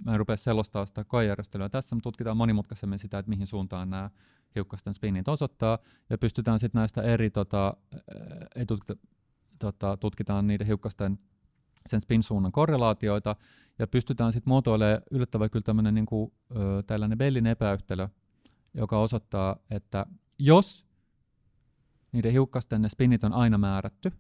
mä 0.05 0.13
en 0.13 0.19
rupea 0.19 0.37
selostaa 0.37 0.87
sitä 0.87 1.05
koejärjestelyä 1.05 1.69
tässä, 1.69 1.95
mutta 1.95 2.07
tutkitaan 2.07 2.37
monimutkaisemmin 2.37 2.99
sitä, 2.99 3.19
että 3.19 3.31
mihin 3.31 3.47
suuntaan 3.47 3.91
nämä 3.91 4.11
hiukkasten 4.55 4.95
spinnit 4.95 5.29
osoittaa, 5.29 5.79
ja 6.11 6.19
pystytään 6.19 6.59
sitten 6.59 6.79
näistä 6.79 7.03
eri, 7.03 7.31
tota, 7.31 7.77
ei 8.57 8.67
tutkita, 8.67 8.97
tota, 9.59 9.97
tutkitaan 9.97 10.47
niiden 10.47 10.67
hiukkasten 10.67 11.19
sen 11.89 12.01
spin-suunnan 12.01 12.53
korrelaatioita, 12.53 13.37
ja 13.79 13.87
pystytään 13.87 14.33
sitten 14.33 14.51
muotoilemaan 14.51 15.03
yllättävän 15.11 15.51
kyllä 15.51 15.63
tämmöinen 15.63 15.95
niin 15.95 16.07
kuin, 16.07 16.33
ö, 16.57 16.83
tällainen 16.87 17.19
Bellin 17.19 17.47
epäyhtälö, 17.47 18.09
joka 18.75 18.99
osoittaa, 18.99 19.57
että 19.71 20.07
jos 20.39 20.87
niiden 22.13 22.33
hiukkasten 22.33 22.83
ne 22.83 22.89
spinit 22.89 23.25
on 23.25 23.33
aina 23.33 23.59
määrätty, 23.59 24.13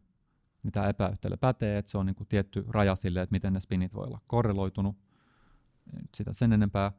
niin 0.63 0.73
tämä 0.73 0.89
epäyhtälö 0.89 1.37
pätee, 1.37 1.79
että 1.79 1.91
se 1.91 1.99
on 1.99 2.07
niin 2.07 2.17
kuin 2.17 2.29
tietty 2.29 2.65
raja 2.69 2.95
sille, 2.95 3.23
että 3.23 3.33
miten 3.33 3.53
ne 3.53 3.61
spinit 3.61 3.95
voi 3.95 4.07
olla 4.07 4.21
korreloitunut. 4.27 4.97
Sitä 6.17 6.33
sen 6.33 6.53
enempää 6.53 6.93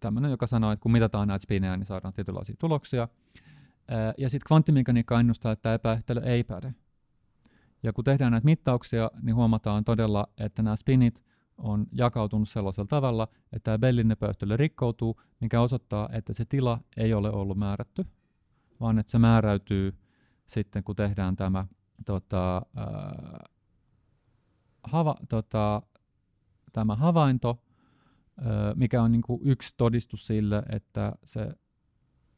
tämmöinen, 0.00 0.30
joka 0.30 0.46
sanoo, 0.46 0.72
että 0.72 0.82
kun 0.82 0.92
mitataan 0.92 1.28
näitä 1.28 1.42
spinejä, 1.42 1.76
niin 1.76 1.86
saadaan 1.86 2.14
tietynlaisia 2.14 2.56
tuloksia. 2.58 3.08
Ja 4.18 4.30
sitten 4.30 4.46
kvanttimekaniikka 4.46 5.20
ennustaa, 5.20 5.52
että 5.52 5.62
tämä 5.62 5.74
epäyhtälö 5.74 6.20
ei 6.20 6.44
päde. 6.44 6.74
Ja 7.82 7.92
kun 7.92 8.04
tehdään 8.04 8.32
näitä 8.32 8.44
mittauksia, 8.44 9.10
niin 9.22 9.34
huomataan 9.34 9.84
todella, 9.84 10.26
että 10.38 10.62
nämä 10.62 10.76
spinit 10.76 11.24
on 11.58 11.86
jakautunut 11.92 12.48
sellaisella 12.48 12.86
tavalla, 12.86 13.28
että 13.52 13.64
tämä 13.64 13.78
Bellin-nopeuttely 13.78 14.56
rikkoutuu, 14.56 15.20
mikä 15.40 15.60
osoittaa, 15.60 16.08
että 16.12 16.32
se 16.32 16.44
tila 16.44 16.80
ei 16.96 17.14
ole 17.14 17.30
ollut 17.30 17.58
määrätty, 17.58 18.06
vaan 18.80 18.98
että 18.98 19.12
se 19.12 19.18
määräytyy 19.18 19.98
sitten, 20.46 20.84
kun 20.84 20.96
tehdään 20.96 21.36
tämä 21.36 21.66
tota, 22.06 22.62
ää, 22.76 23.44
hava, 24.84 25.14
tota, 25.28 25.82
tämä 26.72 26.94
havainto, 26.94 27.62
mikä 28.74 29.02
on 29.02 29.12
niin 29.12 29.22
kuin 29.22 29.40
yksi 29.44 29.74
todistus 29.76 30.26
sille, 30.26 30.62
että 30.68 31.12
se 31.24 31.48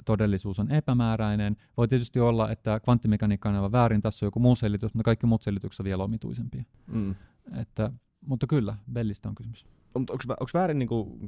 todellisuus 0.05 0.59
on 0.59 0.71
epämääräinen. 0.71 1.57
Voi 1.77 1.89
tietysti 1.89 2.21
olla, 2.21 2.51
että 2.51 2.81
kvanttimekaniikka 2.81 3.49
on 3.49 3.55
aivan 3.55 3.73
väärin, 3.73 4.03
tässä 4.03 4.27
on 4.27 4.27
joku 4.27 4.41
muu 4.41 4.57
selitys, 4.57 4.95
mutta 4.95 5.05
kaikki 5.05 5.27
muut 5.27 5.43
selitykset 5.43 5.81
on 5.81 5.85
vielä 5.85 6.05
omituisempia. 6.05 6.65
Mm. 6.87 7.15
Että, 7.57 7.91
mutta 8.27 8.47
kyllä, 8.47 8.77
Bellistä 8.93 9.29
on 9.29 9.35
kysymys. 9.35 9.67
Mutta 9.99 10.13
onko 10.13 10.47
väärin 10.55 10.79
niinku, 10.79 11.19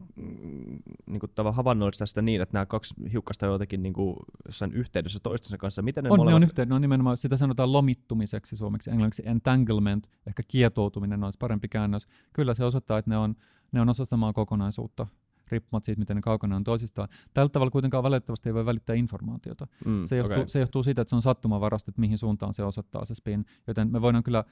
niinku 1.07 1.27
havainnoida 1.53 2.07
sitä 2.07 2.23
niin, 2.23 2.43
että 2.43 2.53
nämä 2.53 2.67
kaksi 2.67 2.95
hiukkasta 3.13 3.47
jotenkin 3.47 3.83
niinku 3.83 4.17
jossain 4.47 4.73
yhteydessä 4.73 5.19
toistensa 5.23 5.59
kanssa? 5.59 5.83
Miten 5.83 6.05
ne 6.05 6.11
on, 6.11 6.17
molemmat... 6.17 6.57
ne 6.57 6.63
on 6.63 6.69
ne 6.69 6.75
on 6.75 6.81
nimenomaan, 6.83 7.17
sitä 7.17 7.37
sanotaan 7.37 7.73
lomittumiseksi 7.73 8.57
suomeksi, 8.57 8.91
englanniksi 8.91 9.23
entanglement, 9.27 10.11
ehkä 10.27 10.43
kietoutuminen 10.49 11.25
olisi 11.25 11.39
parempi 11.39 11.69
käännös. 11.69 12.07
Kyllä 12.33 12.55
se 12.55 12.65
osoittaa, 12.65 12.99
että 12.99 13.11
ne 13.11 13.17
on, 13.17 13.35
ne 13.73 13.81
on 13.81 13.89
osa 13.89 14.05
samaa 14.05 14.33
kokonaisuutta 14.33 15.07
riippumatta 15.53 15.87
siitä, 15.87 15.99
miten 15.99 16.17
ne 16.17 16.23
kaukana 16.23 16.57
on 16.57 16.65
toisistaan. 16.65 17.09
Tällä 17.35 17.49
tavalla 17.49 17.71
kuitenkaan 17.71 18.03
valitettavasti 18.03 18.49
ei 18.49 18.55
voi 18.55 18.67
välittää 18.67 18.97
informaatiota. 18.97 19.67
Mm, 19.85 20.05
se, 20.05 20.17
johtuu, 20.17 20.37
okay. 20.37 20.49
se 20.49 20.61
johtuu 20.61 20.83
siitä, 20.83 21.03
että 21.03 21.11
se 21.11 21.17
on 21.17 21.23
sattumavarasta, 21.23 21.91
että 21.91 22.01
mihin 22.01 22.19
suuntaan 22.19 22.55
se 22.55 22.65
osoittaa 22.65 23.05
se 23.05 23.15
spin. 23.15 23.47
Joten 23.67 23.93
me 23.93 24.03
voidaan 24.03 24.25
kyllä 24.25 24.45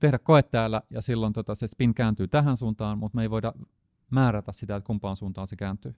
tehdä 0.00 0.18
koe 0.18 0.42
täällä 0.42 0.82
ja 0.90 1.02
silloin 1.02 1.32
tota, 1.32 1.54
se 1.54 1.66
spin 1.68 1.94
kääntyy 1.94 2.28
tähän 2.28 2.56
suuntaan, 2.56 2.98
mutta 2.98 3.16
me 3.16 3.22
ei 3.22 3.30
voida 3.30 3.52
määrätä 4.10 4.52
sitä, 4.52 4.76
että 4.76 4.86
kumpaan 4.86 5.16
suuntaan 5.16 5.46
se 5.46 5.56
kääntyy. 5.56 5.94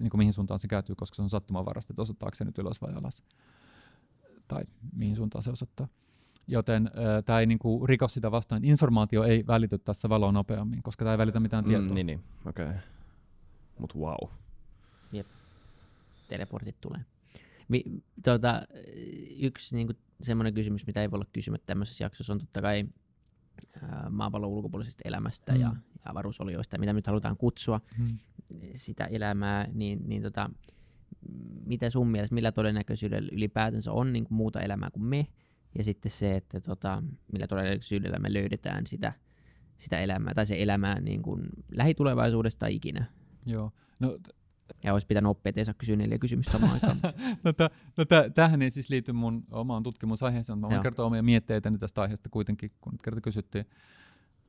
Niin 0.00 0.10
kuin 0.10 0.18
mihin 0.18 0.32
suuntaan 0.32 0.60
se 0.60 0.68
kääntyy, 0.68 0.94
koska 0.94 1.14
se 1.14 1.22
on 1.22 1.30
sattumavarasta, 1.30 1.92
että 1.92 2.02
osoittaako 2.02 2.34
se 2.34 2.44
nyt 2.44 2.58
ylös 2.58 2.82
vai 2.82 2.92
alas. 2.94 3.24
Tai 4.48 4.62
mihin 4.92 5.16
suuntaan 5.16 5.42
se 5.42 5.50
osoittaa. 5.50 5.88
Joten 6.46 6.86
äh, 6.86 7.24
tämä 7.24 7.40
ei 7.40 7.46
niinku 7.46 7.86
riko 7.86 8.08
sitä 8.08 8.30
vastaan. 8.30 8.64
Informaatio 8.64 9.24
ei 9.24 9.46
välity 9.46 9.78
tässä 9.78 10.08
valoa 10.08 10.32
nopeammin, 10.32 10.82
koska 10.82 11.04
tämä 11.04 11.12
ei 11.14 11.18
välitä 11.18 11.40
mitään 11.40 11.64
mm, 11.64 11.68
tietoa. 11.68 11.94
Niin, 11.94 12.06
niin. 12.06 12.24
okei. 12.46 12.66
Okay. 12.66 12.76
Mut 13.78 13.94
wow. 13.94 14.30
Jep. 15.12 15.26
Teleportit 16.28 16.80
tulee. 16.80 17.00
Mi, 17.68 17.84
tuota, 18.24 18.62
yksi 19.38 19.76
niinku, 19.76 19.92
semmoinen 20.22 20.54
kysymys, 20.54 20.86
mitä 20.86 21.02
ei 21.02 21.10
voi 21.10 21.16
olla 21.16 21.30
kysymättä 21.32 21.66
tämmöisessä 21.66 22.04
jaksossa, 22.04 22.32
on 22.32 22.38
totta 22.38 22.62
kai 22.62 22.84
ää, 23.82 24.10
maapallon 24.10 24.50
ulkopuolisesta 24.50 25.02
elämästä 25.04 25.52
mm. 25.52 25.60
ja, 25.60 25.66
ja 26.04 26.10
avaruusolioista, 26.10 26.78
mitä 26.78 26.92
nyt 26.92 27.06
halutaan 27.06 27.36
kutsua 27.36 27.80
mm. 27.98 28.18
sitä 28.74 29.04
elämää, 29.04 29.68
niin, 29.72 30.08
niin 30.08 30.22
tota, 30.22 30.50
mitä 31.66 31.90
sun 31.90 32.08
mielestä, 32.08 32.34
millä 32.34 32.52
todennäköisyydellä 32.52 33.28
ylipäätänsä 33.32 33.92
on 33.92 34.12
niin 34.12 34.24
kuin 34.24 34.36
muuta 34.36 34.60
elämää 34.60 34.90
kuin 34.90 35.04
me, 35.04 35.26
ja 35.78 35.84
sitten 35.84 36.12
se, 36.12 36.36
että 36.36 36.60
tota, 36.60 37.02
millä 37.32 37.46
todennäköisyydellä 37.46 38.18
me 38.18 38.32
löydetään 38.32 38.86
sitä, 38.86 39.12
sitä 39.76 40.00
elämää, 40.00 40.34
tai 40.34 40.46
se 40.46 40.62
elämää 40.62 41.00
niin 41.00 41.22
kuin 41.22 41.48
lähitulevaisuudesta 41.72 42.66
ikinä. 42.66 43.04
Joo. 43.46 43.72
No, 44.00 44.18
ja 44.84 44.92
olisi 44.92 45.06
pitänyt 45.06 45.30
oppia, 45.30 45.50
ettei 45.50 45.64
saa 45.64 45.74
kysyä 45.74 45.96
neljä 45.96 46.18
kysymystä 46.18 46.52
samaan 46.52 46.72
aikaan. 46.72 46.96
no, 47.44 47.52
t- 47.52 47.72
no 47.96 48.04
t- 48.04 48.34
tähän 48.34 48.62
ei 48.62 48.70
siis 48.70 48.90
liity 48.90 49.12
mun 49.12 49.44
omaan 49.50 49.82
tutkimusaiheeseen, 49.82 50.58
mä 50.58 50.68
voin 50.68 50.82
kertoa 50.82 51.06
omia 51.06 51.22
mietteitäni 51.22 51.78
tästä 51.78 52.02
aiheesta 52.02 52.28
kuitenkin, 52.28 52.72
kun 52.80 52.92
nyt 52.92 53.02
kerta 53.02 53.20
kysyttiin. 53.20 53.66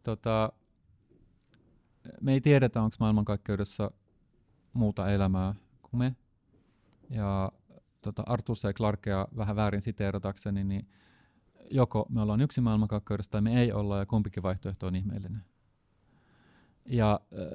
Tota, 0.04 0.54
me 2.22 2.34
ei 2.34 2.42
tiedetä, 2.42 2.82
onko 2.82 2.96
maailmankaikkeudessa 3.00 3.92
muuta 4.74 5.10
elämää 5.12 5.56
kuin 5.82 6.00
me. 6.00 6.16
Ja 7.10 7.52
tota, 8.02 8.24
Arthur 8.26 8.56
C. 8.56 8.74
Clarkea 8.74 9.28
vähän 9.38 9.56
väärin 9.56 9.82
siteeratakseni, 9.82 10.64
niin 10.64 10.88
joko 11.72 12.06
me 12.10 12.22
ollaan 12.22 12.42
yksi 12.42 12.62
maailmankaikkeudessa 12.62 13.32
tai 13.32 13.42
me 13.42 13.62
ei 13.62 13.72
olla, 13.72 14.00
ja 14.00 14.06
kumpikin 14.06 14.44
vaihtoehto 14.44 14.88
on 14.88 14.96
ihmeellinen. 14.96 15.44
Ja 16.88 17.20
äh, 17.34 17.48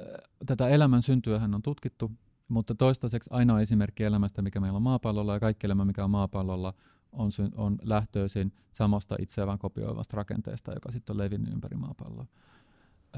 tätä 0.47 0.69
elämän 0.69 1.03
syntyähän 1.03 1.55
on 1.55 1.63
tutkittu, 1.63 2.11
mutta 2.49 2.75
toistaiseksi 2.75 3.31
ainoa 3.33 3.61
esimerkki 3.61 4.05
elämästä, 4.05 4.43
mikä 4.43 4.61
meillä 4.61 4.77
on 4.77 4.83
maapallolla, 4.83 5.35
ja 5.35 5.41
kaikki 5.41 5.67
elämä, 5.67 5.85
mikä 5.85 6.05
on 6.05 6.11
maapallolla, 6.11 6.75
on, 7.13 7.31
on 7.55 7.79
lähtöisin 7.83 8.53
samasta 8.73 9.17
itseään 9.19 9.59
kopioivasta 9.59 10.17
rakenteesta, 10.17 10.73
joka 10.73 10.91
sitten 10.93 11.15
on 11.15 11.19
levinnyt 11.19 11.53
ympäri 11.53 11.77
maapalloa. 11.77 12.27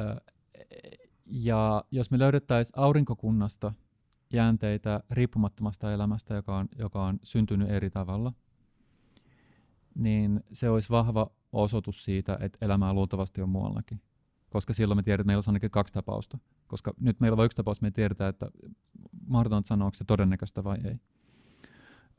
Äh, 0.00 0.16
ja 1.26 1.84
jos 1.90 2.10
me 2.10 2.18
löydettäisiin 2.18 2.78
aurinkokunnasta 2.78 3.72
jäänteitä 4.32 5.00
riippumattomasta 5.10 5.92
elämästä, 5.92 6.34
joka 6.34 6.56
on, 6.56 6.68
joka 6.78 7.04
on 7.04 7.18
syntynyt 7.22 7.70
eri 7.70 7.90
tavalla, 7.90 8.32
niin 9.94 10.40
se 10.52 10.70
olisi 10.70 10.90
vahva 10.90 11.30
osoitus 11.52 12.04
siitä, 12.04 12.38
että 12.40 12.58
elämää 12.60 12.92
luultavasti 12.92 13.42
on 13.42 13.48
muuallakin 13.48 14.00
koska 14.54 14.74
silloin 14.74 14.98
me 14.98 15.02
tiedetään, 15.02 15.22
että 15.22 15.26
meillä 15.26 15.38
on 15.38 15.52
ainakin 15.52 15.70
kaksi 15.70 15.94
tapausta. 15.94 16.38
Koska 16.66 16.94
nyt 17.00 17.20
meillä 17.20 17.34
on 17.34 17.36
vain 17.36 17.46
yksi 17.46 17.56
tapaus, 17.56 17.80
me 17.80 17.90
tiedetään, 17.90 18.30
että 18.30 18.50
mahdotonta 19.26 19.68
sanoa, 19.68 19.86
onko 19.86 19.94
se 19.94 20.04
todennäköistä 20.04 20.64
vai 20.64 20.76
ei. 20.84 20.96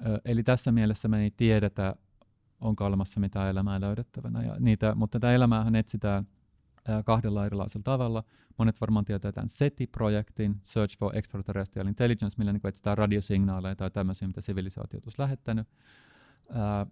Ö, 0.05 0.21
eli 0.25 0.43
tässä 0.43 0.71
mielessä 0.71 1.07
me 1.07 1.23
ei 1.23 1.31
tiedetä, 1.31 1.95
onko 2.61 2.85
olemassa 2.85 3.19
mitään 3.19 3.49
elämää 3.49 3.81
löydettävänä. 3.81 4.43
Ja 4.43 4.55
niitä, 4.59 4.95
mutta 4.95 5.19
tätä 5.19 5.33
elämäähän 5.33 5.75
etsitään 5.75 6.27
kahdella 7.05 7.45
erilaisella 7.45 7.83
tavalla. 7.83 8.23
Monet 8.57 8.81
varmaan 8.81 9.05
tietää 9.05 9.31
tämän 9.31 9.49
SETI-projektin, 9.49 10.55
Search 10.61 10.97
for 10.97 11.17
Extraterrestrial 11.17 11.87
Intelligence, 11.87 12.37
millä 12.37 12.53
niin 12.53 12.67
etsitään 12.67 12.97
radiosignaaleja 12.97 13.75
tai 13.75 13.91
tämmöisiä, 13.91 14.27
mitä 14.27 14.41
sivilisaatiot 14.41 15.03
olisi 15.03 15.19
lähettänyt. 15.19 15.67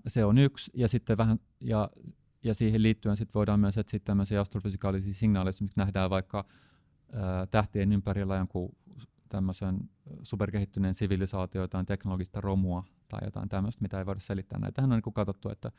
se 0.07 0.25
on 0.25 0.37
yksi, 0.37 0.71
ja 0.73 0.87
sitten 0.87 1.17
vähän, 1.17 1.39
ja 1.59 1.89
ja 2.43 2.53
siihen 2.53 2.83
liittyen 2.83 3.17
sit 3.17 3.35
voidaan 3.35 3.59
myös 3.59 3.77
etsiä 3.77 3.99
tämmöisiä 4.03 4.41
astrofysikaalisia 4.41 5.13
signaaleja, 5.13 5.53
miksi 5.61 5.79
nähdään 5.79 6.09
vaikka 6.09 6.45
ää, 7.13 7.45
tähtien 7.45 7.91
ympärillä 7.91 8.35
jonkun 8.35 8.75
tämmöisen 9.29 9.89
superkehittyneen 10.23 10.93
sivilisaatio, 10.93 11.61
jotain 11.61 11.85
teknologista 11.85 12.41
romua 12.41 12.83
tai 13.09 13.19
jotain 13.23 13.49
tämmöistä, 13.49 13.81
mitä 13.81 13.99
ei 13.99 14.05
voida 14.05 14.19
selittää. 14.19 14.59
Näitähän 14.59 14.91
on 14.91 15.01
niin 15.05 15.13
katsottu, 15.13 15.49
että 15.49 15.71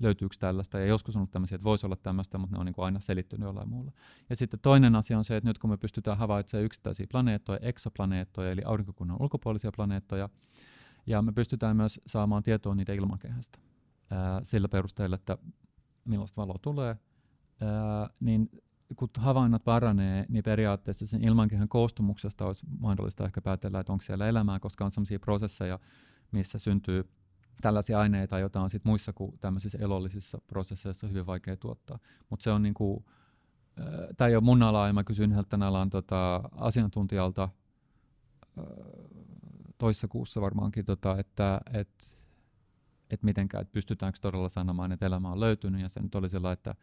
löytyykö 0.00 0.36
tällaista, 0.38 0.78
ja 0.78 0.86
joskus 0.86 1.16
on 1.16 1.20
ollut 1.20 1.30
tämmöisiä, 1.30 1.56
että 1.56 1.64
voisi 1.64 1.86
olla 1.86 1.96
tämmöistä, 1.96 2.38
mutta 2.38 2.56
ne 2.56 2.60
on 2.60 2.66
niin 2.66 2.74
kuin 2.74 2.84
aina 2.84 3.00
selittynyt 3.00 3.46
jollain 3.46 3.68
muulla. 3.68 3.92
Ja 4.30 4.36
sitten 4.36 4.60
toinen 4.60 4.96
asia 4.96 5.18
on 5.18 5.24
se, 5.24 5.36
että 5.36 5.50
nyt 5.50 5.58
kun 5.58 5.70
me 5.70 5.76
pystytään 5.76 6.18
havaitsemaan 6.18 6.64
yksittäisiä 6.64 7.06
planeettoja, 7.10 7.58
eksoplaneettoja, 7.62 8.50
eli 8.50 8.62
aurinkokunnan 8.64 9.16
ulkopuolisia 9.20 9.70
planeettoja, 9.76 10.28
ja 11.06 11.22
me 11.22 11.32
pystytään 11.32 11.76
myös 11.76 12.00
saamaan 12.06 12.42
tietoa 12.42 12.74
niiden 12.74 12.96
ilmakehästä 12.96 13.58
sillä 14.42 14.68
perusteella, 14.68 15.14
että 15.14 15.38
millaista 16.04 16.40
valoa 16.40 16.58
tulee, 16.62 16.96
ää, 17.60 18.10
niin 18.20 18.50
kun 18.96 19.08
havainnot 19.18 19.64
paranee, 19.64 20.26
niin 20.28 20.44
periaatteessa 20.44 21.06
sen 21.06 21.24
ilmankehän 21.24 21.68
koostumuksesta 21.68 22.46
olisi 22.46 22.66
mahdollista 22.78 23.24
ehkä 23.24 23.40
päätellä, 23.40 23.80
että 23.80 23.92
onko 23.92 24.02
siellä 24.02 24.28
elämää, 24.28 24.60
koska 24.60 24.84
on 24.84 24.90
sellaisia 24.90 25.20
prosesseja, 25.20 25.78
missä 26.32 26.58
syntyy 26.58 27.08
tällaisia 27.60 28.00
aineita, 28.00 28.38
joita 28.38 28.60
on 28.60 28.70
sit 28.70 28.84
muissa 28.84 29.12
kuin 29.12 29.38
tämmöisissä 29.40 29.78
elollisissa 29.80 30.38
prosesseissa 30.46 31.06
hyvin 31.06 31.26
vaikea 31.26 31.56
tuottaa. 31.56 31.98
Mutta 32.30 32.44
se 32.44 32.50
on 32.50 32.62
niinku, 32.62 33.04
tämä 34.16 34.28
ei 34.28 34.36
ole 34.36 34.44
mun 34.44 34.62
ala, 34.62 34.86
ja 34.86 34.92
mä 34.92 35.04
kysyin 35.04 35.32
yhdeltä 35.32 35.58
alan 35.60 35.90
tota, 35.90 36.42
asiantuntijalta 36.52 37.48
toissa 39.78 40.08
kuussa 40.08 40.40
varmaankin, 40.40 40.84
tota, 40.84 41.18
että 41.18 41.60
et, 41.72 42.19
että 43.10 43.24
mitenkään, 43.24 43.62
että 43.62 43.72
pystytäänkö 43.72 44.18
todella 44.22 44.48
sanomaan, 44.48 44.92
että 44.92 45.06
elämä 45.06 45.32
on 45.32 45.40
löytynyt, 45.40 45.80
ja 45.80 45.88
se 45.88 46.00
nyt 46.00 46.14
oli 46.14 46.28
sellainen, 46.28 46.52
että 46.52 46.74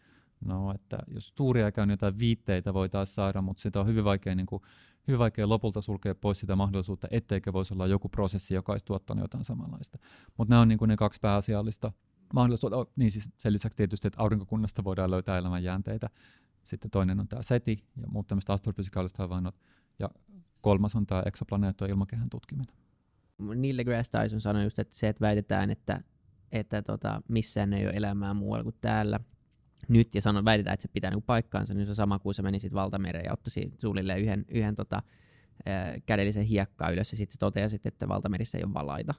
no, 0.45 0.73
että 0.73 0.97
jos 1.07 1.31
tuuria 1.31 1.71
käy, 1.71 1.85
niin 1.85 1.93
jotain 1.93 2.19
viitteitä 2.19 2.73
voitaisiin 2.73 3.15
saada, 3.15 3.41
mutta 3.41 3.61
sitä 3.61 3.79
on 3.79 3.87
hyvin 3.87 4.03
vaikea, 4.03 4.35
niin 4.35 4.45
kuin, 4.45 4.61
hyvin 5.07 5.19
vaikea 5.19 5.49
lopulta 5.49 5.81
sulkea 5.81 6.15
pois 6.15 6.39
sitä 6.39 6.55
mahdollisuutta, 6.55 7.07
etteikö 7.11 7.53
voisi 7.53 7.73
olla 7.73 7.87
joku 7.87 8.09
prosessi, 8.09 8.53
joka 8.53 8.71
olisi 8.71 8.85
tuottanut 8.85 9.23
jotain 9.23 9.45
samanlaista. 9.45 9.97
Mutta 10.37 10.51
nämä 10.51 10.61
on 10.61 10.67
niin 10.67 10.79
kuin 10.79 10.89
ne 10.89 10.95
kaksi 10.95 11.19
pääasiallista 11.21 11.91
mahdollisuutta. 12.33 12.77
Oh, 12.77 12.91
niin 12.95 13.11
siis 13.11 13.29
sen 13.35 13.53
lisäksi 13.53 13.77
tietysti, 13.77 14.07
että 14.07 14.21
aurinkokunnasta 14.21 14.83
voidaan 14.83 15.11
löytää 15.11 15.37
elämän 15.37 15.63
jäänteitä. 15.63 16.09
Sitten 16.63 16.91
toinen 16.91 17.19
on 17.19 17.27
tämä 17.27 17.41
SETI 17.41 17.77
ja 18.01 18.07
muut 18.07 18.27
tämmöiset 18.27 18.49
astrofysikaaliset 18.49 19.17
havainnot. 19.17 19.61
Ja 19.99 20.09
kolmas 20.61 20.95
on 20.95 21.05
tämä 21.05 21.23
eksoplaneettojen 21.25 21.91
ilmakehän 21.91 22.29
tutkiminen. 22.29 22.75
Neil 23.55 23.77
deGrasse 23.77 24.11
Tyson 24.21 24.41
sanoi 24.41 24.63
just, 24.63 24.79
että 24.79 24.97
se, 24.97 25.07
että 25.07 25.21
väitetään, 25.21 25.69
että 25.69 26.01
että 26.51 26.81
tota, 26.81 27.21
missään 27.27 27.73
ei 27.73 27.85
ole 27.85 27.93
elämää 27.95 28.33
muualla 28.33 28.63
kuin 28.63 28.75
täällä 28.81 29.19
nyt, 29.87 30.15
ja 30.15 30.21
sanon, 30.21 30.45
väitetään, 30.45 30.73
että 30.73 30.81
se 30.81 30.87
pitää 30.93 31.11
niinku 31.11 31.25
paikkaansa, 31.25 31.73
niin 31.73 31.85
se 31.85 31.91
on 31.91 31.95
sama 31.95 32.19
kuin 32.19 32.33
se 32.33 32.41
menisit 32.41 32.73
valtamereen 32.73 33.25
ja 33.25 33.33
ottaisi 33.33 33.73
suunnilleen 33.77 34.19
yhden, 34.19 34.45
yhden 34.47 34.75
tota, 34.75 35.03
kädellisen 36.05 36.43
hiekkaa 36.43 36.89
ylös, 36.89 37.11
ja 37.11 37.17
sitten 37.17 37.39
toteasit, 37.39 37.85
että 37.85 38.07
valtamerissä 38.07 38.57
ei 38.57 38.63
ole 38.63 38.73
valaita. 38.73 39.13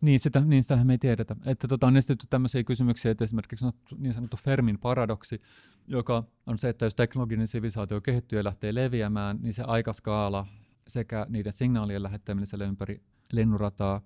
Niin, 0.00 0.20
sitä, 0.20 0.40
niin 0.40 0.62
sitähän 0.62 0.86
me 0.86 0.92
ei 0.92 0.98
tiedetä. 0.98 1.36
Että 1.46 1.68
tota, 1.68 1.86
on 1.86 1.96
esitetty 1.96 2.26
tämmöisiä 2.30 2.64
kysymyksiä, 2.64 3.10
että 3.10 3.24
esimerkiksi 3.24 3.64
niin 3.98 4.12
sanottu 4.12 4.36
Fermin 4.36 4.78
paradoksi, 4.78 5.40
joka 5.86 6.24
on 6.46 6.58
se, 6.58 6.68
että 6.68 6.86
jos 6.86 6.94
teknologinen 6.94 7.48
sivilisaatio 7.48 8.00
kehittyy 8.00 8.38
ja 8.38 8.44
lähtee 8.44 8.74
leviämään, 8.74 9.38
niin 9.42 9.54
se 9.54 9.62
aikaskaala 9.62 10.46
sekä 10.88 11.26
niiden 11.28 11.52
signaalien 11.52 12.02
lähettäminen 12.02 12.46
siellä 12.46 12.64
ympäri 12.64 13.02
lennurataa, 13.32 14.00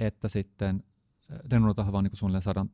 että 0.00 0.28
sitten 0.28 0.84
lennuratahan 1.50 1.92
vaan 1.92 2.04
niin 2.04 2.16
suunnilleen 2.16 2.42
sadan, 2.42 2.70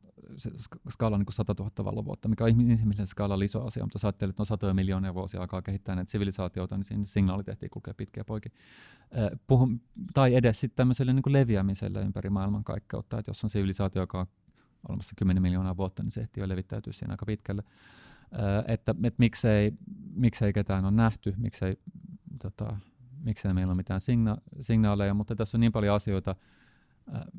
skaala 0.89 1.15
on 1.15 1.19
niin 1.19 1.33
100 1.33 1.55
000 1.59 1.85
valovuotta, 1.85 2.27
mikä 2.27 2.43
on 2.43 2.49
inhimillisen 2.49 3.07
skaala 3.07 3.43
iso 3.43 3.65
asia, 3.65 3.83
mutta 3.83 3.95
jos 3.95 4.05
ajattelee, 4.05 4.29
että 4.29 4.41
on 4.41 4.45
satoja 4.45 4.73
miljoonia 4.73 5.13
vuosia 5.13 5.41
aikaa 5.41 5.61
kehittää 5.61 5.95
näitä 5.95 6.11
sivilisaatioita, 6.11 6.77
niin 6.77 6.85
siinä 6.85 7.05
signaali 7.05 7.43
tehtiin 7.43 7.69
kulkea 7.69 7.93
pitkiä 7.93 8.23
poikin. 8.23 8.51
Puhun, 9.47 9.81
tai 10.13 10.35
edes 10.35 10.59
sitten 10.59 10.75
tämmöiselle 10.75 11.13
niin 11.13 11.23
leviämiselle 11.27 12.01
ympäri 12.01 12.29
maailmankaikkeutta, 12.29 13.19
että 13.19 13.29
jos 13.29 13.43
on 13.43 13.49
sivilisaatio, 13.49 14.01
joka 14.01 14.19
on 14.19 14.25
olemassa 14.89 15.13
10 15.17 15.41
miljoonaa 15.41 15.77
vuotta, 15.77 16.03
niin 16.03 16.11
se 16.11 16.21
ehtii 16.21 16.41
jo 16.41 16.47
levittäytyä 16.47 16.93
siinä 16.93 17.13
aika 17.13 17.25
pitkälle. 17.25 17.63
Että, 18.67 18.95
että 19.03 19.17
miksei, 19.17 19.73
miksei 20.15 20.53
ketään 20.53 20.85
on 20.85 20.95
nähty, 20.95 21.33
miksei, 21.37 21.79
tota, 22.41 22.77
miksei 23.23 23.53
meillä 23.53 23.71
ole 23.71 23.77
mitään 23.77 24.01
signa- 24.01 24.41
signaaleja, 24.61 25.13
mutta 25.13 25.35
tässä 25.35 25.57
on 25.57 25.59
niin 25.59 25.71
paljon 25.71 25.95
asioita, 25.95 26.35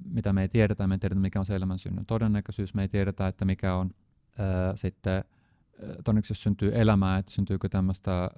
mitä 0.04 0.32
me 0.32 0.42
ei 0.42 0.48
tiedetä, 0.48 0.86
me 0.86 0.94
ei 0.94 0.98
tiedetä 0.98 1.20
mikä 1.20 1.38
on 1.38 1.46
se 1.46 1.56
elämän 1.56 1.78
synnyn 1.78 2.06
todennäköisyys, 2.06 2.74
me 2.74 2.82
ei 2.82 2.88
tiedetä, 2.88 3.28
että 3.28 3.44
mikä 3.44 3.74
on 3.74 3.90
ää, 4.38 4.76
sitten 4.76 5.24
todennäköisesti 6.04 6.30
jos 6.30 6.42
syntyy 6.42 6.70
elämää, 6.74 7.18
että 7.18 7.32
syntyykö 7.32 7.68
tämmöistä 7.68 8.20
ää, 8.20 8.30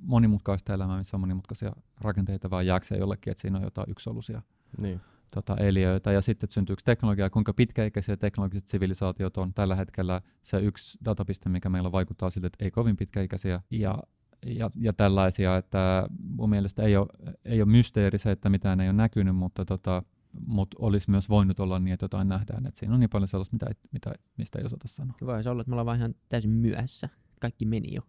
monimutkaista 0.00 0.74
elämää, 0.74 0.98
missä 0.98 1.16
on 1.16 1.20
monimutkaisia 1.20 1.72
rakenteita, 2.00 2.50
vai 2.50 2.66
jääkö 2.66 2.86
se 2.86 2.96
jollekin, 2.96 3.30
että 3.30 3.40
siinä 3.40 3.58
on 3.58 3.64
jotain 3.64 3.90
yksisoluisia 3.90 4.42
niin. 4.82 5.00
tota, 5.30 5.56
eliöitä, 5.56 6.12
ja 6.12 6.20
sitten, 6.20 6.46
että 6.46 6.54
syntyykö 6.54 6.82
teknologiaa, 6.84 7.30
kuinka 7.30 7.52
pitkäikäisiä 7.52 8.16
teknologiset 8.16 8.68
sivilisaatiot 8.68 9.36
on. 9.36 9.54
Tällä 9.54 9.76
hetkellä 9.76 10.20
se 10.42 10.60
yksi 10.60 10.98
datapiste, 11.04 11.48
mikä 11.48 11.68
meillä 11.68 11.92
vaikuttaa 11.92 12.30
siltä, 12.30 12.46
että 12.46 12.64
ei 12.64 12.70
kovin 12.70 12.96
pitkäikäisiä, 12.96 13.60
ja 13.70 13.98
ja, 14.46 14.70
ja 14.80 14.92
tällaisia, 14.92 15.56
että 15.56 16.08
mun 16.18 16.50
mielestä 16.50 16.82
ei 16.82 16.96
ole, 16.96 17.06
ei 17.44 17.62
ole 17.62 17.70
mysteeri 17.70 18.18
se, 18.18 18.30
että 18.30 18.48
mitään 18.48 18.80
ei 18.80 18.88
ole 18.88 18.96
näkynyt, 18.96 19.36
mutta 19.36 19.64
tota, 19.64 20.02
mutta 20.46 20.76
olisi 20.80 21.10
myös 21.10 21.28
voinut 21.28 21.60
olla 21.60 21.78
niin, 21.78 21.94
että 21.94 22.04
jotain 22.04 22.28
nähdään. 22.28 22.66
Et 22.66 22.74
siinä 22.74 22.94
on 22.94 23.00
niin 23.00 23.10
paljon 23.10 23.28
sellaista, 23.28 23.54
mitä, 23.54 23.66
mitä, 23.92 24.12
mistä 24.36 24.58
ei 24.58 24.64
osata 24.64 24.88
sanoa. 24.88 25.16
Voisi 25.26 25.48
olla, 25.48 25.60
että 25.60 25.70
me 25.70 25.74
ollaan 25.74 25.86
vaan 25.86 25.98
ihan 25.98 26.14
täysin 26.28 26.50
myöhässä. 26.50 27.08
Kaikki 27.40 27.64
meni 27.64 27.94
jo. 27.94 28.02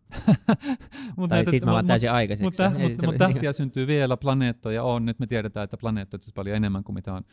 mut 1.17 1.29
tai 1.29 1.39
sitten 1.39 1.65
me 1.65 1.71
ollaan 1.71 1.87
täysin 1.87 2.11
aikaiseksi. 2.11 2.43
Mutta 2.43 2.63
täh, 2.63 2.77
mut, 2.77 2.91
mut 3.05 3.17
tähtiä 3.17 3.53
syntyy 3.53 3.87
vielä, 3.87 4.17
planeettoja 4.17 4.83
on. 4.83 5.05
Nyt 5.05 5.19
me 5.19 5.27
tiedetään, 5.27 5.63
että 5.63 5.77
planeettoja 5.77 6.19
on 6.27 6.31
paljon 6.35 6.55
enemmän 6.55 6.83
kuin 6.83 6.93
mitä 6.93 7.13
on 7.13 7.23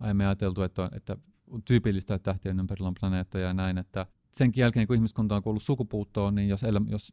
aiemmin 0.00 0.26
ajateltu, 0.26 0.62
että 0.62 0.82
on, 0.82 0.88
että 0.92 1.16
on 1.50 1.62
tyypillistä, 1.62 2.14
että 2.14 2.32
tähtien 2.32 2.60
ympärillä 2.60 2.88
on 2.88 2.94
planeettoja 3.00 3.46
ja 3.46 3.54
näin. 3.54 3.78
Että 3.78 4.06
sen 4.32 4.52
jälkeen, 4.56 4.86
kun 4.86 4.96
ihmiskunta 4.96 5.36
on 5.36 5.42
kuullut 5.42 5.62
sukupuuttoon, 5.62 6.34
niin 6.34 6.48
jos, 6.48 6.62
elä, 6.62 6.80
jos 6.86 7.12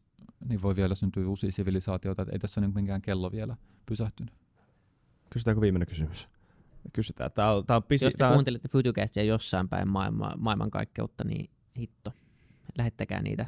niin 0.50 0.62
voi 0.62 0.76
vielä 0.76 0.96
syntyä 0.96 1.28
uusia 1.28 1.52
sivilisaatioita, 1.52 2.22
että 2.22 2.34
ei 2.34 2.40
tässä 2.40 2.62
ole 2.62 2.68
niin 2.68 2.76
mikään 2.76 3.02
kello 3.02 3.32
vielä 3.32 3.58
pysähtynyt. 3.86 4.34
Kysytäänkö 5.30 5.62
viimeinen 5.62 5.88
kysymys? 5.88 6.28
Kysytään. 6.94 7.32
Tämä 7.32 7.52
on, 7.52 7.66
tämä 7.66 7.76
on 7.76 7.84
pisi, 7.84 8.06
Jos 8.06 8.14
te 8.14 8.26
kuuntelitte 8.34 8.68
Futucastia 8.68 9.24
jossain 9.24 9.70
päin 9.70 9.88
maailma, 9.88 10.34
maailmankaikkeutta, 10.38 11.24
niin 11.24 11.50
hitto. 11.78 12.14
Lähettäkää 12.78 13.22
niitä 13.22 13.46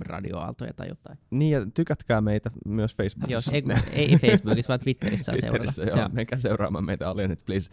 radioaaltoja 0.00 0.72
tai 0.74 0.88
jotain. 0.88 1.18
Niin, 1.30 1.52
ja 1.52 1.66
tykätkää 1.74 2.20
meitä 2.20 2.50
myös 2.66 2.94
Facebookissa. 2.94 3.56
Joo, 3.56 3.78
ei, 3.92 4.10
ei 4.10 4.18
Facebookissa, 4.18 4.68
vaan 4.68 4.80
Twitterissä, 4.80 5.32
Twitterissä 5.32 5.84
seurata. 5.84 6.00
Joo, 6.00 6.08
menkää 6.12 6.38
seuraamaan 6.38 6.84
meitä 6.84 7.10
Alienit, 7.10 7.38
please. 7.46 7.70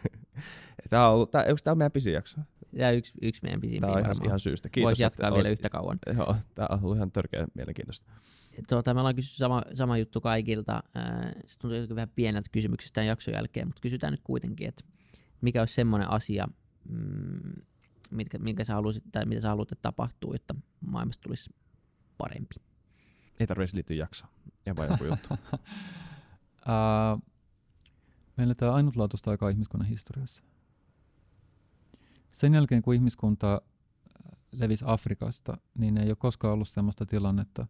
tämä 0.90 1.08
on, 1.08 1.14
ollut, 1.14 1.30
tämä, 1.30 1.44
tämä 1.64 1.72
on 1.72 1.78
meidän 1.78 1.92
pisin 1.92 2.12
jakso. 2.12 2.40
Tämä 2.76 2.88
on 2.88 2.94
yksi, 2.94 3.14
yksi 3.22 3.42
meidän 3.42 3.60
pisimpiä 3.60 3.80
Tämä 3.80 3.92
on 3.92 4.04
ihan, 4.04 4.16
ihan 4.24 4.40
syystä. 4.40 4.68
Kiitos, 4.68 4.86
Voisi 4.86 5.02
jatkaa 5.02 5.30
vielä 5.30 5.40
olet, 5.40 5.52
yhtä 5.52 5.68
kauan. 5.68 5.98
Joo, 6.16 6.36
tämä 6.54 6.68
on 6.70 6.78
ollut 6.82 6.96
ihan 6.96 7.12
törkeä 7.12 7.46
mielenkiintoista 7.54 8.12
tuota, 8.68 8.94
me 8.94 9.00
ollaan 9.00 9.14
kysynyt 9.14 9.36
sama, 9.36 9.62
sama 9.74 9.98
juttu 9.98 10.20
kaikilta. 10.20 10.82
Se 11.46 11.58
tuntuu 11.58 11.96
vähän 11.96 12.12
pieneltä 12.14 12.48
kysymyksestä 12.52 12.94
tämän 12.94 13.06
jakson 13.06 13.34
jälkeen, 13.34 13.66
mutta 13.66 13.80
kysytään 13.80 14.12
nyt 14.12 14.20
kuitenkin, 14.24 14.68
että 14.68 14.84
mikä 15.40 15.60
olisi 15.60 15.74
semmoinen 15.74 16.10
asia, 16.10 16.48
mm, 16.88 17.62
mitkä, 18.10 18.38
minkä 18.38 18.64
sä 18.64 18.74
haluaisit, 18.74 19.04
tai 19.12 19.26
mitä 19.26 19.40
sä 19.40 19.48
haluat, 19.48 19.72
että 19.72 19.82
tapahtuu, 19.82 20.34
että 20.34 20.54
maailmasta 20.80 21.22
tulisi 21.22 21.50
parempi? 22.18 22.54
Ei 23.40 23.46
tarvitsisi 23.46 23.76
liittyä 23.76 23.96
jaksoon. 23.96 24.32
Ja 24.66 24.76
vai 24.76 24.88
joku 24.88 25.04
juttu. 25.04 25.28
uh, 25.34 27.22
meillä 28.36 28.54
tämä 28.54 28.72
ainutlaatuista 28.72 29.30
aikaa 29.30 29.48
ihmiskunnan 29.48 29.88
historiassa. 29.88 30.42
Sen 32.32 32.54
jälkeen, 32.54 32.82
kun 32.82 32.94
ihmiskunta 32.94 33.62
levisi 34.52 34.84
Afrikasta, 34.88 35.58
niin 35.78 35.98
ei 35.98 36.08
ole 36.08 36.16
koskaan 36.16 36.54
ollut 36.54 36.68
sellaista 36.68 37.06
tilannetta, 37.06 37.66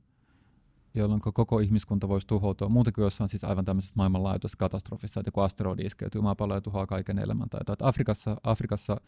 jolloin 1.00 1.20
koko 1.20 1.58
ihmiskunta 1.58 2.08
voisi 2.08 2.26
tuhoutua. 2.26 2.68
Muuten 2.68 2.92
kuin 2.92 3.02
jossain 3.02 3.28
siis 3.28 3.44
aivan 3.44 3.64
tämmöisessä 3.64 3.94
maailmanlaajuisessa 3.96 4.58
katastrofissa, 4.58 5.20
että 5.20 5.28
joku 5.28 5.40
asteroidi 5.40 5.82
iskeytyy 5.82 6.20
maapalloon 6.20 6.56
ja 6.56 6.60
tuhoaa 6.60 6.86
kaiken 6.86 7.18
elämän. 7.18 7.48
Tai 7.48 7.76
Afrikassa, 7.82 8.36
Afrikassa 8.42 9.00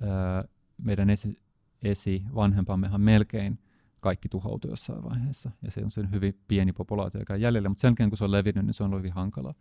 ää, 0.00 0.44
meidän 0.78 1.10
esi, 1.10 1.36
esi 1.82 2.22
vanhempammehan 2.34 3.00
melkein 3.00 3.58
kaikki 4.00 4.28
tuhoutui 4.28 4.70
jossain 4.70 5.04
vaiheessa. 5.04 5.50
Ja 5.62 5.70
se 5.70 5.84
on 5.84 5.90
sen 5.90 6.10
hyvin 6.10 6.40
pieni 6.48 6.72
populaatio, 6.72 7.20
joka 7.20 7.34
on 7.34 7.40
jäljellä, 7.40 7.68
mutta 7.68 7.80
sen 7.80 7.88
jälkeen 7.88 8.10
kun 8.10 8.18
se 8.18 8.24
on 8.24 8.32
levinnyt, 8.32 8.66
niin 8.66 8.74
se 8.74 8.82
on 8.82 8.90
ollut 8.90 8.98
hyvin 8.98 9.12
hankalaa. 9.12 9.54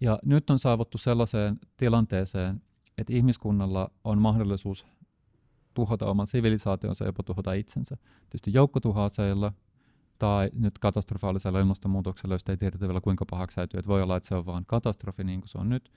Ja 0.00 0.18
nyt 0.24 0.50
on 0.50 0.58
saavuttu 0.58 0.98
sellaiseen 0.98 1.60
tilanteeseen, 1.76 2.62
että 2.98 3.12
ihmiskunnalla 3.12 3.90
on 4.04 4.20
mahdollisuus 4.20 4.86
tuhota 5.74 6.06
oman 6.06 6.26
sivilisaationsa 6.26 7.04
jopa 7.04 7.22
tuhota 7.22 7.52
itsensä. 7.52 7.96
Tietysti 8.30 8.52
joukkotuhoaseilla, 8.52 9.52
tai 10.18 10.50
nyt 10.54 10.78
katastrofaalisella 10.78 11.60
ilmastonmuutoksella, 11.60 12.34
josta 12.34 12.52
ei 12.52 12.56
tiedetä 12.56 12.86
vielä 12.86 13.00
kuinka 13.00 13.24
pahaksi. 13.30 13.60
Että 13.60 13.78
voi 13.86 14.02
olla, 14.02 14.16
että 14.16 14.28
se 14.28 14.34
on 14.34 14.46
vain 14.46 14.66
katastrofi 14.66 15.24
niin 15.24 15.40
kuin 15.40 15.48
se 15.48 15.58
on 15.58 15.68
nyt. 15.68 15.92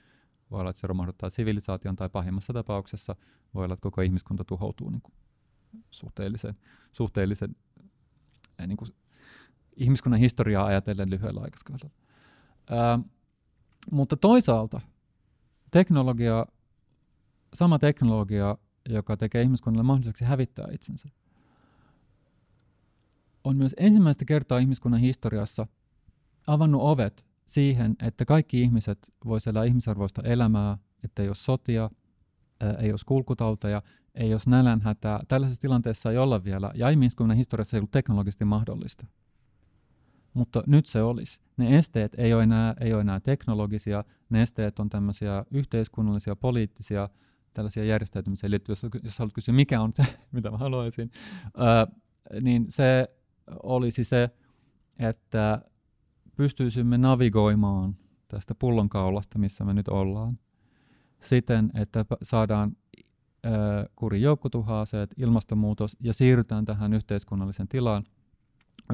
Voi 0.52 0.60
olla, 0.60 0.70
että 0.70 0.80
se 0.80 0.88
romahduttaa 0.88 1.30
sivilisaation 1.30 1.96
tai 1.96 2.10
pahimmassa 2.10 2.54
tapauksessa 2.54 3.16
voi 3.54 3.64
olla, 3.64 3.74
että 3.74 3.84
koko 3.84 4.02
ihmiskunta 4.02 4.44
tuhoutuu 4.44 4.90
niin 4.90 5.02
kuin 5.02 5.16
suhteellisen, 5.92 6.56
suhteellisen 6.94 7.56
niin 8.68 8.78
kuin 8.78 8.90
ihmiskunnan 9.76 10.20
historiaa 10.20 10.66
ajatellen 10.66 11.10
lyhyellä 11.10 11.42
aikaskaudella. 11.42 11.94
Ää, 12.70 13.00
mutta 13.92 14.18
toisaalta 14.18 14.82
teknologia, 15.72 16.46
sama 17.54 17.80
teknologia, 17.80 18.58
joka 18.90 19.18
tekee 19.18 19.42
ihmiskunnalle 19.42 19.84
mahdolliseksi 19.84 20.26
hävittää 20.26 20.68
itsensä, 20.72 21.10
on 23.48 23.58
myös 23.58 23.76
ensimmäistä 23.78 24.26
kertaa 24.26 24.58
ihmiskunnan 24.58 25.00
historiassa 25.00 25.68
avannut 26.48 26.82
ovet 26.84 27.26
siihen, 27.46 27.96
että 28.02 28.26
kaikki 28.26 28.62
ihmiset 28.62 29.14
voisivat 29.26 29.56
elää 29.56 29.64
ihmisarvoista 29.64 30.22
elämää, 30.22 30.78
että 31.04 31.22
ei 31.22 31.30
ole 31.30 31.36
sotia, 31.36 31.90
ei 32.80 32.92
ole 32.92 33.00
kulkutauteja, 33.06 33.82
ei 34.16 34.34
ole 34.34 34.42
nälänhätää. 34.48 35.20
Tällaisessa 35.28 35.62
tilanteessa 35.62 36.12
ei 36.12 36.18
olla 36.18 36.44
vielä, 36.44 36.72
ja 36.76 36.90
ihmiskunnan 36.90 37.38
historiassa 37.38 37.78
ei 37.78 37.80
ollut 37.80 37.92
teknologisesti 37.92 38.46
mahdollista. 38.46 39.08
Mutta 40.34 40.64
nyt 40.68 40.86
se 40.86 41.02
olisi. 41.02 41.40
Ne 41.58 41.78
esteet 41.78 42.14
ei 42.18 42.34
ole 42.34 42.44
enää, 42.44 42.76
ei 42.80 42.94
ole 42.94 43.02
enää 43.02 43.20
teknologisia, 43.20 44.04
ne 44.30 44.42
esteet 44.42 44.80
on 44.80 44.90
tämmöisiä 44.90 45.46
yhteiskunnallisia, 45.52 46.36
poliittisia, 46.36 47.10
tällaisia 47.54 47.84
järjestäytymiseen 47.84 48.52
liittyviä. 48.52 48.78
Jos, 48.84 49.04
jos 49.04 49.20
haluat 49.20 49.34
kysyä, 49.34 49.54
mikä 49.54 49.82
on 49.82 49.92
se, 49.94 50.04
mitä 50.32 50.52
mä 50.52 50.58
haluaisin, 50.58 51.12
öö, 51.62 51.98
niin 52.42 52.66
se 52.70 53.17
olisi 53.64 54.04
se, 54.04 54.30
että 55.00 55.62
pystyisimme 56.36 56.98
navigoimaan 56.98 57.96
tästä 58.28 58.56
pullonkaulasta, 58.56 59.40
missä 59.40 59.64
me 59.64 59.74
nyt 59.74 59.88
ollaan, 59.88 60.40
siten, 61.22 61.72
että 61.74 62.06
saadaan 62.24 62.76
kuri 63.96 64.22
joukkotuhaaseet, 64.22 65.14
ilmastonmuutos 65.18 65.98
ja 66.00 66.14
siirrytään 66.14 66.66
tähän 66.66 66.94
yhteiskunnallisen 66.94 67.68
tilaan, 67.68 68.04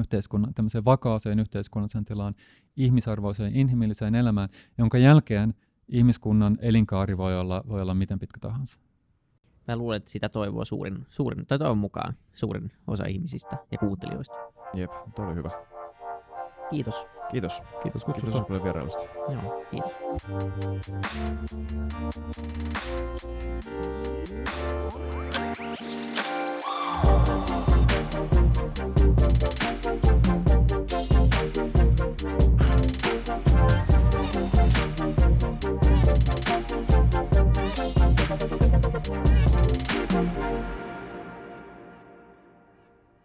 yhteiskunnan, 0.00 0.54
tämmöiseen 0.54 0.84
vakaaseen 0.84 1.38
yhteiskunnalliseen 1.38 2.04
tilaan, 2.04 2.34
ihmisarvoiseen, 2.76 3.56
inhimilliseen 3.56 4.14
elämään, 4.14 4.48
jonka 4.78 4.98
jälkeen 4.98 5.54
ihmiskunnan 5.88 6.58
elinkaari 6.60 7.16
voi 7.16 7.40
olla, 7.40 7.64
voi 7.68 7.80
olla 7.80 7.94
miten 7.94 8.18
pitkä 8.18 8.40
tahansa 8.40 8.78
mä 9.68 9.76
luulen, 9.76 9.96
että 9.96 10.10
sitä 10.10 10.28
toivoo 10.28 10.64
suurin, 10.64 11.06
suurin 11.10 11.46
tai 11.46 11.58
toivon 11.58 11.78
mukaan 11.78 12.14
suurin 12.34 12.72
osa 12.86 13.04
ihmisistä 13.06 13.56
ja 13.72 13.78
kuuntelijoista. 13.78 14.36
Jep, 14.74 14.90
toi 15.14 15.26
oli 15.26 15.34
hyvä. 15.34 15.50
Kiitos. 16.70 17.06
Kiitos. 17.30 17.62
Kiitos 17.82 18.04
kutsusta. 18.04 18.30
Kiitos 18.30 18.46
paljon 18.46 18.64
vierailusta. 18.64 19.04
Joo, 19.28 19.64
kiitos. 19.70 19.92